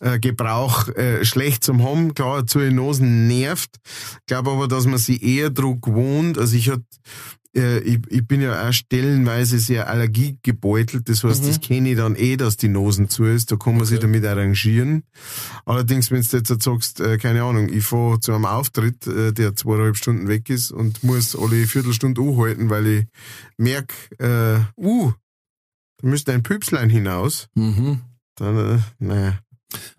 äh, 0.00 0.18
Gebrauch 0.18 0.88
äh, 0.88 1.24
schlecht 1.24 1.64
zum 1.64 1.82
haben. 1.82 2.14
Klar, 2.14 2.46
zu 2.46 2.60
in 2.60 2.76
Nosen 2.76 3.26
nervt. 3.26 3.76
Ich 3.84 4.26
glaube 4.26 4.50
aber, 4.50 4.68
dass 4.68 4.86
man 4.86 4.98
sie 4.98 5.20
eher 5.22 5.50
Druck 5.50 5.86
wohnt. 5.86 6.38
Also 6.38 6.56
ich 6.56 6.70
hat, 6.70 6.82
äh, 7.56 7.78
ich, 7.80 8.00
ich 8.08 8.26
bin 8.26 8.40
ja 8.40 8.68
auch 8.68 8.72
stellenweise 8.72 9.58
sehr 9.58 9.88
allergiegebeutelt. 9.88 11.08
Das 11.08 11.24
heißt, 11.24 11.46
das 11.46 11.60
kenne 11.60 11.90
ich 11.90 11.96
dann 11.96 12.14
eh, 12.16 12.36
dass 12.36 12.56
die 12.56 12.68
Nosen 12.68 13.08
zu 13.08 13.24
ist. 13.24 13.50
Da 13.50 13.56
kann 13.56 13.76
man 13.76 13.86
sich 13.86 13.98
damit 13.98 14.24
arrangieren. 14.24 15.04
Allerdings, 15.64 16.10
wenn 16.10 16.22
du 16.22 16.36
jetzt 16.36 16.50
halt 16.50 16.62
sagst, 16.62 17.00
äh, 17.00 17.18
keine 17.18 17.42
Ahnung, 17.42 17.68
ich 17.68 17.84
fahre 17.84 18.20
zu 18.20 18.32
einem 18.32 18.46
Auftritt, 18.46 19.06
der 19.06 19.54
zweieinhalb 19.56 19.96
Stunden 19.96 20.28
weg 20.28 20.48
ist 20.50 20.70
und 20.70 21.02
muss 21.02 21.34
alle 21.36 21.66
Viertelstunde 21.66 22.20
anhalten, 22.20 22.70
weil 22.70 22.86
ich 22.86 23.06
merk, 23.56 23.92
äh, 24.18 24.58
uh, 24.76 25.12
da 26.00 26.08
müsste 26.08 26.32
ein 26.32 26.42
Püpslein 26.42 26.90
hinaus. 26.90 27.48
mhm. 27.54 28.00
Dann, 28.36 28.56
äh, 28.56 28.78
naja. 29.00 29.38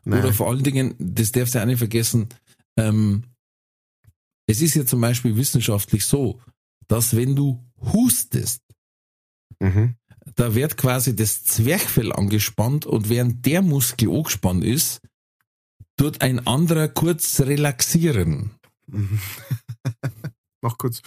Oder 0.06 0.24
Nein. 0.24 0.34
vor 0.34 0.50
allen 0.50 0.64
Dingen, 0.64 0.96
das 0.98 1.32
darfst 1.32 1.56
du 1.56 1.62
auch 1.62 1.66
nicht 1.66 1.78
vergessen, 1.78 2.28
ähm, 2.78 3.24
es 4.48 4.62
ist 4.62 4.76
ja 4.76 4.86
zum 4.86 5.02
Beispiel 5.02 5.36
wissenschaftlich 5.36 6.06
so, 6.06 6.42
dass 6.88 7.16
wenn 7.16 7.36
du 7.36 7.64
hustest, 7.82 8.62
Mhm. 9.60 9.96
da 10.36 10.56
wird 10.56 10.78
quasi 10.78 11.16
das 11.16 11.44
Zwerchfell 11.44 12.14
angespannt 12.14 12.86
und 12.86 13.10
während 13.10 13.46
der 13.46 13.62
Muskel 13.62 14.10
angespannt 14.10 14.64
ist, 14.64 15.02
tut 15.98 16.22
ein 16.22 16.48
anderer 16.48 16.88
kurz 16.88 17.42
relaxieren. 17.42 18.52
Mach 20.62 20.78
kurz. 20.78 21.02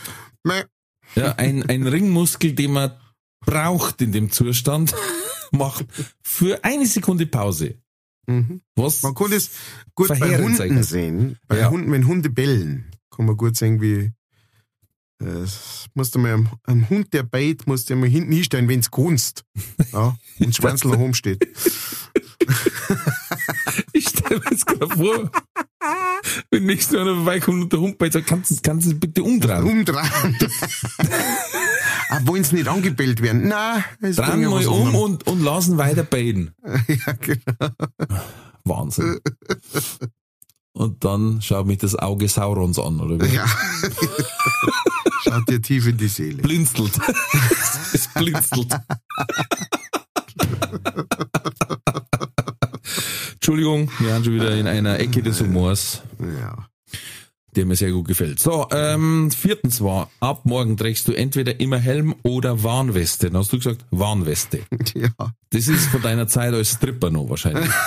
Ja, 1.14 1.34
ein, 1.36 1.62
ein 1.68 1.86
Ringmuskel, 1.86 2.52
den 2.54 2.72
man 2.72 2.92
braucht 3.40 4.00
in 4.02 4.12
dem 4.12 4.30
Zustand, 4.30 4.94
macht 5.50 5.86
für 6.22 6.62
eine 6.64 6.86
Sekunde 6.86 7.26
Pause. 7.26 7.78
Mhm. 8.26 8.60
Was? 8.76 9.02
Man 9.02 9.14
kann 9.14 9.30
das 9.30 9.50
gut 9.94 10.08
bei 10.08 10.38
Hunden 10.38 10.56
kann. 10.56 10.82
sehen. 10.82 11.38
Bei 11.48 11.58
Ja. 11.58 11.70
Hunden, 11.70 11.90
wenn 11.90 12.06
Hunde 12.06 12.30
bellen, 12.30 12.90
kann 13.10 13.26
man 13.26 13.36
gut 13.36 13.56
sehen, 13.56 13.80
wie 13.80 14.12
äh, 15.20 15.46
musst 15.94 16.14
du 16.14 16.18
mal 16.18 16.34
einem, 16.64 16.88
Hund, 16.90 17.12
der 17.12 17.22
beit, 17.24 17.66
musst 17.66 17.90
du 17.90 17.96
mal 17.96 18.08
hinten 18.08 18.32
hinstellen, 18.32 18.68
wenn's 18.68 18.90
kannst. 18.90 19.44
Ja, 19.92 20.16
und 20.40 20.54
Schwanzel 20.54 20.90
nach 20.90 20.98
jetzt 24.50 24.66
gerade 24.66 24.96
vor, 24.96 25.30
wenn 26.50 26.64
nächstes 26.64 26.92
Mal 26.92 27.02
einer 27.02 27.14
vorbeikommt 27.16 27.62
und 27.62 27.72
der 27.72 27.80
Hund 27.80 27.98
bei 27.98 28.10
sagt, 28.10 28.26
kannst 28.26 28.50
du 28.50 28.92
du 28.92 28.94
bitte 28.94 29.22
umdrehen? 29.22 29.64
Umdrehen. 29.64 30.38
ah, 32.10 32.20
wollen 32.24 32.44
sie 32.44 32.56
nicht 32.56 32.68
angebellt 32.68 33.22
werden? 33.22 33.48
Nein, 33.48 33.84
es 34.00 34.16
Drehen 34.16 34.42
mal 34.42 34.66
um 34.66 34.86
anderes. 34.86 35.02
und, 35.02 35.26
und 35.26 35.42
lassen 35.42 35.78
weiter 35.78 36.04
beten. 36.04 36.52
ja, 36.88 37.12
genau. 37.12 37.70
Wahnsinn. 38.64 39.18
Und 40.74 41.04
dann 41.04 41.42
schaut 41.42 41.66
mich 41.66 41.78
das 41.78 41.96
Auge 41.96 42.28
Saurons 42.28 42.78
an, 42.78 43.00
oder 43.00 43.20
wie? 43.20 43.34
Ja. 43.34 43.46
Schaut 45.22 45.48
dir 45.48 45.60
tief 45.62 45.86
in 45.86 45.98
die 45.98 46.08
Seele. 46.08 46.42
Blinzelt. 46.42 46.98
es 47.92 48.08
blinzelt. 48.08 48.74
Entschuldigung, 53.56 53.90
wir 53.98 54.14
haben 54.14 54.24
schon 54.24 54.32
wieder 54.34 54.54
in 54.56 54.66
einer 54.66 54.98
Ecke 54.98 55.22
des 55.22 55.38
Humors, 55.42 56.00
Ja. 56.40 56.56
der 57.54 57.66
mir 57.66 57.76
sehr 57.76 57.90
gut 57.92 58.08
gefällt. 58.08 58.38
So, 58.40 58.66
ähm, 58.70 59.30
viertens 59.30 59.82
war, 59.82 60.10
ab 60.20 60.46
morgen 60.46 60.78
trägst 60.78 61.06
du 61.06 61.12
entweder 61.12 61.60
immer 61.60 61.76
Helm 61.78 62.14
oder 62.22 62.62
Warnweste. 62.62 63.26
Dann 63.28 63.36
hast 63.36 63.52
du 63.52 63.58
gesagt, 63.58 63.84
Warnweste. 63.90 64.60
ja. 64.94 65.10
Das 65.50 65.68
ist 65.68 65.84
von 65.88 66.00
deiner 66.00 66.26
Zeit 66.28 66.54
als 66.54 66.70
Stripper 66.70 67.10
noch 67.10 67.28
wahrscheinlich. 67.28 67.68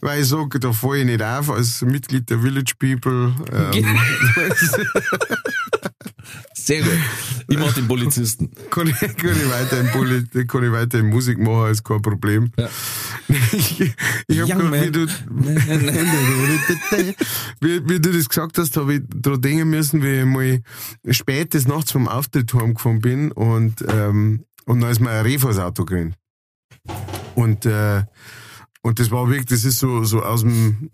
Weil 0.00 0.20
ich 0.22 0.28
sage, 0.28 0.60
da 0.60 0.72
falle 0.72 1.00
ich 1.00 1.06
nicht 1.06 1.22
auf 1.22 1.50
als 1.50 1.82
Mitglied 1.82 2.30
der 2.30 2.38
Village 2.38 2.74
People. 2.78 3.34
Ähm, 3.52 3.84
Sehr 6.54 6.82
gut. 6.82 6.98
Ich 7.48 7.58
mach 7.58 7.72
den 7.74 7.86
Polizisten. 7.86 8.50
kann, 8.70 8.88
ich, 8.88 8.98
kann, 8.98 9.36
ich 9.36 9.50
weiter 9.50 9.80
in 9.80 9.88
Poli 9.88 10.24
kann 10.46 10.64
ich 10.64 10.72
weiter 10.72 10.98
in 10.98 11.10
Musik 11.10 11.38
machen, 11.38 11.70
ist 11.70 11.84
kein 11.84 12.02
Problem. 12.02 12.50
Ja. 12.58 12.68
Ich, 13.52 13.80
ich 14.26 14.40
hab 14.40 14.48
Young 14.48 14.70
grad, 14.70 14.84
wie, 14.84 14.90
du, 14.90 15.06
wie, 17.60 17.88
wie 17.88 18.00
du 18.00 18.12
das 18.12 18.28
gesagt 18.28 18.58
hast, 18.58 18.76
habe 18.76 18.94
ich 18.94 19.02
daran 19.08 19.40
denken 19.40 19.70
müssen, 19.70 20.02
wie 20.02 20.20
ich 20.20 20.24
mal 20.24 20.60
spät 21.10 21.54
des 21.54 21.68
Nachts 21.68 21.92
vom 21.92 22.08
Auftritt 22.08 22.52
heimgefahren 22.54 23.00
bin 23.00 23.30
und, 23.32 23.84
ähm, 23.88 24.44
und 24.64 24.80
dann 24.80 24.90
ist 24.90 25.00
mir 25.00 25.10
ein 25.10 25.24
Reh 25.24 25.38
vors 25.38 25.58
Auto 25.58 25.84
gerannt. 25.84 26.16
Und, 27.34 27.66
äh, 27.66 28.02
und 28.82 28.98
das 28.98 29.10
war 29.10 29.28
wirklich, 29.28 29.46
das 29.46 29.64
ist 29.64 29.78
so, 29.78 30.04
so 30.04 30.22
aus 30.22 30.40
dem, 30.40 30.90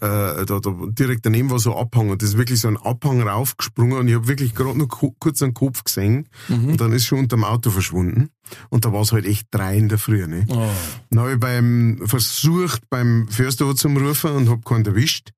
äh, 0.00 0.44
da, 0.46 0.60
da 0.60 0.74
direkt 0.88 1.24
daneben 1.24 1.50
war 1.50 1.58
so 1.58 1.74
ein 1.74 1.80
Abhang 1.82 2.10
und 2.10 2.20
das 2.22 2.30
ist 2.30 2.38
wirklich 2.38 2.60
so 2.60 2.68
ein 2.68 2.76
Abhang 2.76 3.22
raufgesprungen 3.22 3.98
und 3.98 4.08
ich 4.08 4.14
habe 4.14 4.28
wirklich 4.28 4.54
gerade 4.54 4.76
nur 4.76 4.88
ku- 4.88 5.14
kurz 5.18 5.42
einen 5.42 5.54
Kopf 5.54 5.84
gesehen 5.84 6.28
und 6.48 6.80
dann 6.80 6.92
ist 6.92 7.06
schon 7.06 7.20
unterm 7.20 7.44
Auto 7.44 7.70
verschwunden 7.70 8.30
und 8.70 8.84
da 8.84 8.92
war 8.92 9.02
es 9.02 9.12
halt 9.12 9.24
echt 9.26 9.48
drei 9.50 9.76
in 9.76 9.88
der 9.88 9.98
Früh, 9.98 10.26
ne? 10.26 10.44
Oh. 10.48 10.68
Dann 11.10 11.20
habe 11.20 11.32
ich 11.34 11.40
beim 11.40 12.00
versucht, 12.04 12.82
beim 12.90 13.28
Förster 13.28 13.74
zum 13.74 13.96
rufen 13.96 14.32
und 14.32 14.48
hab 14.50 14.64
keinen 14.64 14.84
erwischt. 14.84 15.30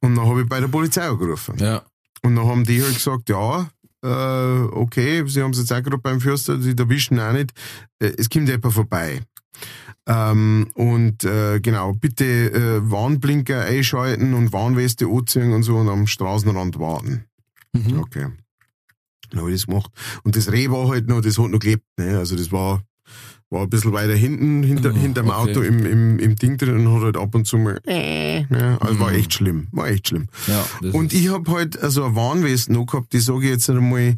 Und 0.00 0.14
dann 0.16 0.26
habe 0.28 0.42
ich 0.42 0.48
bei 0.48 0.60
der 0.60 0.68
Polizei 0.68 1.08
angerufen. 1.08 1.56
Ja. 1.58 1.82
Und 2.22 2.36
dann 2.36 2.46
haben 2.46 2.64
die 2.64 2.82
halt 2.82 2.94
gesagt, 2.94 3.28
ja, 3.30 3.68
äh, 4.04 4.62
okay, 4.72 5.24
sie 5.26 5.42
haben 5.42 5.52
es 5.52 5.58
jetzt 5.58 5.72
auch 5.72 5.82
gerade 5.82 5.98
beim 5.98 6.20
Förster, 6.20 6.60
sie 6.60 6.74
erwischen 6.76 7.18
auch 7.18 7.32
nicht, 7.32 7.52
äh, 7.98 8.12
es 8.18 8.28
kommt 8.28 8.48
jemand 8.48 8.72
vorbei. 8.74 9.22
Ähm, 10.10 10.68
und 10.74 11.22
äh, 11.24 11.60
genau, 11.60 11.92
bitte 11.92 12.24
äh, 12.24 12.90
Warnblinker 12.90 13.60
einschalten 13.66 14.32
und 14.32 14.52
Warnweste 14.54 15.06
anziehen 15.06 15.52
und 15.52 15.62
so 15.64 15.76
und 15.76 15.88
am 15.88 16.06
Straßenrand 16.06 16.78
warten. 16.78 17.24
Mhm. 17.74 17.98
Okay. 18.00 18.26
Dann 19.30 19.40
habe 19.40 19.50
ich 19.50 19.56
das 19.60 19.66
gemacht. 19.66 19.90
Und 20.24 20.34
das 20.34 20.50
Reh 20.50 20.70
war 20.70 20.88
halt 20.88 21.08
noch, 21.08 21.20
das 21.20 21.38
hat 21.38 21.50
noch 21.50 21.58
gelebt. 21.58 21.84
Ne? 21.98 22.16
Also 22.16 22.36
das 22.36 22.50
war, 22.50 22.82
war 23.50 23.62
ein 23.64 23.68
bisschen 23.68 23.92
weiter 23.92 24.14
hinten, 24.14 24.62
hinter, 24.62 24.90
Ah, 24.90 24.98
hinterm 24.98 25.28
okay. 25.28 25.36
Auto 25.36 25.60
im, 25.60 25.84
im, 25.84 26.18
im 26.18 26.36
Ding 26.36 26.56
drin 26.56 26.86
und 26.86 26.94
hat 26.96 27.02
halt 27.02 27.16
ab 27.18 27.34
und 27.34 27.46
zu 27.46 27.58
mal, 27.58 27.78
äh, 27.86 28.40
ja, 28.44 28.78
also 28.78 29.00
war 29.00 29.12
echt 29.12 29.34
schlimm, 29.34 29.68
war 29.72 29.88
echt 29.88 30.08
schlimm. 30.08 30.28
Ja, 30.46 30.64
Und 30.92 31.12
ich 31.12 31.28
hab 31.30 31.46
halt 31.48 31.78
also 31.82 32.04
eine 32.04 32.16
Warnweste 32.16 32.72
noch 32.72 32.86
gehabt, 32.86 33.12
die 33.12 33.20
sage 33.20 33.44
ich 33.44 33.50
jetzt 33.50 33.68
einmal, 33.68 34.16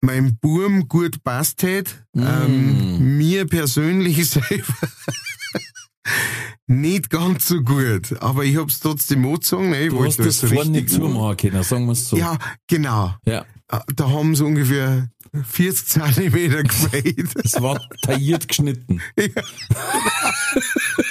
meinem 0.00 0.36
Burm 0.38 0.88
gut 0.88 1.22
passt 1.24 1.62
hat, 1.62 2.04
Mm. 2.14 2.22
ähm, 2.26 3.18
mir 3.18 3.46
persönlich 3.46 4.28
selber 4.28 4.52
nicht 6.66 7.10
ganz 7.10 7.46
so 7.48 7.60
gut, 7.62 8.14
aber 8.20 8.44
ich 8.44 8.56
hab's 8.56 8.80
trotzdem 8.80 9.24
angezogen. 9.26 9.70
Ne? 9.70 9.84
Ich 9.84 9.90
du 9.90 9.96
wollte 9.96 10.24
hast 10.24 10.42
das 10.42 10.52
vorne 10.52 10.70
nicht 10.70 10.90
zumachen 10.90 11.36
können, 11.36 11.62
sagen 11.62 11.86
wir 11.86 11.92
es 11.92 12.08
so. 12.08 12.16
Ja, 12.16 12.38
genau. 12.66 13.14
ja. 13.26 13.44
Äh, 13.70 13.80
Da 13.96 14.10
haben 14.10 14.34
sie 14.34 14.44
ungefähr 14.44 15.08
40 15.32 15.86
Zentimeter 15.86 16.62
gefällt. 16.62 17.30
Es 17.44 17.60
war 17.60 17.80
tailliert 18.02 18.48
geschnitten. 18.48 19.00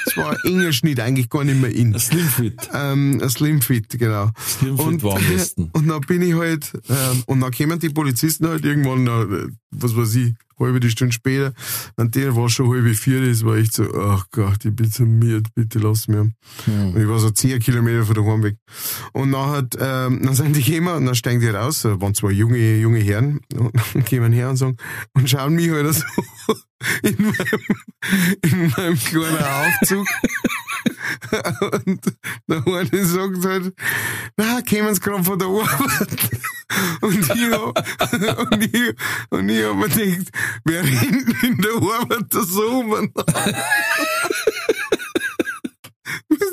Es 0.06 0.18
war 0.18 0.32
ein 0.32 0.38
enger 0.46 0.74
Schnitt, 0.74 1.00
eigentlich 1.00 1.30
gar 1.30 1.44
nicht 1.44 1.60
mehr 1.60 1.74
in. 1.74 1.94
Ein 1.94 2.00
Slimfit. 2.00 2.70
Ähm, 2.74 3.20
ein 3.22 3.30
Slimfit, 3.30 4.00
genau. 4.00 4.32
Slimfit 4.46 4.86
und, 4.86 5.04
Warnwesten. 5.04 5.70
und 5.74 5.88
dann 5.88 6.02
bin 6.02 6.22
ich 6.22 6.34
halt, 6.34 6.72
ähm, 6.90 7.24
und 7.28 7.42
dann 7.42 7.52
kämen 7.52 7.78
die 7.80 7.90
Polizisten 7.90 8.48
halt 8.48 8.66
irgendwann, 8.66 9.06
äh, 9.08 9.48
was 9.72 9.96
weiß 9.96 10.16
ich, 10.16 10.34
halbe 10.60 10.80
die 10.80 10.90
Stunde 10.90 11.14
später, 11.14 11.54
und 11.96 12.16
der 12.16 12.36
war 12.36 12.50
schon 12.50 12.70
halbe 12.70 12.94
vier, 12.94 13.28
das 13.28 13.46
war 13.46 13.56
echt 13.56 13.74
so, 13.74 13.84
ach 13.94 14.26
Gott, 14.32 14.66
ich 14.66 14.76
bin 14.76 14.90
so 14.90 15.04
müde, 15.06 15.50
bitte 15.56 15.80
lass 15.80 16.08
mir. 16.08 16.32
Hm. 16.66 16.94
Und 16.94 17.02
ich 17.02 17.08
war 17.08 17.20
so 17.20 17.30
zehn 17.30 17.60
Kilometer 17.60 18.06
von 18.06 18.16
daheim 18.16 18.44
weg. 18.44 18.58
Und 19.14 19.32
dann 19.32 19.50
hat, 19.50 19.76
ähm, 19.80 20.22
dann 20.24 20.34
sind 20.34 20.56
die 20.56 20.64
gekommen 20.64 20.96
und 20.96 21.06
dann 21.06 21.16
steigen 21.16 21.40
die 21.40 21.48
raus, 21.48 21.82
da 21.82 22.00
waren 22.02 22.14
zwei 22.14 22.32
junge, 22.32 22.78
junge 22.78 23.00
Herren, 23.00 23.40
und, 23.56 23.74
und 23.96 24.10
kommen 24.10 24.34
her 24.34 24.50
und 24.50 24.58
sagen, 24.58 24.78
und 25.14 25.30
schauen 25.30 25.56
mich 25.56 25.70
halt 25.70 25.94
so 25.94 26.04
in 27.04 27.16
meinem, 27.18 27.66
in 28.44 28.74
meinem 28.76 29.00
kleinen 29.00 29.38
Aufzug. 29.38 30.08
und 31.86 32.02
der 32.48 32.68
eine 32.68 33.06
sagt 33.06 33.46
halt, 33.46 33.74
na, 34.38 34.62
kommen 34.62 34.94
sie 34.94 35.02
gerade 35.02 35.24
von 35.24 35.40
der 35.40 35.48
Arbeit. 35.48 36.08
Und 37.02 37.20
ich 37.20 37.30
hab, 37.30 37.78
und 38.52 38.64
ich, 38.64 38.96
und 39.30 39.50
ich 39.50 39.64
hab 39.64 39.76
mir 39.76 39.88
gedacht, 39.88 40.32
wer 40.66 40.84
rennt 40.84 41.44
in 41.44 41.58
der 41.62 41.72
Arbeit 41.72 42.26
da 42.30 42.44
so 42.44 42.84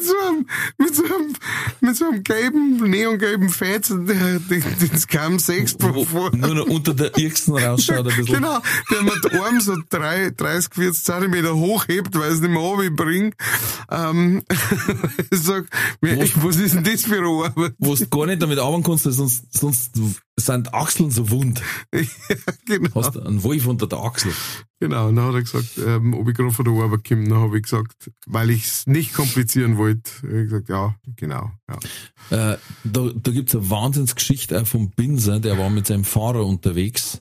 so 0.05 0.15
einem, 0.29 0.47
mit 0.79 0.95
so 0.95 1.05
einem, 1.05 1.35
mit 1.81 1.97
so 1.97 2.05
einem 2.09 2.23
gelben, 2.25 2.91
neongelben 2.91 3.49
Fetzen, 3.49 4.07
der, 4.07 4.39
den, 4.41 4.63
Scam 4.99 5.39
6 5.39 5.77
Wo 5.81 6.05
vor. 6.05 6.35
nur 6.35 6.55
noch 6.55 6.67
unter 6.67 6.95
der 6.95 7.17
Irksen 7.19 7.57
rausschaut 7.57 7.99
ein 8.09 8.17
bisschen. 8.17 8.27
Genau, 8.37 8.59
der 8.91 9.03
mit 9.03 9.25
den 9.25 9.41
Arm 9.41 9.61
so 9.61 9.77
drei, 9.91 10.31
30, 10.31 10.75
40 10.75 11.05
Zentimeter 11.05 11.55
hochhebt, 11.55 12.15
weil 12.19 12.31
es 12.33 12.41
nicht 12.41 12.51
mehr 12.51 12.61
runterbringt. 12.61 13.35
Ähm, 13.91 14.43
ich 15.31 15.41
sag, 15.41 15.65
Was- 16.01 16.31
was 16.43 16.57
ist 16.57 16.75
denn 16.75 16.85
das 16.85 17.03
für 17.03 17.19
eine 17.19 17.29
Arbeit? 17.29 17.75
Wo 17.79 17.95
du 17.95 18.07
gar 18.09 18.27
nicht 18.27 18.43
damit 18.43 18.59
arbeiten 18.59 18.83
kannst, 18.83 19.05
sonst, 19.05 19.45
sonst 19.51 19.91
sind 20.37 20.75
Achseln 20.75 21.11
so 21.11 21.31
wund. 21.31 21.63
genau, 22.67 22.95
Hast 22.95 23.17
einen 23.17 23.43
Wolf 23.43 23.67
unter 23.67 23.87
der 23.87 23.99
Achsel. 24.01 24.33
genau. 24.81 25.09
Und 25.09 25.17
dann 25.17 25.27
hat 25.27 25.35
er 25.35 25.43
gesagt, 25.43 25.79
ähm, 25.79 26.15
ob 26.15 26.29
ich 26.29 26.37
gerade 26.37 26.51
von 26.51 26.65
der 26.65 26.75
Arbeit 26.75 27.07
komme. 27.07 27.29
Dann 27.29 27.39
habe 27.39 27.57
ich 27.57 27.63
gesagt, 27.63 28.11
weil 28.27 28.51
ich 28.51 28.65
es 28.65 28.87
nicht 28.87 29.15
komplizieren 29.15 29.77
wollte, 29.77 30.11
hab 30.23 30.31
ich 30.31 30.45
gesagt, 30.51 30.69
ja, 30.69 30.97
genau. 31.17 31.53
Ja. 31.69 32.53
Äh, 32.53 32.59
da 32.85 33.11
da 33.15 33.31
gibt's 33.31 33.55
eine 33.55 33.71
Wahnsinnsgeschichte 33.71 34.61
auch 34.61 34.67
vom 34.67 34.91
Binser, 34.91 35.39
der 35.41 35.59
war 35.59 35.71
mit 35.71 35.87
seinem 35.87 36.05
Fahrer 36.05 36.45
unterwegs. 36.45 37.21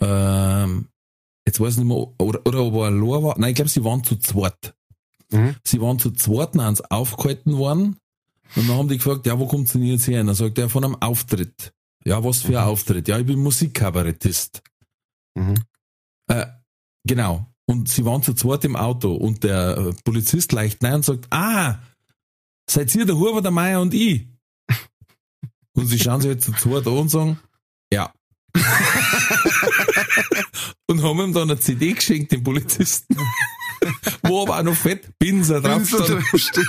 Ähm, 0.00 0.88
jetzt 1.46 1.60
weiß 1.60 1.74
ich 1.74 1.78
nicht 1.80 1.88
mehr, 1.88 2.08
oder, 2.18 2.40
oder 2.46 2.62
ob 2.62 2.74
er 2.74 2.84
allein 2.84 3.22
war. 3.22 3.38
Nein, 3.38 3.50
ich 3.50 3.56
glaube, 3.56 3.70
sie 3.70 3.84
waren 3.84 4.04
zu 4.04 4.16
zweit. 4.16 4.74
Mhm. 5.30 5.56
Sie 5.64 5.80
waren 5.80 5.98
zu 5.98 6.10
zweit, 6.12 6.54
sie 6.54 6.90
aufgehalten 6.90 7.56
worden. 7.56 7.96
Und 8.54 8.68
dann 8.68 8.76
haben 8.76 8.88
die 8.88 8.98
gefragt, 8.98 9.26
ja, 9.26 9.38
wo 9.38 9.46
kommt 9.46 9.72
denn 9.72 9.82
jetzt 9.82 10.06
her? 10.08 10.20
Und 10.20 10.26
dann 10.28 10.36
sagt 10.36 10.58
er, 10.58 10.68
von 10.68 10.84
einem 10.84 10.96
Auftritt. 10.96 11.72
Ja, 12.04 12.22
was 12.24 12.42
für 12.42 12.58
ein 12.60 12.66
Auftritt? 12.66 13.08
Ja, 13.08 13.18
ich 13.18 13.26
bin 13.26 13.38
Musikkabarettist. 13.40 14.62
Mhm. 15.34 15.54
Äh, 16.28 16.46
genau. 17.04 17.46
Und 17.66 17.88
sie 17.88 18.04
waren 18.04 18.22
zu 18.22 18.34
zweit 18.34 18.64
im 18.64 18.76
Auto 18.76 19.14
und 19.14 19.44
der 19.44 19.76
äh, 19.78 19.92
Polizist 20.04 20.52
leicht 20.52 20.82
nein 20.82 20.94
und 20.96 21.04
sagt, 21.04 21.26
ah, 21.30 21.78
seid 22.68 22.94
ihr 22.94 23.06
der 23.06 23.16
Huber, 23.16 23.40
der 23.40 23.50
Meier 23.52 23.80
und 23.80 23.94
ich? 23.94 24.26
Und 25.74 25.86
sie 25.86 25.98
schauen 25.98 26.20
sich 26.20 26.30
jetzt 26.30 26.44
zu 26.44 26.52
zweit 26.52 26.86
an 26.86 26.98
und 26.98 27.08
sagen, 27.08 27.40
ja. 27.90 28.12
und 30.86 31.02
haben 31.02 31.20
ihm 31.20 31.32
dann 31.32 31.50
eine 31.50 31.58
CD 31.58 31.94
geschenkt, 31.94 32.30
den 32.30 32.42
Polizisten. 32.42 33.16
Wo 34.22 34.42
aber 34.42 34.58
auch 34.58 34.62
noch 34.64 34.76
fett 34.76 35.18
Binser 35.18 35.62
drauf 35.62 35.86
So 35.86 36.04
stand. 36.04 36.22
drauf 36.22 36.38
steht. 36.38 36.66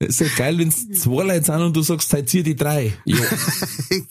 Ist 0.00 0.20
ja 0.20 0.28
geil, 0.36 0.58
wenn's 0.58 0.88
zwei 0.98 1.24
Leute 1.24 1.44
sind 1.44 1.60
und 1.60 1.76
du 1.76 1.82
sagst, 1.82 2.08
seid 2.08 2.32
ihr 2.32 2.42
die 2.42 2.56
drei? 2.56 2.94
Ja, 3.04 3.16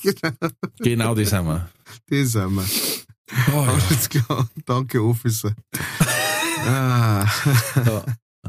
genau, 0.03 0.35
genau 0.79 1.15
die 1.15 1.25
sind 1.25 1.45
wir. 1.47 1.69
das 2.09 2.31
sind 2.31 2.51
wir. 2.55 2.65
Oh, 3.53 3.63
ja. 3.65 3.73
Alles 3.89 4.09
klar. 4.09 4.49
Danke, 4.65 5.01
Officer. 5.03 5.53
ah. 6.67 7.25
Ja. 7.75 8.03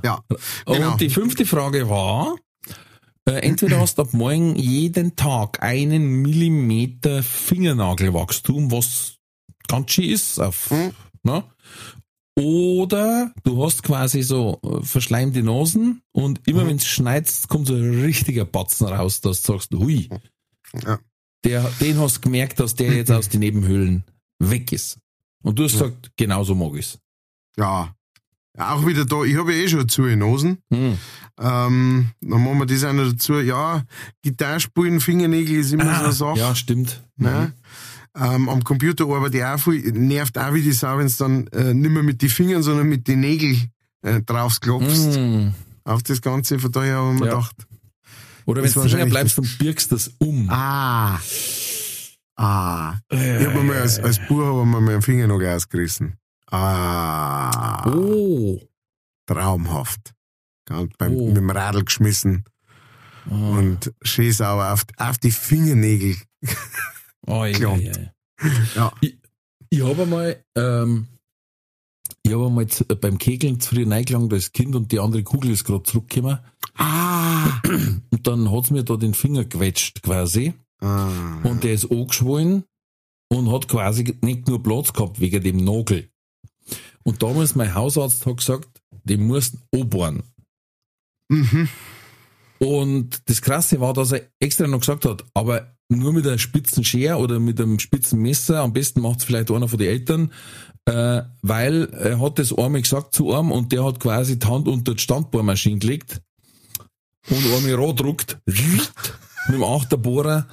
Ja, 0.04 0.20
Genau. 0.66 0.92
Und 0.92 1.00
die 1.00 1.10
fünfte 1.10 1.44
Frage 1.46 1.88
war, 1.88 2.36
äh, 3.26 3.32
entweder 3.40 3.80
hast 3.80 3.98
du 3.98 4.02
ab 4.02 4.12
morgen 4.12 4.54
jeden 4.56 5.16
Tag 5.16 5.62
einen 5.62 6.22
Millimeter 6.22 7.22
Fingernagelwachstum, 7.22 8.70
was 8.70 9.16
ganz 9.68 9.90
schön 9.92 10.10
ist, 10.10 10.38
auf, 10.38 10.70
Mhm. 10.70 10.92
ne? 11.24 11.44
Oder 12.38 13.32
du 13.44 13.62
hast 13.64 13.82
quasi 13.82 14.22
so 14.22 14.60
äh, 14.64 14.84
verschleimte 14.84 15.42
Nasen 15.42 16.02
und 16.12 16.40
immer 16.46 16.64
Mhm. 16.64 16.68
wenn 16.68 16.76
es 16.76 16.86
schneit, 16.86 17.30
kommt 17.48 17.66
so 17.66 17.74
ein 17.74 18.00
richtiger 18.02 18.44
Batzen 18.44 18.86
raus, 18.86 19.20
dass 19.20 19.42
du 19.42 19.52
sagst, 19.52 19.72
hui, 19.74 20.08
Ja. 20.82 20.98
der, 21.44 21.70
den 21.80 21.98
hast 21.98 22.18
du 22.18 22.20
gemerkt, 22.22 22.60
dass 22.60 22.74
der 22.74 22.94
jetzt 22.94 23.10
aus 23.10 23.28
den 23.28 23.40
Nebenhöhlen 23.40 24.04
weg 24.38 24.72
ist. 24.72 24.98
Und 25.42 25.58
du 25.58 25.64
hast 25.64 25.72
gesagt, 25.72 26.12
genauso 26.16 26.54
mag 26.54 26.74
ich's. 26.76 26.98
ja. 27.58 27.94
Ja, 28.58 28.74
Auch 28.74 28.84
wieder 28.84 29.04
da, 29.04 29.22
ich 29.22 29.36
habe 29.36 29.54
ja 29.54 29.62
eh 29.62 29.68
schon 29.68 29.88
zu 29.88 30.02
Nosen. 30.02 30.58
Hm. 30.72 30.98
Ähm, 31.40 32.10
dann 32.20 32.44
machen 32.44 32.58
wir 32.58 32.66
das 32.66 32.82
auch 32.82 32.92
noch 32.92 33.08
dazu. 33.08 33.34
Ja, 33.40 33.84
Gitarre 34.22 34.58
spielen, 34.58 35.00
Fingernägel 35.00 35.54
ist 35.60 35.72
immer 35.72 35.84
so 35.84 36.02
eine 36.04 36.12
Sache. 36.12 36.30
Ah, 36.32 36.48
ja, 36.48 36.54
stimmt. 36.56 37.00
Ne? 37.16 37.52
Ähm, 38.16 38.48
am 38.48 38.64
Computer 38.64 39.04
arbeite 39.06 39.38
ich 39.38 39.44
auch 39.44 39.58
viel, 39.58 39.92
nervt 39.92 40.36
auch 40.36 40.52
wie 40.52 40.62
die 40.62 40.72
Sau, 40.72 40.98
wenn 40.98 41.12
dann 41.18 41.46
äh, 41.48 41.72
nicht 41.74 41.90
mehr 41.90 42.02
mit 42.02 42.20
den 42.22 42.28
Fingern, 42.28 42.62
sondern 42.62 42.88
mit 42.88 43.06
den 43.06 43.20
Nägeln 43.20 43.70
äh, 44.02 44.20
drauf 44.22 44.58
klopfst. 44.60 45.16
Mm. 45.16 45.50
Auf 45.84 46.02
das 46.02 46.20
Ganze, 46.20 46.58
von 46.58 46.72
daher 46.72 46.96
haben 46.96 47.20
wir 47.20 47.26
Ja. 47.26 47.34
gedacht. 47.34 47.56
Oder 48.46 48.62
wenn 48.62 48.72
du 48.72 48.80
länger 48.80 48.82
wahrscheinlich 48.92 49.10
bleibst 49.12 49.38
und 49.38 49.58
birgst 49.58 49.92
das 49.92 50.10
um. 50.18 50.48
Ah. 50.50 51.20
Ah. 52.36 52.94
Ich 53.10 53.18
habe 53.46 53.54
mir 53.58 53.62
mal 53.64 53.76
als, 53.78 53.98
als 54.00 54.18
Bub 54.26 54.40
hab 54.40 54.64
ich 54.66 54.72
mir 54.72 54.80
meinen 54.80 55.02
Finger 55.02 55.26
noch 55.28 55.40
ausgerissen. 55.42 56.14
Ah. 56.50 57.88
Oh. 57.92 58.60
Traumhaft. 59.26 60.14
Ganz 60.66 60.92
beim, 60.98 61.14
Oh. 61.14 61.28
Mit 61.28 61.36
dem 61.36 61.50
Radl 61.50 61.84
geschmissen 61.84 62.44
Oh. 63.30 63.34
und 63.34 63.92
schön 64.02 64.32
sauer 64.32 64.72
auf, 64.72 64.84
auf 64.96 65.18
die 65.18 65.30
Fingernägel. 65.30 66.16
Oh, 67.26 67.44
ja, 67.44 67.76
ja. 67.76 67.92
Ja. 68.74 68.92
Ich, 69.00 69.18
ich 69.68 69.82
habe 69.82 70.02
einmal, 70.02 70.44
ähm, 70.56 71.06
ich 72.22 72.32
habe 72.32 72.46
einmal 72.46 72.66
zu, 72.66 72.84
beim 72.84 73.18
Kegeln 73.18 73.60
zu 73.60 73.74
früh 73.74 73.88
reingelangt 73.88 74.32
als 74.32 74.52
Kind 74.52 74.74
und 74.74 74.92
die 74.92 75.00
andere 75.00 75.22
Kugel 75.22 75.50
ist 75.50 75.64
gerade 75.64 75.82
zurückgekommen. 75.82 76.38
Ah. 76.76 77.60
Und 78.10 78.26
dann 78.26 78.50
hat's 78.50 78.70
mir 78.70 78.84
da 78.84 78.96
den 78.96 79.14
Finger 79.14 79.44
quetscht 79.44 80.02
quasi. 80.02 80.54
ah. 80.80 81.40
Und 81.44 81.64
der 81.64 81.74
ist 81.74 81.90
angeschwollen 81.90 82.64
und 83.28 83.52
hat 83.52 83.68
quasi 83.68 84.16
nicht 84.22 84.48
nur 84.48 84.62
Platz 84.62 84.92
gehabt 84.92 85.20
wegen 85.20 85.42
dem 85.42 85.64
Nagel. 85.64 86.10
Und 87.02 87.22
damals 87.22 87.54
mein 87.54 87.74
Hausarzt 87.74 88.26
hat 88.26 88.38
gesagt, 88.38 88.82
den 89.04 89.26
musst 89.26 89.56
du 89.72 89.80
anbohren. 89.80 90.22
Mhm. 91.28 91.68
Und 92.58 93.28
das 93.28 93.40
Krasse 93.40 93.80
war, 93.80 93.94
dass 93.94 94.12
er 94.12 94.28
extra 94.38 94.66
noch 94.66 94.80
gesagt 94.80 95.04
hat, 95.06 95.24
aber 95.32 95.74
nur 95.90 96.12
mit 96.12 96.26
einer 96.26 96.38
spitzen 96.38 96.84
Schere 96.84 97.16
oder 97.16 97.40
mit 97.40 97.60
einem 97.60 97.78
spitzen 97.78 98.20
Messer, 98.20 98.60
am 98.60 98.72
besten 98.72 99.00
macht's 99.00 99.24
vielleicht 99.24 99.50
einer 99.50 99.68
von 99.68 99.78
den 99.78 99.88
Eltern, 99.88 100.32
äh, 100.86 101.22
weil 101.42 101.84
er 101.92 102.20
hat 102.20 102.38
das 102.38 102.56
einmal 102.56 102.82
gesagt 102.82 103.14
zu 103.14 103.32
einem 103.34 103.50
und 103.50 103.72
der 103.72 103.84
hat 103.84 104.00
quasi 104.00 104.38
die 104.38 104.46
Hand 104.46 104.68
unter 104.68 104.94
die 104.94 105.02
Standbohrmaschine 105.02 105.78
gelegt 105.78 106.22
und 107.28 107.44
einmal 107.44 107.94
druckt 107.94 108.38
mit 108.46 108.92
dem 109.52 109.64
Achterbohrer. 109.64 110.46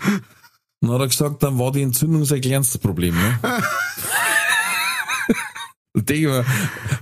Dann 0.81 0.91
hat 0.91 1.01
er 1.01 1.07
gesagt, 1.07 1.43
dann 1.43 1.57
war 1.57 1.71
die 1.71 1.81
Entzündung 1.81 2.25
sein 2.25 2.41
kleinstes 2.41 2.79
Problem. 2.79 3.15
Ne? 3.15 3.39
Und 5.93 6.07
denke 6.09 6.27
mir, 6.27 6.45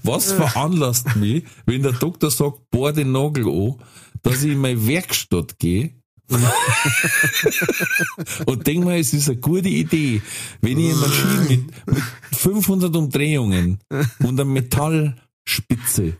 was 0.03 0.31
veranlasst 0.31 1.17
mich, 1.17 1.43
wenn 1.65 1.83
der 1.83 1.91
Doktor 1.91 2.31
sagt, 2.31 2.69
bohr 2.69 2.93
den 2.93 3.11
Nagel 3.11 3.45
an, 3.45 3.75
dass 4.23 4.43
ich 4.43 4.53
in 4.53 4.59
meine 4.59 4.87
Werkstatt 4.87 5.59
gehe 5.59 6.01
und 8.45 8.65
denk 8.65 8.83
mal, 8.83 8.99
es 8.99 9.13
ist 9.13 9.29
eine 9.29 9.37
gute 9.37 9.69
Idee, 9.69 10.23
wenn 10.61 10.79
ich 10.79 10.91
eine 10.91 11.01
Maschine 11.01 11.45
mit, 11.49 11.87
mit 11.87 12.03
500 12.31 12.95
Umdrehungen 12.95 13.79
und 14.19 14.39
einer 14.39 14.45
Metallspitze 14.45 16.17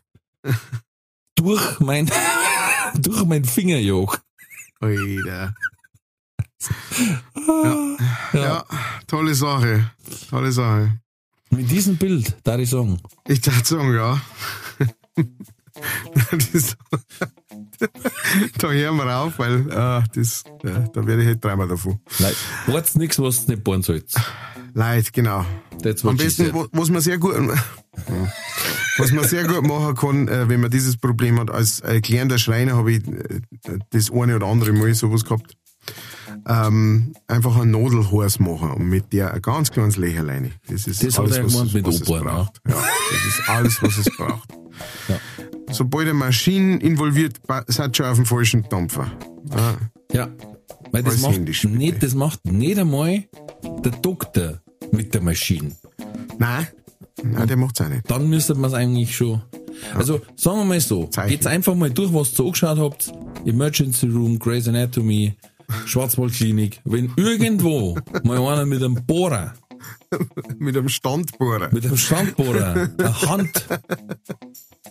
durch 1.36 1.80
mein, 1.80 2.12
durch 2.96 3.24
mein 3.26 3.46
Fingerjoch. 3.46 4.18
Alter. 4.80 5.26
Ja. 5.26 5.54
ja, 8.34 8.66
tolle 9.08 9.36
Sache. 9.36 9.92
Tolle 10.30 10.52
Sache. 10.52 11.00
Mit 11.50 11.70
diesem 11.70 11.98
Bild, 11.98 12.38
da 12.44 12.58
ich 12.58 12.70
sagen. 12.70 13.00
Ich 13.28 13.42
darf 13.42 13.66
sagen, 13.66 13.94
ja. 13.94 14.22
da 18.58 18.72
hören 18.72 18.98
wir 18.98 19.18
auf, 19.18 19.40
weil 19.40 19.70
äh, 19.70 20.04
das, 20.14 20.44
äh, 20.64 20.90
da 20.94 21.06
werde 21.06 21.22
ich 21.22 21.28
halt 21.28 21.44
dreimal 21.44 21.68
davon. 21.68 22.00
Leid. 22.20 22.36
Wart's 22.68 22.96
nix, 22.96 23.20
was 23.20 23.46
du 23.46 23.52
nicht 23.52 23.64
bohren 23.64 23.82
sollst. 23.82 24.20
Leid, 24.74 25.14
genau. 25.14 25.46
Am 26.04 26.18
besten, 26.18 26.52
was 26.72 26.90
man 26.90 27.02
sehr 27.02 27.18
gut, 27.18 27.36
was 28.98 29.12
man 29.12 29.28
sehr 29.28 29.46
gut 29.46 29.66
machen 29.66 29.96
kann, 29.96 30.28
äh, 30.28 30.50
wenn 30.50 30.62
man 30.62 30.72
dieses 30.72 30.98
Problem 30.98 31.40
hat, 31.40 31.52
als 31.52 31.82
gelernter 32.02 32.38
Schreiner 32.38 32.76
habe 32.76 32.94
ich 32.94 33.08
äh, 33.08 33.42
das 33.92 34.12
eine 34.12 34.36
oder 34.36 34.48
andere 34.48 34.74
Mal 34.74 34.94
sowas 34.94 35.24
gehabt. 35.24 35.56
Ähm, 36.48 37.14
einfach 37.28 37.56
ein 37.58 37.72
Nadelhorst 37.72 38.40
machen 38.40 38.72
und 38.72 38.88
mit 38.88 39.14
der 39.14 39.34
ein 39.34 39.42
ganz 39.42 39.72
kleines 39.72 39.98
Lächerlein. 39.98 40.52
Das 40.68 40.86
ist 40.88 41.04
Das 41.04 41.18
alles, 41.18 41.44
was, 41.44 41.74
was 41.74 41.96
es 42.02 42.08
Opern, 42.08 42.24
braucht. 42.24 42.62
Ja, 42.68 42.76
das 42.76 43.26
ist 43.26 43.50
alles, 43.50 43.82
was 43.82 43.98
es 43.98 44.06
braucht. 44.16 44.50
Ja. 45.08 45.20
Sobald 45.72 46.06
eine 46.08 46.14
Maschine 46.14 46.78
involviert, 46.78 47.40
seid 47.68 47.96
schon 47.98 48.06
auf 48.06 48.16
dem 48.18 48.26
falschen 48.26 48.64
Dampfer. 48.70 49.12
Ah, 49.52 49.74
Ja. 50.12 50.30
Weil 50.92 51.04
das 51.04 51.14
Alles 51.16 51.22
macht, 51.24 51.36
händisch, 51.36 51.64
nicht, 51.66 52.04
das 52.04 52.14
macht 52.16 52.46
nicht 52.46 52.78
einmal 52.80 53.24
der 53.84 53.92
Doktor 53.92 54.62
mit 54.92 55.14
der 55.14 55.22
Maschine. 55.22 55.72
nein, 56.38 56.68
nein, 57.24 57.48
der 57.48 57.58
macht's 57.58 57.82
auch 57.82 57.90
nicht. 57.90 58.10
Dann 58.10 58.30
müsste 58.30 58.56
man 58.56 58.70
es 58.70 58.74
eigentlich 58.76 59.14
schon. 59.16 59.42
Also, 59.94 60.22
sagen 60.38 60.60
wir 60.60 60.66
mal 60.66 60.80
so, 60.80 61.08
Zeichen. 61.08 61.30
geht's 61.32 61.48
einfach 61.48 61.76
mal 61.76 61.90
durch, 61.90 62.14
was 62.14 62.38
ihr 62.40 62.46
angeschaut 62.46 62.78
habt. 62.80 63.12
Emergency 63.46 64.08
Room, 64.08 64.40
Grey's 64.40 64.68
Anatomy, 64.70 65.34
Schwarzwaldklinik. 65.86 66.80
Wenn 66.86 67.12
irgendwo 67.18 67.98
mal 68.24 68.40
einer 68.40 68.66
mit 68.66 68.82
einem 68.82 68.96
Bohrer, 69.06 69.54
Mit 70.58 70.78
einem 70.78 70.90
Standbohrer. 70.90 71.70
mit 71.74 71.86
einem 71.86 71.98
Standbohrer, 71.98 72.90
eine 72.98 73.22
Hand 73.22 73.66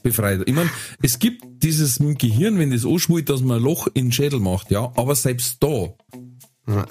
befreit. 0.03 0.43
Ich 0.47 0.55
meine, 0.55 0.71
es 1.03 1.19
gibt 1.19 1.45
dieses 1.63 1.99
Gehirn, 1.99 2.59
wenn 2.59 2.71
das 2.71 2.85
anschwillt, 2.85 3.29
dass 3.29 3.43
man 3.43 3.59
ein 3.59 3.63
Loch 3.63 3.87
in 3.95 4.07
den 4.07 4.13
Schädel 4.13 4.41
macht, 4.41 4.71
ja, 4.71 4.93
aber 4.97 5.15
selbst 5.15 5.63
da, 5.63 5.95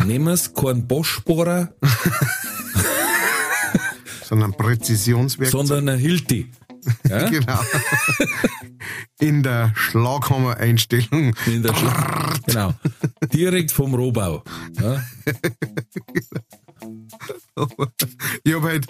nehmen 0.06 0.26
wir 0.26 0.34
es 0.34 0.54
keinen 0.54 0.88
Boschbohrer, 0.88 1.74
sondern 4.24 4.54
Präzisionswerkzeug. 4.54 5.68
sondern 5.68 5.96
ein 5.96 6.00
Hilti. 6.00 6.50
Ja? 7.08 7.30
Genau. 7.30 7.60
In 9.20 9.42
der 9.42 9.72
Schlaghammer-Einstellung. 9.76 11.34
In 11.46 11.64
der 11.64 11.74
Schla 11.74 12.34
genau. 12.46 12.74
Direkt 13.34 13.72
vom 13.72 13.96
Rohbau. 13.96 14.44
Ja? 14.82 15.02
Ich 18.44 18.54
habe 18.54 18.68
halt 18.68 18.88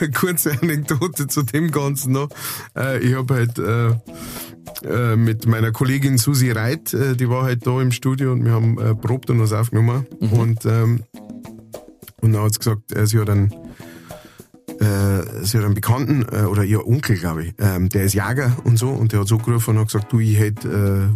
äh, 0.00 0.08
kurze 0.08 0.52
Anekdote 0.60 1.26
zu 1.28 1.42
dem 1.42 1.70
Ganzen 1.70 2.12
noch. 2.12 2.28
Äh, 2.76 2.98
ich 3.00 3.14
habe 3.14 3.34
halt 3.34 3.58
äh, 3.58 5.16
mit 5.16 5.46
meiner 5.46 5.72
Kollegin 5.72 6.18
Susi 6.18 6.50
Reit, 6.50 6.92
die 6.92 7.28
war 7.28 7.44
halt 7.44 7.66
da 7.66 7.80
im 7.80 7.92
Studio 7.92 8.32
und 8.32 8.44
wir 8.44 8.52
haben 8.52 8.78
äh, 8.78 8.94
probt 8.94 9.30
und 9.30 9.40
was 9.40 9.52
aufgenommen. 9.52 10.06
Und, 10.20 10.64
ähm, 10.66 11.04
und 12.20 12.32
dann 12.32 12.42
hat 12.42 12.54
sie 12.54 12.58
gesagt, 12.58 12.82
sie 13.04 13.18
hat 13.18 13.30
einen 13.30 13.52
sie 15.42 15.58
hat 15.58 15.64
einen 15.64 15.74
Bekannten, 15.74 16.24
oder 16.24 16.64
ihr 16.64 16.84
Onkel, 16.84 17.16
glaube 17.16 17.44
ich, 17.44 17.54
ähm, 17.60 17.88
der 17.88 18.04
ist 18.04 18.14
Jäger 18.14 18.56
und 18.64 18.78
so, 18.78 18.88
und 18.88 19.12
der 19.12 19.20
hat 19.20 19.28
so 19.28 19.38
gerufen 19.38 19.70
und 19.76 19.78
hat 19.78 19.86
gesagt, 19.88 20.12
du, 20.12 20.18
ich 20.18 20.36
hätte 20.36 21.08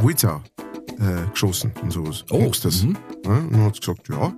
äh, 1.00 1.30
geschossen 1.30 1.72
und 1.82 1.92
sowas. 1.92 2.24
Oh, 2.30 2.44
Magst 2.44 2.64
du 2.64 2.68
das? 2.68 2.82
mhm. 2.84 2.96
Ja, 3.24 3.38
und 3.38 3.52
dann 3.52 3.64
hat 3.64 3.74
sie 3.74 3.80
gesagt, 3.80 4.08
ja, 4.08 4.32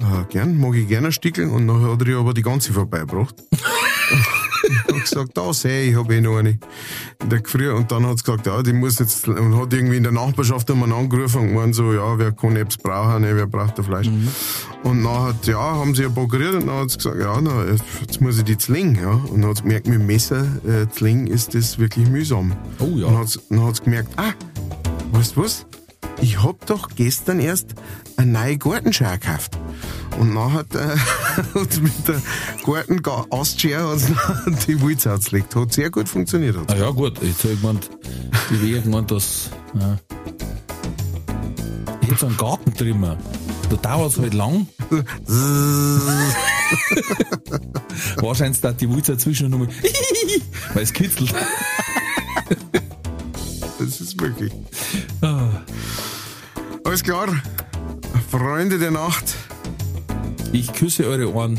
äh, 0.00 0.24
gern, 0.28 0.58
mag 0.58 0.74
ich 0.74 0.88
gerne 0.88 1.08
ein 1.08 1.12
Stückeln. 1.12 1.50
Und 1.50 1.66
dann 1.66 1.82
hat 1.82 2.06
er 2.06 2.18
aber 2.18 2.34
die 2.34 2.42
ganze 2.42 2.72
vorbeigebracht. 2.72 3.34
und 4.88 4.94
hat 4.94 5.02
gesagt, 5.02 5.30
da 5.34 5.52
seh 5.52 5.90
ich, 5.90 5.96
habe 5.96 6.14
eh 6.14 6.20
noch 6.20 6.38
eine 6.38 6.58
in 7.22 7.28
der 7.28 7.42
Früh. 7.44 7.70
Und 7.70 7.90
dann 7.92 8.06
hat 8.06 8.18
sie 8.18 8.24
gesagt, 8.24 8.46
ja, 8.46 8.62
die 8.62 8.72
muss 8.72 8.98
jetzt, 8.98 9.28
und 9.28 9.56
hat 9.56 9.72
irgendwie 9.72 9.96
in 9.96 10.02
der 10.02 10.12
Nachbarschaft 10.12 10.70
einmal 10.70 10.92
angerufen 10.92 11.42
und 11.42 11.48
gemeint 11.48 11.74
so, 11.74 11.92
ja, 11.92 12.18
wer 12.18 12.32
kann 12.32 12.56
Apps 12.56 12.76
brauchen, 12.76 13.22
ne, 13.22 13.36
wer 13.36 13.46
braucht 13.46 13.78
da 13.78 13.82
Fleisch. 13.82 14.08
Und 14.82 15.04
dann 15.04 15.20
hat, 15.22 15.46
ja, 15.46 15.58
haben 15.58 15.94
sie 15.94 16.06
ein 16.06 16.14
paar 16.14 16.28
gerührt 16.28 16.54
und 16.54 16.66
dann 16.66 16.76
hat 16.76 16.90
sie 16.90 16.96
gesagt, 16.98 17.18
ja, 17.20 17.40
na, 17.40 17.64
jetzt 17.66 18.20
muss 18.20 18.38
ich 18.38 18.44
die 18.44 18.58
zlingen, 18.58 18.96
ja. 18.96 19.12
Und 19.12 19.42
dann 19.42 19.50
hat 19.50 19.58
sie 19.58 19.62
gemerkt, 19.64 19.86
mit 19.86 20.00
dem 20.00 20.06
Messer 20.06 20.46
äh, 20.66 20.88
zlingen 20.88 21.26
ist 21.26 21.54
das 21.54 21.78
wirklich 21.78 22.08
mühsam. 22.08 22.56
Oh 22.78 22.96
ja. 22.96 23.06
Und 23.06 23.14
dann 23.14 23.18
hat 23.18 23.28
sie, 23.28 23.40
dann 23.48 23.66
hat 23.66 23.76
sie 23.76 23.82
gemerkt, 23.84 24.10
ah, 24.16 24.32
weißt 25.12 25.36
du 25.36 25.42
was? 25.42 25.66
Ich 26.22 26.42
hab 26.42 26.66
doch 26.66 26.88
gestern 26.94 27.40
erst 27.40 27.74
eine 28.20 28.32
neue 28.32 28.58
Gartenschere 28.58 29.18
gekauft. 29.18 29.58
Und 30.18 30.34
dann 30.34 30.52
hat, 30.52 30.74
äh, 30.74 30.78
hat 31.54 31.72
sie 31.72 31.80
mit 31.80 31.92
der 32.06 32.20
Garten-Astschere 32.64 33.92
hat 33.92 33.98
sie 34.00 34.14
dann 34.44 34.58
die 34.66 34.80
Wurzel 34.80 35.12
ausgelegt. 35.12 35.54
Hat 35.56 35.72
sehr 35.72 35.90
gut 35.90 36.08
funktioniert. 36.08 36.56
Hat. 36.56 36.70
Ah 36.72 36.76
ja, 36.76 36.90
gut, 36.90 37.22
jetzt 37.22 37.44
hab 37.44 37.50
ich 37.52 37.60
gemeint, 37.60 37.90
ich 38.50 38.60
will 38.60 38.82
gemeint, 38.82 39.10
dass, 39.10 39.50
ja. 39.74 39.96
Ich 42.02 42.08
hätte 42.08 42.20
so 42.20 42.26
einen 42.26 42.36
Gartentrimmer. 42.36 43.16
Da 43.70 43.76
dauert 43.76 44.12
es 44.12 44.18
halt 44.18 44.34
lang. 44.34 44.66
Wahrscheinlich 48.16 48.60
da 48.60 48.72
die 48.72 48.88
Wurzel 48.88 49.16
zwischen 49.16 49.48
nochmal, 49.48 49.68
weil 50.74 50.82
es 50.82 50.92
kitzelt. 50.92 51.32
Das 53.78 54.00
ist 54.00 54.20
möglich. 54.20 54.52
Ah. 55.20 55.62
Alles 56.84 57.02
klar. 57.04 57.28
Freunde 58.30 58.78
der 58.78 58.90
Nacht, 58.90 59.34
Ich 60.52 60.72
küsse 60.72 61.06
eure 61.06 61.32
Ohren, 61.32 61.58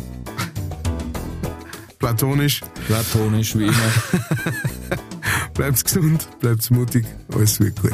platonisch. 1.99 2.61
platonisch 2.87 3.55
wie 3.57 3.65
immer. 3.65 3.73
Bleibt 5.53 5.83
gesund, 5.83 6.27
bleibt 6.39 6.69
mutig, 6.71 7.05
alles 7.33 7.59
wird 7.59 7.81
gut. 7.81 7.93